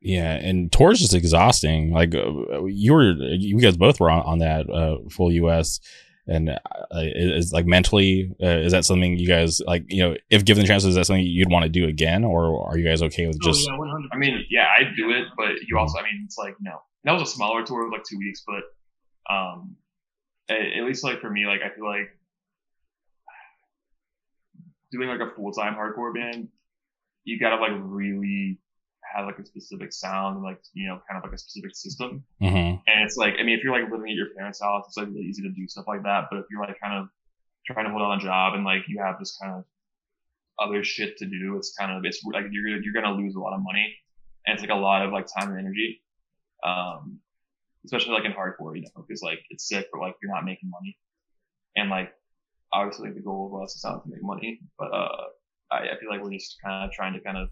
Yeah, 0.00 0.34
and 0.34 0.70
tour's 0.70 1.00
just 1.00 1.14
exhausting. 1.14 1.90
Like 1.90 2.14
uh, 2.14 2.64
you 2.66 2.92
were, 2.92 3.12
you 3.12 3.58
guys 3.58 3.76
both 3.76 4.00
were 4.00 4.10
on, 4.10 4.22
on 4.22 4.38
that 4.40 4.68
uh, 4.68 4.96
full 5.10 5.32
US, 5.32 5.80
and 6.26 6.50
uh, 6.50 6.58
is, 6.92 7.46
is 7.46 7.52
like 7.52 7.64
mentally, 7.64 8.30
uh, 8.42 8.58
is 8.58 8.72
that 8.72 8.84
something 8.84 9.18
you 9.18 9.26
guys 9.26 9.60
like? 9.66 9.84
You 9.88 10.02
know, 10.02 10.16
if 10.28 10.44
given 10.44 10.62
the 10.62 10.68
chance, 10.68 10.84
is 10.84 10.94
that 10.94 11.06
something 11.06 11.24
you'd 11.24 11.50
want 11.50 11.64
to 11.64 11.70
do 11.70 11.86
again, 11.86 12.22
or 12.22 12.68
are 12.68 12.76
you 12.76 12.84
guys 12.84 13.02
okay 13.02 13.26
with 13.26 13.40
just? 13.40 13.66
oh 13.68 13.84
yeah, 13.84 14.08
I 14.12 14.18
mean, 14.18 14.44
yeah, 14.50 14.68
I'd 14.78 14.94
do 14.94 15.10
it, 15.10 15.24
but 15.38 15.52
you 15.66 15.78
also, 15.78 15.98
I 15.98 16.02
mean, 16.02 16.22
it's 16.26 16.36
like 16.36 16.54
no, 16.60 16.82
that 17.04 17.12
was 17.12 17.22
a 17.22 17.26
smaller 17.26 17.64
tour, 17.64 17.86
it 17.86 17.90
like 17.90 18.04
two 18.04 18.18
weeks, 18.18 18.42
but 18.46 19.34
um, 19.34 19.76
at, 20.48 20.84
least 20.84 21.04
like 21.04 21.20
for 21.20 21.30
me, 21.30 21.46
like 21.46 21.60
I 21.62 21.74
feel 21.74 21.86
like 21.86 22.10
doing 24.92 25.08
like 25.08 25.20
a 25.20 25.34
full 25.34 25.52
time 25.52 25.74
hardcore 25.74 26.14
band, 26.14 26.48
you 27.24 27.38
gotta 27.38 27.56
like 27.60 27.72
really 27.82 28.58
have 29.14 29.26
like 29.26 29.38
a 29.38 29.44
specific 29.46 29.92
sound 29.92 30.36
and 30.36 30.44
like 30.44 30.60
you 30.72 30.88
know 30.88 31.00
kind 31.08 31.18
of 31.18 31.24
like 31.24 31.34
a 31.34 31.38
specific 31.38 31.74
system. 31.74 32.24
Mhm. 32.42 32.80
And 32.86 33.04
it's 33.04 33.16
like, 33.16 33.34
I 33.38 33.42
mean, 33.42 33.56
if 33.58 33.64
you're 33.64 33.72
like 33.78 33.90
living 33.90 34.10
at 34.10 34.16
your 34.16 34.30
parents' 34.36 34.60
house, 34.60 34.84
it's 34.88 34.96
like 34.96 35.08
really 35.08 35.22
easy 35.26 35.42
to 35.42 35.50
do 35.50 35.66
stuff 35.68 35.86
like 35.88 36.02
that. 36.02 36.24
But 36.30 36.38
if 36.40 36.46
you're 36.50 36.60
like 36.60 36.78
kind 36.80 36.94
of 36.98 37.08
trying 37.66 37.86
to 37.86 37.90
hold 37.90 38.02
on 38.02 38.18
a 38.18 38.22
job 38.22 38.54
and 38.54 38.64
like 38.64 38.82
you 38.88 39.00
have 39.02 39.18
this 39.18 39.36
kind 39.40 39.54
of 39.54 39.64
other 40.58 40.84
shit 40.84 41.16
to 41.18 41.26
do, 41.26 41.56
it's 41.56 41.74
kind 41.78 41.90
of, 41.90 42.04
it's 42.04 42.22
like 42.32 42.44
you're, 42.50 42.62
gonna- 42.62 42.80
you're 42.84 42.92
going 42.92 43.04
to 43.04 43.20
lose 43.20 43.34
a 43.34 43.40
lot 43.40 43.54
of 43.54 43.60
money 43.62 43.92
and 44.46 44.54
it's 44.54 44.60
like 44.62 44.70
a 44.70 44.74
lot 44.80 45.04
of 45.04 45.12
like 45.12 45.26
time 45.26 45.50
and 45.50 45.58
energy. 45.58 46.02
Um, 46.62 47.18
especially 47.84 48.12
like 48.12 48.24
in 48.24 48.32
hardcore, 48.32 48.74
you 48.76 48.82
know, 48.82 49.04
because 49.06 49.22
like 49.22 49.40
it's 49.50 49.68
sick, 49.68 49.86
but 49.92 50.00
like 50.00 50.14
you're 50.22 50.32
not 50.32 50.44
making 50.44 50.70
money. 50.70 50.96
And 51.76 51.90
like, 51.90 52.12
obviously 52.72 53.10
the 53.10 53.20
goal 53.20 53.52
of 53.54 53.62
us 53.62 53.76
is 53.76 53.84
not 53.84 54.02
to 54.04 54.10
make 54.10 54.22
money, 54.22 54.60
but, 54.78 54.86
uh, 54.86 55.24
I, 55.70 55.76
I 55.76 55.98
feel 56.00 56.10
like 56.10 56.22
we're 56.22 56.32
just 56.32 56.56
kind 56.64 56.84
of 56.84 56.92
trying 56.92 57.14
to 57.14 57.20
kind 57.20 57.36
of 57.36 57.48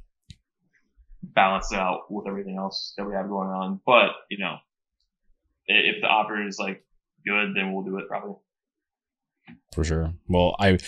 balance 1.23 1.73
it 1.73 1.79
out 1.79 2.11
with 2.11 2.27
everything 2.27 2.57
else 2.57 2.95
that 2.97 3.05
we 3.05 3.15
have 3.15 3.29
going 3.29 3.49
on. 3.49 3.81
But, 3.87 4.11
you 4.31 4.39
know, 4.39 4.57
if 5.67 6.01
the 6.01 6.09
offer 6.09 6.47
is 6.47 6.59
like 6.59 6.85
good, 7.27 7.55
then 7.55 7.73
we'll 7.73 7.85
do 7.85 7.99
it 7.99 8.09
probably. 8.09 8.37
for 9.73 9.85
sure. 9.85 10.13
Well, 10.29 10.55
I, 10.59 10.79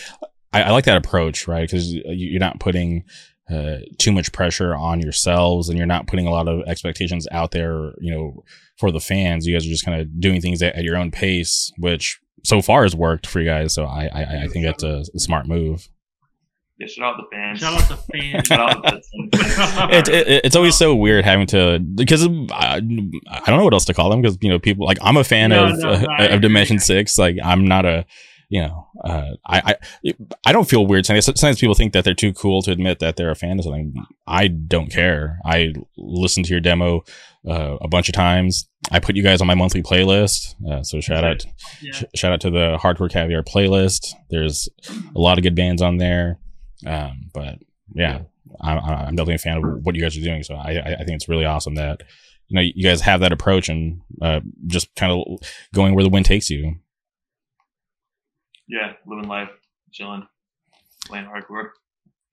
I 0.52 0.70
like 0.70 0.84
that 0.84 0.96
approach, 0.96 1.48
right? 1.48 1.68
Because 1.68 1.92
you're 1.92 2.40
not 2.40 2.60
putting 2.60 3.04
uh, 3.50 3.76
too 3.98 4.12
much 4.12 4.32
pressure 4.32 4.74
on 4.74 5.00
yourselves, 5.00 5.68
and 5.68 5.76
you're 5.76 5.86
not 5.86 6.06
putting 6.06 6.26
a 6.26 6.30
lot 6.30 6.48
of 6.48 6.62
expectations 6.66 7.26
out 7.30 7.50
there, 7.50 7.92
you 8.00 8.10
know, 8.10 8.42
for 8.78 8.90
the 8.90 9.00
fans. 9.00 9.46
You 9.46 9.54
guys 9.54 9.66
are 9.66 9.70
just 9.70 9.84
kind 9.84 10.00
of 10.00 10.20
doing 10.20 10.40
things 10.40 10.62
at, 10.62 10.76
at 10.76 10.84
your 10.84 10.96
own 10.96 11.10
pace, 11.10 11.70
which 11.78 12.18
so 12.42 12.62
far 12.62 12.82
has 12.82 12.96
worked 12.96 13.26
for 13.26 13.40
you 13.40 13.46
guys. 13.46 13.74
So 13.74 13.84
I 13.84 14.08
I, 14.12 14.42
I 14.44 14.48
think 14.48 14.64
that's 14.64 14.82
a, 14.82 15.04
a 15.14 15.18
smart 15.18 15.46
move. 15.46 15.88
Yeah, 16.78 16.88
shout 16.88 17.14
out 17.14 17.16
the 17.18 17.36
fans. 17.36 17.60
Shout 17.60 17.80
out 17.80 17.88
to 17.88 17.96
fans. 18.12 18.46
Shout 18.48 18.70
out 18.70 18.82
the 18.82 18.90
fans. 18.90 20.08
It, 20.08 20.08
it, 20.08 20.44
it's 20.44 20.56
always 20.56 20.76
so 20.76 20.94
weird 20.94 21.24
having 21.24 21.46
to 21.48 21.78
because 21.78 22.26
I, 22.26 22.76
I 22.76 22.80
don't 22.80 23.12
know 23.58 23.64
what 23.64 23.72
else 23.74 23.84
to 23.84 23.94
call 23.94 24.10
them 24.10 24.22
because 24.22 24.36
you 24.40 24.48
know 24.48 24.58
people 24.58 24.84
like 24.86 24.98
I'm 25.00 25.16
a 25.16 25.22
fan 25.24 25.50
No, 25.50 25.66
of 25.66 25.78
no, 25.78 25.88
uh, 25.90 26.00
no, 26.00 26.06
I 26.18 26.24
of 26.24 26.40
Dimension. 26.40 26.78
Six 26.80 27.16
like 27.18 27.36
I'm 27.44 27.66
not 27.66 27.84
a 27.84 28.04
you 28.54 28.60
know 28.60 28.86
uh, 29.02 29.30
I 29.46 29.74
I 30.04 30.14
I 30.46 30.52
don't 30.52 30.68
feel 30.68 30.86
weird 30.86 31.04
saying 31.06 31.22
sometimes 31.22 31.58
people 31.58 31.74
think 31.74 31.92
that 31.92 32.04
they're 32.04 32.14
too 32.14 32.32
cool 32.32 32.62
to 32.62 32.70
admit 32.70 33.00
that 33.00 33.16
they're 33.16 33.30
a 33.30 33.36
fan 33.36 33.58
of 33.58 33.64
something 33.64 33.94
I 34.26 34.46
don't 34.46 34.90
care 34.92 35.38
I 35.44 35.74
listened 35.96 36.46
to 36.46 36.52
your 36.52 36.60
demo 36.60 37.02
uh, 37.48 37.76
a 37.80 37.88
bunch 37.88 38.08
of 38.08 38.14
times 38.14 38.68
I 38.92 39.00
put 39.00 39.16
you 39.16 39.22
guys 39.22 39.40
on 39.40 39.48
my 39.48 39.56
monthly 39.56 39.82
playlist 39.82 40.54
uh, 40.70 40.82
so 40.82 41.00
shout 41.00 41.24
out 41.24 41.44
yeah. 41.82 41.92
Sh- 41.92 42.04
shout 42.14 42.32
out 42.32 42.40
to 42.42 42.50
the 42.50 42.78
Hardcore 42.80 43.10
Caviar 43.10 43.42
playlist. 43.42 44.14
There's 44.30 44.68
a 45.16 45.18
lot 45.18 45.38
of 45.38 45.42
good 45.42 45.54
bands 45.56 45.82
on 45.82 45.96
there. 45.98 46.38
Um, 46.86 47.30
but 47.32 47.58
yeah, 47.94 48.20
I'm, 48.60 48.78
I'm 48.78 49.16
definitely 49.16 49.34
a 49.34 49.38
fan 49.38 49.58
of 49.58 49.84
what 49.84 49.94
you 49.94 50.02
guys 50.02 50.16
are 50.16 50.20
doing. 50.20 50.42
So 50.42 50.54
I, 50.54 50.72
I 50.72 50.94
I 51.00 51.04
think 51.04 51.16
it's 51.16 51.28
really 51.28 51.44
awesome 51.44 51.74
that 51.76 52.02
you 52.48 52.56
know 52.56 52.62
you 52.62 52.82
guys 52.82 53.00
have 53.02 53.20
that 53.20 53.32
approach 53.32 53.68
and 53.68 54.00
uh, 54.22 54.40
just 54.66 54.94
kind 54.94 55.12
of 55.12 55.20
going 55.72 55.94
where 55.94 56.04
the 56.04 56.10
wind 56.10 56.26
takes 56.26 56.50
you. 56.50 56.76
Yeah, 58.68 58.92
living 59.06 59.28
life, 59.28 59.50
chilling, 59.92 60.26
playing 61.06 61.26
hardcore. 61.26 61.70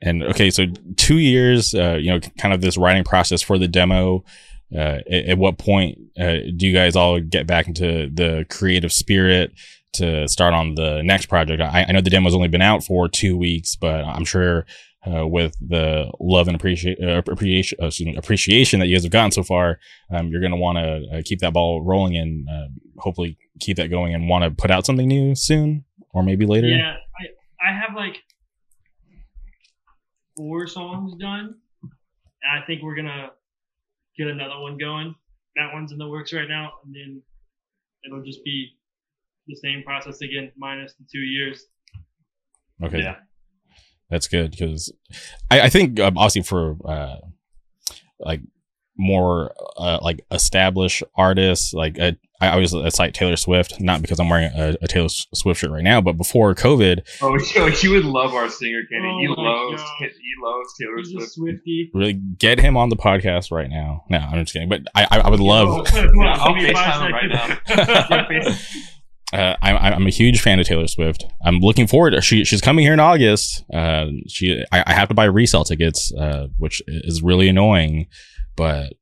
And 0.01 0.23
okay, 0.23 0.49
so 0.49 0.65
two 0.97 1.19
years, 1.19 1.75
uh, 1.75 1.97
you 1.99 2.11
know, 2.11 2.19
kind 2.37 2.53
of 2.53 2.61
this 2.61 2.77
writing 2.77 3.03
process 3.03 3.41
for 3.41 3.57
the 3.57 3.67
demo. 3.67 4.23
Uh, 4.73 4.99
at, 5.11 5.25
at 5.25 5.37
what 5.37 5.57
point 5.57 5.97
uh, 6.17 6.37
do 6.55 6.65
you 6.65 6.73
guys 6.73 6.95
all 6.95 7.19
get 7.19 7.45
back 7.45 7.67
into 7.67 8.09
the 8.11 8.45
creative 8.49 8.91
spirit 8.91 9.51
to 9.93 10.27
start 10.27 10.53
on 10.53 10.75
the 10.75 11.01
next 11.03 11.27
project? 11.27 11.61
I, 11.61 11.85
I 11.87 11.91
know 11.91 12.01
the 12.01 12.09
demo's 12.09 12.33
only 12.33 12.47
been 12.47 12.61
out 12.61 12.83
for 12.83 13.07
two 13.07 13.37
weeks, 13.37 13.75
but 13.75 14.03
I'm 14.05 14.25
sure 14.25 14.65
uh, 15.05 15.27
with 15.27 15.55
the 15.59 16.11
love 16.19 16.47
and 16.47 16.55
appreciate 16.55 16.97
uh, 17.01 17.17
appreciation 17.17 17.77
uh, 17.81 17.91
me, 17.99 18.15
appreciation 18.15 18.79
that 18.79 18.87
you 18.87 18.95
guys 18.95 19.03
have 19.03 19.11
gotten 19.11 19.31
so 19.31 19.43
far. 19.43 19.79
Um, 20.11 20.27
you're 20.27 20.41
going 20.41 20.51
to 20.51 20.57
want 20.57 20.77
to 20.77 21.17
uh, 21.17 21.21
keep 21.25 21.39
that 21.39 21.53
ball 21.53 21.83
rolling 21.83 22.17
and 22.17 22.47
uh, 22.49 22.67
hopefully 22.97 23.37
keep 23.59 23.77
that 23.77 23.89
going 23.89 24.13
and 24.13 24.29
want 24.29 24.43
to 24.43 24.51
put 24.51 24.71
out 24.71 24.85
something 24.85 25.07
new 25.07 25.35
soon 25.35 25.85
or 26.13 26.23
maybe 26.23 26.45
later. 26.45 26.67
Yeah, 26.67 26.95
I 27.19 27.69
I 27.69 27.73
have 27.73 27.95
like 27.95 28.17
four 30.35 30.67
songs 30.67 31.15
done. 31.15 31.55
And 32.43 32.61
I 32.61 32.65
think 32.65 32.81
we're 32.81 32.95
gonna 32.95 33.29
get 34.17 34.27
another 34.27 34.59
one 34.59 34.77
going. 34.77 35.15
That 35.55 35.73
one's 35.73 35.91
in 35.91 35.97
the 35.97 36.07
works 36.07 36.33
right 36.33 36.47
now, 36.47 36.71
and 36.85 36.95
then 36.95 37.21
it'll 38.05 38.23
just 38.23 38.43
be 38.43 38.69
the 39.47 39.55
same 39.55 39.83
process 39.83 40.21
again, 40.21 40.51
minus 40.57 40.93
the 40.95 41.05
two 41.11 41.19
years. 41.19 41.65
Okay. 42.83 42.99
Yeah. 42.99 43.15
That's 44.09 44.27
good 44.27 44.51
because 44.51 44.91
I, 45.49 45.61
I 45.61 45.69
think 45.69 45.99
um, 45.99 46.17
obviously 46.17 46.41
for 46.41 46.77
uh, 46.85 47.17
like 48.19 48.41
more 48.97 49.53
uh, 49.77 49.99
like 50.01 50.25
established 50.31 51.03
artists, 51.15 51.73
like 51.73 51.99
uh, 51.99 52.11
I 52.41 52.49
always 52.49 52.73
cite 52.95 53.13
Taylor 53.13 53.35
Swift, 53.35 53.79
not 53.79 54.01
because 54.01 54.19
I'm 54.19 54.27
wearing 54.27 54.51
a, 54.55 54.75
a, 54.81 54.87
Taylor 54.87 55.09
Swift 55.09 55.59
shirt 55.59 55.69
right 55.69 55.83
now, 55.83 56.01
but 56.01 56.13
before 56.13 56.55
COVID. 56.55 57.01
Oh, 57.21 57.69
he 57.69 57.87
would 57.87 58.03
love 58.03 58.33
our 58.33 58.49
singer, 58.49 58.81
Kenny. 58.91 59.07
Oh 59.07 59.19
he 59.19 59.27
loves 59.27 59.83
he 59.99 60.31
loves 60.43 60.73
Taylor 60.79 60.97
He's 60.97 61.11
Swift. 61.11 61.31
Swifty. 61.33 61.91
Really 61.93 62.13
get 62.13 62.59
him 62.59 62.77
on 62.77 62.89
the 62.89 62.95
podcast 62.95 63.51
right 63.51 63.69
now. 63.69 64.05
No, 64.09 64.17
I'm 64.17 64.43
just 64.43 64.53
kidding, 64.53 64.69
but 64.69 64.81
I 64.95 65.07
I, 65.11 65.19
I 65.19 65.29
would 65.29 65.39
love. 65.39 65.87
yeah, 65.93 66.07
I'll 66.39 66.55
FaceTime 66.55 67.05
him 67.05 67.13
right 67.13 68.47
now. 68.49 68.57
Uh, 69.33 69.55
I'm 69.61 69.93
I'm 69.93 70.07
a 70.07 70.09
huge 70.09 70.41
fan 70.41 70.59
of 70.59 70.65
Taylor 70.65 70.87
Swift. 70.87 71.25
I'm 71.45 71.59
looking 71.59 71.87
forward. 71.87 72.11
To, 72.11 72.21
she 72.21 72.43
she's 72.43 72.59
coming 72.59 72.83
here 72.83 72.93
in 72.93 72.99
August. 72.99 73.63
Uh, 73.73 74.07
she 74.27 74.65
I, 74.71 74.83
I 74.87 74.93
have 74.93 75.07
to 75.07 75.13
buy 75.13 75.25
resale 75.25 75.63
tickets, 75.63 76.11
uh, 76.13 76.47
which 76.57 76.81
is 76.87 77.21
really 77.21 77.47
annoying, 77.47 78.07
but 78.55 78.93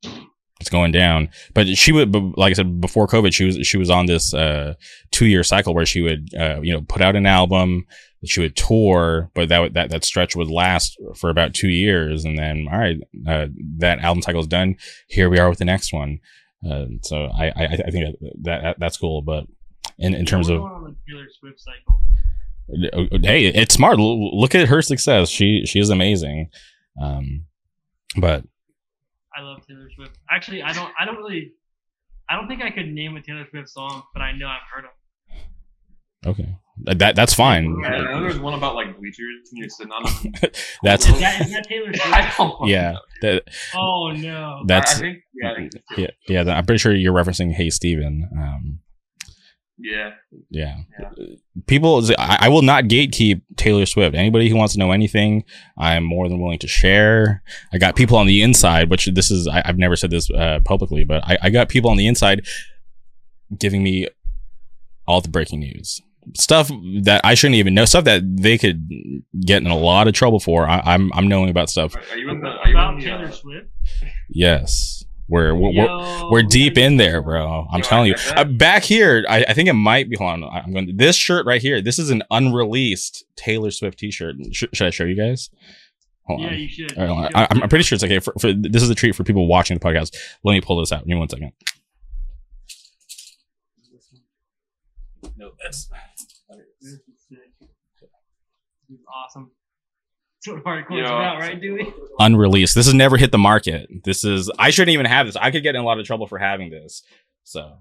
it's 0.60 0.70
going 0.70 0.92
down. 0.92 1.30
But 1.54 1.68
she 1.68 1.90
would, 1.90 2.14
like 2.36 2.50
I 2.50 2.54
said 2.54 2.80
before 2.80 3.06
COVID, 3.06 3.32
she 3.32 3.44
was 3.44 3.66
she 3.66 3.78
was 3.78 3.90
on 3.90 4.06
this 4.06 4.34
uh, 4.34 4.74
two 5.10 5.26
year 5.26 5.42
cycle 5.42 5.74
where 5.74 5.86
she 5.86 6.02
would 6.02 6.34
uh, 6.38 6.60
you 6.62 6.72
know 6.72 6.82
put 6.82 7.02
out 7.02 7.16
an 7.16 7.26
album, 7.26 7.86
she 8.24 8.40
would 8.40 8.56
tour, 8.56 9.30
but 9.34 9.48
that 9.48 9.72
that 9.74 9.90
that 9.90 10.04
stretch 10.04 10.36
would 10.36 10.50
last 10.50 10.98
for 11.16 11.30
about 11.30 11.54
two 11.54 11.68
years, 11.68 12.24
and 12.24 12.38
then 12.38 12.68
all 12.70 12.78
right, 12.78 12.98
uh, 13.26 13.46
that 13.78 14.00
album 14.00 14.22
cycle 14.22 14.40
is 14.40 14.46
done. 14.46 14.76
Here 15.08 15.30
we 15.30 15.38
are 15.38 15.48
with 15.48 15.58
the 15.58 15.64
next 15.64 15.92
one. 15.92 16.20
Uh, 16.68 16.86
so 17.02 17.24
I, 17.26 17.46
I 17.56 17.64
I 17.64 17.90
think 17.90 18.16
that, 18.20 18.32
that 18.42 18.76
that's 18.78 18.98
cool, 18.98 19.22
but 19.22 19.46
in 19.98 20.14
in 20.14 20.26
terms 20.26 20.50
of 20.50 20.60
Taylor 20.60 21.26
Swift 21.38 21.60
cycle. 21.60 22.00
Hey, 23.22 23.46
it's 23.46 23.74
smart. 23.74 23.98
Look 23.98 24.54
at 24.54 24.68
her 24.68 24.82
success. 24.82 25.28
She 25.28 25.64
she 25.66 25.80
is 25.80 25.90
amazing. 25.90 26.50
Um, 27.00 27.46
but 28.16 28.44
I 29.36 29.42
love 29.42 29.66
Taylor 29.66 29.88
Swift. 29.94 30.18
Actually, 30.30 30.62
I 30.62 30.72
don't. 30.72 30.92
I 30.98 31.04
don't 31.04 31.16
really. 31.16 31.52
I 32.28 32.36
don't 32.36 32.48
think 32.48 32.62
I 32.62 32.70
could 32.70 32.92
name 32.92 33.16
a 33.16 33.22
Taylor 33.22 33.46
Swift 33.50 33.68
song, 33.68 34.02
but 34.14 34.20
I 34.20 34.32
know 34.32 34.46
I've 34.46 34.60
heard 34.72 34.84
them. 34.84 34.90
Okay, 36.26 36.56
that 36.84 37.16
that's 37.16 37.32
fine. 37.32 37.78
Yeah, 37.80 37.88
I 37.88 38.12
know 38.12 38.20
there's 38.20 38.38
one 38.38 38.54
about 38.54 38.74
like 38.74 38.98
bleachers 38.98 39.48
and 39.50 39.58
you're 39.58 39.68
sitting 39.68 39.92
on 39.92 40.02
them. 40.02 40.32
that's 40.82 41.08
is 41.08 41.18
that, 41.20 41.40
is 41.40 41.50
that 41.52 41.66
Taylor 41.66 41.92
Swift? 42.36 42.56
yeah. 42.66 42.96
That, 43.22 43.44
oh 43.74 44.12
no. 44.12 44.62
That's 44.66 44.96
I 44.96 44.98
think, 44.98 45.18
yeah, 45.34 45.68
yeah, 45.96 46.06
yeah. 46.28 46.54
I'm 46.54 46.66
pretty 46.66 46.78
sure 46.78 46.94
you're 46.94 47.14
referencing 47.14 47.52
Hey 47.52 47.70
Stephen. 47.70 48.28
Um, 48.36 48.80
yeah. 49.80 50.10
Yeah. 50.50 50.76
People, 51.66 52.02
I, 52.18 52.38
I 52.42 52.48
will 52.48 52.62
not 52.62 52.84
gatekeep 52.84 53.42
Taylor 53.56 53.86
Swift. 53.86 54.14
Anybody 54.14 54.48
who 54.48 54.56
wants 54.56 54.74
to 54.74 54.78
know 54.78 54.92
anything, 54.92 55.44
I'm 55.78 56.04
more 56.04 56.28
than 56.28 56.40
willing 56.40 56.58
to 56.60 56.68
share. 56.68 57.42
I 57.72 57.78
got 57.78 57.96
people 57.96 58.16
on 58.16 58.26
the 58.26 58.42
inside, 58.42 58.90
which 58.90 59.06
this 59.06 59.30
is, 59.30 59.48
I, 59.48 59.62
have 59.64 59.78
never 59.78 59.96
said 59.96 60.10
this 60.10 60.30
uh, 60.30 60.60
publicly, 60.64 61.04
but 61.04 61.24
I, 61.24 61.38
I 61.42 61.50
got 61.50 61.68
people 61.68 61.90
on 61.90 61.96
the 61.96 62.06
inside 62.06 62.46
giving 63.58 63.82
me 63.82 64.06
all 65.06 65.20
the 65.20 65.28
breaking 65.28 65.60
news 65.60 66.00
stuff 66.36 66.70
that 67.02 67.20
I 67.24 67.34
shouldn't 67.34 67.56
even 67.56 67.74
know, 67.74 67.84
stuff 67.84 68.04
that 68.04 68.22
they 68.24 68.58
could 68.58 68.88
get 69.44 69.62
in 69.62 69.68
a 69.68 69.76
lot 69.76 70.08
of 70.08 70.14
trouble 70.14 70.40
for. 70.40 70.68
I, 70.68 70.76
am 70.78 70.82
I'm, 70.86 71.12
I'm 71.14 71.28
knowing 71.28 71.50
about 71.50 71.70
stuff. 71.70 71.96
Are, 71.96 72.16
you 72.16 72.30
in 72.30 72.40
the, 72.40 72.48
are 72.48 72.68
you 72.68 72.74
about 72.74 72.94
in 72.94 73.00
the, 73.00 73.06
Taylor 73.06 73.24
uh, 73.24 73.30
Swift? 73.30 73.68
Yes. 74.28 75.04
We're 75.30 75.54
we're, 75.54 75.70
Yo, 75.70 76.28
we're, 76.32 76.42
deep 76.42 76.76
in 76.76 76.96
there, 76.96 77.22
bro. 77.22 77.68
I'm 77.70 77.82
telling 77.82 78.08
you. 78.08 78.16
Uh, 78.34 78.42
back 78.42 78.82
here, 78.82 79.24
I, 79.28 79.44
I 79.44 79.52
think 79.52 79.68
it 79.68 79.74
might 79.74 80.10
be. 80.10 80.16
Hold 80.16 80.42
on, 80.42 80.44
I'm 80.44 80.72
going. 80.72 80.88
To, 80.88 80.92
This 80.92 81.14
shirt 81.14 81.46
right 81.46 81.62
here. 81.62 81.80
This 81.80 82.00
is 82.00 82.10
an 82.10 82.24
unreleased 82.32 83.24
Taylor 83.36 83.70
Swift 83.70 84.00
T-shirt. 84.00 84.34
Sh- 84.50 84.64
should 84.72 84.86
I 84.88 84.90
show 84.90 85.04
you 85.04 85.14
guys? 85.14 85.48
Hold 86.24 86.40
yeah, 86.40 86.48
on. 86.48 86.58
you 86.58 86.68
should. 86.68 86.96
Right, 86.96 87.08
you 87.08 87.22
should. 87.26 87.36
I, 87.36 87.46
am 87.48 87.68
pretty 87.68 87.84
sure 87.84 87.94
it's 87.94 88.02
okay. 88.02 88.18
For, 88.18 88.32
for, 88.40 88.52
this 88.52 88.82
is 88.82 88.90
a 88.90 88.94
treat 88.96 89.14
for 89.14 89.22
people 89.22 89.46
watching 89.46 89.78
the 89.78 89.84
podcast. 89.84 90.16
Let 90.42 90.52
me 90.52 90.60
pull 90.60 90.80
this 90.80 90.90
out. 90.90 91.00
Give 91.00 91.14
me 91.14 91.16
one 91.16 91.28
second. 91.28 91.52
No, 95.36 95.52
that's. 95.62 95.88
Awesome. 99.14 99.52
That's 100.46 100.56
what 100.56 100.64
hardcore's 100.64 101.06
about, 101.06 101.38
right, 101.38 101.60
Dewey? 101.60 101.92
Unreleased. 102.18 102.74
This 102.74 102.86
has 102.86 102.94
never 102.94 103.18
hit 103.18 103.30
the 103.30 103.38
market. 103.38 103.90
This 104.04 104.24
is. 104.24 104.50
I 104.58 104.70
shouldn't 104.70 104.94
even 104.94 105.04
have 105.04 105.26
this. 105.26 105.36
I 105.36 105.50
could 105.50 105.62
get 105.62 105.74
in 105.74 105.82
a 105.82 105.84
lot 105.84 105.98
of 105.98 106.06
trouble 106.06 106.26
for 106.26 106.38
having 106.38 106.70
this. 106.70 107.02
So. 107.44 107.76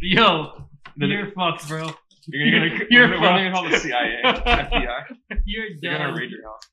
Yo, 0.00 0.68
you're 0.96 1.32
fucked, 1.32 1.66
bro. 1.66 1.90
You're 2.26 2.60
gonna, 2.60 2.86
you're, 2.90 3.08
you're 3.08 3.20
we're 3.20 3.20
gonna 3.20 3.50
call 3.50 3.68
the 3.68 3.78
CIA, 3.78 4.20
FBI. 4.24 5.04
You're 5.44 5.66
They're 5.80 5.98
gonna 5.98 6.14
raid 6.14 6.30
your 6.30 6.44
house. 6.44 6.68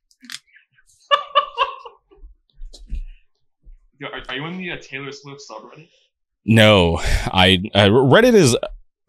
Yo, 3.98 4.08
are, 4.10 4.22
are, 4.28 4.36
you 4.36 4.46
in 4.46 4.58
the 4.58 4.72
uh, 4.72 4.78
Taylor 4.82 5.12
Swift 5.12 5.42
subreddit? 5.50 5.88
No, 6.46 7.00
I 7.02 7.64
uh, 7.74 7.88
Reddit 7.88 8.34
is 8.34 8.58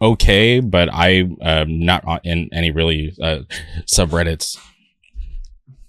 okay, 0.00 0.60
but 0.60 0.88
I 0.90 1.28
am 1.42 1.80
not 1.80 2.24
in 2.24 2.48
any 2.52 2.70
really 2.70 3.14
uh, 3.20 3.40
subreddits. 3.84 4.56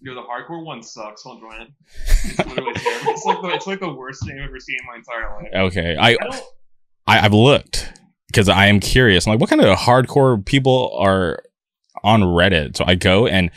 Yo, 0.07 0.15
the 0.15 0.21
hardcore 0.21 0.63
one 0.63 0.81
sucks. 0.81 1.23
Don't 1.23 1.41
join 1.41 1.63
it. 1.63 1.67
It's. 2.05 2.39
It's 2.39 3.25
like 3.25 3.41
the 3.41 3.51
it's 3.53 3.67
like 3.67 3.81
the 3.81 3.93
worst 3.93 4.25
thing 4.25 4.39
I've 4.39 4.47
ever 4.47 4.57
seen 4.57 4.77
in 4.79 4.85
my 4.87 4.95
entire 4.95 5.35
life. 5.35 5.73
Okay, 5.73 5.97
I, 5.99 6.15
I 7.05 7.25
I've 7.25 7.33
looked 7.33 7.91
because 8.27 8.47
I 8.47 8.67
am 8.67 8.79
curious. 8.79 9.27
I'm 9.27 9.31
like, 9.31 9.41
what 9.41 9.49
kind 9.49 9.61
of 9.61 9.77
hardcore 9.77 10.45
people 10.45 10.97
are 10.97 11.43
on 12.05 12.21
Reddit? 12.21 12.77
So 12.77 12.85
I 12.87 12.95
go 12.95 13.27
and 13.27 13.51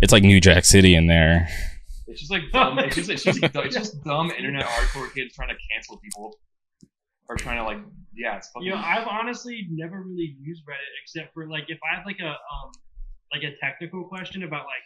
it's 0.00 0.12
like 0.12 0.22
New 0.22 0.40
Jack 0.40 0.64
City 0.64 0.94
in 0.94 1.08
there. 1.08 1.48
It's 2.06 2.20
just 2.20 2.30
like 2.30 2.42
dumb. 2.52 2.78
It's 2.78 2.94
just, 2.94 3.10
it's 3.10 3.24
just, 3.24 3.40
it's 3.42 3.74
just 3.74 4.04
dumb 4.04 4.30
internet 4.30 4.64
hardcore 4.64 5.12
kids 5.12 5.34
trying 5.34 5.48
to 5.48 5.56
cancel 5.72 5.96
people 5.98 6.38
or 7.28 7.34
trying 7.34 7.56
to 7.56 7.64
like 7.64 7.78
yeah. 8.14 8.36
It's 8.36 8.48
fucking. 8.50 8.64
You 8.64 8.74
know, 8.76 8.80
I've 8.80 9.08
honestly 9.08 9.66
never 9.72 10.02
really 10.02 10.36
used 10.40 10.62
Reddit 10.66 11.02
except 11.02 11.34
for 11.34 11.48
like 11.48 11.64
if 11.66 11.80
I 11.82 11.96
have 11.96 12.06
like 12.06 12.20
a 12.20 12.28
um 12.28 12.70
like 13.32 13.42
a 13.42 13.56
technical 13.60 14.04
question 14.04 14.44
about 14.44 14.66
like 14.66 14.84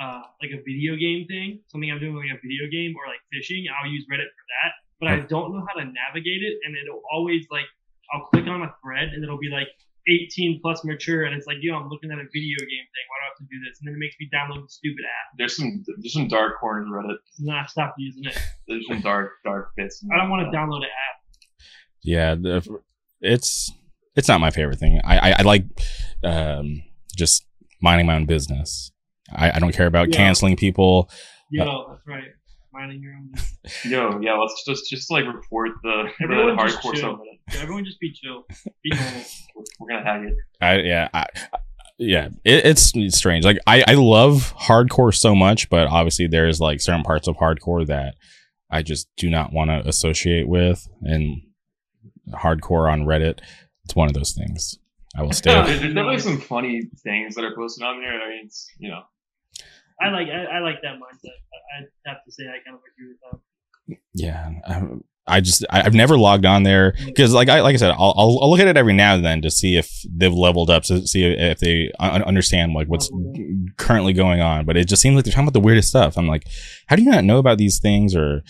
uh, 0.00 0.22
like 0.40 0.52
a 0.52 0.60
video 0.64 0.96
game 0.96 1.26
thing, 1.26 1.60
something 1.68 1.90
I'm 1.90 2.00
doing 2.00 2.16
like 2.16 2.32
a 2.32 2.40
video 2.40 2.68
game 2.70 2.94
or 2.96 3.06
like 3.08 3.20
fishing, 3.32 3.66
I'll 3.68 3.90
use 3.90 4.06
Reddit 4.10 4.30
for 4.32 4.46
that. 4.48 4.72
But 5.00 5.08
I 5.08 5.16
don't 5.26 5.52
know 5.52 5.66
how 5.66 5.80
to 5.80 5.84
navigate 5.84 6.42
it, 6.42 6.58
and 6.64 6.76
it'll 6.76 7.02
always 7.10 7.46
like 7.50 7.66
I'll 8.12 8.26
click 8.26 8.46
on 8.46 8.62
a 8.62 8.72
thread 8.82 9.08
and 9.14 9.24
it'll 9.24 9.38
be 9.38 9.50
like 9.50 9.68
18 10.08 10.60
plus 10.60 10.84
mature, 10.84 11.24
and 11.24 11.34
it's 11.34 11.46
like, 11.46 11.58
yo, 11.60 11.74
I'm 11.74 11.88
looking 11.88 12.10
at 12.10 12.18
a 12.18 12.26
video 12.32 12.58
game 12.58 12.86
thing. 12.90 13.04
Why 13.08 13.16
do 13.18 13.22
I 13.22 13.28
have 13.30 13.38
to 13.38 13.44
do 13.44 13.58
this? 13.66 13.78
And 13.80 13.88
then 13.88 13.94
it 13.94 13.98
makes 13.98 14.16
me 14.18 14.28
download 14.32 14.62
the 14.62 14.68
stupid 14.68 15.04
app. 15.04 15.38
There's 15.38 15.56
some 15.56 15.84
there's 15.98 16.12
some 16.12 16.28
dark 16.28 16.58
corners 16.58 16.86
of 16.86 16.92
Reddit. 16.92 17.18
Nah, 17.38 17.66
stop 17.66 17.94
using 17.98 18.24
it. 18.24 18.38
There's 18.68 18.86
some 18.86 19.00
dark 19.00 19.32
dark 19.44 19.70
bits. 19.76 20.04
I 20.12 20.16
don't 20.16 20.30
want 20.30 20.50
to 20.50 20.56
download 20.56 20.78
an 20.78 20.84
app. 20.84 21.22
Yeah, 22.02 22.34
the, 22.34 22.80
it's 23.20 23.72
it's 24.16 24.28
not 24.28 24.40
my 24.40 24.50
favorite 24.50 24.78
thing. 24.78 25.00
I 25.04 25.18
I, 25.18 25.36
I 25.38 25.42
like 25.42 25.64
um, 26.24 26.82
just 27.16 27.46
minding 27.80 28.06
my 28.06 28.16
own 28.16 28.26
business. 28.26 28.90
I, 29.34 29.52
I 29.56 29.58
don't 29.58 29.74
care 29.74 29.86
about 29.86 30.08
yeah. 30.08 30.16
canceling 30.16 30.56
people. 30.56 31.10
Yo, 31.50 31.64
uh, 31.64 31.90
that's 31.90 32.06
right. 32.06 32.24
Minding 32.72 33.02
your 33.02 33.12
own. 33.12 33.32
Yo, 33.84 34.20
yeah, 34.20 34.34
let's 34.34 34.64
just 34.66 34.88
just 34.88 35.10
like 35.10 35.24
report 35.26 35.70
the, 35.82 36.04
the 36.20 36.26
hardcore 36.26 36.96
stuff. 36.96 37.18
Yeah, 37.52 37.60
everyone 37.60 37.84
just 37.84 38.00
be 38.00 38.12
chill. 38.12 38.44
Be 38.82 38.90
normal. 38.96 39.22
We're 39.78 39.88
gonna 39.88 40.04
have 40.04 40.22
it. 40.22 40.34
I 40.60 40.76
yeah. 40.80 41.08
I, 41.12 41.26
yeah, 41.98 42.28
it, 42.44 42.66
it's, 42.66 42.92
it's 42.96 43.16
strange. 43.16 43.44
Like 43.44 43.58
I, 43.66 43.84
I 43.86 43.94
love 43.94 44.54
hardcore 44.58 45.14
so 45.14 45.34
much, 45.34 45.68
but 45.70 45.86
obviously 45.86 46.26
there's 46.26 46.60
like 46.60 46.80
certain 46.80 47.04
parts 47.04 47.28
of 47.28 47.36
hardcore 47.36 47.86
that 47.86 48.16
I 48.70 48.82
just 48.82 49.08
do 49.16 49.30
not 49.30 49.52
want 49.52 49.70
to 49.70 49.86
associate 49.88 50.48
with. 50.48 50.88
And 51.02 51.42
hardcore 52.30 52.90
on 52.90 53.02
Reddit, 53.02 53.40
it's 53.84 53.94
one 53.94 54.08
of 54.08 54.14
those 54.14 54.32
things. 54.32 54.78
I 55.16 55.22
will 55.22 55.32
stay. 55.32 55.52
there's 55.52 55.80
definitely 55.80 56.18
some 56.18 56.40
funny 56.40 56.90
things 57.04 57.34
that 57.34 57.44
are 57.44 57.54
posted 57.54 57.84
on 57.84 58.00
there. 58.00 58.20
I 58.20 58.28
mean, 58.28 58.46
it's 58.46 58.66
you 58.78 58.90
know, 58.90 59.02
I 60.02 60.10
like 60.10 60.28
I, 60.28 60.56
I 60.56 60.58
like 60.60 60.82
that 60.82 60.94
mindset. 60.94 61.38
I, 61.78 61.82
I 61.82 62.12
have 62.12 62.24
to 62.24 62.32
say 62.32 62.44
I 62.44 62.58
kind 62.64 62.76
of 62.76 62.80
agree 62.92 63.08
with 63.08 63.18
that. 63.22 63.98
Yeah, 64.14 64.50
um, 64.66 65.04
I 65.26 65.40
just 65.40 65.64
I, 65.70 65.82
have 65.82 65.94
never 65.94 66.18
logged 66.18 66.46
on 66.46 66.64
there 66.64 66.94
because 67.04 67.32
like 67.32 67.48
I 67.48 67.60
like 67.60 67.74
I 67.74 67.76
said 67.76 67.92
I'll, 67.92 68.14
I'll, 68.16 68.38
I'll 68.42 68.50
look 68.50 68.60
at 68.60 68.66
it 68.66 68.76
every 68.76 68.92
now 68.92 69.14
and 69.14 69.24
then 69.24 69.40
to 69.42 69.50
see 69.50 69.76
if 69.76 70.04
they've 70.10 70.32
leveled 70.32 70.68
up 70.70 70.82
to 70.84 71.06
see 71.06 71.24
if 71.24 71.60
they 71.60 71.92
understand 72.00 72.72
like 72.72 72.88
what's 72.88 73.10
currently 73.76 74.12
going 74.12 74.40
on, 74.40 74.66
but 74.66 74.76
it 74.76 74.88
just 74.88 75.00
seems 75.00 75.14
like 75.14 75.24
they're 75.24 75.32
talking 75.32 75.44
about 75.44 75.52
the 75.52 75.60
weirdest 75.60 75.88
stuff. 75.88 76.18
I'm 76.18 76.26
like, 76.26 76.46
how 76.88 76.96
do 76.96 77.02
you 77.02 77.10
not 77.10 77.24
know 77.24 77.38
about 77.38 77.58
these 77.58 77.78
things? 77.78 78.16
Or 78.16 78.42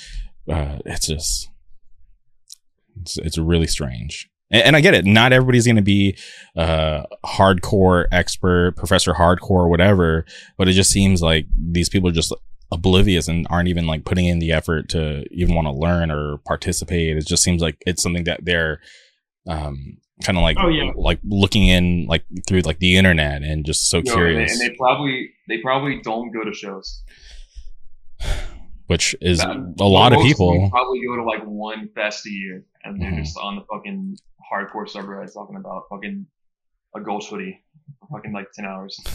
uh, 0.51 0.79
it's 0.87 1.07
just 1.07 1.51
it's, 3.01 3.19
it's 3.19 3.39
really 3.39 3.67
strange. 3.67 4.31
And, 4.53 4.63
and 4.63 4.77
I 4.77 4.81
get 4.81 4.95
it. 4.95 5.05
Not 5.05 5.33
everybody's 5.33 5.67
going 5.67 5.77
to 5.77 5.83
be 5.83 6.17
uh, 6.57 7.03
hardcore 7.25 8.07
expert, 8.13 8.75
professor 8.77 9.15
hardcore, 9.15 9.69
whatever. 9.69 10.25
But 10.59 10.69
it 10.69 10.73
just 10.73 10.91
seems 10.91 11.23
like 11.23 11.47
these 11.59 11.89
people 11.89 12.09
are 12.11 12.13
just 12.13 12.33
oblivious 12.71 13.29
and 13.29 13.47
aren't 13.51 13.69
even 13.69 13.87
like 13.87 14.05
putting 14.05 14.27
in 14.27 14.39
the 14.39 14.53
effort 14.53 14.89
to 14.91 15.25
even 15.31 15.55
want 15.55 15.67
to 15.67 15.73
learn 15.73 16.11
or 16.11 16.39
participate. 16.47 17.17
It 17.17 17.27
just 17.27 17.43
seems 17.43 17.61
like 17.61 17.77
it's 17.87 18.03
something 18.03 18.25
that 18.25 18.45
they're 18.45 18.81
um, 19.49 19.99
kind 20.25 20.39
of 20.39 20.43
like 20.43 20.57
Oh, 20.61 20.69
yeah. 20.69 20.93
like 20.95 21.19
looking 21.25 21.67
in 21.67 22.07
like 22.07 22.25
through 22.49 22.61
like 22.61 22.79
the 22.79 22.97
internet 22.97 23.43
and 23.43 23.67
just 23.67 23.91
so 23.91 23.99
No, 23.99 24.01
and, 24.01 24.07
they, 24.09 24.13
curious, 24.15 24.53
and 24.53 24.61
they 24.71 24.75
probably 24.77 25.31
they 25.49 25.59
probably 25.59 26.01
don't 26.03 26.31
go 26.33 26.45
to 26.45 26.55
shows. 26.55 27.03
which 28.87 29.15
is 29.21 29.39
That- 29.39 29.75
a 29.81 29.85
lot 29.85 30.13
of 30.13 30.21
people. 30.23 30.69
probably 30.71 31.01
go 31.07 31.17
to 31.17 31.25
like 31.25 31.43
one 31.45 31.89
fest 31.95 32.27
a 32.27 32.31
year, 32.31 32.65
and 32.85 33.01
they're 33.01 33.11
Mhm. 33.11 33.19
just 33.25 33.37
on 33.39 33.57
the 33.57 33.63
fucking 33.73 34.17
hardcore 34.53 34.89
subreddit 34.89 35.33
talking 35.33 35.57
about 35.57 35.85
fucking 35.91 36.27
a 36.95 37.01
ghost 37.01 37.31
hoodie, 37.31 37.63
for 38.01 38.19
fucking 38.19 38.33
like 38.33 38.47
ten 38.55 38.65
hours. 38.67 38.99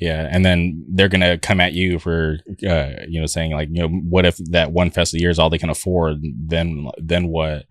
Yeah, 0.00 0.26
and 0.30 0.44
then 0.46 0.86
they're 0.88 1.08
gonna 1.10 1.36
come 1.36 1.60
at 1.60 1.74
you 1.74 1.98
for 1.98 2.38
uh, 2.66 2.90
you 3.06 3.20
know 3.20 3.26
saying 3.26 3.52
like 3.52 3.68
you 3.70 3.82
know 3.82 3.88
what 3.88 4.24
if 4.24 4.38
that 4.50 4.72
one 4.72 4.90
fest 4.90 5.12
a 5.12 5.20
year 5.20 5.28
is 5.28 5.38
all 5.38 5.50
they 5.50 5.58
can 5.58 5.68
afford? 5.68 6.22
Then 6.22 6.88
then 6.96 7.28
what? 7.28 7.66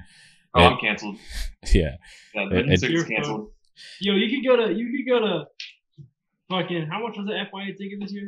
Oh, 0.53 0.61
It- 0.61 0.65
I'm 0.67 0.77
canceled. 0.79 1.15
Yeah, 1.73 1.95
Yeah, 2.35 2.49
It- 2.51 2.69
it- 2.69 2.79
Six 2.81 2.93
You're 2.93 3.05
canceled. 3.05 3.51
Yo, 3.99 4.13
you 4.13 4.29
could 4.29 4.47
go 4.47 4.55
to 4.67 4.73
you 4.73 4.91
could 4.95 5.09
go 5.11 5.19
to 5.21 5.45
fucking 6.51 6.87
how 6.91 7.01
much 7.01 7.17
was 7.17 7.25
the 7.25 7.33
FYA 7.33 7.75
ticket 7.75 7.99
this 7.99 8.13
year? 8.13 8.27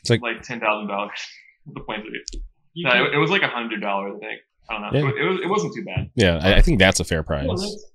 It's 0.00 0.08
like 0.08 0.22
like 0.22 0.40
ten 0.42 0.58
thousand 0.60 0.88
dollars. 0.88 1.20
The 1.66 1.80
plane 1.82 2.00
ticket. 2.02 2.42
You 2.72 2.88
No, 2.88 3.04
it, 3.04 3.14
it 3.14 3.18
was 3.18 3.30
like 3.30 3.42
a 3.42 3.48
hundred 3.48 3.80
dollars, 3.82 4.14
I 4.16 4.26
think. 4.26 4.40
I 4.70 4.74
don't 4.74 4.82
know. 4.82 4.90
Yeah. 4.92 5.08
It, 5.08 5.16
it, 5.16 5.28
was, 5.28 5.40
it 5.44 5.48
wasn't 5.48 5.74
too 5.74 5.84
bad. 5.84 6.10
yeah. 6.14 6.38
I, 6.42 6.54
I 6.56 6.62
think 6.62 6.78
that's 6.78 7.00
a 7.00 7.04
fair 7.04 7.18
yeah, 7.18 7.22
price. 7.22 7.48
that's, 7.48 7.90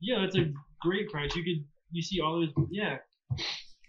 yeah, 0.00 0.20
that's 0.20 0.36
a 0.36 0.52
great 0.80 1.10
price. 1.10 1.34
You 1.34 1.42
could 1.42 1.64
you 1.90 2.02
see 2.02 2.20
all 2.20 2.40
those 2.40 2.66
yeah. 2.70 2.96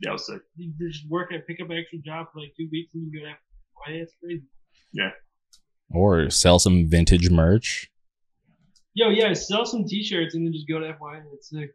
Yeah, 0.01 0.11
it 0.11 0.13
was 0.13 0.27
sick. 0.27 0.41
You 0.55 0.71
just 0.79 1.09
work 1.09 1.33
at 1.33 1.45
pick 1.45 1.59
up 1.61 1.69
an 1.69 1.77
extra 1.77 1.99
job 1.99 2.27
for 2.31 2.39
like 2.39 2.53
two 2.57 2.69
weeks 2.71 2.93
and 2.93 3.11
you 3.11 3.19
go 3.19 3.25
to 3.25 3.31
FYA. 3.31 4.01
It's 4.03 4.13
crazy. 4.23 4.43
Yeah. 4.93 5.11
Or 5.91 6.29
sell 6.29 6.59
some 6.59 6.87
vintage 6.87 7.29
merch. 7.29 7.89
Yo, 8.93 9.09
yeah, 9.09 9.33
sell 9.33 9.65
some 9.65 9.85
T-shirts 9.85 10.35
and 10.35 10.45
then 10.45 10.53
just 10.53 10.67
go 10.67 10.79
to 10.79 10.93
FYA. 10.93 11.23
It's 11.33 11.49
sick. 11.49 11.71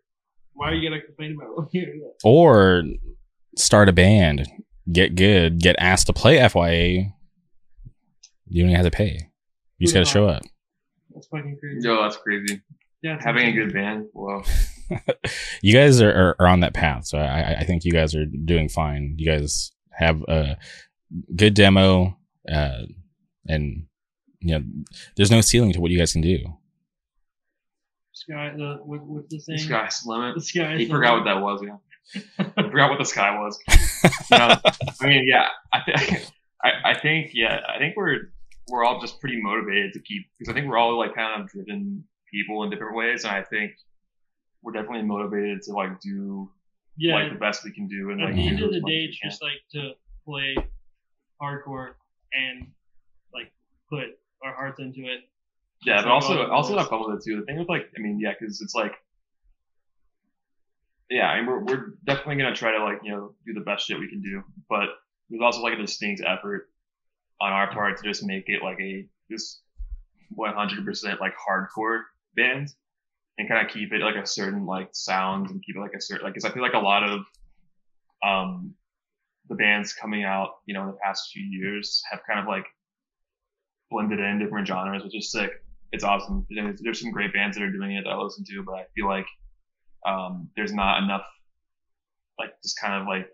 Why 0.54 0.70
are 0.70 0.74
you 0.74 0.88
gonna 0.88 1.02
complain 1.02 1.36
about 1.36 1.68
it? 1.72 2.12
Or 2.24 2.84
start 3.56 3.88
a 3.88 3.92
band, 3.92 4.46
get 4.90 5.14
good, 5.14 5.60
get 5.60 5.76
asked 5.78 6.06
to 6.06 6.12
play 6.12 6.38
FYA. 6.38 7.12
You 8.46 8.62
don't 8.62 8.70
even 8.70 8.82
have 8.82 8.90
to 8.90 8.96
pay. 8.96 9.28
You 9.78 9.86
just 9.86 9.94
gotta 9.94 10.06
show 10.06 10.28
up. 10.28 10.42
That's 11.14 11.26
fucking 11.28 11.58
crazy. 11.60 11.86
Yo, 11.86 12.02
that's 12.02 12.16
crazy. 12.16 12.60
Yeah, 13.02 13.16
it's 13.16 13.24
Having 13.24 13.48
a 13.48 13.52
good 13.52 13.72
band. 13.72 14.06
Well, 14.14 14.44
you 15.62 15.74
guys 15.74 16.00
are, 16.00 16.10
are, 16.10 16.36
are 16.38 16.46
on 16.46 16.60
that 16.60 16.74
path, 16.74 17.06
so 17.06 17.18
I, 17.18 17.58
I 17.60 17.64
think 17.64 17.84
you 17.84 17.92
guys 17.92 18.14
are 18.14 18.24
doing 18.24 18.68
fine. 18.68 19.14
You 19.18 19.30
guys 19.30 19.72
have 19.92 20.22
a 20.22 20.56
good 21.36 21.54
demo, 21.54 22.16
uh, 22.50 22.82
and 23.46 23.86
you 24.40 24.58
know, 24.58 24.64
there's 25.16 25.30
no 25.30 25.40
ceiling 25.40 25.72
to 25.72 25.80
what 25.80 25.90
you 25.90 25.98
guys 25.98 26.12
can 26.12 26.22
do. 26.22 26.38
Sky, 28.12 28.52
the 28.56 28.78
what, 28.84 29.02
what's 29.02 29.28
the 29.28 29.40
saying? 29.40 29.58
the 29.58 29.64
sky's 29.64 30.02
the 30.02 30.10
limit. 30.10 30.34
The 30.36 30.40
sky. 30.40 30.76
He 30.78 30.88
forgot 30.88 31.18
what 31.18 31.24
that 31.24 31.40
was. 31.42 31.62
Yeah, 31.62 32.22
I 32.56 32.62
forgot 32.70 32.90
what 32.90 32.98
the 32.98 33.04
sky 33.04 33.38
was. 33.38 33.58
No, 34.30 34.56
I 35.00 35.06
mean, 35.06 35.24
yeah, 35.26 35.48
I, 35.72 35.80
th- 35.84 36.26
I, 36.62 36.70
I 36.90 36.98
think, 36.98 37.30
yeah, 37.34 37.60
I 37.68 37.78
think 37.78 37.94
we're 37.96 38.32
we're 38.68 38.84
all 38.84 39.00
just 39.00 39.20
pretty 39.20 39.40
motivated 39.40 39.92
to 39.92 40.00
keep 40.00 40.26
because 40.38 40.50
I 40.50 40.54
think 40.54 40.68
we're 40.68 40.78
all 40.78 40.98
like 40.98 41.14
kind 41.14 41.42
of 41.42 41.48
driven 41.48 42.04
people 42.32 42.64
in 42.64 42.70
different 42.70 42.96
ways, 42.96 43.24
and 43.24 43.32
I 43.32 43.42
think 43.42 43.72
we're 44.62 44.72
definitely 44.72 45.02
motivated 45.02 45.62
to 45.62 45.72
like 45.72 46.00
do 46.00 46.50
Yeah. 46.96 47.14
like 47.16 47.32
the 47.32 47.38
best 47.38 47.64
we 47.64 47.72
can 47.72 47.86
do 47.86 48.10
and 48.10 48.20
At 48.22 48.26
like 48.26 48.34
the 48.36 48.48
end 48.48 48.60
of 48.62 48.70
the 48.72 48.80
day, 48.80 49.04
it's 49.08 49.18
just 49.18 49.42
like 49.42 49.60
to 49.72 49.92
play 50.24 50.56
hardcore 51.40 51.94
and 52.32 52.66
like 53.32 53.52
put 53.90 54.18
our 54.42 54.54
hearts 54.54 54.80
into 54.80 55.00
it. 55.02 55.20
Yeah, 55.84 56.00
but 56.02 56.10
also 56.10 56.44
uh, 56.44 56.46
also 56.48 56.70
goals. 56.70 56.80
have 56.80 56.88
fun 56.88 57.02
with 57.10 57.18
it 57.20 57.24
too. 57.24 57.40
The 57.40 57.46
thing 57.46 57.58
with 57.58 57.68
like, 57.68 57.90
I 57.96 58.00
mean, 58.00 58.18
yeah, 58.18 58.32
because 58.38 58.62
it's 58.62 58.74
like, 58.74 58.92
yeah, 61.10 61.26
I 61.28 61.36
mean, 61.36 61.46
we're 61.46 61.62
we're 61.64 61.86
definitely 62.04 62.36
gonna 62.36 62.54
try 62.54 62.72
to 62.76 62.82
like 62.82 63.00
you 63.02 63.10
know 63.12 63.34
do 63.46 63.52
the 63.52 63.60
best 63.60 63.86
shit 63.86 63.98
we 63.98 64.08
can 64.08 64.22
do, 64.22 64.42
but 64.68 64.88
there's 65.28 65.42
also 65.42 65.60
like 65.60 65.74
a 65.74 65.82
distinct 65.82 66.22
effort 66.26 66.70
on 67.40 67.52
our 67.52 67.72
part 67.72 67.96
to 67.98 68.02
just 68.04 68.24
make 68.24 68.44
it 68.48 68.62
like 68.62 68.78
a 68.80 69.06
just 69.30 69.62
100% 70.38 71.20
like 71.20 71.34
hardcore 71.36 72.02
band 72.36 72.68
and 73.38 73.48
kind 73.48 73.66
of 73.66 73.72
keep 73.72 73.92
it 73.92 74.00
like 74.00 74.16
a 74.16 74.26
certain 74.26 74.66
like 74.66 74.88
sound 74.92 75.50
and 75.50 75.62
keep 75.64 75.76
it 75.76 75.80
like 75.80 75.94
a 75.96 76.00
certain 76.00 76.24
like 76.24 76.34
because 76.34 76.48
I 76.48 76.52
feel 76.52 76.62
like 76.62 76.74
a 76.74 76.78
lot 76.78 77.02
of 77.02 77.20
um 78.24 78.74
the 79.48 79.54
bands 79.54 79.92
coming 79.92 80.24
out 80.24 80.56
you 80.66 80.74
know 80.74 80.82
in 80.82 80.86
the 80.88 80.98
past 81.04 81.30
few 81.32 81.42
years 81.42 82.02
have 82.10 82.20
kind 82.26 82.40
of 82.40 82.46
like 82.46 82.64
blended 83.90 84.18
in 84.18 84.38
different 84.38 84.66
genres, 84.66 85.04
which 85.04 85.16
is 85.16 85.30
sick. 85.30 85.50
It's 85.92 86.04
awesome. 86.04 86.46
There's, 86.50 86.80
there's 86.80 87.00
some 87.00 87.12
great 87.12 87.32
bands 87.32 87.56
that 87.56 87.62
are 87.62 87.70
doing 87.70 87.92
it 87.92 88.04
that 88.04 88.10
I 88.10 88.16
listen 88.16 88.44
to, 88.44 88.62
but 88.64 88.74
I 88.74 88.84
feel 88.94 89.06
like 89.06 89.26
um, 90.06 90.48
there's 90.56 90.72
not 90.72 91.02
enough 91.02 91.24
like 92.38 92.50
just 92.62 92.80
kind 92.80 93.00
of 93.00 93.06
like 93.06 93.28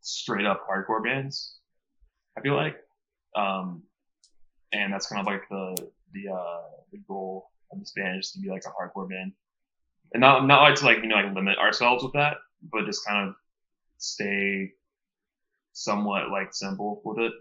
straight 0.00 0.46
up 0.46 0.66
hardcore 0.66 1.04
bands. 1.04 1.58
I 2.38 2.40
feel 2.40 2.56
like, 2.56 2.76
um, 3.36 3.82
and 4.72 4.92
that's 4.92 5.06
kind 5.06 5.20
of 5.20 5.26
like 5.26 5.48
the 5.48 5.76
the 6.12 6.32
uh, 6.32 6.62
the 6.92 6.98
goal 7.08 7.50
of 7.72 7.78
this 7.78 7.92
band 7.92 8.18
is 8.18 8.32
to 8.32 8.40
be 8.40 8.48
like 8.48 8.62
a 8.66 8.70
hardcore 8.70 9.08
band, 9.08 9.32
and 10.12 10.20
not 10.20 10.46
not 10.46 10.62
like 10.62 10.74
to 10.76 10.84
like 10.84 10.98
you 10.98 11.08
know 11.08 11.16
like 11.16 11.34
limit 11.34 11.58
ourselves 11.58 12.02
with 12.02 12.12
that, 12.14 12.38
but 12.72 12.86
just 12.86 13.06
kind 13.06 13.28
of 13.28 13.34
stay 13.98 14.72
somewhat 15.72 16.30
like 16.30 16.52
simple 16.52 17.00
with 17.04 17.18
it 17.18 17.32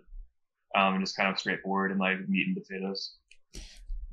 um, 0.76 0.96
and 0.96 1.04
just 1.04 1.16
kind 1.16 1.30
of 1.30 1.40
straightforward 1.40 1.92
and 1.92 2.00
like 2.00 2.18
meat 2.28 2.48
and 2.48 2.56
potatoes. 2.56 3.16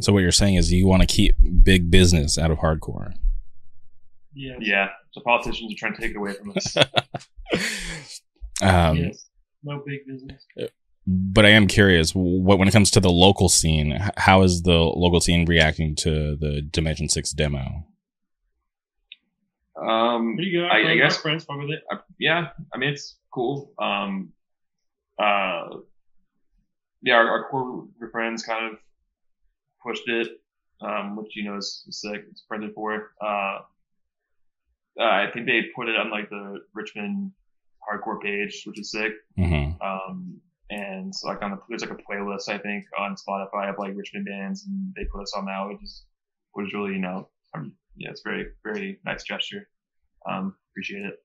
So 0.01 0.12
what 0.12 0.20
you're 0.20 0.32
saying 0.32 0.57
is 0.57 0.73
you 0.73 0.86
want 0.86 1.03
to 1.03 1.07
keep 1.07 1.36
big 1.62 1.90
business 1.90 2.39
out 2.39 2.51
of 2.51 2.59
hardcore. 2.59 3.15
Yeah. 4.35 4.57
Yeah, 4.61 4.89
so 5.12 5.23
politicians 5.23 5.73
are 5.73 5.77
trying 5.77 5.94
to 5.94 6.01
take 6.01 6.11
it 6.11 6.16
away 6.16 6.35
from 6.35 6.53
us. 6.57 6.77
Um, 8.62 8.97
yes. 8.97 9.27
No 9.62 9.82
big 9.85 10.07
business. 10.07 10.47
But 11.08 11.46
I 11.46 11.50
am 11.50 11.68
curious, 11.68 12.10
what 12.12 12.58
when 12.58 12.66
it 12.66 12.72
comes 12.72 12.90
to 12.92 13.00
the 13.00 13.10
local 13.10 13.48
scene, 13.48 13.96
how 14.16 14.42
is 14.42 14.62
the 14.62 14.72
local 14.78 15.20
scene 15.20 15.44
reacting 15.46 15.94
to 15.96 16.34
the 16.36 16.62
Dimension 16.62 17.08
Six 17.08 17.30
demo? 17.32 17.86
um, 19.80 20.34
Pretty 20.36 20.50
good. 20.52 20.64
I- 20.64 20.80
I 20.80 20.84
Our 20.90 20.96
guess- 20.96 21.16
friends 21.18 21.44
fuck 21.44 21.58
with 21.58 21.70
it. 21.70 21.82
I, 21.90 21.98
yeah, 22.18 22.48
I 22.72 22.78
mean 22.78 22.90
it's 22.90 23.16
cool. 23.32 23.72
Um, 23.78 24.32
uh, 25.18 25.68
yeah, 27.02 27.14
our, 27.14 27.28
our 27.28 27.48
core 27.50 27.86
friends 28.10 28.42
kind 28.42 28.72
of 28.72 28.78
pushed 29.86 30.08
it, 30.08 30.28
um, 30.80 31.16
which 31.16 31.36
you 31.36 31.44
know 31.44 31.56
is, 31.56 31.84
is 31.88 32.00
sick. 32.00 32.24
It's 32.30 32.42
printed 32.42 32.72
for. 32.74 33.12
Uh, 33.22 33.58
uh, 34.98 35.02
I 35.04 35.26
think 35.32 35.46
they 35.46 35.60
put 35.76 35.88
it 35.88 35.96
on 35.96 36.10
like 36.10 36.30
the 36.30 36.60
Richmond 36.74 37.32
hardcore 37.86 38.20
page, 38.20 38.62
which 38.66 38.80
is 38.80 38.90
sick. 38.90 39.12
hmm 39.36 39.70
Um, 39.80 40.40
and 40.70 41.14
so 41.14 41.28
like 41.28 41.43
on 41.43 41.52
the, 41.52 41.59
there's 41.68 41.82
like 41.82 41.90
a 41.90 42.12
playlist 42.12 42.48
I 42.48 42.59
think 42.59 42.84
on 42.98 43.16
Spotify 43.16 43.70
of 43.70 43.76
like 43.78 43.97
Richmond 43.97 44.26
bands, 44.26 44.64
and 44.66 44.93
they 44.97 45.05
put 45.05 45.22
us 45.22 45.32
on 45.36 45.47
that, 45.47 45.66
which 45.68 45.82
is 45.82 46.05
which 46.52 46.68
is 46.68 46.74
really 46.74 46.93
you 46.94 47.01
know, 47.01 47.28
um, 47.55 47.72
yeah, 47.97 48.10
it's 48.10 48.22
very 48.22 48.47
very 48.64 49.01
nice 49.05 49.24
gesture. 49.24 49.68
Um, 50.28 50.55
appreciate 50.72 51.05
it. 51.05 51.18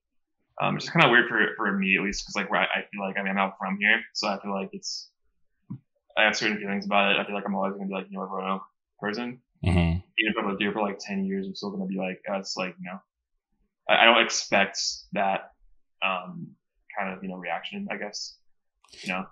Um, 0.62 0.76
it's 0.76 0.86
just 0.86 0.94
kind 0.94 1.06
of 1.06 1.12
weird 1.12 1.28
for 1.28 1.40
for 1.58 1.78
me 1.78 1.98
at 1.98 2.04
least 2.04 2.24
because 2.24 2.36
like 2.36 2.52
where 2.52 2.62
I, 2.62 2.66
I 2.66 2.86
feel 2.92 3.02
like 3.02 3.18
I 3.18 3.22
mean 3.24 3.32
I'm 3.32 3.36
not 3.36 3.58
from 3.58 3.78
here, 3.80 4.02
so 4.14 4.28
I 4.28 4.40
feel 4.42 4.54
like 4.54 4.70
it's 4.74 5.10
I 6.18 6.24
have 6.24 6.36
certain 6.36 6.58
feelings 6.60 6.86
about 6.86 7.12
it. 7.12 7.20
I 7.20 7.26
feel 7.26 7.36
like 7.36 7.46
I'm 7.46 7.56
always 7.56 7.74
gonna 7.74 7.88
be 7.88 7.94
like 7.94 8.08
you 8.10 8.18
know 8.18 8.24
a 8.24 8.28
Roanoke 8.28 8.64
person, 9.00 9.42
hmm 9.64 9.98
even 10.22 10.34
if 10.38 10.46
I'm 10.46 10.58
here 10.58 10.72
for 10.72 10.82
like 10.82 11.00
10 11.00 11.26
years, 11.26 11.48
I'm 11.48 11.56
still 11.56 11.72
gonna 11.72 11.86
be 11.86 11.98
like, 11.98 12.22
uh, 12.30 12.40
it's 12.40 12.56
like, 12.58 12.76
you 12.80 12.86
know, 12.86 13.00
I, 13.90 14.04
I 14.04 14.06
don't 14.06 14.24
expect 14.24 14.80
that, 15.14 15.52
um, 16.04 16.52
kind 16.98 17.14
of, 17.14 17.24
you 17.24 17.30
know, 17.30 17.38
reaction, 17.38 17.88
I 17.92 17.98
guess, 17.98 18.38
you 19.04 19.14
know. 19.14 19.26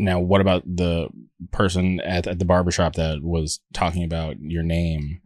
Now, 0.00 0.20
what 0.20 0.40
about 0.40 0.62
the 0.64 1.08
person 1.50 2.00
at, 2.00 2.26
at 2.26 2.38
the 2.38 2.44
barbershop 2.44 2.94
that 2.94 3.22
was 3.22 3.60
talking 3.72 4.04
about 4.04 4.40
your 4.40 4.62
name? 4.62 5.20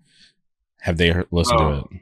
Have 0.80 0.97
they 0.97 1.10
heard, 1.10 1.28
listened 1.30 1.60
Oh. 1.60 1.70
to 1.70 1.78
it? 1.80 2.01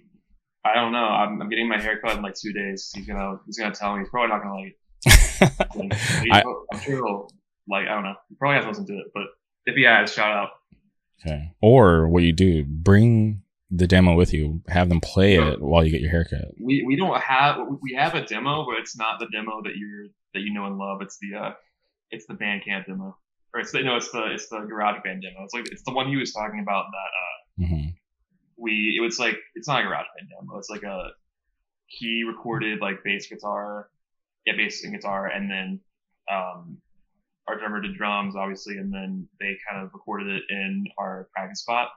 I 0.65 0.75
don't 0.75 0.93
know. 0.93 0.99
I'm, 0.99 1.41
I'm 1.43 1.49
getting 1.49 1.69
my 1.69 1.81
hair 1.81 1.99
cut 2.01 2.17
in 2.17 2.23
like 2.23 2.35
two 2.35 2.53
days. 2.53 2.93
He's 2.95 3.07
gonna, 3.07 3.39
he's 3.47 3.59
gonna 3.59 3.75
tell 3.75 3.95
me. 3.95 4.01
He's 4.01 4.09
probably 4.11 4.29
not 4.29 4.43
gonna 4.43 4.55
like. 4.61 4.77
Like, 5.75 5.93
I- 6.33 6.43
I'm 6.73 6.81
sure 6.81 6.97
he'll, 6.97 7.29
like, 7.69 7.87
I 7.89 7.95
don't 7.95 8.05
know. 8.05 8.15
He 8.29 8.35
probably 8.37 8.57
hasn't 8.57 8.71
listened 8.73 8.87
to 8.89 8.95
it, 8.99 9.07
but 9.15 9.25
if 9.67 9.75
he 9.75 9.85
has, 9.85 10.13
shout 10.13 10.33
out. 10.37 10.49
Okay. 11.27 11.53
Or 11.63 12.09
what 12.09 12.23
you 12.23 12.33
do, 12.33 12.65
bring 12.65 13.43
the 13.71 13.87
demo 13.87 14.15
with 14.15 14.33
you. 14.35 14.61
Have 14.69 14.89
them 14.91 15.01
play 15.01 15.35
it 15.37 15.61
while 15.63 15.85
you 15.85 15.91
get 15.91 16.01
your 16.03 16.11
haircut. 16.11 16.53
We 16.63 16.83
we 16.87 16.97
don't 16.97 17.19
have 17.21 17.59
we 17.83 17.95
have 17.95 18.15
a 18.15 18.25
demo, 18.25 18.65
but 18.67 18.79
it's 18.79 18.97
not 18.97 19.19
the 19.19 19.27
demo 19.33 19.63
that 19.63 19.73
you're 19.77 20.07
that 20.35 20.41
you 20.41 20.53
know 20.53 20.67
and 20.67 20.79
love. 20.79 21.03
It's 21.03 21.19
the 21.21 21.39
uh 21.39 21.53
it's 22.11 22.27
the 22.27 22.35
Bandcamp 22.35 22.87
demo, 22.87 23.17
or 23.55 23.61
it's 23.61 23.73
the 23.73 23.83
no, 23.83 23.97
it's 23.97 24.11
the 24.11 24.33
it's 24.33 24.49
the 24.49 24.61
Garage 24.61 25.03
Band 25.05 25.23
demo. 25.23 25.45
It's 25.45 25.55
like 25.55 25.69
it's 25.71 25.83
the 25.85 25.93
one 25.93 26.09
he 26.09 26.17
was 26.17 26.33
talking 26.33 26.61
about 26.61 26.87
that 26.91 27.67
uh 27.67 27.67
hmm 27.67 27.89
we 28.61 28.95
it 28.97 29.01
was 29.01 29.19
like 29.19 29.37
it's 29.55 29.67
not 29.67 29.81
a 29.81 29.85
Garage 29.85 30.07
Band 30.17 30.31
demo. 30.31 30.59
It's 30.59 30.71
like 30.71 30.83
a 30.83 31.11
he 31.87 32.25
recorded 32.27 32.81
like 32.81 33.03
bass 33.03 33.27
guitar, 33.29 33.89
yeah, 34.47 34.55
bass 34.57 34.85
and 34.85 34.95
guitar, 34.95 35.27
and 35.27 35.51
then 35.51 35.81
um 36.31 36.79
our 37.49 37.59
drummer 37.59 37.81
did 37.81 37.97
drums 37.97 38.37
obviously, 38.37 38.77
and 38.77 38.93
then 38.93 39.29
they 39.41 39.57
kind 39.69 39.83
of 39.85 39.91
recorded 39.93 40.29
it 40.29 40.43
in 40.51 40.85
our 40.99 41.29
practice 41.35 41.61
spot. 41.61 41.89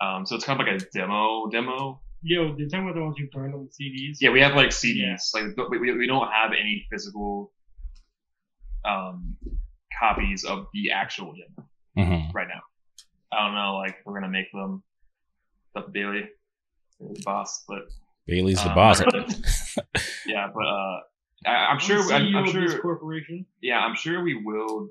Um, 0.00 0.24
so 0.24 0.36
it's 0.36 0.44
kind 0.44 0.60
of 0.60 0.66
like 0.66 0.80
a 0.80 0.84
demo 0.96 1.48
demo. 1.50 2.00
Yo, 2.22 2.56
they're 2.56 2.66
talking 2.68 2.84
about 2.84 2.94
the 2.94 3.02
ones 3.02 3.16
you 3.18 3.28
burned 3.32 3.54
on 3.54 3.68
the 3.68 3.84
CDs. 3.84 4.18
Yeah, 4.20 4.30
we 4.30 4.40
have 4.40 4.54
like 4.54 4.70
CDs. 4.70 5.20
Yeah. 5.34 5.42
Like 5.42 5.70
we, 5.70 5.92
we 5.92 6.06
don't 6.06 6.28
have 6.28 6.50
any 6.52 6.86
physical 6.90 7.52
um 8.88 9.36
copies 10.00 10.44
of 10.44 10.66
the 10.72 10.90
actual 10.92 11.34
demo 11.34 11.68
hmm 11.96 12.30
right 12.32 12.48
now. 12.48 12.62
I 13.32 13.44
don't 13.44 13.54
know, 13.54 13.76
like 13.76 13.96
we're 14.04 14.14
gonna 14.18 14.32
make 14.32 14.50
them 14.52 14.82
up 15.76 15.92
Bailey, 15.92 16.28
the 17.00 17.22
boss, 17.24 17.64
but 17.68 17.82
Bailey's 18.26 18.62
the 18.62 18.70
Um, 18.70 18.74
boss. 18.74 19.00
yeah, 20.26 20.48
but 20.54 20.66
uh, 20.66 21.00
I, 21.46 21.50
I'm 21.70 21.78
sure. 21.78 22.00
I'm, 22.12 22.34
I'm 22.36 22.44
of 22.44 22.50
sure. 22.50 22.80
corporation. 22.80 23.46
Yeah, 23.62 23.78
I'm 23.78 23.94
sure 23.94 24.22
we 24.22 24.34
will 24.34 24.88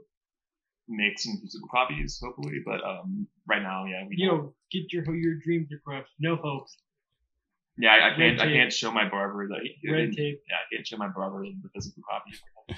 make 0.88 1.20
some 1.20 1.38
physical 1.42 1.68
copies, 1.70 2.20
hopefully. 2.24 2.60
But 2.66 2.84
um, 2.84 3.28
right 3.48 3.62
now, 3.62 3.86
yeah, 3.86 4.04
we 4.08 4.18
don't. 4.18 4.38
Yo, 4.38 4.54
get 4.72 4.92
your 4.94 5.04
your 5.16 5.36
dreams 5.36 5.72
are 5.72 5.82
crushed. 5.86 6.12
No 6.20 6.36
hopes. 6.36 6.76
Yeah, 7.78 7.92
I, 7.92 8.08
I 8.08 8.10
can't. 8.16 8.40
red 8.40 8.48
I 8.48 8.52
can't 8.52 8.74
show 8.74 8.92
my 8.92 9.08
barber 9.10 9.48
that. 9.50 9.92
Red 9.92 10.14
tape. 10.14 10.42
Yeah, 10.50 10.56
I 10.56 10.76
can't 10.76 10.88
show 10.88 10.98
my 10.98 11.10
barber 11.10 11.44
the 11.44 11.70
physical 11.76 12.02
copy. 12.10 12.32
All 12.70 12.76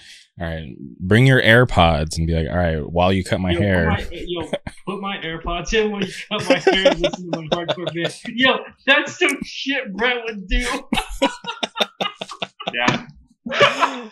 right, 0.48 0.76
bring 1.00 1.26
your 1.26 1.42
AirPods 1.42 2.18
and 2.18 2.28
be 2.28 2.34
like, 2.34 2.48
all 2.50 2.58
right, 2.58 2.80
while 2.90 3.12
you 3.12 3.24
cut 3.24 3.40
my 3.40 3.52
yo, 3.52 3.60
hair. 3.60 3.96
Put 3.98 4.12
my, 4.12 4.18
yo, 4.28 4.52
put 4.86 5.02
my 5.02 5.18
AirPods 5.18 5.74
in 5.74 5.92
when 5.92 6.04
you 6.04 6.12
cut 6.30 6.48
my 6.50 6.58
hair 6.60 6.88
and 6.92 7.00
listen 7.02 7.32
to 7.32 7.42
my 7.42 7.48
hardcore 7.48 7.94
band. 7.94 8.14
Yo, 8.36 8.58
that's 8.86 9.18
some 9.20 9.38
shit 9.44 9.92
Brett 9.94 10.18
would 10.26 10.48
do. 10.48 10.66
Yeah. 12.72 13.08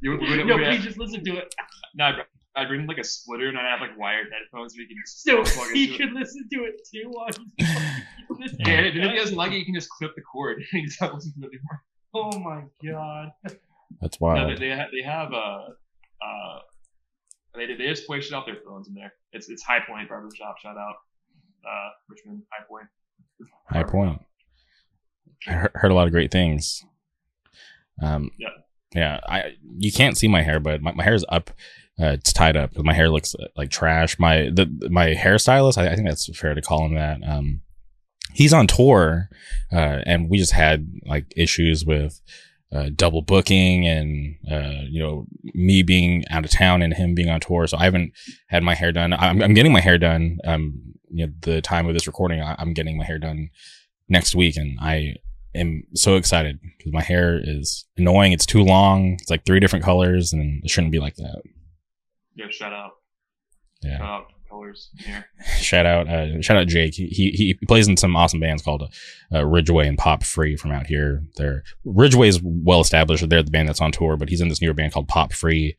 you, 0.00 0.12
we, 0.12 0.16
we, 0.18 0.44
Yo, 0.44 0.56
we, 0.56 0.64
please 0.64 0.84
just 0.84 0.98
listen 0.98 1.22
to 1.24 1.36
it. 1.36 1.54
no, 1.94 2.04
I'd, 2.06 2.14
I'd 2.56 2.68
bring 2.68 2.86
like 2.86 2.98
a 2.98 3.04
splitter 3.04 3.48
and 3.48 3.58
I'd 3.58 3.68
have 3.70 3.80
like 3.80 3.98
wired 3.98 4.28
headphones 4.32 4.74
so 4.74 4.78
we 4.78 4.86
can 4.86 4.96
just 5.04 5.22
So 5.22 5.42
plug 5.42 5.70
he 5.74 5.84
into 5.84 5.94
it. 5.94 5.98
could 5.98 6.12
listen 6.14 6.48
to 6.52 6.64
it 6.64 6.80
too 6.90 7.10
while 7.10 7.28
he's 7.58 7.68
listening. 8.30 8.66
Yeah, 8.66 8.72
and 8.78 8.86
if 8.86 8.94
he 8.94 9.16
doesn't 9.18 9.36
like 9.36 9.52
it, 9.52 9.56
you 9.56 9.64
can 9.66 9.74
just 9.74 9.90
clip 9.90 10.14
the 10.16 10.22
cord 10.22 10.62
and 10.72 10.84
just 10.86 11.00
not 11.00 11.14
listen 11.14 11.32
anymore. 11.38 11.82
Oh 12.14 12.38
my 12.38 12.62
god. 12.90 13.32
That's 14.00 14.20
No, 14.20 14.26
wild. 14.28 14.50
they, 14.56 14.68
they, 14.68 14.76
ha- 14.76 14.88
they 14.92 15.02
have 15.02 15.32
uh 15.32 15.64
uh 16.24 16.58
they 17.54 17.66
they 17.66 17.86
just 17.88 18.06
play 18.06 18.20
shit 18.20 18.32
off 18.32 18.46
their 18.46 18.56
phones 18.66 18.88
in 18.88 18.94
there. 18.94 19.12
It's 19.32 19.48
it's 19.48 19.62
High 19.62 19.80
Point 19.86 20.08
Barbershop. 20.08 20.58
Shout 20.58 20.76
out 20.76 20.94
uh 21.68 21.88
Richmond 22.08 22.42
High 22.52 22.64
Point. 22.68 22.86
High 23.68 23.82
point. 23.84 24.20
I 25.46 25.52
heard, 25.52 25.70
heard 25.74 25.90
a 25.90 25.94
lot 25.94 26.06
of 26.06 26.12
great 26.12 26.30
things. 26.30 26.84
Um, 28.02 28.30
Yeah. 28.38 28.48
Yeah. 28.94 29.20
I 29.28 29.52
you 29.76 29.92
can't 29.92 30.16
see 30.16 30.28
my 30.28 30.42
hair, 30.42 30.60
but 30.60 30.80
my, 30.82 30.92
my 30.92 31.04
hair 31.04 31.14
is 31.14 31.24
up. 31.28 31.50
Uh, 32.00 32.12
it's 32.12 32.32
tied 32.32 32.56
up. 32.56 32.76
My 32.78 32.94
hair 32.94 33.10
looks 33.10 33.34
uh, 33.34 33.46
like 33.56 33.70
trash. 33.70 34.18
My 34.20 34.50
the 34.54 34.66
my 34.90 35.14
hairstylist. 35.14 35.78
I, 35.78 35.88
I 35.90 35.94
think 35.96 36.06
that's 36.06 36.26
fair 36.38 36.54
to 36.54 36.62
call 36.62 36.86
him 36.86 36.94
that. 36.94 37.18
Um, 37.28 37.62
he's 38.32 38.52
on 38.52 38.68
tour, 38.68 39.28
uh, 39.72 40.02
and 40.06 40.30
we 40.30 40.38
just 40.38 40.52
had 40.52 40.92
like 41.06 41.32
issues 41.36 41.84
with 41.84 42.20
uh, 42.72 42.90
double 42.94 43.22
booking 43.22 43.86
and 43.86 44.36
uh, 44.50 44.82
you 44.88 45.00
know 45.00 45.26
me 45.54 45.82
being 45.82 46.24
out 46.30 46.44
of 46.44 46.50
town 46.50 46.82
and 46.82 46.94
him 46.94 47.14
being 47.14 47.30
on 47.30 47.40
tour. 47.40 47.66
So 47.66 47.78
I 47.78 47.84
haven't 47.84 48.12
had 48.48 48.62
my 48.62 48.74
hair 48.74 48.92
done. 48.92 49.12
I'm, 49.12 49.42
I'm 49.42 49.54
getting 49.54 49.72
my 49.72 49.80
hair 49.80 49.98
done. 49.98 50.38
Um, 50.44 50.94
you 51.10 51.26
know, 51.26 51.32
the 51.40 51.62
time 51.62 51.86
of 51.86 51.94
this 51.94 52.06
recording, 52.06 52.42
I, 52.42 52.54
I'm 52.58 52.74
getting 52.74 52.98
my 52.98 53.04
hair 53.04 53.18
done 53.18 53.48
next 54.08 54.34
week, 54.34 54.56
and 54.56 54.78
I 54.80 55.14
am 55.54 55.84
so 55.94 56.16
excited 56.16 56.58
because 56.76 56.92
my 56.92 57.02
hair 57.02 57.40
is 57.42 57.86
annoying. 57.96 58.32
It's 58.32 58.46
too 58.46 58.62
long. 58.62 59.14
It's 59.20 59.30
like 59.30 59.46
three 59.46 59.60
different 59.60 59.84
colors, 59.84 60.32
and 60.32 60.62
it 60.62 60.70
shouldn't 60.70 60.92
be 60.92 61.00
like 61.00 61.16
that. 61.16 61.42
Yeah, 62.34 62.46
shout 62.50 62.72
out. 62.72 62.92
Yeah. 63.82 63.98
Shout 63.98 64.08
out 64.08 64.32
colors 64.48 64.90
here. 64.98 65.24
shout 65.58 65.86
out 65.86 66.08
uh, 66.08 66.40
shout 66.40 66.56
out 66.56 66.66
Jake. 66.68 66.94
He, 66.94 67.06
he 67.08 67.30
he 67.30 67.54
plays 67.66 67.88
in 67.88 67.96
some 67.96 68.16
awesome 68.16 68.40
bands 68.40 68.62
called 68.62 68.92
uh, 69.34 69.44
Ridgeway 69.44 69.86
and 69.88 69.98
Pop 69.98 70.24
Free 70.24 70.56
from 70.56 70.72
out 70.72 70.86
here. 70.86 71.22
They're 71.36 71.62
Ridgeway 71.84 72.28
is 72.28 72.40
well 72.42 72.80
established. 72.80 73.28
They're 73.28 73.42
the 73.42 73.50
band 73.50 73.68
that's 73.68 73.80
on 73.80 73.92
tour, 73.92 74.16
but 74.16 74.28
he's 74.28 74.40
in 74.40 74.48
this 74.48 74.60
newer 74.62 74.74
band 74.74 74.92
called 74.92 75.08
Pop 75.08 75.32
Free, 75.32 75.76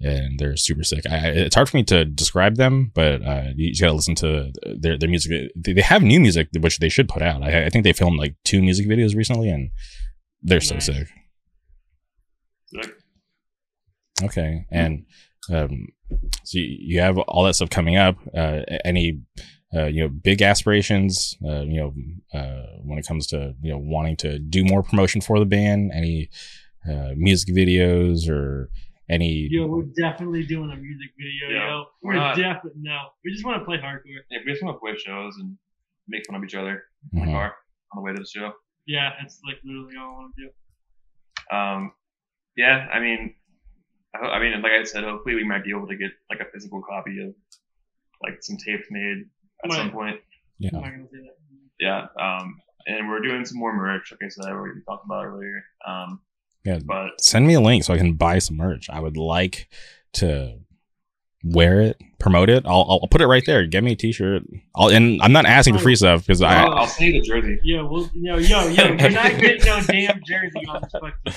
and 0.00 0.38
they're 0.38 0.56
super 0.56 0.82
sick. 0.84 1.04
I, 1.10 1.28
it's 1.28 1.54
hard 1.54 1.68
for 1.68 1.76
me 1.76 1.84
to 1.84 2.04
describe 2.04 2.56
them, 2.56 2.92
but 2.94 3.22
uh, 3.22 3.44
you 3.54 3.70
just 3.70 3.80
gotta 3.80 3.92
listen 3.92 4.14
to 4.16 4.52
their 4.78 4.98
their 4.98 5.08
music. 5.08 5.50
They, 5.56 5.72
they 5.72 5.82
have 5.82 6.02
new 6.02 6.20
music 6.20 6.48
which 6.58 6.78
they 6.78 6.88
should 6.88 7.08
put 7.08 7.22
out. 7.22 7.42
I, 7.42 7.66
I 7.66 7.68
think 7.70 7.84
they 7.84 7.92
filmed 7.92 8.18
like 8.18 8.34
two 8.44 8.60
music 8.62 8.86
videos 8.86 9.14
recently, 9.16 9.48
and 9.50 9.70
they're 10.42 10.60
so 10.60 10.74
Nice. 10.74 10.86
sick. 10.86 11.08
Sick. 12.66 12.92
Okay, 14.22 14.64
and 14.70 15.04
um, 15.50 15.86
so 16.44 16.58
you, 16.58 16.76
you 16.80 17.00
have 17.00 17.18
all 17.18 17.44
that 17.44 17.54
stuff 17.54 17.70
coming 17.70 17.96
up. 17.96 18.16
Uh, 18.34 18.60
any 18.84 19.20
uh, 19.74 19.86
you 19.86 20.02
know 20.02 20.08
big 20.08 20.42
aspirations? 20.42 21.36
Uh, 21.44 21.60
you 21.62 21.80
know 21.80 22.38
uh, 22.38 22.66
when 22.84 22.98
it 22.98 23.06
comes 23.06 23.26
to 23.28 23.54
you 23.62 23.72
know 23.72 23.78
wanting 23.78 24.16
to 24.18 24.38
do 24.38 24.64
more 24.64 24.82
promotion 24.82 25.20
for 25.20 25.38
the 25.38 25.44
band. 25.46 25.90
Any 25.94 26.30
uh, 26.88 27.10
music 27.16 27.54
videos 27.54 28.28
or 28.28 28.70
any? 29.10 29.48
Yo, 29.50 29.66
we're 29.66 29.84
definitely 30.00 30.44
doing 30.46 30.70
a 30.70 30.76
music 30.76 31.10
video, 31.18 31.56
Yeah, 31.58 31.68
yo. 31.68 31.84
we're 32.02 32.14
We're, 32.16 32.34
definitely 32.34 32.80
no. 32.82 32.98
We 33.24 33.32
just 33.32 33.44
want 33.44 33.60
to 33.60 33.64
play 33.64 33.76
hardcore. 33.78 34.00
Yeah, 34.30 34.38
we 34.44 34.52
just 34.52 34.62
want 34.64 34.76
to 34.76 34.80
play 34.80 34.96
shows 34.96 35.34
and 35.38 35.56
make 36.08 36.24
fun 36.26 36.36
of 36.36 36.44
each 36.44 36.54
other 36.54 36.84
in 37.12 37.20
the 37.20 37.26
Mhm. 37.26 37.32
car 37.32 37.54
on 37.92 37.96
the 37.96 38.02
way 38.02 38.12
to 38.12 38.18
the 38.20 38.26
show. 38.26 38.52
Yeah, 38.86 39.10
it's 39.22 39.40
like 39.46 39.56
literally 39.64 39.96
all 39.96 40.10
I 40.10 40.12
want 40.14 40.34
to 40.36 40.42
do. 40.44 41.56
Um, 41.56 41.92
yeah, 42.56 42.88
I 42.92 43.00
mean, 43.00 43.34
I, 44.22 44.38
mean, 44.40 44.60
like 44.62 44.72
I 44.72 44.84
said, 44.84 45.04
hopefully 45.04 45.34
we 45.34 45.44
might 45.44 45.64
be 45.64 45.70
able 45.70 45.86
to 45.88 45.96
get 45.96 46.10
like 46.30 46.40
a 46.40 46.50
physical 46.52 46.82
copy 46.82 47.22
of 47.22 47.34
like 48.22 48.38
some 48.42 48.56
tapes 48.56 48.86
made 48.90 49.24
at 49.64 49.72
some 49.72 49.86
Right. 49.86 49.92
point. 49.92 50.14
I'm 50.16 50.20
Yeah, 50.58 50.70
not 50.72 50.82
gonna 50.84 51.08
say 51.12 51.18
that. 51.18 51.36
Yeah. 51.80 52.06
Um, 52.18 52.56
and 52.86 53.08
we're 53.08 53.20
doing 53.20 53.44
some 53.44 53.58
more 53.58 53.74
merch, 53.76 54.12
like 54.12 54.20
I 54.24 54.28
said, 54.28 54.52
we 54.54 54.68
talked 54.88 55.04
about 55.04 55.24
earlier. 55.26 55.64
Um, 55.86 56.20
yeah. 56.64 56.78
but 56.84 57.20
Send 57.20 57.46
me 57.46 57.54
a 57.54 57.60
link 57.60 57.84
so 57.84 57.92
I 57.94 57.98
can 57.98 58.14
buy 58.14 58.38
some 58.38 58.56
merch. 58.56 58.88
I 58.90 59.00
would 59.00 59.16
like 59.16 59.68
to 60.14 60.58
wear 61.44 61.80
it, 61.80 62.00
promote 62.18 62.48
it. 62.48 62.64
I'll 62.66 62.86
I'll 63.02 63.08
put 63.08 63.20
it 63.20 63.26
right 63.26 63.42
there. 63.46 63.66
Get 63.66 63.84
me 63.84 63.92
a 63.92 63.96
T-shirt. 63.96 64.42
I'll 64.74 64.88
and 64.88 65.20
I'm 65.22 65.32
not 65.32 65.44
asking 65.46 65.74
for 65.76 65.80
free 65.80 65.94
stuff 65.96 66.22
because 66.26 66.40
I 66.42 66.62
I'll, 66.64 66.74
I'll 66.74 66.86
send 66.86 67.14
you 67.14 67.20
the 67.20 67.26
jersey. 67.28 67.58
Yo, 67.62 67.86
well, 67.86 68.10
yo, 68.14 68.38
yo, 68.38 68.66
yo, 68.68 68.84
you're 68.84 69.10
not 69.10 69.30
getting 69.38 69.64
no 69.66 69.80
damn 69.82 70.20
jersey 70.24 70.66
on 70.68 70.80
this 70.82 70.92
fucking 70.92 71.12
I- 71.26 71.30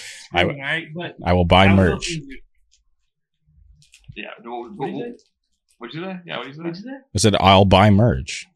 screen, 0.44 0.56
alright? 0.62 0.88
But 0.96 1.16
I 1.24 1.34
will 1.34 1.46
buy 1.46 1.66
I 1.66 1.76
merch. 1.76 2.06
send 2.08 2.24
you- 2.26 2.40
Yeah. 4.20 4.30
What, 4.44 4.76
What'd 4.78 4.96
you 4.96 5.02
say? 5.02 5.24
what'd 5.78 5.96
you 5.96 6.04
say? 6.04 6.20
Yeah. 6.26 6.38
What 6.38 6.46
did 6.48 6.56
you 6.56 6.64
What'd 6.64 6.76
say? 6.78 6.82
you 6.84 6.90
say? 6.90 6.98
I 7.16 7.18
said 7.18 7.36
I'll 7.40 7.66
buy 7.66 7.90
merch. 7.90 8.48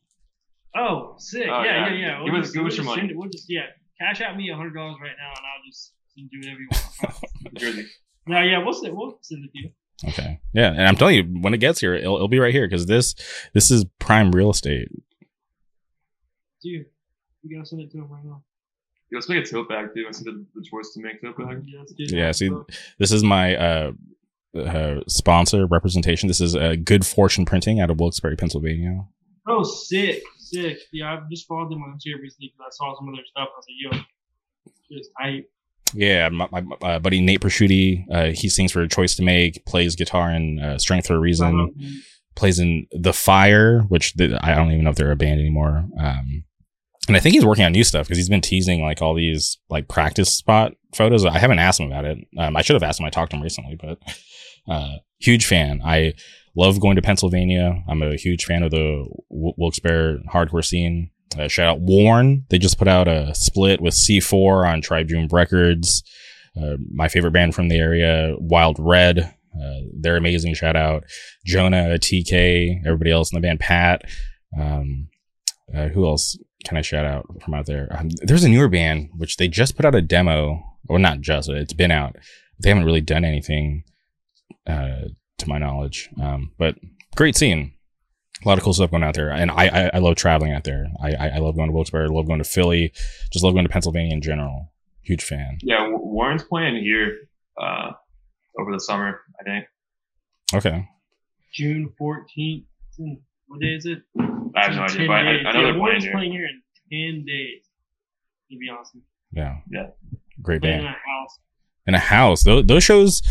Oh, 0.75 1.15
sick. 1.19 1.47
Oh, 1.49 1.63
yeah, 1.63 1.87
yeah. 1.87 1.93
yeah, 1.93 2.19
yeah. 2.19 2.25
Give 2.25 2.33
us- 2.35 2.41
just, 2.45 2.53
give 2.55 2.63
we'll 2.63 2.73
your 2.73 2.83
money. 2.85 3.09
it- 3.09 3.17
We'll 3.17 3.29
just, 3.29 3.45
yeah, 3.49 3.67
cash 3.99 4.21
out 4.21 4.35
me 4.35 4.49
a 4.49 4.55
hundred 4.55 4.73
dollars 4.73 4.97
right 5.01 5.11
now, 5.17 5.29
and 5.29 5.45
I'll 5.45 5.63
just 5.69 5.93
send 6.15 6.29
you 6.31 6.39
whatever 6.39 6.59
you 6.59 6.67
want. 6.71 7.55
Jersey. 7.59 7.85
no, 8.27 8.41
yeah, 8.41 8.63
we'll 8.63 8.73
send, 8.73 8.95
we'll 8.97 9.19
send 9.21 9.45
it 9.45 9.51
to 9.51 9.59
you. 9.59 9.69
Okay. 10.09 10.39
Yeah, 10.53 10.71
and 10.71 10.81
I'm 10.81 10.95
telling 10.95 11.15
you, 11.15 11.23
when 11.41 11.53
it 11.53 11.59
gets 11.59 11.79
here, 11.79 11.93
it'll, 11.93 12.15
it'll 12.15 12.27
be 12.27 12.39
right 12.39 12.53
here 12.53 12.67
because 12.67 12.87
this 12.87 13.13
this 13.53 13.69
is 13.71 13.85
prime 13.99 14.31
real 14.31 14.49
estate. 14.49 14.89
Dude, 16.61 16.85
you 17.43 17.55
gotta 17.55 17.65
send 17.65 17.81
it 17.83 17.91
to 17.91 17.97
him 17.99 18.09
right 18.09 18.23
now. 18.25 18.43
Yeah, 19.11 19.17
let's 19.17 19.29
make 19.29 19.45
a 19.45 19.47
tote 19.47 19.69
bag 19.69 19.89
too 19.95 20.05
instead 20.07 20.27
of 20.29 20.35
the 20.55 20.63
choice 20.63 20.91
to 20.95 21.01
make 21.01 21.21
tote 21.21 21.37
bag. 21.37 21.63
Yeah, 21.65 21.79
let's 21.79 21.93
do 21.93 22.03
Yeah, 22.09 22.31
see, 22.31 22.49
This 22.97 23.11
is 23.11 23.23
my 23.23 23.55
uh, 23.55 23.91
uh 24.57 25.01
sponsor 25.07 25.65
representation. 25.65 26.27
This 26.27 26.41
is 26.41 26.55
uh, 26.55 26.75
Good 26.83 27.05
Fortune 27.05 27.45
Printing 27.45 27.79
out 27.79 27.89
of 27.89 27.99
Wilkes-Barre, 27.99 28.35
Pennsylvania. 28.35 29.05
Oh, 29.47 29.63
sick, 29.63 30.23
sick. 30.39 30.79
Yeah, 30.91 31.13
I've 31.13 31.29
just 31.29 31.47
followed 31.47 31.71
them 31.71 31.81
on 31.81 31.89
Instagram 31.89 32.21
recently 32.21 32.53
because 32.55 32.67
I 32.67 32.71
saw 32.71 32.95
some 32.97 33.09
of 33.09 33.15
their 33.15 33.25
stuff. 33.25 33.49
I 33.53 33.57
was 33.57 33.65
like, 33.67 34.03
yo, 34.89 34.97
just 34.97 35.09
hype. 35.19 35.49
Yeah, 35.93 36.29
my, 36.29 36.47
my 36.51 36.63
uh, 36.81 36.99
buddy 36.99 37.21
Nate 37.21 37.41
Prosciutti, 37.41 38.05
uh, 38.11 38.31
he 38.33 38.49
sings 38.49 38.71
for 38.71 38.81
a 38.81 38.87
Choice 38.87 39.15
to 39.15 39.23
Make, 39.23 39.65
plays 39.65 39.95
guitar 39.95 40.31
in 40.31 40.59
uh, 40.59 40.77
Strength 40.77 41.07
for 41.07 41.15
a 41.15 41.19
Reason, 41.19 41.73
plays 42.35 42.57
in 42.57 42.87
The 42.91 43.13
Fire, 43.13 43.81
which 43.81 44.15
th- 44.15 44.31
I 44.41 44.55
don't 44.55 44.71
even 44.71 44.85
know 44.85 44.89
if 44.89 44.95
they're 44.95 45.11
a 45.11 45.15
band 45.15 45.39
anymore. 45.39 45.85
Um, 45.99 46.45
and 47.07 47.17
I 47.17 47.19
think 47.19 47.33
he's 47.33 47.45
working 47.45 47.65
on 47.65 47.73
new 47.73 47.83
stuff 47.83 48.07
because 48.07 48.17
he's 48.17 48.29
been 48.29 48.41
teasing 48.41 48.81
like 48.81 49.01
all 49.01 49.13
these 49.13 49.57
like 49.69 49.87
practice 49.87 50.31
spot 50.31 50.73
photos. 50.95 51.25
I 51.25 51.37
haven't 51.37 51.59
asked 51.59 51.79
him 51.79 51.87
about 51.87 52.05
it. 52.05 52.17
Um, 52.37 52.55
I 52.55 52.61
should 52.61 52.75
have 52.75 52.83
asked 52.83 52.99
him. 52.99 53.05
I 53.05 53.09
talked 53.09 53.31
to 53.31 53.37
him 53.37 53.43
recently, 53.43 53.75
but 53.75 53.99
uh, 54.67 54.97
huge 55.19 55.45
fan. 55.45 55.81
I 55.83 56.13
love 56.55 56.79
going 56.79 56.95
to 56.95 57.01
Pennsylvania. 57.01 57.83
I'm 57.87 58.01
a 58.01 58.15
huge 58.15 58.45
fan 58.45 58.63
of 58.63 58.71
the 58.71 59.05
Wilkes-Barre 59.29 60.19
hardcore 60.31 60.65
scene. 60.65 61.11
Uh, 61.37 61.47
shout 61.47 61.67
out 61.67 61.81
Warren. 61.81 62.45
They 62.49 62.59
just 62.59 62.77
put 62.77 62.87
out 62.87 63.07
a 63.07 63.33
split 63.33 63.81
with 63.81 63.93
C4 63.93 64.71
on 64.71 64.81
Tribune 64.81 65.27
Records. 65.31 66.03
Uh, 66.55 66.77
my 66.93 67.07
favorite 67.07 67.31
band 67.31 67.55
from 67.55 67.69
the 67.69 67.77
area, 67.77 68.35
Wild 68.37 68.77
Red. 68.79 69.19
Uh, 69.19 69.79
they're 69.99 70.17
amazing. 70.17 70.53
Shout 70.53 70.75
out 70.75 71.03
Jonah, 71.45 71.97
TK, 71.97 72.81
everybody 72.85 73.11
else 73.11 73.31
in 73.31 73.37
the 73.37 73.47
band, 73.47 73.59
Pat. 73.59 74.03
Um, 74.59 75.09
uh, 75.75 75.87
who 75.87 76.05
else 76.05 76.37
can 76.65 76.77
I 76.77 76.81
shout 76.81 77.05
out 77.05 77.25
from 77.41 77.53
out 77.53 77.65
there? 77.65 77.87
Um, 77.97 78.09
there's 78.21 78.43
a 78.43 78.49
newer 78.49 78.67
band 78.67 79.09
which 79.17 79.37
they 79.37 79.47
just 79.47 79.75
put 79.75 79.85
out 79.85 79.95
a 79.95 80.01
demo, 80.01 80.61
or 80.87 80.99
not 80.99 81.21
just, 81.21 81.49
it's 81.49 81.73
been 81.73 81.91
out. 81.91 82.15
They 82.59 82.69
haven't 82.69 82.85
really 82.85 83.01
done 83.01 83.25
anything, 83.25 83.83
uh, 84.67 85.09
to 85.37 85.49
my 85.49 85.57
knowledge. 85.57 86.09
Um, 86.21 86.51
but 86.57 86.75
great 87.15 87.35
scene. 87.35 87.73
A 88.43 88.47
lot 88.47 88.57
of 88.57 88.63
cool 88.63 88.73
stuff 88.73 88.91
going 88.91 89.03
out 89.03 89.15
there, 89.15 89.29
and 89.29 89.49
I 89.51 89.67
I, 89.67 89.91
I 89.93 89.97
love 89.99 90.15
traveling 90.15 90.51
out 90.51 90.65
there. 90.65 90.87
I, 91.01 91.13
I, 91.13 91.27
I 91.35 91.37
love 91.37 91.55
going 91.55 91.69
to 91.69 91.73
Wilkes-Barre. 91.73 92.05
I 92.05 92.07
love 92.07 92.27
going 92.27 92.39
to 92.39 92.49
Philly. 92.49 92.91
Just 93.31 93.43
love 93.43 93.53
going 93.53 93.65
to 93.65 93.71
Pennsylvania 93.71 94.13
in 94.13 94.21
general. 94.21 94.73
Huge 95.01 95.23
fan. 95.23 95.59
Yeah, 95.61 95.87
Warren's 95.89 96.43
playing 96.43 96.83
here 96.83 97.29
uh, 97.61 97.91
over 98.59 98.71
the 98.71 98.79
summer. 98.79 99.21
I 99.39 99.43
think. 99.43 99.65
Okay. 100.53 100.89
June 101.53 101.93
fourteenth. 101.97 102.65
What 103.47 103.61
day 103.61 103.75
is 103.75 103.85
it? 103.85 104.01
I 104.55 104.65
have 104.65 104.75
no 104.75 104.83
idea. 104.83 105.07
But 105.07 105.13
I, 105.13 105.19
I, 105.19 105.53
know 105.53 105.59
yeah, 105.59 105.71
they're 105.71 105.79
playing 105.79 106.01
here. 106.01 106.11
playing 106.11 106.31
here 106.31 106.47
in 106.47 106.61
ten 106.91 107.25
days. 107.25 107.65
It'd 108.49 108.59
be 108.59 108.69
awesome. 108.69 109.03
Yeah. 109.31 109.57
Yeah. 109.71 109.87
Great 110.41 110.61
band. 110.61 110.81
In 110.81 110.85
a 110.85 110.89
house. 110.89 111.39
In 111.87 111.95
a 111.95 111.99
house. 111.99 112.43
Those, 112.43 112.65
those 112.65 112.83
shows, 112.83 113.21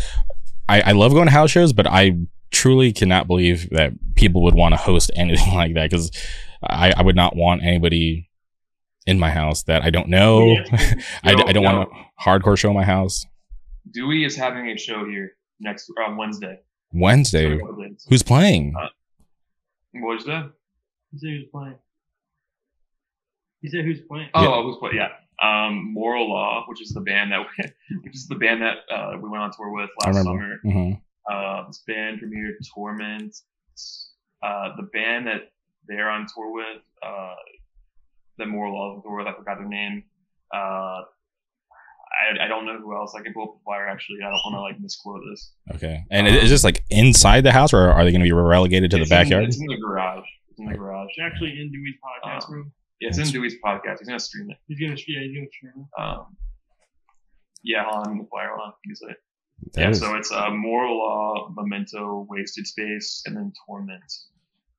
I, 0.67 0.81
I 0.81 0.91
love 0.91 1.13
going 1.13 1.27
to 1.27 1.31
house 1.31 1.51
shows, 1.51 1.73
but 1.73 1.87
I 1.87 2.17
truly 2.51 2.93
cannot 2.93 3.27
believe 3.27 3.69
that 3.71 3.93
people 4.15 4.43
would 4.43 4.53
want 4.53 4.73
to 4.73 4.77
host 4.77 5.11
anything 5.15 5.53
like 5.53 5.73
that 5.75 5.89
because 5.89 6.11
I, 6.61 6.93
I 6.95 7.01
would 7.01 7.15
not 7.15 7.35
want 7.35 7.63
anybody 7.63 8.29
in 9.05 9.19
my 9.19 9.29
house 9.29 9.63
that 9.63 9.83
I 9.83 9.89
don't 9.89 10.07
know. 10.07 10.53
Yeah. 10.53 10.93
I, 11.23 11.31
I 11.47 11.51
don't 11.51 11.63
want 11.63 11.89
a 11.89 12.23
hardcore 12.23 12.57
show 12.57 12.69
in 12.69 12.75
my 12.75 12.85
house. 12.85 13.25
Dewey 13.91 14.23
is 14.23 14.35
having 14.35 14.69
a 14.69 14.77
show 14.77 15.05
here 15.05 15.33
next 15.59 15.91
on 16.07 16.15
Wednesday. 16.15 16.59
Wednesday. 16.93 17.59
Who's 18.07 18.23
playing? 18.23 18.75
Uh, 18.79 18.87
what 19.95 20.19
is 20.19 20.25
that? 20.25 20.51
He 21.11 21.17
said 21.19 21.29
who's 21.29 21.45
playing. 21.51 21.75
He 23.61 23.69
said 23.69 23.85
who's 23.85 24.01
playing. 24.01 24.29
Oh, 24.33 24.43
yeah. 24.43 24.63
who's 24.63 24.77
playing? 24.77 24.95
Yeah. 24.95 25.09
Um, 25.41 25.93
Moral 25.93 26.29
Law, 26.29 26.63
which 26.67 26.81
is 26.81 26.89
the 26.89 27.01
band 27.01 27.31
that 27.31 27.39
we, 27.39 27.99
which 28.03 28.15
is 28.15 28.27
the 28.27 28.35
band 28.35 28.61
that 28.61 28.77
uh, 28.93 29.17
we 29.21 29.29
went 29.29 29.43
on 29.43 29.51
tour 29.51 29.71
with 29.71 29.89
last 30.05 30.23
summer. 30.23 30.59
Mm-hmm. 30.65 30.93
Uh, 31.31 31.67
this 31.67 31.83
band 31.87 32.21
premiered 32.21 32.55
Torment. 32.73 33.35
Uh, 34.41 34.75
the 34.75 34.83
band 34.93 35.27
that 35.27 35.51
they're 35.87 36.09
on 36.09 36.27
tour 36.33 36.51
with, 36.51 36.81
uh, 37.01 37.35
that 38.37 38.47
Moral 38.47 38.73
Law 38.73 39.01
tour 39.01 39.17
with, 39.17 39.27
I 39.27 39.33
forgot 39.33 39.57
their 39.57 39.67
name. 39.67 40.03
Uh, 40.53 41.01
I, 42.13 42.45
I 42.45 42.47
don't 42.47 42.65
know 42.65 42.77
who 42.77 42.95
else. 42.95 43.15
I 43.17 43.23
can 43.23 43.33
pull 43.33 43.43
up 43.43 43.53
the 43.55 43.63
flyer 43.63 43.87
actually. 43.87 44.19
I 44.21 44.29
don't 44.29 44.39
want 44.45 44.55
to 44.55 44.61
like 44.61 44.79
misquote 44.79 45.21
this. 45.31 45.51
Okay. 45.75 46.03
And 46.11 46.27
um, 46.27 46.33
is 46.33 46.49
this 46.49 46.63
like 46.63 46.83
inside 46.89 47.41
the 47.41 47.51
house 47.51 47.73
or 47.73 47.89
are 47.89 48.03
they 48.03 48.11
going 48.11 48.21
to 48.21 48.25
be 48.25 48.31
relegated 48.31 48.91
to 48.91 48.97
the 48.97 49.05
backyard? 49.05 49.43
In, 49.43 49.49
it's 49.49 49.59
in 49.59 49.67
the 49.67 49.77
garage. 49.77 50.25
It's 50.49 50.59
in 50.59 50.67
the 50.67 50.77
garage. 50.77 51.09
It's 51.15 51.33
actually 51.33 51.51
in 51.59 51.71
Dewey's 51.71 51.95
podcast 52.03 52.47
um, 52.47 52.53
room. 52.53 52.71
Yeah, 53.03 53.09
it's 53.09 53.17
in 53.17 53.27
Dewey's 53.27 53.55
podcast. 53.55 53.99
He's 53.99 54.07
gonna 54.07 54.19
stream 54.19 54.49
it. 54.49 54.57
He's 54.69 54.79
gonna 54.79 54.95
yeah, 55.07 55.19
he's 55.19 55.35
gonna 55.35 55.47
stream 55.51 55.73
it. 55.75 56.01
Um, 56.01 56.37
yeah, 57.61 57.83
hold 57.85 58.07
on, 58.07 58.17
the 58.17 58.25
flyer, 58.29 58.47
hold 58.55 58.67
on, 58.67 58.73
use 58.85 59.01
it. 59.01 59.17
yeah, 59.77 59.89
is... 59.89 59.99
so 59.99 60.15
it's 60.15 60.31
uh, 60.31 60.49
Moral 60.51 60.99
Law, 60.99 61.53
Memento, 61.53 62.25
Wasted 62.29 62.65
Space, 62.65 63.21
and 63.25 63.35
then 63.35 63.51
Torment. 63.67 64.01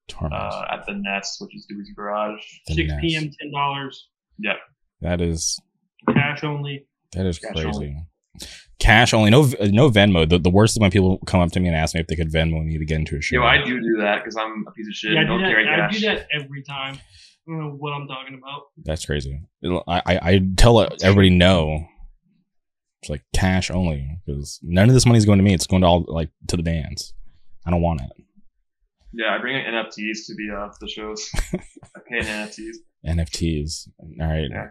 Torment. 0.09 0.43
Uh, 0.43 0.65
at 0.71 0.87
the 0.87 0.95
Nest, 0.95 1.37
which 1.41 1.55
is 1.55 1.67
Dewey's 1.67 1.91
Garage. 1.95 2.41
The 2.69 2.75
6 2.77 2.89
Nest. 2.89 3.01
p.m., 3.03 3.31
$10. 3.55 3.95
Yep. 4.39 4.57
That 5.03 5.21
is. 5.21 5.61
Cash 6.11 6.45
only. 6.45 6.87
That 7.13 7.27
is 7.27 7.39
Cash 7.39 7.53
crazy. 7.53 7.69
Only. 7.69 8.07
Cash 8.79 9.13
only, 9.13 9.31
no 9.31 9.43
no 9.71 9.91
Venmo. 9.91 10.29
The, 10.29 10.39
the 10.39 10.51
worst 10.51 10.77
is 10.77 10.81
when 10.81 10.91
people 10.91 11.19
come 11.27 11.41
up 11.41 11.53
to 11.53 11.61
me 11.61 11.69
and 11.69 11.77
ask 11.77 11.95
me 11.95 12.01
if 12.01 12.07
they 12.07 12.17
could 12.17 12.33
Venmo 12.33 12.65
me 12.65 12.79
to 12.79 12.85
get 12.87 12.97
into 12.97 13.17
a 13.17 13.21
show. 13.21 13.37
Yo, 13.37 13.43
I 13.43 13.59
do 13.63 13.81
do 13.81 13.97
that 13.99 14.25
because 14.25 14.37
I'm 14.37 14.65
a 14.67 14.71
piece 14.73 14.89
of 14.89 14.95
shit. 14.95 15.13
Yeah, 15.13 15.21
I 15.21 15.25
don't 15.25 15.41
do 15.41 15.47
carry 15.47 15.65
that, 15.65 15.91
cash. 15.91 15.97
I 15.97 15.99
do 15.99 16.07
that 16.07 16.27
every 16.33 16.63
time. 16.63 16.99
I 17.47 17.51
don't 17.51 17.61
know 17.61 17.71
what 17.77 17.93
I'm 17.93 18.09
talking 18.09 18.39
about. 18.39 18.63
That's 18.85 19.05
crazy. 19.05 19.41
I, 19.87 20.03
I, 20.07 20.19
I 20.23 20.41
tell 20.57 20.81
everybody 21.03 21.31
no. 21.31 21.87
It's 23.03 23.11
like 23.11 23.23
cash 23.35 23.71
only 23.71 24.19
because 24.25 24.59
none 24.63 24.89
of 24.89 24.95
this 24.95 25.05
money 25.05 25.19
is 25.19 25.27
going 25.27 25.39
to 25.39 25.45
me. 25.45 25.53
It's 25.53 25.67
going 25.67 25.83
to 25.83 25.89
all 25.89 26.05
like 26.09 26.31
to 26.49 26.57
the 26.57 26.63
bands. 26.63 27.13
I 27.67 27.71
don't 27.71 27.83
want 27.83 28.01
it. 28.01 28.11
Yeah, 29.13 29.35
I 29.35 29.39
bring 29.39 29.57
NFTs 29.57 30.27
to 30.27 30.35
the 30.35 30.57
uh 30.57 30.73
the 30.81 30.89
shows. 30.89 31.31
I 31.53 32.01
pay 32.09 32.19
in 32.19 32.25
NFTs. 32.25 32.77
NFTs. 33.07 33.89
All 34.01 34.27
right. 34.27 34.49
Yeah. 34.51 34.69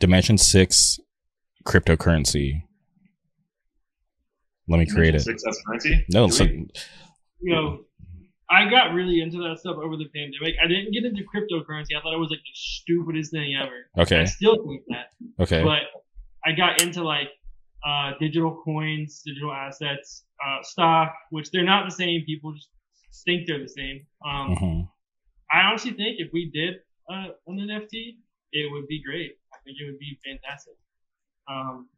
Dimension 0.00 0.38
six 0.38 0.98
cryptocurrency. 1.64 2.62
Let 4.68 4.78
me 4.78 4.86
create 4.86 5.12
Dimension 5.12 5.34
it. 5.34 5.40
Six 5.40 5.62
currency. 5.64 6.04
No, 6.10 6.28
so, 6.28 6.44
you 6.44 6.68
know, 7.44 7.80
I 8.48 8.70
got 8.70 8.92
really 8.92 9.20
into 9.20 9.38
that 9.38 9.58
stuff 9.58 9.76
over 9.76 9.96
the 9.96 10.08
pandemic. 10.14 10.54
I 10.62 10.68
didn't 10.68 10.92
get 10.92 11.04
into 11.04 11.22
cryptocurrency. 11.22 11.96
I 11.96 12.00
thought 12.00 12.14
it 12.14 12.18
was 12.18 12.30
like 12.30 12.40
the 12.40 12.54
stupidest 12.54 13.32
thing 13.32 13.56
ever. 13.60 13.90
Okay. 13.98 14.20
I 14.20 14.24
still 14.24 14.64
think 14.64 14.82
that. 14.88 15.10
Okay. 15.42 15.64
But 15.64 15.82
I 16.44 16.52
got 16.52 16.80
into 16.80 17.02
like 17.02 17.30
uh, 17.84 18.12
digital 18.20 18.62
coins, 18.64 19.22
digital 19.24 19.52
assets, 19.52 20.24
uh, 20.44 20.62
stock, 20.62 21.12
which 21.30 21.50
they're 21.50 21.64
not 21.64 21.88
the 21.88 21.94
same. 21.94 22.24
People 22.24 22.52
just 22.52 22.68
think 23.24 23.46
they're 23.46 23.60
the 23.60 23.68
same. 23.68 24.06
Um, 24.24 24.54
mm-hmm. 24.54 24.80
I 25.50 25.62
honestly 25.62 25.92
think 25.92 26.16
if 26.18 26.32
we 26.32 26.50
did 26.52 26.76
uh, 27.10 27.32
an 27.46 27.58
NFT, 27.58 28.16
it 28.52 28.72
would 28.72 28.86
be 28.86 29.02
great. 29.02 29.32
I 29.52 29.58
think 29.64 29.78
it 29.80 29.86
would 29.86 29.98
be 29.98 30.18
fantastic. 30.24 30.74
Um, 31.48 31.88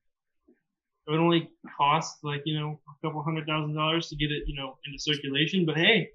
it 1.07 1.13
would 1.13 1.21
only 1.21 1.51
cost 1.77 2.19
like 2.23 2.43
you 2.45 2.59
know 2.59 2.79
a 2.89 3.07
couple 3.07 3.23
hundred 3.23 3.47
thousand 3.47 3.75
dollars 3.75 4.09
to 4.09 4.17
get 4.17 4.31
it 4.31 4.43
you 4.47 4.55
know 4.55 4.77
into 4.87 4.99
circulation, 4.99 5.65
but 5.65 5.77
hey, 5.77 6.11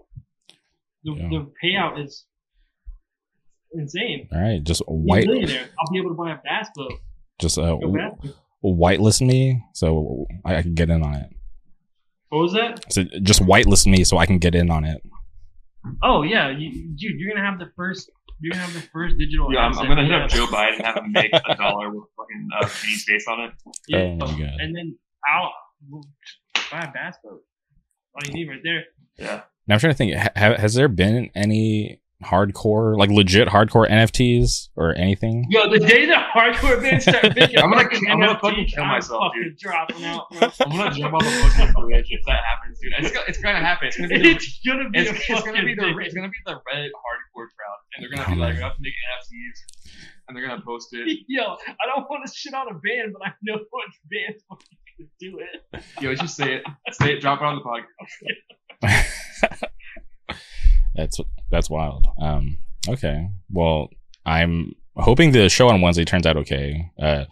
the, 1.04 1.12
yeah. 1.14 1.30
the 1.30 1.52
payout 1.64 2.04
is 2.04 2.26
insane. 3.74 4.28
All 4.32 4.42
right, 4.42 4.64
just 4.64 4.82
white. 4.88 5.28
I'll 5.28 5.92
be 5.92 6.00
able 6.00 6.10
to 6.10 6.16
buy 6.16 6.32
a 6.32 6.38
bass 6.44 6.70
boat. 6.76 6.94
Just 7.40 7.58
uh, 7.58 7.78
whitelist 8.64 9.26
me 9.26 9.64
so 9.74 10.26
I, 10.46 10.58
I 10.58 10.62
can 10.62 10.74
get 10.74 10.90
in 10.90 11.04
on 11.04 11.16
it. 11.16 11.30
What 12.30 12.40
was 12.40 12.54
that? 12.54 12.92
So 12.92 13.04
just 13.22 13.42
whitelist 13.42 13.86
me 13.86 14.04
so 14.04 14.18
I 14.18 14.26
can 14.26 14.40
get 14.40 14.56
in 14.56 14.72
on 14.72 14.86
it. 14.86 15.04
Oh 16.02 16.24
yeah, 16.24 16.50
you, 16.50 16.72
dude, 16.96 17.20
you're 17.20 17.34
gonna 17.34 17.46
have 17.46 17.60
the 17.60 17.72
first. 17.76 18.10
You're 18.40 18.54
gonna 18.54 18.66
have 18.66 18.74
the 18.74 18.88
first 18.90 19.18
digital. 19.18 19.54
Yeah, 19.54 19.60
I'm, 19.60 19.78
I'm, 19.78 19.88
gonna 19.88 20.06
hit 20.06 20.14
up 20.14 20.30
Joe 20.30 20.48
Biden 20.48 20.78
and 20.78 20.86
have 20.86 20.98
him 20.98 21.12
make 21.12 21.32
a 21.34 21.56
dollar 21.58 21.90
with 21.90 22.06
fucking 22.18 22.48
uh, 22.60 22.68
penny 22.68 22.96
space 22.96 23.26
on 23.28 23.42
it. 23.42 23.52
Yeah, 23.88 24.00
oh 24.00 24.16
my 24.16 24.28
god! 24.28 24.60
And 24.60 24.76
then 24.76 24.98
I'll 25.32 25.52
buy 26.72 26.80
a 26.80 26.92
bass 26.92 27.18
boat. 27.24 27.44
All 28.16 28.22
you 28.26 28.34
need 28.34 28.50
right 28.50 28.62
there. 28.64 28.84
Yeah. 29.18 29.42
Now 29.68 29.76
I'm 29.76 29.80
trying 29.80 29.94
to 29.94 29.98
think. 29.98 30.16
Ha- 30.16 30.58
has 30.58 30.74
there 30.74 30.88
been 30.88 31.30
any 31.36 32.02
hardcore, 32.24 32.98
like 32.98 33.10
legit 33.10 33.48
hardcore 33.48 33.90
NFTs 33.90 34.70
or 34.76 34.96
anything? 34.96 35.46
Yo, 35.50 35.70
the 35.70 35.80
day 35.80 36.06
the 36.06 36.16
hardcore 36.16 36.82
bands 36.82 37.04
start 37.04 37.24
bitching, 37.36 37.62
I'm 37.62 37.72
gonna, 37.72 37.88
I'm 38.10 38.20
gonna 38.20 38.40
fucking 38.40 38.68
kill 38.68 38.86
myself, 38.86 39.32
I'm 39.36 39.44
dude. 39.44 39.58
dropping 39.58 40.04
out, 40.06 40.30
bro. 40.32 40.50
I'm 40.62 40.78
gonna 40.78 40.92
jump 40.92 41.14
off 41.14 41.24
the 41.24 41.32
fucking 41.56 41.74
bridge 41.88 42.08
if 42.10 42.22
that 42.26 42.44
happens, 42.44 42.80
dude. 42.80 42.94
It's, 42.98 43.12
gonna, 43.12 43.26
it's 43.28 43.40
gonna 43.40 43.60
happen. 43.60 43.88
It's 43.88 43.98
gonna 43.98 44.10
be 44.10 44.20
the, 44.20 44.32
it's 44.32 44.60
gonna 44.66 44.90
be, 44.90 45.00
it's, 45.00 45.12
it's 45.12 45.44
gonna 45.44 45.64
be 45.66 45.76
the 45.76 45.98
it's 46.00 46.14
gonna 46.14 46.30
be 46.30 46.38
the 46.46 46.54
Reddit 46.54 46.92
hardcore 46.92 47.48
crowd, 47.56 47.80
and 47.96 48.04
they're 48.04 48.12
gonna 48.12 48.36
be 48.36 48.42
oh, 48.42 48.46
like, 48.46 48.56
we 48.56 48.62
have 48.62 48.76
to 48.76 48.82
make 48.82 48.94
NFTs, 48.94 49.98
and 50.28 50.36
they're 50.36 50.48
gonna 50.48 50.62
post 50.66 50.90
it. 50.94 51.20
Yo, 51.28 51.44
I 51.44 51.86
don't 51.88 52.10
want 52.10 52.26
to 52.26 52.34
shit 52.34 52.54
on 52.54 52.68
a 52.68 52.74
band, 52.74 53.14
but 53.14 53.28
I 53.28 53.34
know 53.44 53.60
what 53.70 53.86
bands 54.12 54.44
want 54.50 54.62
to 54.62 55.06
do 55.20 55.40
it. 55.40 55.84
Yo, 56.02 56.14
just 56.16 56.36
say 56.36 56.56
it. 56.56 56.64
Say 56.92 57.14
it. 57.14 57.22
Drop 57.22 57.40
it 57.42 57.46
on 57.46 57.56
the 57.56 57.62
podcast. 57.62 59.14
that's 60.96 61.20
that's 61.52 61.70
wild. 61.70 62.08
Um, 62.20 62.58
okay. 62.88 63.30
Well, 63.52 63.90
I'm 64.26 64.74
hoping 64.96 65.32
the 65.32 65.50
show 65.50 65.70
on 65.70 65.82
Wednesday 65.82 66.06
turns 66.06 66.26
out 66.26 66.38
okay. 66.38 66.92
Uh, 67.02 67.26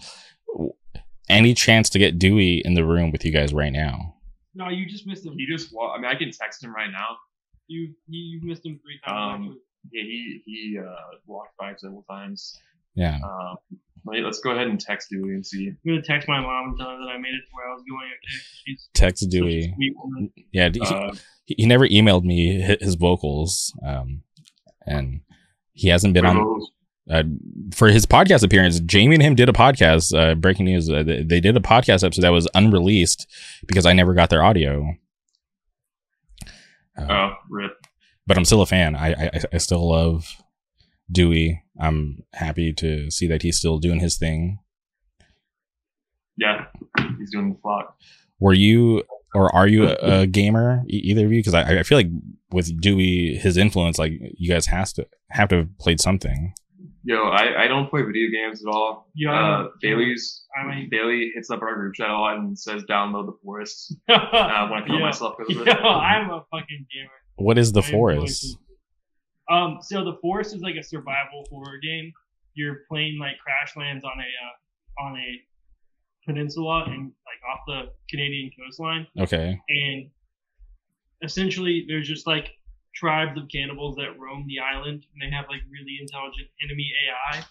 any 1.30 1.54
chance 1.54 1.90
to 1.92 2.00
get 2.00 2.20
Dewey 2.20 2.62
in 2.66 2.74
the 2.74 2.84
room 2.84 3.12
with 3.12 3.24
you 3.24 3.32
guys 3.32 3.54
right 3.54 3.72
now? 3.72 4.16
No, 4.54 4.70
you 4.70 4.86
just 4.86 5.08
missed 5.08 5.26
him. 5.26 5.34
He 5.38 5.46
just. 5.46 5.74
I 5.74 5.98
mean, 5.98 6.06
I 6.06 6.16
can 6.16 6.32
text 6.32 6.64
him 6.64 6.74
right 6.74 6.92
now. 6.92 7.18
You 7.68 7.94
you 8.08 8.42
missed 8.44 8.66
him 8.66 8.80
three 8.84 9.00
times. 9.06 9.48
Um, 9.48 9.60
yeah, 9.92 10.04
he 10.04 10.42
he 10.46 10.80
uh, 10.80 11.18
walked 11.26 11.58
by 11.58 11.74
several 11.78 12.04
times. 12.10 12.60
Yeah. 12.96 13.20
Um, 13.24 13.58
let's 14.06 14.40
go 14.40 14.52
ahead 14.52 14.68
and 14.68 14.80
text 14.80 15.10
Dewey 15.10 15.36
and 15.36 15.46
see. 15.46 15.68
I'm 15.68 15.78
gonna 15.88 16.02
text 16.02 16.28
my 16.28 16.42
mom 16.42 16.70
and 16.70 16.78
tell 16.78 16.90
her 16.90 16.98
that 16.98 17.10
I 17.10 17.18
made 17.18 17.30
it 17.34 17.42
to 17.42 17.52
where 17.54 17.70
I 17.70 17.74
was 17.74 17.84
going. 17.90 18.08
Okay, 18.08 18.44
she's 18.66 18.90
text 18.94 19.30
Dewey. 19.30 19.74
Yeah, 20.52 20.70
uh, 20.82 21.16
he, 21.58 21.66
never 21.66 21.88
emailed 21.88 22.24
me 22.24 22.62
his 22.80 22.96
vocals, 22.96 23.74
um, 23.86 24.24
and 24.86 25.22
he 25.74 25.90
hasn't 25.90 26.14
been 26.14 26.26
on. 26.26 26.62
Uh, 27.10 27.24
for 27.74 27.90
his 27.90 28.06
podcast 28.06 28.44
appearance, 28.44 28.80
Jamie 28.80 29.16
and 29.16 29.24
him 29.24 29.36
did 29.36 29.50
a 29.50 29.54
podcast. 29.54 30.18
Uh, 30.18 30.36
breaking 30.36 30.66
news: 30.66 30.90
uh, 30.90 31.04
they 31.04 31.40
did 31.40 31.58
a 31.58 31.62
podcast 31.62 32.04
episode 32.04 32.22
that 32.22 32.30
was 32.30 32.48
unreleased 32.54 33.28
because 33.68 33.86
I 33.86 33.94
never 33.94 34.14
got 34.14 34.30
their 34.30 34.44
audio. 34.44 34.96
Uh, 36.98 37.08
oh, 37.10 37.34
rip! 37.50 37.74
But 38.28 38.38
I'm 38.38 38.46
still 38.46 38.62
a 38.62 38.66
fan. 38.66 38.96
I 38.96 39.14
I, 39.14 39.42
I 39.54 39.58
still 39.58 39.90
love 39.90 40.42
Dewey. 41.12 41.64
I'm 41.80 42.24
happy 42.34 42.72
to 42.74 43.10
see 43.10 43.28
that 43.28 43.42
he's 43.42 43.58
still 43.58 43.80
doing 43.80 44.00
his 44.00 44.18
thing. 44.18 44.60
Yeah, 46.38 46.66
he's 47.18 47.32
doing 47.32 47.54
the 47.54 47.60
flock. 47.62 47.98
Were 48.40 48.54
you 48.54 49.04
or 49.34 49.54
are 49.56 49.68
you 49.68 49.88
a, 49.88 49.94
a 50.22 50.28
gamer, 50.40 50.84
e- 50.90 50.98
either 51.06 51.26
of 51.26 51.32
you? 51.32 51.40
Because 51.40 51.54
I, 51.54 51.80
I 51.80 51.84
feel 51.84 51.98
like 51.98 52.10
with 52.52 52.80
Dewey, 52.82 53.38
his 53.38 53.58
influence, 53.58 53.98
like 53.98 54.14
you 54.38 54.50
guys 54.50 54.66
has 54.68 54.94
to 54.94 55.08
have 55.30 55.50
to 55.50 55.56
have 55.58 55.78
played 55.80 56.00
something. 56.02 56.54
Yo, 57.04 57.16
I, 57.24 57.64
I 57.64 57.68
don't 57.68 57.90
play 57.90 58.04
video 58.04 58.30
games 58.30 58.64
at 58.64 58.70
all. 58.72 59.10
Yeah, 59.16 59.32
Uh, 59.34 59.68
Bailey's 59.82 60.46
I 60.56 60.68
mean, 60.68 60.88
Bailey 60.92 61.32
hits 61.34 61.50
up 61.50 61.62
our 61.64 61.74
group 61.76 61.96
chat 61.96 62.10
a 62.10 62.14
lot 62.14 62.38
and 62.38 62.58
says 62.60 62.84
download 62.84 63.26
the 63.26 63.38
forest 63.44 63.96
uh, 64.10 64.68
when 64.68 64.84
I 64.84 64.86
feel 64.86 64.96
Yeah. 65.00 65.06
myself 65.06 65.34
because 65.40 65.62
of 65.62 65.66
Yo. 65.66 65.74
I'm 65.74 66.30
a 66.30 66.44
fucking 66.52 66.86
gamer. 66.94 67.10
What 67.38 67.58
is 67.58 67.72
the 67.72 67.82
I 67.82 67.90
forest? 67.90 68.56
Um, 69.50 69.80
so 69.82 70.04
the 70.06 70.18
forest 70.22 70.54
is 70.56 70.62
like 70.62 70.76
a 70.76 70.84
survival 70.84 71.44
horror 71.50 71.80
game. 71.82 72.12
You're 72.54 72.82
playing 72.90 73.18
like 73.20 73.34
Crash 73.44 73.76
Lands 73.76 74.04
on 74.04 74.12
a 74.20 74.22
uh, 74.22 75.04
on 75.08 75.18
a 75.18 75.42
peninsula 76.26 76.86
and 76.88 77.06
like 77.26 77.42
off 77.52 77.60
the 77.68 77.92
Canadian 78.10 78.52
coastline, 78.60 79.08
Okay. 79.20 79.60
and 79.70 80.10
essentially 81.24 81.86
there's 81.88 82.08
just 82.08 82.28
like 82.28 82.50
tribes 82.96 83.38
of 83.40 83.48
cannibals 83.54 83.96
that 83.96 84.18
roam 84.20 84.46
the 84.48 84.60
island, 84.60 85.06
and 85.14 85.22
they 85.22 85.36
have 85.36 85.46
like 85.50 85.62
really 85.72 85.98
intelligent 86.02 86.48
enemy 86.64 86.92
AI. 87.34 87.44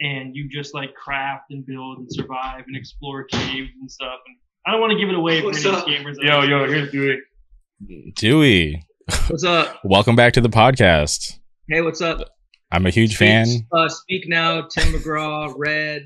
And 0.00 0.34
you 0.34 0.48
just 0.48 0.74
like 0.74 0.94
craft 0.94 1.50
and 1.50 1.64
build 1.64 1.98
and 1.98 2.08
survive 2.12 2.64
and 2.66 2.76
explore 2.76 3.22
caves 3.24 3.70
and 3.80 3.88
stuff. 3.90 4.18
And 4.26 4.36
I 4.66 4.72
don't 4.72 4.80
want 4.80 4.90
to 4.92 4.98
give 4.98 5.08
it 5.08 5.14
away 5.14 5.40
for 5.40 5.46
What's 5.46 5.64
any 5.64 5.76
up? 5.76 5.86
gamers. 5.86 6.16
Yo, 6.20 6.42
yo, 6.42 6.66
here's 6.66 6.90
Dewey. 6.90 7.18
Dewey, 8.16 8.82
What's 9.28 9.44
up? 9.44 9.80
welcome 9.84 10.16
back 10.16 10.32
to 10.34 10.40
the 10.40 10.48
podcast. 10.48 11.38
Hey, 11.68 11.82
what's 11.82 12.00
up? 12.00 12.18
I'm 12.72 12.86
a 12.86 12.90
huge 12.90 13.16
fan. 13.16 13.46
Uh, 13.72 13.88
speak 13.88 14.28
now, 14.28 14.62
Tim 14.62 14.92
McGraw, 14.92 15.52
Red, 15.56 16.04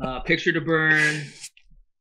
uh, 0.00 0.20
Picture 0.20 0.52
to 0.52 0.60
Burn. 0.60 1.22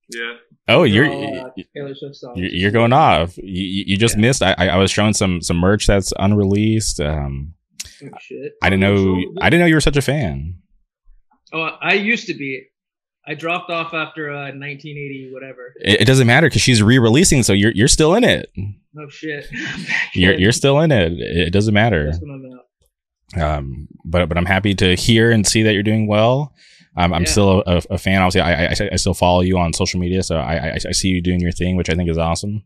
Yeah. 0.09 0.33
Oh, 0.67 0.83
you're 0.83 1.05
uh, 1.05 1.49
Taylor 1.75 1.95
Swift 1.95 2.17
you're, 2.35 2.49
you're 2.49 2.71
going 2.71 2.93
off. 2.93 3.37
You, 3.37 3.43
you 3.63 3.83
you 3.87 3.97
just 3.97 4.15
Yeah. 4.15 4.21
missed. 4.21 4.43
I, 4.43 4.53
I 4.57 4.67
I 4.69 4.75
was 4.77 4.91
showing 4.91 5.13
some 5.13 5.41
some 5.41 5.57
merch 5.57 5.87
that's 5.87 6.13
unreleased. 6.19 6.99
Um, 6.99 7.53
Oh, 8.03 8.07
shit. 8.19 8.53
I 8.63 8.69
didn't 8.71 8.81
know. 8.81 9.21
I 9.41 9.49
didn't 9.51 9.59
know 9.61 9.67
you 9.67 9.75
were 9.75 9.81
such 9.81 9.95
a 9.97 10.01
fan. 10.01 10.55
Oh, 11.53 11.69
I 11.81 11.93
used 11.93 12.25
to 12.27 12.33
be. 12.33 12.63
I 13.27 13.35
dropped 13.35 13.69
off 13.69 13.93
after 13.93 14.31
uh, 14.31 14.45
1980, 14.53 15.29
whatever. 15.31 15.73
It, 15.81 16.01
it 16.01 16.05
doesn't 16.05 16.25
matter 16.25 16.47
because 16.47 16.63
she's 16.63 16.81
re-releasing, 16.81 17.43
so 17.43 17.53
you're 17.53 17.71
you're 17.73 17.87
still 17.87 18.15
in 18.15 18.23
it. 18.23 18.51
Oh 18.97 19.07
shit. 19.09 19.45
You're 20.15 20.33
you're 20.33 20.51
still 20.51 20.79
in 20.79 20.91
it. 20.91 21.11
It, 21.13 21.47
it 21.47 21.49
doesn't 21.51 21.73
matter. 21.75 22.05
That's 22.11 22.19
what 22.19 22.31
I'm 22.31 22.59
out. 23.45 23.57
Um, 23.59 23.87
but 24.03 24.27
but 24.27 24.37
I'm 24.37 24.45
happy 24.45 24.73
to 24.75 24.95
hear 24.95 25.29
and 25.31 25.45
see 25.47 25.61
that 25.63 25.73
you're 25.73 25.83
doing 25.83 26.07
well. 26.07 26.53
Um, 26.97 27.13
I'm 27.13 27.23
Yeah. 27.23 27.29
still 27.29 27.63
a, 27.65 27.81
a 27.89 27.97
fan. 27.97 28.21
Obviously, 28.21 28.41
I, 28.41 28.65
I 28.65 28.89
I 28.91 28.95
still 28.97 29.13
follow 29.13 29.41
you 29.41 29.57
on 29.57 29.71
social 29.73 29.99
media, 29.99 30.23
so 30.23 30.37
I, 30.37 30.55
I 30.55 30.73
I 30.73 30.91
see 30.91 31.07
you 31.09 31.21
doing 31.21 31.39
your 31.39 31.51
thing, 31.53 31.77
which 31.77 31.89
I 31.89 31.95
think 31.95 32.09
is 32.09 32.17
awesome. 32.17 32.63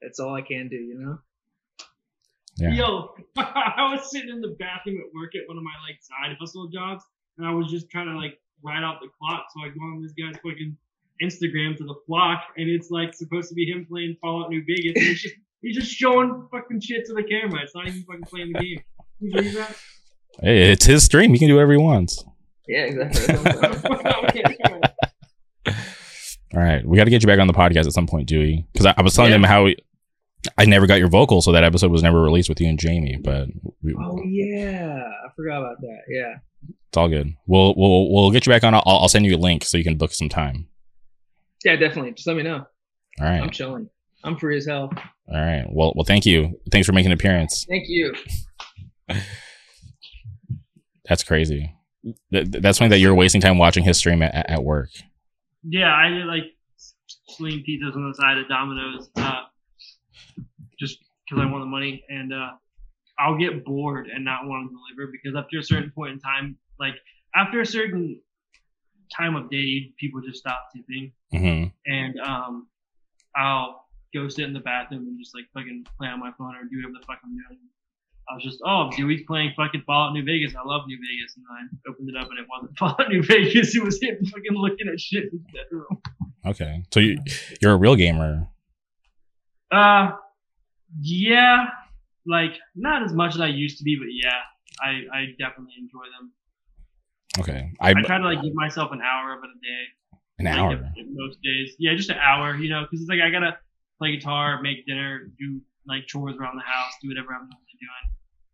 That's 0.00 0.18
all 0.20 0.34
I 0.34 0.42
can 0.42 0.68
do, 0.68 0.76
you 0.76 0.98
know. 0.98 1.18
Yeah. 2.56 2.72
Yo, 2.74 3.14
I 3.36 3.94
was 3.94 4.10
sitting 4.10 4.28
in 4.30 4.40
the 4.40 4.54
bathroom 4.58 4.98
at 4.98 5.14
work 5.14 5.34
at 5.34 5.48
one 5.48 5.56
of 5.56 5.62
my 5.62 5.72
like 5.88 5.98
side 6.02 6.36
hustle 6.38 6.68
jobs, 6.68 7.02
and 7.38 7.46
I 7.46 7.52
was 7.52 7.70
just 7.70 7.88
trying 7.90 8.06
to 8.08 8.16
like 8.16 8.38
ride 8.62 8.82
out 8.84 9.00
the 9.00 9.08
clock. 9.18 9.46
So 9.54 9.64
I 9.64 9.68
go 9.68 9.80
on 9.80 10.02
this 10.02 10.12
guy's 10.12 10.36
fucking 10.36 10.76
Instagram 11.22 11.76
to 11.78 11.84
the 11.84 11.94
flock, 12.06 12.42
and 12.56 12.68
it's 12.68 12.90
like 12.90 13.14
supposed 13.14 13.48
to 13.48 13.54
be 13.54 13.64
him 13.66 13.86
playing 13.88 14.16
Fallout 14.20 14.50
New 14.50 14.62
Vegas. 14.66 14.92
And 14.96 15.06
it's 15.06 15.22
just 15.22 15.34
he's 15.62 15.76
just 15.76 15.90
showing 15.90 16.46
fucking 16.52 16.80
shit 16.80 17.06
to 17.06 17.14
the 17.14 17.22
camera. 17.24 17.62
It's 17.62 17.74
not 17.74 17.86
even 17.88 18.02
fucking 18.04 18.22
playing 18.24 18.52
the 18.52 18.58
game. 18.60 18.78
Can 19.18 19.26
you 19.28 19.32
believe 19.32 19.54
that? 19.54 19.76
Hey, 20.40 20.72
it's 20.72 20.84
his 20.84 21.04
stream. 21.04 21.32
He 21.32 21.38
can 21.38 21.48
do 21.48 21.54
whatever 21.54 21.72
he 21.72 21.78
wants. 21.78 22.24
Yeah, 22.68 22.84
exactly. 22.84 23.26
That's 23.26 23.82
what 23.82 24.06
I'm 24.06 24.28
saying. 24.30 24.82
All 26.54 26.60
right, 26.60 26.84
we 26.86 26.96
got 26.98 27.04
to 27.04 27.10
get 27.10 27.22
you 27.22 27.26
back 27.26 27.38
on 27.38 27.46
the 27.46 27.52
podcast 27.54 27.86
at 27.86 27.92
some 27.92 28.06
point, 28.06 28.28
Dewey, 28.28 28.66
because 28.72 28.84
I, 28.86 28.94
I 28.98 29.02
was 29.02 29.14
telling 29.14 29.30
Yeah. 29.30 29.36
him 29.36 29.42
how 29.44 29.64
we, 29.64 29.76
I 30.58 30.66
never 30.66 30.86
got 30.86 30.98
your 30.98 31.08
vocal, 31.08 31.40
so 31.40 31.50
that 31.52 31.64
episode 31.64 31.90
was 31.90 32.02
never 32.02 32.20
released 32.20 32.48
with 32.50 32.60
you 32.60 32.68
and 32.68 32.78
Jamie. 32.78 33.16
But 33.22 33.48
we, 33.82 33.94
oh 33.98 34.20
yeah, 34.24 34.98
I 35.24 35.28
forgot 35.34 35.60
about 35.62 35.80
that. 35.80 36.00
Yeah. 36.08 36.34
it's 36.88 36.96
all 36.96 37.08
good. 37.08 37.32
We'll 37.46 37.74
we'll 37.76 38.12
we'll 38.12 38.30
get 38.30 38.44
you 38.46 38.52
back 38.52 38.64
on. 38.64 38.74
I'll, 38.74 38.82
I'll 38.86 39.08
send 39.08 39.24
you 39.24 39.34
a 39.34 39.38
link 39.38 39.64
so 39.64 39.78
you 39.78 39.84
can 39.84 39.96
book 39.96 40.12
some 40.12 40.28
time. 40.28 40.66
Yeah, 41.64 41.76
definitely. 41.76 42.12
Just 42.12 42.26
let 42.26 42.36
me 42.36 42.42
know. 42.42 42.66
All 43.20 43.26
right, 43.26 43.40
I'm 43.40 43.50
chilling. 43.50 43.88
I'm 44.24 44.36
free 44.36 44.56
as 44.58 44.66
hell. 44.66 44.90
all 45.28 45.40
right. 45.40 45.64
Well, 45.70 45.92
well, 45.96 46.04
thank 46.04 46.26
you. 46.26 46.60
Thanks 46.70 46.86
for 46.86 46.92
making 46.92 47.12
an 47.12 47.18
appearance. 47.18 47.64
Thank 47.68 47.84
you. 47.88 48.14
That's 51.08 51.24
crazy. 51.24 51.74
Th- 52.04 52.16
th- 52.50 52.62
That's 52.62 52.78
funny 52.78 52.90
that 52.90 52.98
you're 52.98 53.14
wasting 53.14 53.40
time 53.40 53.58
watching 53.58 53.84
his 53.84 53.98
stream 53.98 54.22
at, 54.22 54.50
at 54.50 54.62
work. 54.64 54.90
Yeah, 55.62 55.92
I 55.94 56.08
like 56.24 56.44
sling 57.28 57.64
pizzas 57.68 57.94
on 57.94 58.08
the 58.08 58.14
side 58.14 58.38
of 58.38 58.48
Domino's, 58.48 59.10
uh, 59.16 59.42
just 60.78 60.98
because 61.24 61.42
I 61.42 61.50
want 61.50 61.62
the 61.62 61.66
money, 61.66 62.04
and 62.08 62.32
uh, 62.32 62.50
I'll 63.18 63.38
get 63.38 63.64
bored 63.64 64.08
and 64.08 64.24
not 64.24 64.46
want 64.46 64.68
to 64.68 64.76
deliver 64.76 65.12
because 65.12 65.36
after 65.36 65.58
a 65.58 65.62
certain 65.62 65.92
point 65.94 66.14
in 66.14 66.18
time, 66.18 66.56
like 66.80 66.94
after 67.36 67.60
a 67.60 67.66
certain 67.66 68.20
time 69.16 69.36
of 69.36 69.50
day, 69.50 69.92
people 70.00 70.20
just 70.20 70.38
stop 70.38 70.68
tipping, 70.74 71.12
hmm 71.30 71.64
and 71.86 72.18
um, 72.20 72.66
I'll 73.36 73.86
go 74.14 74.28
sit 74.28 74.44
in 74.44 74.52
the 74.52 74.60
bathroom 74.60 75.06
and 75.06 75.18
just 75.18 75.34
like 75.34 75.44
fucking 75.54 75.86
play 75.98 76.08
on 76.08 76.20
my 76.20 76.32
phone 76.36 76.54
or 76.54 76.64
do 76.64 76.76
whatever 76.76 76.94
the 77.00 77.06
fuck 77.06 77.18
I'm 77.24 77.30
doing. 77.30 77.58
I 78.32 78.34
was 78.36 78.44
just, 78.44 78.60
oh, 78.66 78.88
Dewey's 78.96 79.20
playing 79.26 79.52
fucking 79.56 79.82
Fallout 79.86 80.14
New 80.14 80.24
Vegas. 80.24 80.54
I 80.56 80.66
love 80.66 80.82
New 80.86 80.96
Vegas. 80.96 81.36
And 81.36 81.44
I 81.50 81.90
opened 81.90 82.08
it 82.08 82.16
up 82.16 82.30
and 82.30 82.38
it 82.38 82.46
wasn't 82.48 82.78
Fallout 82.78 83.10
New 83.10 83.22
Vegas. 83.22 83.76
It 83.76 83.84
was 83.84 84.00
him 84.00 84.16
fucking 84.24 84.52
looking 84.54 84.88
at 84.90 84.98
shit 84.98 85.24
in 85.24 85.30
his 85.32 85.42
bedroom. 85.52 85.98
Okay, 86.46 86.82
so 86.92 87.00
you 87.00 87.18
you're 87.60 87.72
a 87.72 87.76
real 87.76 87.94
gamer. 87.94 88.48
Uh, 89.70 90.12
yeah, 91.00 91.66
like 92.26 92.54
not 92.74 93.02
as 93.02 93.12
much 93.12 93.34
as 93.34 93.40
I 93.42 93.48
used 93.48 93.78
to 93.78 93.84
be, 93.84 93.96
but 93.96 94.08
yeah, 94.10 94.40
I 94.80 95.16
I 95.16 95.26
definitely 95.38 95.74
enjoy 95.78 96.04
them. 96.18 96.32
Okay, 97.38 97.72
I 97.80 97.90
I 97.90 98.02
try 98.02 98.18
to 98.18 98.24
like 98.24 98.42
give 98.42 98.54
myself 98.54 98.92
an 98.92 99.00
hour 99.02 99.34
of 99.36 99.44
it 99.44 99.50
a 99.50 99.60
day. 99.60 99.84
an 100.38 100.44
like, 100.46 100.56
hour. 100.58 100.72
if- 100.96 101.04
if 101.04 101.06
most 101.10 101.38
days, 101.42 101.74
yeah, 101.78 101.94
just 101.94 102.10
an 102.10 102.18
hour, 102.18 102.56
you 102.56 102.70
know, 102.70 102.82
because 102.82 103.00
it's 103.02 103.08
like 103.10 103.20
I 103.20 103.30
gotta 103.30 103.58
play 103.98 104.16
guitar, 104.16 104.60
make 104.62 104.84
dinner, 104.86 105.30
do 105.38 105.60
like 105.86 106.06
chores 106.06 106.36
around 106.36 106.56
the 106.56 106.62
house, 106.62 106.92
do 107.02 107.08
whatever 107.08 107.34
I'm 107.34 107.48
doing 107.48 107.62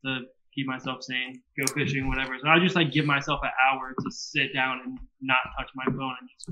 to 0.04 0.20
keep 0.54 0.66
myself 0.66 1.02
sane, 1.02 1.40
go 1.58 1.72
fishing, 1.74 2.08
whatever. 2.08 2.36
So 2.42 2.48
I 2.48 2.58
just 2.58 2.74
like 2.76 2.92
give 2.92 3.04
myself 3.04 3.40
an 3.42 3.50
hour 3.70 3.92
to 3.98 4.10
sit 4.10 4.52
down 4.54 4.80
and 4.84 4.98
not 5.20 5.38
touch 5.58 5.68
my 5.74 5.84
phone 5.84 6.14
and 6.20 6.28
just 6.34 6.48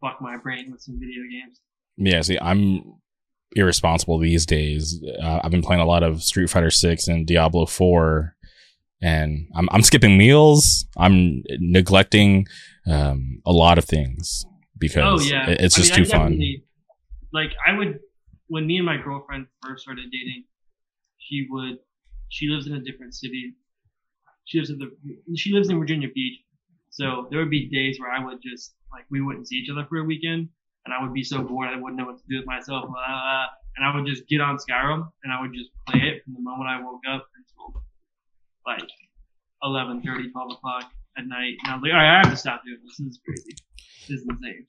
fuck 0.00 0.20
my 0.20 0.36
brain 0.36 0.70
with 0.70 0.80
some 0.80 0.98
video 0.98 1.22
games. 1.30 1.60
Yeah, 1.96 2.20
see, 2.22 2.38
I'm 2.40 2.82
irresponsible 3.56 4.18
these 4.18 4.46
days. 4.46 5.02
Uh, 5.22 5.40
I've 5.42 5.50
been 5.50 5.62
playing 5.62 5.80
a 5.82 5.86
lot 5.86 6.02
of 6.02 6.22
Street 6.22 6.50
Fighter 6.50 6.70
Six 6.70 7.06
and 7.08 7.26
Diablo 7.26 7.66
Four, 7.66 8.34
and 9.02 9.48
I'm 9.54 9.68
I'm 9.72 9.82
skipping 9.82 10.18
meals. 10.18 10.86
I'm 10.96 11.42
neglecting 11.58 12.46
um, 12.90 13.40
a 13.46 13.52
lot 13.52 13.78
of 13.78 13.84
things 13.84 14.44
because 14.78 15.22
Oh 15.22 15.24
yeah, 15.24 15.50
it- 15.50 15.60
it's 15.60 15.76
I 15.76 15.80
just 15.82 15.96
mean, 15.96 16.04
too 16.04 16.10
fun. 16.10 16.40
Like 17.32 17.50
I 17.66 17.76
would, 17.76 17.98
when 18.48 18.66
me 18.66 18.76
and 18.76 18.86
my 18.86 18.96
girlfriend 18.96 19.46
first 19.64 19.82
started 19.84 20.04
dating, 20.12 20.44
she 21.18 21.46
would, 21.50 21.78
she 22.34 22.48
lives 22.48 22.66
in 22.66 22.74
a 22.74 22.80
different 22.80 23.14
city. 23.14 23.54
She 24.46 24.58
lives 24.58 24.70
in 24.70 24.78
the, 24.78 24.90
she 25.36 25.52
lives 25.52 25.68
in 25.70 25.78
Virginia 25.78 26.08
Beach, 26.12 26.40
so 26.90 27.28
there 27.30 27.38
would 27.38 27.50
be 27.50 27.70
days 27.70 27.98
where 28.00 28.10
I 28.10 28.22
would 28.24 28.38
just 28.42 28.74
like 28.92 29.04
we 29.10 29.20
wouldn't 29.20 29.46
see 29.48 29.56
each 29.56 29.70
other 29.70 29.86
for 29.88 29.98
a 29.98 30.04
weekend, 30.04 30.48
and 30.84 30.92
I 30.92 31.00
would 31.02 31.14
be 31.14 31.22
so 31.22 31.42
bored 31.42 31.68
I 31.68 31.80
wouldn't 31.80 31.96
know 31.96 32.06
what 32.06 32.18
to 32.18 32.24
do 32.28 32.36
with 32.38 32.46
myself, 32.46 32.84
and 33.76 33.86
I 33.86 33.94
would 33.94 34.06
just 34.06 34.26
get 34.28 34.40
on 34.40 34.58
Skyrim 34.58 35.08
and 35.22 35.32
I 35.32 35.40
would 35.40 35.52
just 35.54 35.70
play 35.88 36.00
it 36.00 36.24
from 36.24 36.34
the 36.34 36.40
moment 36.40 36.68
I 36.68 36.82
woke 36.82 37.00
up 37.10 37.26
until 37.36 37.82
like 38.66 38.88
11, 39.62 40.02
30, 40.02 40.30
12 40.30 40.52
o'clock 40.52 40.84
at 41.16 41.26
night, 41.26 41.54
and 41.62 41.72
I 41.72 41.74
was 41.76 41.82
like, 41.82 41.92
all 41.92 41.98
right, 41.98 42.14
I 42.14 42.18
have 42.18 42.30
to 42.30 42.36
stop 42.36 42.62
doing 42.66 42.78
this. 42.84 42.96
This 42.98 43.06
is 43.14 43.20
crazy. 43.24 43.56
This 44.08 44.20
is 44.20 44.26
insane. 44.28 44.66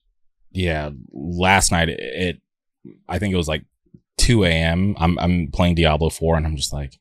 yeah, 0.52 0.92
last 1.12 1.72
night 1.72 1.90
it, 1.90 2.00
it 2.00 2.42
I 3.10 3.18
think 3.20 3.34
it 3.34 3.38
was 3.38 3.48
like 3.48 3.66
2 4.20 4.44
a.m. 4.46 4.96
I'm 5.00 5.18
I'm 5.20 5.50
playing 5.52 5.76
Diablo 5.76 6.10
4 6.10 6.38
and 6.38 6.46
I'm 6.48 6.56
just 6.56 6.72
like, 6.72 6.94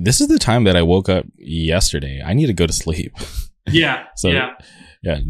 this 0.00 0.20
is 0.20 0.28
the 0.28 0.38
time 0.38 0.64
that 0.64 0.76
I 0.76 0.82
woke 0.82 1.08
up 1.08 1.26
yesterday. 1.36 2.22
I 2.24 2.32
need 2.34 2.46
to 2.46 2.52
go 2.54 2.66
to 2.66 2.72
sleep. 2.72 3.12
Yeah. 3.70 4.04
So- 4.16 4.28
yeah. 4.30 4.54
yeah, 5.02 5.20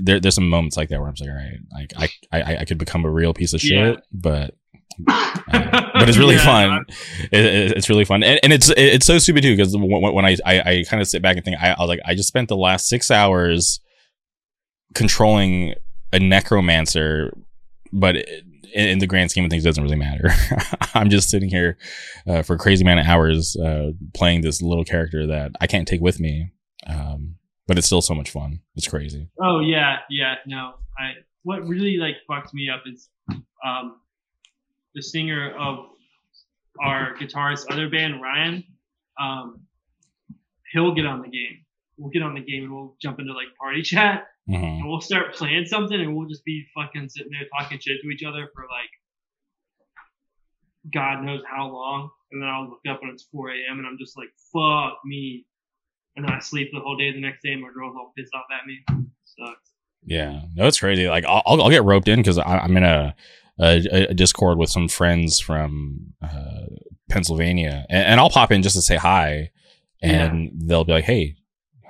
there 0.00 0.18
there's 0.18 0.34
some 0.34 0.48
moments 0.48 0.76
like 0.78 0.88
that 0.88 0.98
where 1.00 1.08
I'm 1.08 1.14
like, 1.20 1.28
all 1.28 1.36
right, 1.36 1.58
like 2.00 2.14
I 2.32 2.40
I 2.40 2.56
I 2.60 2.64
could 2.64 2.78
become 2.78 3.04
a 3.04 3.10
real 3.10 3.34
piece 3.34 3.52
of 3.52 3.60
shit, 3.60 3.96
Yeah. 3.96 4.00
but 4.12 4.54
uh, 5.08 5.90
but 5.92 6.08
it's 6.08 6.16
really 6.16 6.36
Yeah, 6.36 6.44
fun. 6.44 6.84
It, 7.30 7.44
it- 7.44 7.72
it's 7.76 7.90
really 7.90 8.04
fun, 8.06 8.22
and, 8.22 8.40
and 8.42 8.52
it's 8.54 8.70
it's 8.76 9.04
so 9.04 9.18
stupid 9.18 9.42
too 9.42 9.54
because 9.54 9.76
when, 9.76 9.88
when 10.14 10.24
I, 10.24 10.36
I 10.46 10.54
I 10.60 10.84
kind 10.88 11.02
of 11.02 11.08
sit 11.08 11.20
back 11.20 11.36
and 11.36 11.44
think, 11.44 11.58
I, 11.60 11.72
I 11.72 11.80
was 11.80 11.88
like, 11.88 12.00
I 12.06 12.14
just 12.14 12.28
spent 12.28 12.48
the 12.48 12.56
last 12.56 12.88
six 12.88 13.10
hours 13.10 13.80
controlling 14.94 15.74
a 16.12 16.18
necromancer, 16.18 17.36
but 17.92 18.16
in, 18.74 18.88
in 18.88 18.98
the 18.98 19.06
grand 19.06 19.30
scheme 19.30 19.44
of 19.44 19.50
things, 19.50 19.64
it 19.64 19.68
doesn't 19.68 19.82
really 19.82 19.96
matter. 19.96 20.30
I'm 20.94 21.08
just 21.08 21.30
sitting 21.30 21.48
here 21.48 21.78
uh, 22.26 22.42
for 22.42 22.58
crazy 22.58 22.82
amount 22.82 23.00
of 23.00 23.06
hours 23.06 23.56
uh, 23.56 23.92
playing 24.14 24.42
this 24.42 24.60
little 24.60 24.84
character 24.84 25.26
that 25.28 25.52
I 25.60 25.66
can't 25.66 25.88
take 25.88 26.00
with 26.00 26.20
me. 26.20 26.50
Um, 26.86 27.36
but 27.66 27.78
it's 27.78 27.86
still 27.86 28.02
so 28.02 28.14
much 28.14 28.30
fun. 28.30 28.60
It's 28.76 28.88
crazy. 28.88 29.30
Oh 29.40 29.60
yeah, 29.60 29.98
yeah. 30.10 30.34
No, 30.46 30.74
I. 30.98 31.12
What 31.44 31.66
really 31.66 31.98
like 31.98 32.16
fucks 32.28 32.54
me 32.54 32.70
up 32.70 32.84
is 32.86 33.10
um, 33.64 34.00
the 34.94 35.02
singer 35.02 35.54
of 35.58 35.86
our 36.82 37.14
guitarist 37.16 37.70
other 37.70 37.90
band 37.90 38.22
Ryan. 38.22 38.64
Um, 39.20 39.60
he'll 40.72 40.94
get 40.94 41.04
on 41.04 41.20
the 41.20 41.28
game. 41.28 41.64
We'll 41.98 42.10
get 42.10 42.22
on 42.22 42.34
the 42.34 42.40
game 42.40 42.64
and 42.64 42.72
we'll 42.72 42.96
jump 43.00 43.20
into 43.20 43.34
like 43.34 43.48
party 43.60 43.82
chat 43.82 44.26
Mhm. 44.48 44.80
and 44.80 44.88
we'll 44.88 45.00
start 45.00 45.34
playing 45.34 45.64
something 45.66 45.98
and 45.98 46.14
we'll 46.14 46.28
just 46.28 46.44
be 46.44 46.66
fucking 46.74 47.08
sitting 47.08 47.32
there 47.32 47.48
talking 47.58 47.78
shit 47.78 48.00
to 48.02 48.08
each 48.10 48.22
other 48.24 48.48
for 48.54 48.62
like 48.70 48.90
God 50.92 51.22
knows 51.24 51.42
how 51.50 51.68
long. 51.70 52.10
And 52.30 52.42
then 52.42 52.48
I'll 52.48 52.68
look 52.68 52.80
up 52.88 53.00
and 53.02 53.10
it's 53.12 53.24
4 53.32 53.50
a.m. 53.50 53.78
and 53.78 53.86
I'm 53.86 53.96
just 53.98 54.16
like, 54.18 54.28
fuck 54.52 54.98
me. 55.04 55.46
And 56.16 56.24
then 56.26 56.32
I 56.34 56.40
sleep 56.40 56.68
the 56.72 56.80
whole 56.80 56.96
day 56.96 57.10
the 57.12 57.20
next 57.20 57.42
day 57.42 57.52
and 57.52 57.62
my 57.62 57.70
girl's 57.72 57.96
all 57.96 58.12
pissed 58.16 58.34
off 58.34 58.44
at 58.52 58.66
me. 58.66 58.80
Sucks. 59.24 59.70
Yeah, 60.04 60.42
no, 60.54 60.66
it's 60.66 60.78
crazy. 60.78 61.08
Like 61.08 61.24
I'll 61.24 61.42
I'll 61.46 61.70
get 61.70 61.82
roped 61.84 62.08
in 62.08 62.18
because 62.20 62.36
I'm 62.38 62.76
in 62.76 62.84
a, 62.84 63.14
a 63.58 64.06
a 64.10 64.14
Discord 64.14 64.58
with 64.58 64.68
some 64.68 64.86
friends 64.86 65.40
from 65.40 66.12
uh, 66.20 66.66
Pennsylvania, 67.08 67.86
and, 67.88 68.04
and 68.04 68.20
I'll 68.20 68.28
pop 68.28 68.52
in 68.52 68.62
just 68.62 68.76
to 68.76 68.82
say 68.82 68.96
hi, 68.96 69.50
and 70.02 70.50
they'll 70.54 70.84
be 70.84 70.92
like, 70.92 71.04
"Hey, 71.04 71.36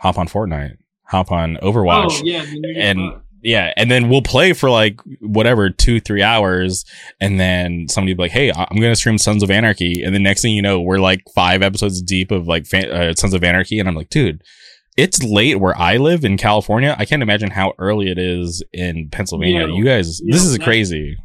hop 0.00 0.16
on 0.16 0.28
Fortnite, 0.28 0.76
hop 1.06 1.30
on 1.32 1.56
Overwatch." 1.62 2.20
Oh, 2.20 2.22
yeah. 2.24 2.44
and 2.76 3.20
yeah, 3.42 3.72
and 3.76 3.90
then 3.90 4.08
we'll 4.08 4.22
play 4.22 4.52
for 4.54 4.70
like 4.70 5.00
whatever 5.20 5.68
two 5.70 6.00
three 6.00 6.22
hours, 6.22 6.84
and 7.20 7.38
then 7.38 7.86
somebody 7.88 8.14
be 8.14 8.22
like, 8.22 8.30
"Hey, 8.32 8.50
I'm 8.52 8.76
gonna 8.76 8.96
stream 8.96 9.18
Sons 9.18 9.42
of 9.42 9.50
Anarchy," 9.50 10.02
and 10.02 10.14
the 10.14 10.18
next 10.18 10.42
thing 10.42 10.54
you 10.54 10.62
know, 10.62 10.80
we're 10.80 10.98
like 10.98 11.22
five 11.34 11.62
episodes 11.62 12.00
deep 12.02 12.30
of 12.30 12.46
like 12.46 12.66
fan- 12.66 12.90
uh, 12.90 13.14
Sons 13.14 13.34
of 13.34 13.44
Anarchy, 13.44 13.78
and 13.78 13.88
I'm 13.88 13.94
like, 13.94 14.08
dude. 14.10 14.42
It's 14.96 15.20
late 15.24 15.58
where 15.58 15.76
I 15.76 15.96
live 15.96 16.24
in 16.24 16.36
California. 16.36 16.94
I 16.96 17.04
can't 17.04 17.20
imagine 17.20 17.50
how 17.50 17.72
early 17.80 18.12
it 18.12 18.16
is 18.16 18.62
in 18.72 19.08
Pennsylvania. 19.10 19.66
Yeah. 19.66 19.74
you 19.74 19.84
guys, 19.84 20.20
Yeah, 20.22 20.32
this 20.36 20.44
is 20.44 20.56
that- 20.56 20.62
crazy. 20.62 21.16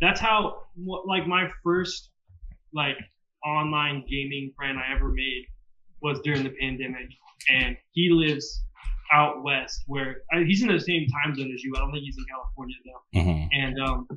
that's 0.00 0.18
how 0.18 0.62
like 1.06 1.26
my 1.26 1.50
first 1.62 2.08
like 2.72 2.96
online 3.44 4.04
gaming 4.08 4.52
friend 4.56 4.78
I 4.78 4.94
ever 4.96 5.10
made 5.10 5.44
was 6.00 6.18
during 6.24 6.44
the 6.44 6.54
pandemic, 6.58 7.08
and 7.50 7.76
he 7.92 8.08
lives 8.10 8.64
out 9.12 9.42
west 9.42 9.82
where 9.86 10.22
I, 10.32 10.44
he's 10.44 10.62
in 10.62 10.68
the 10.68 10.80
same 10.80 11.06
time 11.08 11.34
zone 11.34 11.52
as 11.54 11.62
you. 11.62 11.72
I 11.76 11.80
don't 11.80 11.92
think 11.92 12.04
he's 12.04 12.16
in 12.16 12.24
California 12.30 12.76
though. 12.84 13.20
hmm 13.20 13.44
And 13.52 13.80
um, 13.80 14.08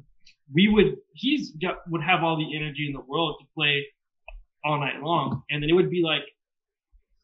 we 0.53 0.67
would 0.67 0.95
he's 1.13 1.51
got 1.51 1.77
would 1.89 2.01
have 2.03 2.23
all 2.23 2.37
the 2.37 2.55
energy 2.55 2.87
in 2.87 2.93
the 2.93 3.01
world 3.01 3.37
to 3.41 3.45
play 3.55 3.85
all 4.63 4.79
night 4.79 5.01
long, 5.01 5.43
and 5.49 5.61
then 5.61 5.69
it 5.69 5.73
would 5.73 5.89
be 5.89 6.01
like 6.03 6.23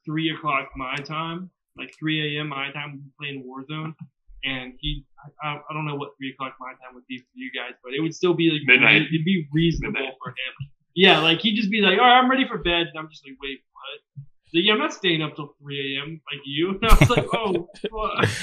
three 0.06 0.30
o'clock 0.36 0.70
my 0.76 0.96
time, 0.98 1.50
like 1.78 1.94
3 1.98 2.38
a.m. 2.38 2.50
my 2.50 2.72
time, 2.72 3.04
playing 3.20 3.44
Warzone. 3.48 3.96
And 4.44 4.74
he, 4.82 5.06
I, 5.42 5.56
I 5.70 5.74
don't 5.74 5.86
know 5.86 5.96
what 5.96 6.10
three 6.18 6.32
o'clock 6.34 6.56
my 6.60 6.72
time 6.74 6.94
would 6.96 7.08
be 7.08 7.20
for 7.20 7.32
you 7.34 7.50
guys, 7.56 7.76
but 7.82 7.94
it 7.94 8.02
would 8.02 8.14
still 8.14 8.34
be 8.34 8.50
like 8.52 8.62
Midnight. 8.66 9.04
It'd 9.04 9.24
be 9.24 9.48
reasonable 9.54 9.94
Midnight. 10.02 10.16
for 10.22 10.30
him. 10.32 10.70
Yeah, 10.96 11.22
like 11.22 11.40
he'd 11.40 11.56
just 11.56 11.72
be 11.72 11.80
like, 11.80 11.98
"All 11.98 12.06
right, 12.06 12.20
I'm 12.20 12.30
ready 12.30 12.46
for 12.46 12.58
bed," 12.58 12.88
and 12.88 12.98
I'm 13.00 13.10
just 13.10 13.26
like, 13.26 13.36
"Wait, 13.42 13.60
what?" 13.72 14.26
He's 14.54 14.60
like, 14.62 14.68
yeah, 14.68 14.74
I'm 14.74 14.80
not 14.80 14.94
staying 14.94 15.24
up 15.24 15.36
till 15.36 15.56
3 15.62 15.98
a.m. 15.98 16.22
like 16.32 16.42
you. 16.46 16.70
And 16.82 16.92
I 16.92 16.96
was 17.00 17.10
like, 17.10 17.26
"Oh, 17.34 17.68
fuck." 17.90 18.30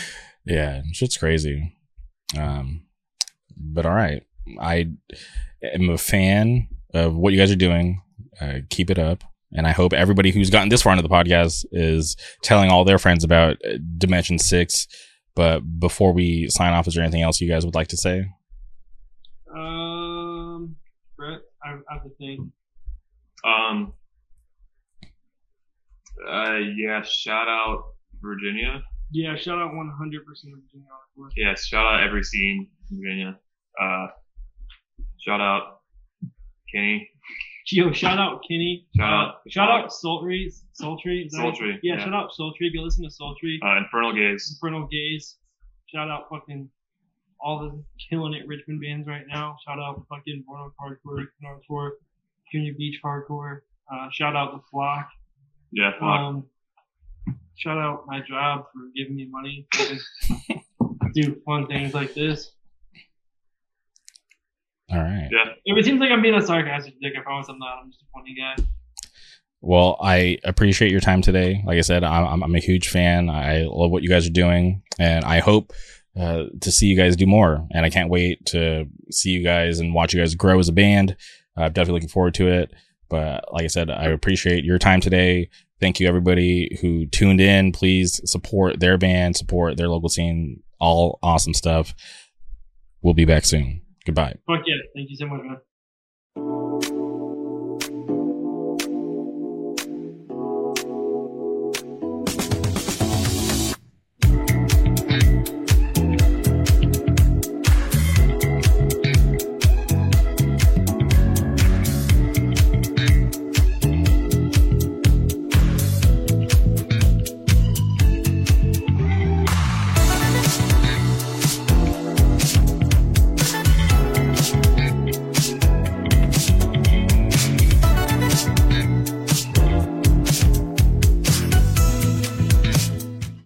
Yeah, 0.46 0.80
shit's 0.92 1.18
crazy. 1.18 1.76
Um, 2.36 2.84
but 3.56 3.84
all 3.84 3.94
right, 3.94 4.22
I 4.58 4.90
am 5.62 5.90
a 5.90 5.98
fan 5.98 6.66
of 6.94 7.14
what 7.14 7.32
you 7.34 7.38
guys 7.38 7.52
are 7.52 7.56
doing. 7.56 8.00
Uh, 8.40 8.60
keep 8.70 8.90
it 8.90 8.98
up, 8.98 9.22
and 9.52 9.66
I 9.66 9.72
hope 9.72 9.92
everybody 9.92 10.30
who's 10.30 10.48
gotten 10.48 10.70
this 10.70 10.80
far 10.80 10.92
into 10.94 11.02
the 11.02 11.10
podcast 11.10 11.66
is 11.72 12.16
telling 12.42 12.70
all 12.70 12.84
their 12.84 12.98
friends 12.98 13.22
about 13.22 13.58
uh, 13.64 13.76
Dimension 13.98 14.38
Six. 14.38 14.88
But 15.36 15.60
before 15.78 16.12
we 16.14 16.48
sign 16.48 16.72
off, 16.72 16.88
is 16.88 16.94
there 16.94 17.04
anything 17.04 17.22
else 17.22 17.40
you 17.40 17.48
guys 17.48 17.66
would 17.66 17.74
like 17.74 17.88
to 17.88 17.98
say? 17.98 18.26
Um, 19.54 20.74
Brett, 21.18 21.40
I, 21.62 21.72
I 21.72 21.92
have 21.92 22.02
to 22.04 22.10
think. 22.18 22.40
Um. 23.44 23.92
Uh, 26.28 26.56
yeah. 26.76 27.02
Shout 27.02 27.48
out 27.48 27.84
Virginia. 28.20 28.82
Yeah, 29.12 29.36
shout 29.36 29.58
out 29.58 29.72
100% 29.72 29.90
Virginia. 30.22 30.86
Yes. 31.36 31.66
Shout 31.66 31.84
out 31.84 32.02
every 32.06 32.22
scene 32.22 32.68
in 32.90 32.96
Virginia. 32.98 33.38
Uh. 33.80 34.06
Shout 35.18 35.40
out 35.40 35.80
Kenny. 36.72 37.08
Yo, 37.72 37.92
shout 37.92 38.18
out 38.18 38.40
Kenny. 38.48 38.86
Shout 38.96 39.12
Uh, 39.12 39.16
out- 39.16 39.34
shout 39.48 39.70
out 39.70 39.92
Sultry. 39.92 40.50
Sultry. 40.72 41.24
is 41.26 41.32
that 41.32 41.38
it? 41.40 41.42
Sultry, 41.42 41.78
Yeah, 41.82 41.94
yeah. 41.96 42.04
shout 42.04 42.14
out 42.14 42.32
Sultry. 42.32 42.72
Go 42.74 42.82
listen 42.82 43.04
to 43.04 43.10
Sultry. 43.10 43.60
Uh, 43.64 43.76
Infernal 43.78 44.14
Gaze. 44.14 44.50
Infernal 44.56 44.86
Gaze. 44.90 45.36
Shout 45.86 46.08
out 46.08 46.28
fucking 46.30 46.68
all 47.40 47.58
the 47.60 47.84
killing 48.08 48.34
it 48.34 48.46
Richmond 48.46 48.80
bands 48.80 49.06
right 49.08 49.24
now. 49.28 49.56
Shout 49.66 49.78
out 49.78 50.02
fucking 50.08 50.44
Portsmouth 50.46 50.74
Hardcore, 50.80 51.26
Hardcore, 51.44 51.90
Virginia 52.46 52.72
Beach 52.74 52.98
Hardcore. 53.04 53.60
Uh, 53.92 54.08
shout 54.12 54.34
out 54.36 54.52
the 54.52 54.60
Flock. 54.70 55.08
Yeah. 55.72 55.92
Fuck. 55.92 56.02
Um, 56.02 56.46
shout 57.56 57.78
out 57.78 58.04
my 58.06 58.20
job 58.20 58.64
for 58.72 58.80
giving 58.96 59.16
me 59.16 59.28
money 59.30 59.66
to 59.72 59.98
do 61.14 61.40
fun 61.46 61.66
things 61.66 61.94
like 61.94 62.14
this. 62.14 62.52
All 64.92 64.98
right. 64.98 65.28
yeah. 65.30 65.52
If 65.64 65.78
it 65.78 65.84
seems 65.84 66.00
like 66.00 66.10
I'm 66.10 66.22
being 66.22 66.34
a 66.34 66.42
sarcastic 66.44 66.94
dick, 67.00 67.12
I 67.18 67.22
promise 67.22 67.48
I'm 67.48 67.58
not. 67.58 67.78
I'm 67.82 67.90
just 67.90 68.02
a 68.02 68.06
funny 68.12 68.34
guy. 68.36 68.56
Well, 69.60 69.96
I 70.02 70.38
appreciate 70.42 70.90
your 70.90 71.00
time 71.00 71.22
today. 71.22 71.62
Like 71.66 71.78
I 71.78 71.82
said, 71.82 72.02
I'm, 72.02 72.24
I'm- 72.26 72.42
I'm 72.42 72.54
a 72.54 72.60
huge 72.60 72.88
fan. 72.88 73.28
I 73.30 73.64
love 73.68 73.90
what 73.90 74.02
you 74.02 74.08
guys 74.08 74.26
are 74.26 74.30
doing, 74.32 74.82
and 74.98 75.24
I 75.24 75.38
hope 75.40 75.72
uh, 76.18 76.44
to 76.62 76.72
see 76.72 76.86
you 76.86 76.96
guys 76.96 77.14
do 77.14 77.26
more. 77.26 77.66
And 77.70 77.84
I 77.86 77.90
can't 77.90 78.10
wait 78.10 78.44
to 78.46 78.86
see 79.12 79.30
you 79.30 79.44
guys 79.44 79.78
and 79.78 79.94
watch 79.94 80.12
you 80.12 80.20
guys 80.20 80.34
grow 80.34 80.58
as 80.58 80.68
a 80.68 80.72
band. 80.72 81.14
I'm 81.56 81.72
definitely 81.72 81.94
looking 81.94 82.08
forward 82.08 82.34
to 82.34 82.48
it. 82.48 82.72
But 83.10 83.52
like 83.52 83.64
I 83.64 83.68
said, 83.68 83.90
I 83.90 84.06
appreciate 84.06 84.64
your 84.64 84.78
time 84.78 85.00
today. 85.00 85.50
Thank 85.80 86.00
you, 86.00 86.08
everybody 86.08 86.78
who 86.80 87.06
tuned 87.06 87.40
in. 87.40 87.72
Please 87.72 88.20
support 88.24 88.80
their 88.80 88.96
band, 88.96 89.36
support 89.36 89.76
their 89.76 89.88
local 89.88 90.08
scene. 90.08 90.62
All 90.78 91.18
awesome 91.22 91.52
stuff. 91.52 91.94
We'll 93.02 93.14
be 93.14 93.24
back 93.24 93.44
soon. 93.44 93.82
Goodbye. 94.06 94.36
Fuck 94.46 94.60
yeah. 94.66 94.76
Thank 94.94 95.10
you 95.10 95.16
so 95.16 95.26
much, 95.26 95.40
man. 95.42 95.58